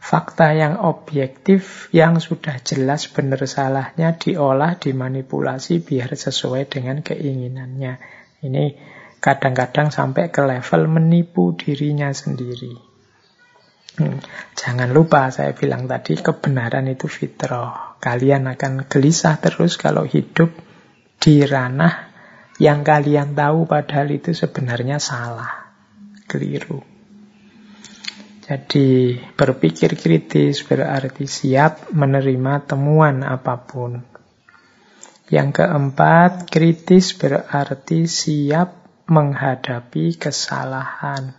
fakta 0.02 0.50
yang 0.50 0.82
objektif, 0.82 1.88
yang 1.94 2.18
sudah 2.18 2.58
jelas 2.60 3.06
benar 3.06 3.46
salahnya 3.46 4.18
diolah, 4.18 4.74
dimanipulasi 4.74 5.78
biar 5.78 6.18
sesuai 6.18 6.66
dengan 6.66 7.06
keinginannya. 7.06 8.02
Ini 8.42 8.64
kadang-kadang 9.22 9.94
sampai 9.94 10.34
ke 10.34 10.42
level 10.42 10.90
menipu 10.90 11.54
dirinya 11.54 12.10
sendiri. 12.10 12.74
Hmm. 13.94 14.18
Jangan 14.58 14.90
lupa 14.90 15.30
saya 15.30 15.54
bilang 15.54 15.86
tadi 15.86 16.18
kebenaran 16.18 16.90
itu 16.90 17.06
fitrah. 17.06 17.94
Kalian 18.02 18.50
akan 18.50 18.90
gelisah 18.90 19.38
terus 19.38 19.78
kalau 19.78 20.02
hidup 20.02 20.50
di 21.22 21.46
ranah 21.46 22.13
yang 22.62 22.86
kalian 22.86 23.34
tahu 23.34 23.66
padahal 23.66 24.14
itu 24.14 24.30
sebenarnya 24.30 25.02
salah, 25.02 25.74
keliru. 26.30 26.82
Jadi 28.44 29.16
berpikir 29.34 29.96
kritis 29.96 30.68
berarti 30.68 31.24
siap 31.24 31.88
menerima 31.96 32.68
temuan 32.68 33.24
apa 33.24 33.56
pun. 33.64 34.04
Yang 35.32 35.64
keempat, 35.64 36.52
kritis 36.52 37.16
berarti 37.16 38.04
siap 38.04 38.84
menghadapi 39.08 40.20
kesalahan. 40.20 41.32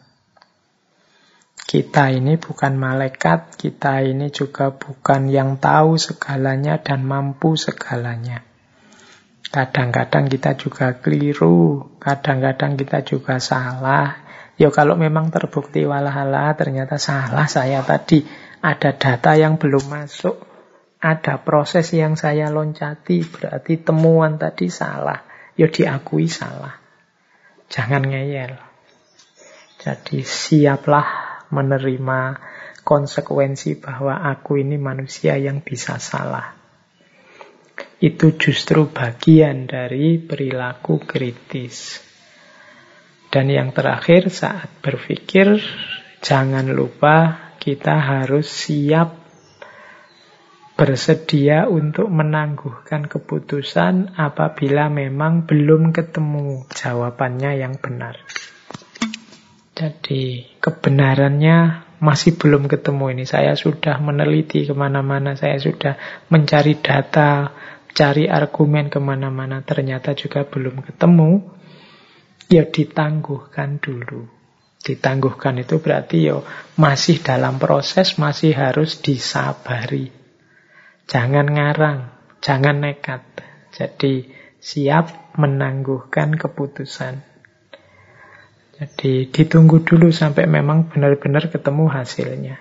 Kita 1.65 2.09
ini 2.09 2.41
bukan 2.41 2.73
malaikat, 2.77 3.53
kita 3.53 4.01
ini 4.01 4.33
juga 4.33 4.73
bukan 4.73 5.29
yang 5.29 5.61
tahu 5.61 6.01
segalanya 6.01 6.81
dan 6.81 7.05
mampu 7.05 7.53
segalanya. 7.53 8.41
Kadang-kadang 9.55 10.27
kita 10.27 10.59
juga 10.59 10.99
keliru, 10.99 11.95
kadang-kadang 12.03 12.75
kita 12.75 13.07
juga 13.07 13.39
salah, 13.39 14.25
Ya 14.55 14.71
kalau 14.71 14.95
memang 14.95 15.35
terbukti 15.35 15.83
walahala 15.83 16.55
ternyata 16.55 16.95
salah 16.95 17.47
saya 17.51 17.83
tadi. 17.83 18.23
Ada 18.63 18.95
data 18.95 19.35
yang 19.35 19.59
belum 19.59 19.91
masuk. 19.91 20.39
Ada 21.03 21.43
proses 21.43 21.91
yang 21.91 22.15
saya 22.15 22.47
loncati. 22.47 23.19
Berarti 23.27 23.83
temuan 23.83 24.39
tadi 24.39 24.71
salah. 24.71 25.27
Ya 25.59 25.67
diakui 25.67 26.31
salah. 26.31 26.79
Jangan 27.67 28.07
ngeyel. 28.07 28.55
Jadi 29.83 30.23
siaplah 30.23 31.43
menerima 31.51 32.19
konsekuensi 32.81 33.77
bahwa 33.77 34.23
aku 34.23 34.57
ini 34.57 34.79
manusia 34.79 35.35
yang 35.35 35.61
bisa 35.61 35.99
salah. 35.99 36.64
Itu 37.99 38.35
justru 38.35 38.91
bagian 38.91 39.71
dari 39.71 40.19
perilaku 40.19 40.99
kritis. 41.03 42.03
Dan 43.31 43.51
yang 43.51 43.75
terakhir 43.75 44.31
saat 44.31 44.71
berpikir 44.79 45.59
jangan 46.23 46.71
lupa 46.71 47.51
kita 47.59 47.97
harus 47.99 48.47
siap 48.47 49.25
bersedia 50.75 51.71
untuk 51.71 52.11
menangguhkan 52.11 53.07
keputusan 53.07 54.19
apabila 54.19 54.91
memang 54.91 55.47
belum 55.47 55.95
ketemu 55.95 56.67
jawabannya 56.75 57.63
yang 57.63 57.79
benar. 57.79 58.19
Jadi 59.75 60.55
kebenarannya 60.59 61.87
masih 61.99 62.35
belum 62.35 62.67
ketemu 62.67 63.15
ini. 63.15 63.23
Saya 63.27 63.55
sudah 63.55 63.99
meneliti 64.03 64.67
ke 64.67 64.75
mana-mana, 64.75 65.35
saya 65.39 65.59
sudah 65.59 65.95
mencari 66.27 66.79
data, 66.79 67.51
cari 67.95 68.27
argumen 68.27 68.91
ke 68.91 68.99
mana-mana, 68.99 69.63
ternyata 69.63 70.11
juga 70.13 70.43
belum 70.43 70.83
ketemu 70.83 71.41
ya 72.51 72.67
ditangguhkan 72.67 73.79
dulu. 73.79 74.27
Ditangguhkan 74.85 75.57
itu 75.65 75.81
berarti 75.81 76.29
ya 76.29 76.45
masih 76.77 77.23
dalam 77.23 77.57
proses, 77.57 78.21
masih 78.21 78.53
harus 78.53 79.01
disabari. 79.01 80.13
Jangan 81.09 81.49
ngarang, 81.49 82.13
jangan 82.43 82.85
nekat. 82.85 83.25
Jadi 83.73 84.29
siap 84.61 85.33
menangguhkan 85.41 86.37
keputusan. 86.37 87.25
Jadi 88.75 89.31
ditunggu 89.31 89.87
dulu 89.87 90.11
sampai 90.11 90.45
memang 90.51 90.91
benar-benar 90.91 91.47
ketemu 91.47 91.87
hasilnya. 91.87 92.59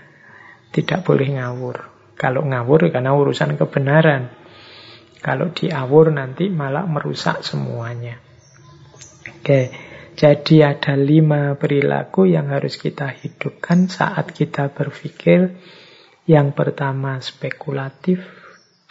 Tidak 0.70 1.02
boleh 1.02 1.36
ngawur. 1.36 1.76
Kalau 2.14 2.46
ngawur 2.46 2.88
karena 2.88 3.12
urusan 3.12 3.58
kebenaran. 3.58 4.43
Kalau 5.24 5.56
diawur 5.56 6.12
nanti 6.12 6.52
malah 6.52 6.84
merusak 6.84 7.40
semuanya. 7.40 8.20
Oke, 9.24 9.72
jadi 10.20 10.76
ada 10.76 11.00
lima 11.00 11.56
perilaku 11.56 12.28
yang 12.28 12.52
harus 12.52 12.76
kita 12.76 13.08
hidupkan 13.08 13.88
saat 13.88 14.36
kita 14.36 14.68
berpikir. 14.68 15.56
Yang 16.28 16.48
pertama 16.52 17.24
spekulatif, 17.24 18.20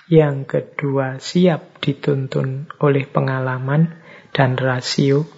yang 0.09 0.49
kedua 0.49 1.21
siap 1.21 1.77
dituntun 1.85 2.65
oleh 2.81 3.05
pengalaman 3.05 3.93
dan 4.33 4.57
rasio, 4.57 5.29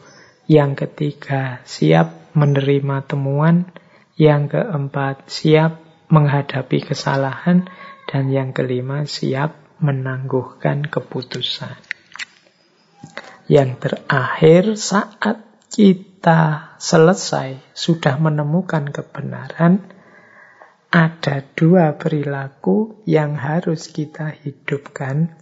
yang 0.48 0.80
ketiga 0.80 1.60
siap 1.68 2.32
menerima 2.40 3.04
temuan, 3.04 3.68
yang 4.16 4.48
keempat 4.48 5.28
siap 5.28 5.76
menghadapi 6.08 6.88
kesalahan, 6.88 7.68
dan 8.08 8.32
yang 8.32 8.56
kelima 8.56 9.04
siap 9.04 9.65
menangguhkan 9.86 10.90
keputusan. 10.90 11.78
Yang 13.46 13.72
terakhir, 13.78 14.64
saat 14.74 15.46
kita 15.70 16.74
selesai, 16.82 17.62
sudah 17.78 18.18
menemukan 18.18 18.90
kebenaran, 18.90 19.86
ada 20.90 21.46
dua 21.54 21.94
perilaku 21.94 23.06
yang 23.06 23.38
harus 23.38 23.94
kita 23.94 24.34
hidupkan. 24.34 25.38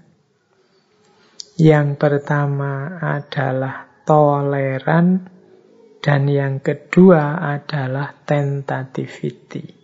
Yang 1.55 2.01
pertama 2.01 2.99
adalah 2.99 3.87
toleran, 4.03 5.29
dan 6.03 6.27
yang 6.27 6.59
kedua 6.59 7.39
adalah 7.39 8.11
tentativity. 8.27 9.82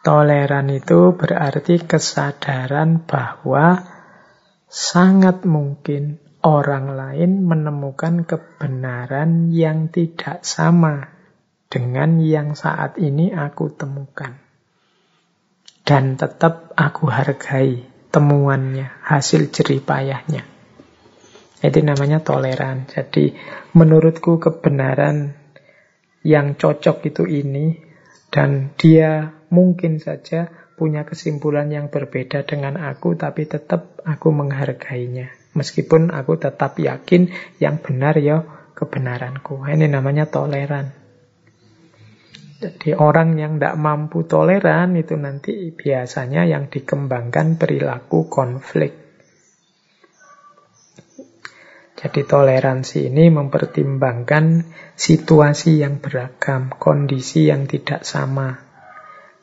Toleran 0.00 0.72
itu 0.72 1.12
berarti 1.12 1.76
kesadaran 1.84 3.04
bahwa 3.04 3.84
sangat 4.64 5.44
mungkin 5.44 6.16
orang 6.40 6.96
lain 6.96 7.44
menemukan 7.44 8.24
kebenaran 8.24 9.52
yang 9.52 9.92
tidak 9.92 10.40
sama 10.40 11.12
dengan 11.68 12.16
yang 12.16 12.56
saat 12.56 12.96
ini 12.96 13.36
aku 13.36 13.76
temukan. 13.76 14.40
Dan 15.84 16.16
tetap 16.16 16.72
aku 16.80 17.12
hargai 17.12 17.84
temuannya, 18.08 19.04
hasil 19.04 19.52
jeripayahnya. 19.52 20.48
Itu 21.60 21.78
namanya 21.84 22.24
toleran. 22.24 22.88
Jadi 22.88 23.36
menurutku 23.76 24.40
kebenaran 24.40 25.36
yang 26.24 26.56
cocok 26.56 27.04
itu 27.04 27.28
ini 27.28 27.76
dan 28.32 28.72
dia 28.80 29.39
mungkin 29.50 29.98
saja 29.98 30.48
punya 30.80 31.04
kesimpulan 31.04 31.68
yang 31.68 31.92
berbeda 31.92 32.48
dengan 32.48 32.80
aku 32.80 33.12
tapi 33.18 33.44
tetap 33.44 34.00
aku 34.00 34.32
menghargainya. 34.32 35.28
Meskipun 35.52 36.14
aku 36.14 36.38
tetap 36.38 36.78
yakin 36.78 37.28
yang 37.58 37.82
benar 37.82 38.16
ya 38.16 38.46
kebenaranku. 38.72 39.66
Ini 39.66 39.90
namanya 39.90 40.30
toleran. 40.30 40.94
Jadi 42.60 42.92
orang 42.92 43.40
yang 43.40 43.56
tidak 43.56 43.76
mampu 43.80 44.28
toleran 44.28 44.92
itu 44.96 45.16
nanti 45.16 45.72
biasanya 45.72 46.44
yang 46.44 46.68
dikembangkan 46.68 47.56
perilaku 47.56 48.28
konflik. 48.28 48.92
Jadi 52.00 52.24
toleransi 52.24 53.12
ini 53.12 53.28
mempertimbangkan 53.28 54.64
situasi 54.96 55.84
yang 55.84 56.00
beragam, 56.00 56.72
kondisi 56.72 57.52
yang 57.52 57.68
tidak 57.68 58.08
sama, 58.08 58.69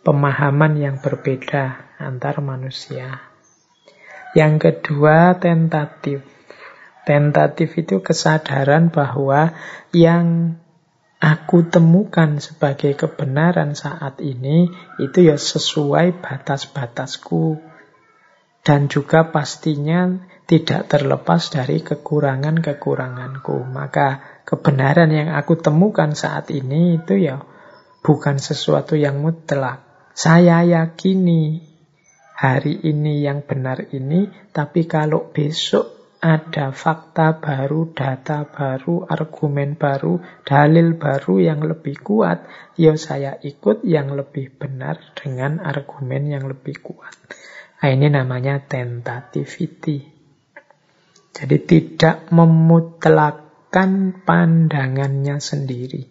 pemahaman 0.08 0.80
yang 0.80 1.04
berbeda 1.04 2.00
antar 2.00 2.40
manusia. 2.40 3.28
Yang 4.32 4.72
kedua, 4.72 5.36
tentatif. 5.36 6.24
Tentatif 7.04 7.76
itu 7.76 8.00
kesadaran 8.00 8.88
bahwa 8.88 9.52
yang 9.92 10.56
aku 11.20 11.68
temukan 11.68 12.40
sebagai 12.40 12.96
kebenaran 12.96 13.76
saat 13.76 14.24
ini 14.24 14.72
itu 15.04 15.28
ya 15.28 15.36
sesuai 15.36 16.24
batas-batasku. 16.24 17.60
Dan 18.64 18.88
juga 18.88 19.28
pastinya 19.28 20.24
tidak 20.48 20.88
terlepas 20.88 21.52
dari 21.52 21.84
kekurangan-kekuranganku. 21.84 23.64
Maka 23.68 24.40
kebenaran 24.48 25.12
yang 25.12 25.36
aku 25.36 25.60
temukan 25.60 26.16
saat 26.16 26.48
ini 26.56 26.96
itu 26.96 27.16
ya 27.16 27.44
bukan 28.04 28.40
sesuatu 28.40 28.96
yang 28.96 29.20
mutlak. 29.20 29.87
Saya 30.18 30.66
yakini 30.66 31.62
hari 32.34 32.74
ini 32.90 33.22
yang 33.22 33.46
benar 33.46 33.94
ini, 33.94 34.26
tapi 34.50 34.90
kalau 34.90 35.30
besok 35.30 36.18
ada 36.18 36.74
fakta 36.74 37.38
baru, 37.38 37.94
data 37.94 38.50
baru, 38.50 39.06
argumen 39.06 39.78
baru, 39.78 40.18
dalil 40.42 40.98
baru 40.98 41.38
yang 41.38 41.62
lebih 41.62 42.02
kuat, 42.02 42.50
ya 42.82 42.98
saya 42.98 43.38
ikut 43.38 43.86
yang 43.86 44.18
lebih 44.18 44.58
benar 44.58 44.98
dengan 45.14 45.62
argumen 45.62 46.34
yang 46.34 46.50
lebih 46.50 46.82
kuat. 46.82 47.14
Nah, 47.78 47.90
ini 47.94 48.10
namanya 48.10 48.58
tentativity. 48.66 50.02
Jadi 51.30 51.58
tidak 51.62 52.34
memutlakkan 52.34 54.18
pandangannya 54.26 55.38
sendiri. 55.38 56.10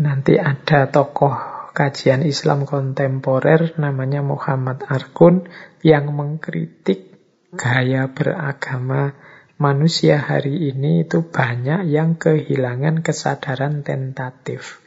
Nanti 0.00 0.40
ada 0.40 0.88
tokoh 0.88 1.61
kajian 1.72 2.22
Islam 2.22 2.68
kontemporer 2.68 3.74
namanya 3.80 4.20
Muhammad 4.20 4.84
Arkun 4.86 5.48
yang 5.80 6.12
mengkritik 6.12 7.12
gaya 7.52 8.08
beragama 8.08 9.16
manusia 9.60 10.20
hari 10.20 10.72
ini 10.72 11.04
itu 11.04 11.24
banyak 11.24 11.88
yang 11.88 12.16
kehilangan 12.16 13.04
kesadaran 13.04 13.84
tentatif. 13.84 14.80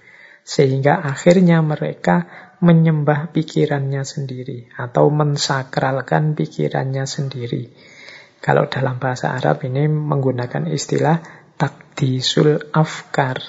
Sehingga 0.45 1.01
akhirnya 1.01 1.65
mereka 1.65 2.29
menyembah 2.61 3.33
pikirannya 3.33 4.05
sendiri 4.05 4.69
atau 4.77 5.09
mensakralkan 5.09 6.37
pikirannya 6.37 7.09
sendiri. 7.09 7.73
Kalau 8.45 8.69
dalam 8.69 9.01
bahasa 9.01 9.33
Arab 9.33 9.65
ini 9.65 9.89
menggunakan 9.89 10.69
istilah 10.69 11.17
takdisul 11.57 12.69
afkar, 12.77 13.41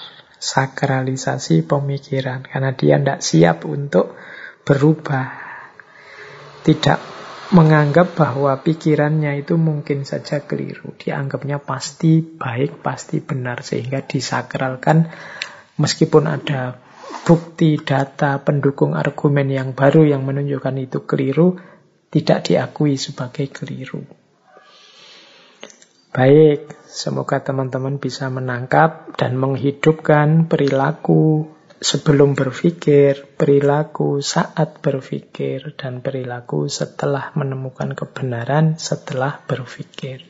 sakralisasi 0.46 1.66
pemikiran. 1.66 2.46
Karena 2.46 2.70
dia 2.70 3.02
tidak 3.02 3.20
siap 3.26 3.66
untuk 3.66 4.14
berubah. 4.62 5.42
Tidak 6.62 6.98
menganggap 7.50 8.14
bahwa 8.18 8.58
pikirannya 8.62 9.42
itu 9.42 9.58
mungkin 9.58 10.06
saja 10.06 10.46
keliru. 10.46 10.94
Dianggapnya 10.94 11.58
pasti 11.58 12.22
baik, 12.22 12.78
pasti 12.82 13.18
benar. 13.18 13.66
Sehingga 13.66 14.06
disakralkan 14.06 15.10
meskipun 15.82 16.30
ada 16.30 16.78
bukti, 17.26 17.82
data, 17.82 18.38
pendukung 18.38 18.94
argumen 18.94 19.50
yang 19.50 19.74
baru 19.74 20.06
yang 20.06 20.22
menunjukkan 20.22 20.74
itu 20.78 21.02
keliru, 21.02 21.58
tidak 22.10 22.46
diakui 22.46 22.94
sebagai 22.94 23.50
keliru. 23.50 24.25
Baik, 26.16 26.72
semoga 26.88 27.44
teman-teman 27.44 28.00
bisa 28.00 28.32
menangkap 28.32 29.12
dan 29.20 29.36
menghidupkan 29.36 30.48
perilaku 30.48 31.52
sebelum 31.76 32.32
berpikir, 32.32 33.36
perilaku 33.36 34.24
saat 34.24 34.80
berpikir, 34.80 35.76
dan 35.76 36.00
perilaku 36.00 36.72
setelah 36.72 37.36
menemukan 37.36 37.92
kebenaran 37.92 38.80
setelah 38.80 39.44
berpikir. 39.44 40.24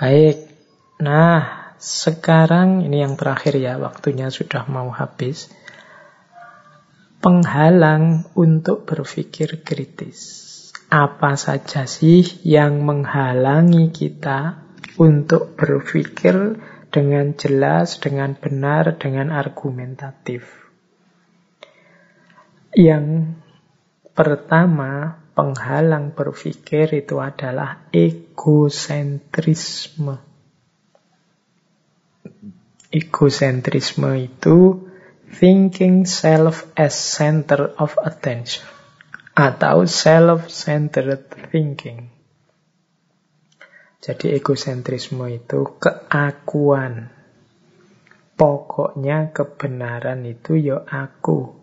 Baik, 0.00 0.48
nah 1.04 1.76
sekarang 1.76 2.88
ini 2.88 3.04
yang 3.04 3.20
terakhir 3.20 3.60
ya, 3.60 3.76
waktunya 3.76 4.32
sudah 4.32 4.64
mau 4.72 4.88
habis. 4.88 5.52
Penghalang 7.20 8.24
untuk 8.32 8.88
berpikir 8.88 9.60
kritis. 9.60 10.43
Apa 10.94 11.34
saja 11.34 11.90
sih 11.90 12.22
yang 12.46 12.86
menghalangi 12.86 13.90
kita 13.90 14.62
untuk 14.94 15.58
berpikir 15.58 16.62
dengan 16.94 17.34
jelas, 17.34 17.98
dengan 17.98 18.38
benar, 18.38 18.94
dengan 18.94 19.34
argumentatif. 19.34 20.46
Yang 22.70 23.34
pertama, 24.14 25.18
penghalang 25.34 26.14
berpikir 26.14 26.94
itu 26.94 27.18
adalah 27.18 27.90
egosentrisme. 27.90 30.22
Egosentrisme 32.94 34.14
itu 34.14 34.86
thinking 35.26 36.06
self 36.06 36.70
as 36.78 36.94
center 36.94 37.74
of 37.82 37.98
attention 37.98 38.73
atau 39.34 39.82
self-centered 39.82 41.50
thinking. 41.50 42.14
Jadi 43.98 44.38
egosentrisme 44.38 45.26
itu 45.26 45.74
keakuan. 45.82 47.10
Pokoknya 48.34 49.34
kebenaran 49.34 50.22
itu 50.26 50.54
ya 50.58 50.82
aku. 50.86 51.62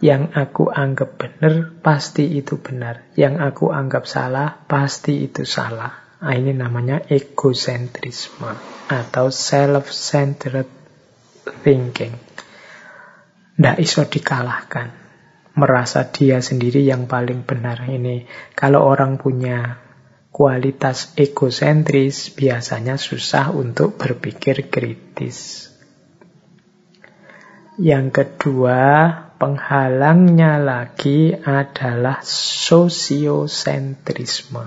Yang 0.00 0.22
aku 0.36 0.68
anggap 0.68 1.16
benar, 1.16 1.80
pasti 1.80 2.36
itu 2.36 2.60
benar. 2.60 3.08
Yang 3.16 3.34
aku 3.48 3.72
anggap 3.72 4.04
salah, 4.04 4.60
pasti 4.68 5.24
itu 5.24 5.48
salah. 5.48 6.20
Nah, 6.20 6.32
ini 6.36 6.52
namanya 6.52 7.00
egosentrisme 7.08 8.52
atau 8.88 9.28
self-centered 9.28 10.68
thinking. 11.64 12.14
Tidak 13.56 13.76
iso 13.80 14.04
dikalahkan. 14.04 15.05
Merasa 15.56 16.12
dia 16.12 16.44
sendiri 16.44 16.84
yang 16.84 17.08
paling 17.08 17.48
benar. 17.48 17.88
Ini 17.88 18.28
kalau 18.52 18.84
orang 18.84 19.16
punya 19.16 19.80
kualitas 20.28 21.16
egosentris 21.16 22.36
biasanya 22.36 23.00
susah 23.00 23.56
untuk 23.56 23.96
berpikir 23.96 24.68
kritis. 24.68 25.72
Yang 27.80 28.06
kedua, 28.12 29.08
penghalangnya 29.36 30.56
lagi 30.60 31.32
adalah 31.32 32.20
sosiosentrisme. 32.24 34.64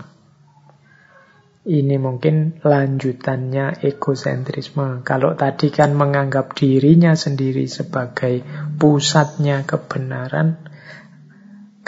Ini 1.69 2.01
mungkin 2.01 2.65
lanjutannya 2.65 3.85
egosentrisme. 3.85 5.05
Kalau 5.05 5.37
tadi 5.37 5.69
kan 5.69 5.93
menganggap 5.93 6.57
dirinya 6.57 7.13
sendiri 7.13 7.69
sebagai 7.69 8.41
pusatnya 8.77 9.65
kebenaran, 9.65 10.68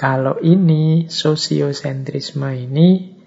kalau 0.02 0.42
ini 0.42 1.14
sosiosentrisme 1.14 2.50
ini 2.58 3.22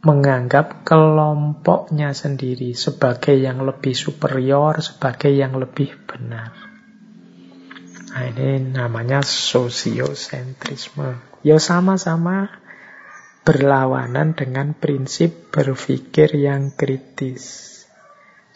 menganggap 0.00 0.80
kelompoknya 0.80 2.16
sendiri 2.16 2.72
sebagai 2.72 3.36
yang 3.36 3.68
lebih 3.68 3.92
superior, 3.92 4.80
sebagai 4.80 5.28
yang 5.28 5.60
lebih 5.60 5.92
benar. 6.08 6.56
Nah, 8.16 8.24
ini 8.32 8.72
namanya 8.72 9.20
sosiosentrisme. 9.20 11.20
Ya 11.44 11.60
sama-sama 11.60 12.48
berlawanan 13.44 14.32
dengan 14.32 14.72
prinsip 14.72 15.52
berpikir 15.52 16.32
yang 16.32 16.72
kritis. 16.80 17.69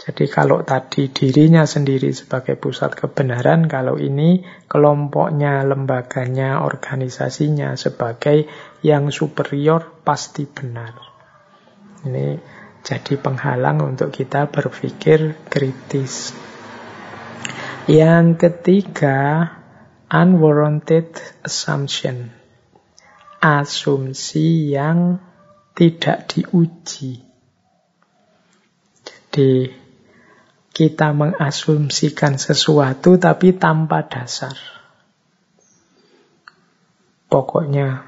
Jadi 0.05 0.28
kalau 0.28 0.60
tadi 0.68 1.09
dirinya 1.09 1.64
sendiri 1.64 2.12
sebagai 2.12 2.60
pusat 2.60 2.93
kebenaran, 2.93 3.64
kalau 3.64 3.97
ini 3.97 4.44
kelompoknya, 4.68 5.64
lembaganya, 5.64 6.60
organisasinya 6.60 7.72
sebagai 7.81 8.44
yang 8.85 9.09
superior 9.09 10.05
pasti 10.05 10.44
benar. 10.44 10.93
Ini 12.05 12.36
jadi 12.85 13.16
penghalang 13.16 13.81
untuk 13.81 14.12
kita 14.12 14.52
berpikir 14.52 15.40
kritis. 15.48 16.36
Yang 17.89 18.44
ketiga, 18.44 19.48
unwarranted 20.12 21.16
assumption. 21.48 22.28
Asumsi 23.40 24.68
yang 24.68 25.16
tidak 25.72 26.28
diuji. 26.28 27.24
Jadi 29.32 29.84
kita 30.74 31.14
mengasumsikan 31.14 32.34
sesuatu 32.34 33.14
tapi 33.14 33.55
tanpa 33.55 34.02
dasar. 34.10 34.59
Pokoknya 37.30 38.02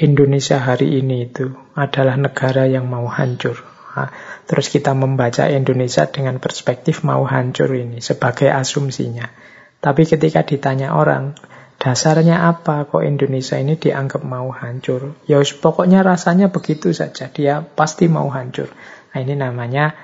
Indonesia 0.00 0.58
hari 0.58 0.98
ini 1.04 1.28
itu 1.28 1.52
adalah 1.76 2.16
negara 2.16 2.64
yang 2.64 2.88
mau 2.88 3.04
hancur. 3.06 3.60
Nah, 3.94 4.10
terus 4.48 4.72
kita 4.72 4.90
membaca 4.96 5.46
Indonesia 5.46 6.08
dengan 6.10 6.42
perspektif 6.42 7.06
mau 7.06 7.22
hancur 7.28 7.70
ini 7.76 8.02
sebagai 8.02 8.50
asumsinya. 8.50 9.30
Tapi 9.78 10.02
ketika 10.08 10.42
ditanya 10.42 10.98
orang, 10.98 11.38
dasarnya 11.78 12.48
apa 12.48 12.88
kok 12.90 13.04
Indonesia 13.04 13.60
ini 13.60 13.78
dianggap 13.78 14.24
mau 14.24 14.50
hancur? 14.50 15.14
Ya 15.28 15.38
pokoknya 15.38 16.02
rasanya 16.02 16.50
begitu 16.50 16.90
saja, 16.90 17.30
dia 17.30 17.62
pasti 17.62 18.10
mau 18.10 18.26
hancur. 18.32 18.72
Nah, 19.14 19.18
ini 19.22 19.38
namanya 19.38 19.94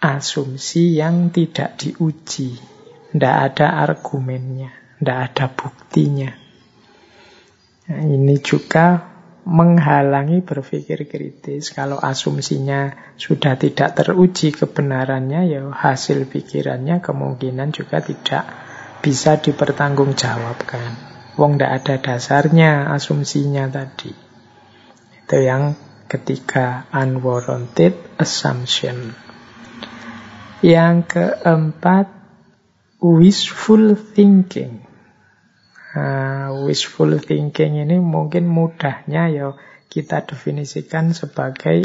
asumsi 0.00 0.96
yang 0.96 1.28
tidak 1.28 1.76
diuji. 1.76 2.56
Tidak 3.10 3.36
ada 3.52 3.84
argumennya, 3.84 4.72
tidak 4.98 5.18
ada 5.30 5.46
buktinya. 5.52 6.30
Nah, 7.90 8.02
ini 8.06 8.38
juga 8.38 9.10
menghalangi 9.44 10.46
berpikir 10.46 11.10
kritis. 11.10 11.74
Kalau 11.74 11.98
asumsinya 11.98 13.12
sudah 13.18 13.58
tidak 13.58 13.98
teruji 13.98 14.54
kebenarannya, 14.54 15.50
ya 15.50 15.60
hasil 15.68 16.28
pikirannya 16.30 17.02
kemungkinan 17.02 17.74
juga 17.74 17.98
tidak 17.98 18.44
bisa 19.02 19.40
dipertanggungjawabkan. 19.42 21.10
Wong 21.34 21.56
tidak 21.56 21.72
ada 21.82 21.94
dasarnya 21.98 22.94
asumsinya 22.94 23.66
tadi. 23.66 24.12
Itu 25.24 25.38
yang 25.40 25.74
ketiga, 26.06 26.86
unwarranted 26.94 27.96
assumption. 28.22 29.29
Yang 30.60 30.96
keempat, 31.16 32.06
wishful 33.00 33.96
thinking. 33.96 34.84
Nah, 35.90 36.54
wishful 36.68 37.16
thinking 37.18 37.80
ini 37.80 37.98
mungkin 37.98 38.46
mudahnya 38.46 39.32
ya 39.32 39.56
kita 39.90 40.22
definisikan 40.22 41.16
sebagai 41.16 41.82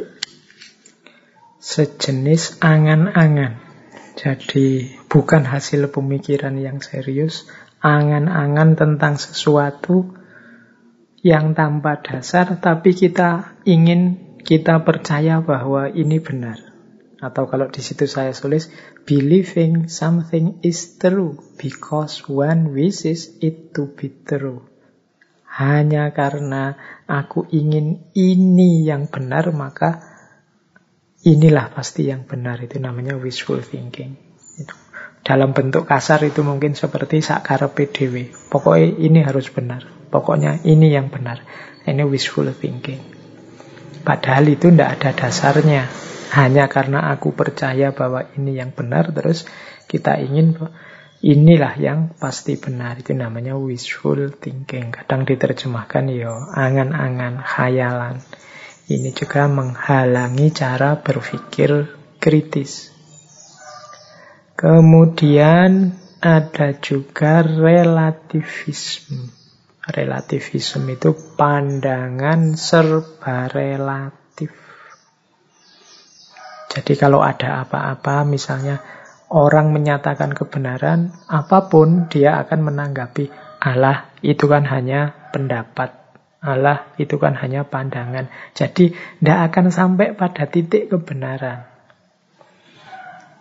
sejenis 1.58 2.62
angan-angan. 2.62 3.58
Jadi 4.16 4.96
bukan 5.10 5.44
hasil 5.50 5.90
pemikiran 5.90 6.56
yang 6.62 6.80
serius, 6.80 7.50
angan-angan 7.82 8.78
tentang 8.78 9.18
sesuatu 9.18 10.14
yang 11.26 11.58
tanpa 11.58 11.98
dasar, 12.00 12.62
tapi 12.62 12.94
kita 12.94 13.58
ingin 13.66 14.38
kita 14.46 14.86
percaya 14.86 15.42
bahwa 15.42 15.90
ini 15.90 16.22
benar. 16.22 16.65
Atau 17.20 17.48
kalau 17.48 17.72
di 17.72 17.80
situ 17.80 18.06
saya 18.12 18.36
tulis, 18.36 18.68
believing 19.08 19.88
something 19.88 20.60
is 20.66 21.00
true 21.00 21.40
because 21.56 22.28
one 22.28 22.76
wishes 22.76 23.40
it 23.40 23.72
to 23.72 23.88
be 23.96 24.12
true. 24.12 24.68
Hanya 25.56 26.12
karena 26.12 26.76
aku 27.08 27.48
ingin 27.48 28.12
ini 28.12 28.84
yang 28.84 29.08
benar, 29.08 29.56
maka 29.56 30.04
inilah 31.24 31.72
pasti 31.72 32.12
yang 32.12 32.28
benar. 32.28 32.60
Itu 32.60 32.84
namanya 32.84 33.16
wishful 33.16 33.64
thinking. 33.64 34.20
Dalam 35.26 35.58
bentuk 35.58 35.90
kasar 35.90 36.22
itu 36.22 36.46
mungkin 36.46 36.78
seperti 36.78 37.24
sakar 37.24 37.66
PDW. 37.72 38.30
Pokoknya 38.52 38.94
ini 39.00 39.20
harus 39.26 39.50
benar. 39.50 39.82
Pokoknya 40.14 40.62
ini 40.68 40.94
yang 40.94 41.10
benar. 41.10 41.42
Ini 41.88 42.06
wishful 42.06 42.52
thinking. 42.54 43.02
Padahal 44.06 44.46
itu 44.54 44.70
tidak 44.70 45.02
ada 45.02 45.26
dasarnya. 45.26 45.90
Hanya 46.34 46.66
karena 46.72 47.14
aku 47.14 47.36
percaya 47.38 47.94
bahwa 47.94 48.26
ini 48.34 48.58
yang 48.58 48.74
benar, 48.74 49.14
terus 49.14 49.46
kita 49.86 50.18
ingin 50.18 50.58
inilah 51.22 51.74
yang 51.78 52.00
pasti 52.18 52.58
benar. 52.58 52.98
Itu 53.02 53.14
namanya 53.14 53.58
wishful 53.58 54.34
thinking. 54.38 54.94
Kadang 54.94 55.26
diterjemahkan 55.26 56.10
yo 56.10 56.34
angan-angan, 56.54 57.42
khayalan. 57.46 58.22
Ini 58.86 59.10
juga 59.18 59.50
menghalangi 59.50 60.54
cara 60.54 61.02
berpikir 61.02 61.90
kritis. 62.22 62.94
Kemudian 64.56 65.98
ada 66.22 66.74
juga 66.78 67.42
relativisme. 67.42 69.30
Relativisme 69.86 70.98
itu 70.98 71.14
pandangan 71.38 72.58
serba 72.58 73.46
relatif. 73.50 74.65
Jadi 76.76 76.94
kalau 77.00 77.24
ada 77.24 77.64
apa-apa, 77.64 78.28
misalnya 78.28 78.84
orang 79.32 79.72
menyatakan 79.72 80.36
kebenaran, 80.36 81.16
apa 81.32 81.72
pun 81.72 82.12
dia 82.12 82.36
akan 82.44 82.68
menanggapi 82.68 83.32
Allah 83.64 84.12
itu 84.20 84.46
kan 84.46 84.68
hanya 84.68 85.32
pendapat. 85.32 86.04
Allah 86.46 86.94
itu 87.02 87.18
kan 87.18 87.34
hanya 87.34 87.66
pandangan. 87.66 88.30
Jadi 88.54 88.94
tidak 88.94 89.40
akan 89.50 89.74
sampai 89.74 90.14
pada 90.14 90.46
titik 90.46 90.94
kebenaran. 90.94 91.66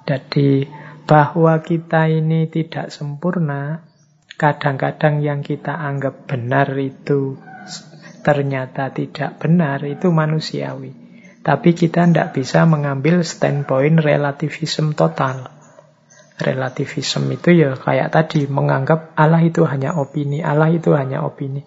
Jadi 0.08 0.64
bahwa 1.04 1.60
kita 1.60 2.08
ini 2.08 2.48
tidak 2.48 2.88
sempurna, 2.88 3.84
kadang-kadang 4.40 5.20
yang 5.20 5.44
kita 5.44 5.76
anggap 5.76 6.24
benar 6.24 6.72
itu 6.80 7.36
ternyata 8.24 8.88
tidak 8.88 9.36
benar, 9.36 9.84
itu 9.84 10.08
manusiawi. 10.08 11.03
Tapi 11.44 11.76
kita 11.76 12.08
tidak 12.08 12.32
bisa 12.32 12.64
mengambil 12.64 13.20
standpoint 13.20 14.00
relativism 14.00 14.96
total. 14.96 15.52
Relativism 16.40 17.28
itu 17.30 17.52
ya 17.52 17.76
kayak 17.76 18.10
tadi, 18.16 18.48
menganggap 18.48 19.12
Allah 19.14 19.44
itu 19.44 19.62
hanya 19.68 19.92
opini, 19.94 20.40
Allah 20.40 20.72
itu 20.72 20.96
hanya 20.96 21.20
opini. 21.20 21.62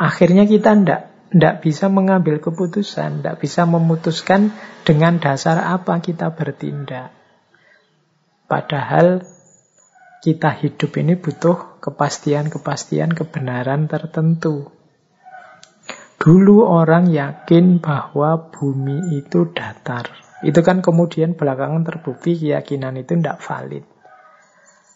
Akhirnya 0.00 0.48
kita 0.48 0.72
tidak 0.72 1.00
tidak 1.30 1.62
bisa 1.62 1.86
mengambil 1.86 2.42
keputusan, 2.42 3.22
tidak 3.22 3.38
bisa 3.38 3.62
memutuskan 3.68 4.50
dengan 4.82 5.22
dasar 5.22 5.62
apa 5.62 6.02
kita 6.02 6.34
bertindak. 6.34 7.14
Padahal 8.50 9.22
kita 10.24 10.50
hidup 10.58 10.90
ini 10.98 11.14
butuh 11.14 11.78
kepastian-kepastian 11.78 13.14
kebenaran 13.14 13.86
tertentu. 13.86 14.79
Dulu 16.20 16.68
orang 16.68 17.08
yakin 17.08 17.80
bahwa 17.80 18.52
bumi 18.52 19.16
itu 19.16 19.48
datar. 19.56 20.04
Itu 20.44 20.60
kan 20.60 20.84
kemudian 20.84 21.32
belakangan 21.32 21.80
terbukti 21.80 22.36
keyakinan 22.36 23.00
itu 23.00 23.16
tidak 23.16 23.40
valid. 23.40 23.88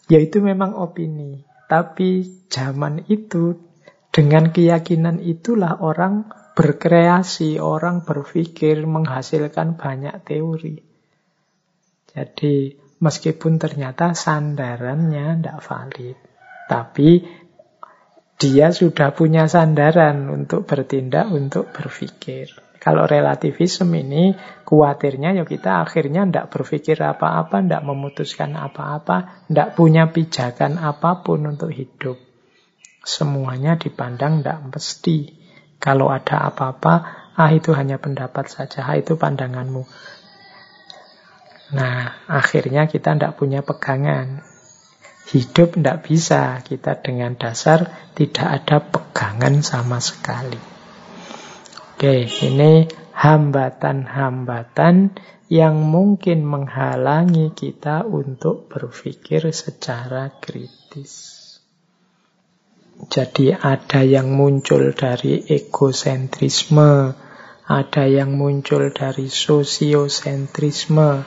Ya 0.05 0.21
itu 0.21 0.37
memang 0.37 0.77
opini. 0.77 1.41
Tapi 1.65 2.45
zaman 2.45 3.09
itu 3.09 3.57
dengan 4.13 4.53
keyakinan 4.53 5.17
itulah 5.17 5.81
orang 5.81 6.29
berkreasi, 6.53 7.57
orang 7.57 8.05
berpikir, 8.05 8.85
menghasilkan 8.85 9.81
banyak 9.81 10.21
teori. 10.21 10.77
Jadi 12.05 12.77
meskipun 13.01 13.57
ternyata 13.57 14.13
sandarannya 14.13 15.41
tidak 15.41 15.59
valid. 15.65 16.17
Tapi 16.69 17.09
dia 18.35 18.75
sudah 18.75 19.15
punya 19.15 19.47
sandaran 19.47 20.27
untuk 20.27 20.67
bertindak, 20.67 21.31
untuk 21.31 21.71
berpikir. 21.71 22.51
Kalau 22.85 23.09
relativisme 23.09 23.97
ini 23.97 24.37
kuatirnya 24.61 25.33
ya 25.33 25.41
kita 25.41 25.81
akhirnya 25.81 26.21
tidak 26.29 26.53
berpikir 26.53 27.01
apa-apa, 27.01 27.65
tidak 27.65 27.81
memutuskan 27.81 28.53
apa-apa, 28.53 29.47
tidak 29.49 29.73
punya 29.73 30.13
pijakan 30.13 30.77
apa 30.77 31.25
pun 31.25 31.49
untuk 31.49 31.73
hidup. 31.73 32.19
Semuanya 33.01 33.81
dipandang 33.81 34.45
tidak 34.45 34.59
mesti. 34.69 35.33
Kalau 35.81 36.13
ada 36.13 36.45
apa-apa, 36.45 36.93
ah 37.33 37.49
itu 37.49 37.73
hanya 37.73 37.97
pendapat 37.97 38.53
saja, 38.53 38.85
ah 38.85 38.93
itu 38.93 39.17
pandanganmu. 39.17 39.81
Nah, 41.73 42.21
akhirnya 42.29 42.85
kita 42.85 43.17
tidak 43.17 43.33
punya 43.33 43.65
pegangan. 43.65 44.45
Hidup 45.25 45.73
tidak 45.73 46.05
bisa 46.05 46.61
kita 46.61 47.01
dengan 47.01 47.33
dasar 47.33 48.13
tidak 48.13 48.61
ada 48.61 48.77
pegangan 48.77 49.65
sama 49.65 49.97
sekali. 49.97 50.61
Oke, 51.95 52.29
ini 52.45 52.85
hambatan-hambatan 53.15 55.15
yang 55.49 55.81
mungkin 55.81 56.45
menghalangi 56.45 57.57
kita 57.57 58.05
untuk 58.05 58.69
berpikir 58.69 59.49
secara 59.49 60.29
kritis. 60.41 61.45
Jadi 62.95 63.51
ada 63.51 64.01
yang 64.01 64.31
muncul 64.31 64.95
dari 64.95 65.43
egosentrisme, 65.45 67.13
ada 67.65 68.03
yang 68.07 68.39
muncul 68.39 68.87
dari 68.93 69.27
sosiosentrisme, 69.27 71.25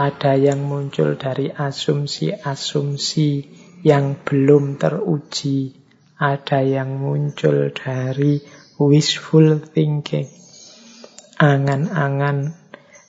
ada 0.00 0.32
yang 0.32 0.64
muncul 0.64 1.20
dari 1.20 1.52
asumsi-asumsi 1.52 3.30
yang 3.84 4.16
belum 4.24 4.80
teruji, 4.80 5.76
ada 6.16 6.64
yang 6.64 6.96
muncul 6.96 7.68
dari 7.68 8.40
wishful 8.80 9.60
thinking, 9.60 10.24
angan-angan 11.36 12.56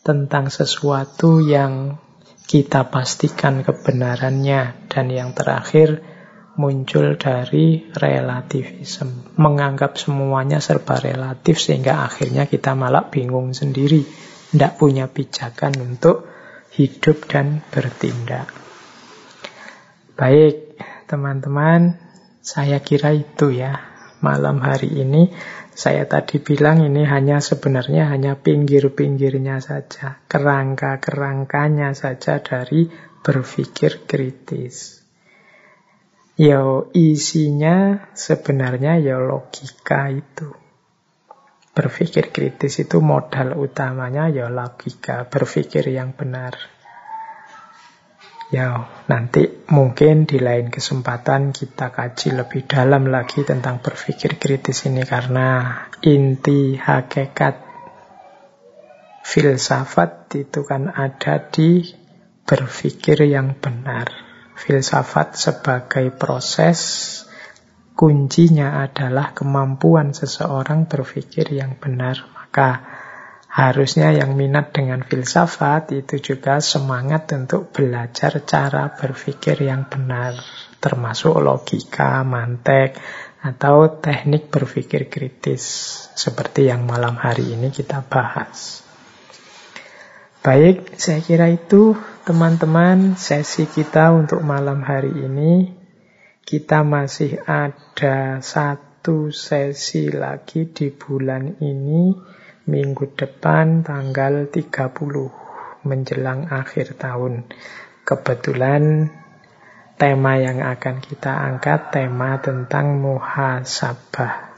tentang 0.04 0.52
sesuatu 0.52 1.40
yang 1.40 1.96
kita 2.44 2.92
pastikan 2.92 3.64
kebenarannya, 3.64 4.92
dan 4.92 5.08
yang 5.08 5.32
terakhir 5.32 6.04
muncul 6.60 7.16
dari 7.16 7.88
relativism, 7.96 9.40
menganggap 9.40 9.96
semuanya 9.96 10.60
serba 10.60 11.00
relatif 11.00 11.64
sehingga 11.64 12.04
akhirnya 12.04 12.52
kita 12.52 12.76
malah 12.76 13.08
bingung 13.08 13.56
sendiri, 13.56 14.04
tidak 14.52 14.76
punya 14.76 15.08
pijakan 15.08 15.72
untuk 15.80 16.31
hidup 16.72 17.28
dan 17.28 17.60
bertindak. 17.68 18.48
Baik, 20.16 20.80
teman-teman, 21.12 22.00
saya 22.40 22.80
kira 22.80 23.12
itu 23.12 23.52
ya. 23.52 23.92
Malam 24.22 24.62
hari 24.62 25.02
ini 25.02 25.34
saya 25.74 26.06
tadi 26.06 26.38
bilang 26.38 26.86
ini 26.86 27.02
hanya 27.10 27.42
sebenarnya 27.42 28.06
hanya 28.14 28.38
pinggir-pinggirnya 28.38 29.58
saja, 29.66 30.22
kerangka-kerangkanya 30.30 31.98
saja 31.98 32.38
dari 32.38 32.86
berpikir 33.26 34.06
kritis. 34.06 35.02
Yo 36.38 36.94
isinya 36.94 38.08
sebenarnya 38.14 39.02
ya 39.02 39.18
logika 39.18 40.14
itu. 40.14 40.61
Berpikir 41.72 42.36
kritis 42.36 42.84
itu 42.84 43.00
modal 43.00 43.56
utamanya 43.56 44.28
ya 44.28 44.52
logika, 44.52 45.32
berpikir 45.32 45.88
yang 45.88 46.12
benar. 46.12 46.56
Ya, 48.52 48.84
nanti 49.08 49.48
mungkin 49.72 50.28
di 50.28 50.36
lain 50.44 50.68
kesempatan 50.68 51.56
kita 51.56 51.96
kaji 51.96 52.36
lebih 52.36 52.68
dalam 52.68 53.08
lagi 53.08 53.48
tentang 53.48 53.80
berpikir 53.80 54.36
kritis 54.36 54.84
ini 54.92 55.08
karena 55.08 55.88
inti 56.04 56.76
hakikat 56.76 57.64
filsafat 59.24 60.36
itu 60.36 60.68
kan 60.68 60.92
ada 60.92 61.48
di 61.48 61.88
berpikir 62.44 63.24
yang 63.24 63.56
benar. 63.56 64.12
Filsafat 64.60 65.40
sebagai 65.40 66.12
proses 66.12 66.80
kuncinya 68.02 68.82
adalah 68.82 69.30
kemampuan 69.38 70.10
seseorang 70.18 70.90
berpikir 70.90 71.54
yang 71.54 71.78
benar. 71.78 72.18
Maka 72.34 72.82
harusnya 73.46 74.10
yang 74.10 74.34
minat 74.34 74.74
dengan 74.74 75.06
filsafat 75.06 75.94
itu 75.94 76.34
juga 76.34 76.58
semangat 76.66 77.30
untuk 77.38 77.70
belajar 77.70 78.42
cara 78.42 78.90
berpikir 78.90 79.70
yang 79.70 79.86
benar. 79.86 80.34
Termasuk 80.82 81.46
logika, 81.46 82.26
mantek, 82.26 82.98
atau 83.46 84.02
teknik 84.02 84.50
berpikir 84.50 85.06
kritis. 85.06 85.62
Seperti 86.18 86.74
yang 86.74 86.90
malam 86.90 87.22
hari 87.22 87.54
ini 87.54 87.70
kita 87.70 88.02
bahas. 88.02 88.82
Baik, 90.42 90.98
saya 90.98 91.22
kira 91.22 91.54
itu 91.54 91.94
teman-teman 92.26 93.14
sesi 93.14 93.70
kita 93.70 94.10
untuk 94.10 94.42
malam 94.42 94.82
hari 94.82 95.14
ini. 95.14 95.81
Kita 96.42 96.84
masih 96.84 97.40
ada 97.46 98.42
satu 98.44 99.30
sesi 99.30 100.12
lagi 100.12 100.68
di 100.70 100.92
bulan 100.92 101.62
ini, 101.62 102.12
minggu 102.68 103.16
depan 103.16 103.86
tanggal 103.86 104.50
30 104.50 105.86
menjelang 105.86 106.50
akhir 106.50 106.98
tahun. 106.98 107.46
Kebetulan 108.02 109.10
tema 110.02 110.34
yang 110.42 110.66
akan 110.66 110.98
kita 110.98 111.30
angkat 111.30 111.94
tema 111.94 112.42
tentang 112.42 112.98
muhasabah 112.98 114.50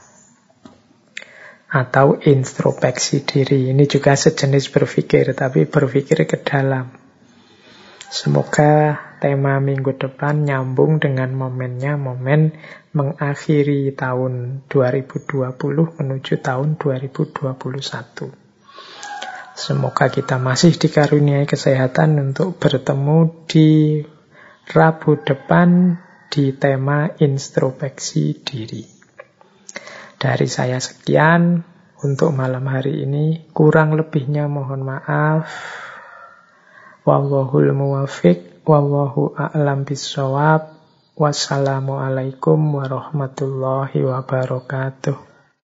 atau 1.74 2.16
introspeksi 2.22 3.26
diri. 3.26 3.74
Ini 3.74 3.84
juga 3.84 4.14
sejenis 4.14 4.70
berpikir, 4.70 5.34
tapi 5.34 5.66
berpikir 5.66 6.22
ke 6.24 6.38
dalam. 6.40 6.88
Semoga 8.08 9.03
tema 9.20 9.58
minggu 9.62 9.94
depan 9.98 10.46
nyambung 10.46 11.02
dengan 11.02 11.34
momennya, 11.34 11.98
momen 11.98 12.54
mengakhiri 12.94 13.92
tahun 13.94 14.66
2020 14.70 15.98
menuju 15.98 16.34
tahun 16.38 16.78
2021. 16.78 18.34
Semoga 19.54 20.10
kita 20.10 20.38
masih 20.42 20.74
dikaruniai 20.74 21.46
kesehatan 21.46 22.18
untuk 22.18 22.58
bertemu 22.58 23.46
di 23.46 24.02
Rabu 24.64 25.20
depan 25.20 26.00
di 26.32 26.56
tema 26.56 27.12
introspeksi 27.20 28.40
diri. 28.42 28.82
Dari 30.16 30.48
saya 30.48 30.80
sekian 30.80 31.60
untuk 32.04 32.36
malam 32.36 32.68
hari 32.68 33.02
ini. 33.02 33.48
Kurang 33.50 33.96
lebihnya 33.96 34.46
mohon 34.46 34.84
maaf. 34.84 35.48
Wallahul 37.04 37.72
muwafiq. 37.72 38.53
Wallahu 38.64 39.36
a'lam 39.36 39.84
bisawab. 39.84 40.72
Wassalamualaikum 41.20 42.56
warahmatullahi 42.80 44.00
wabarakatuh. 44.00 45.33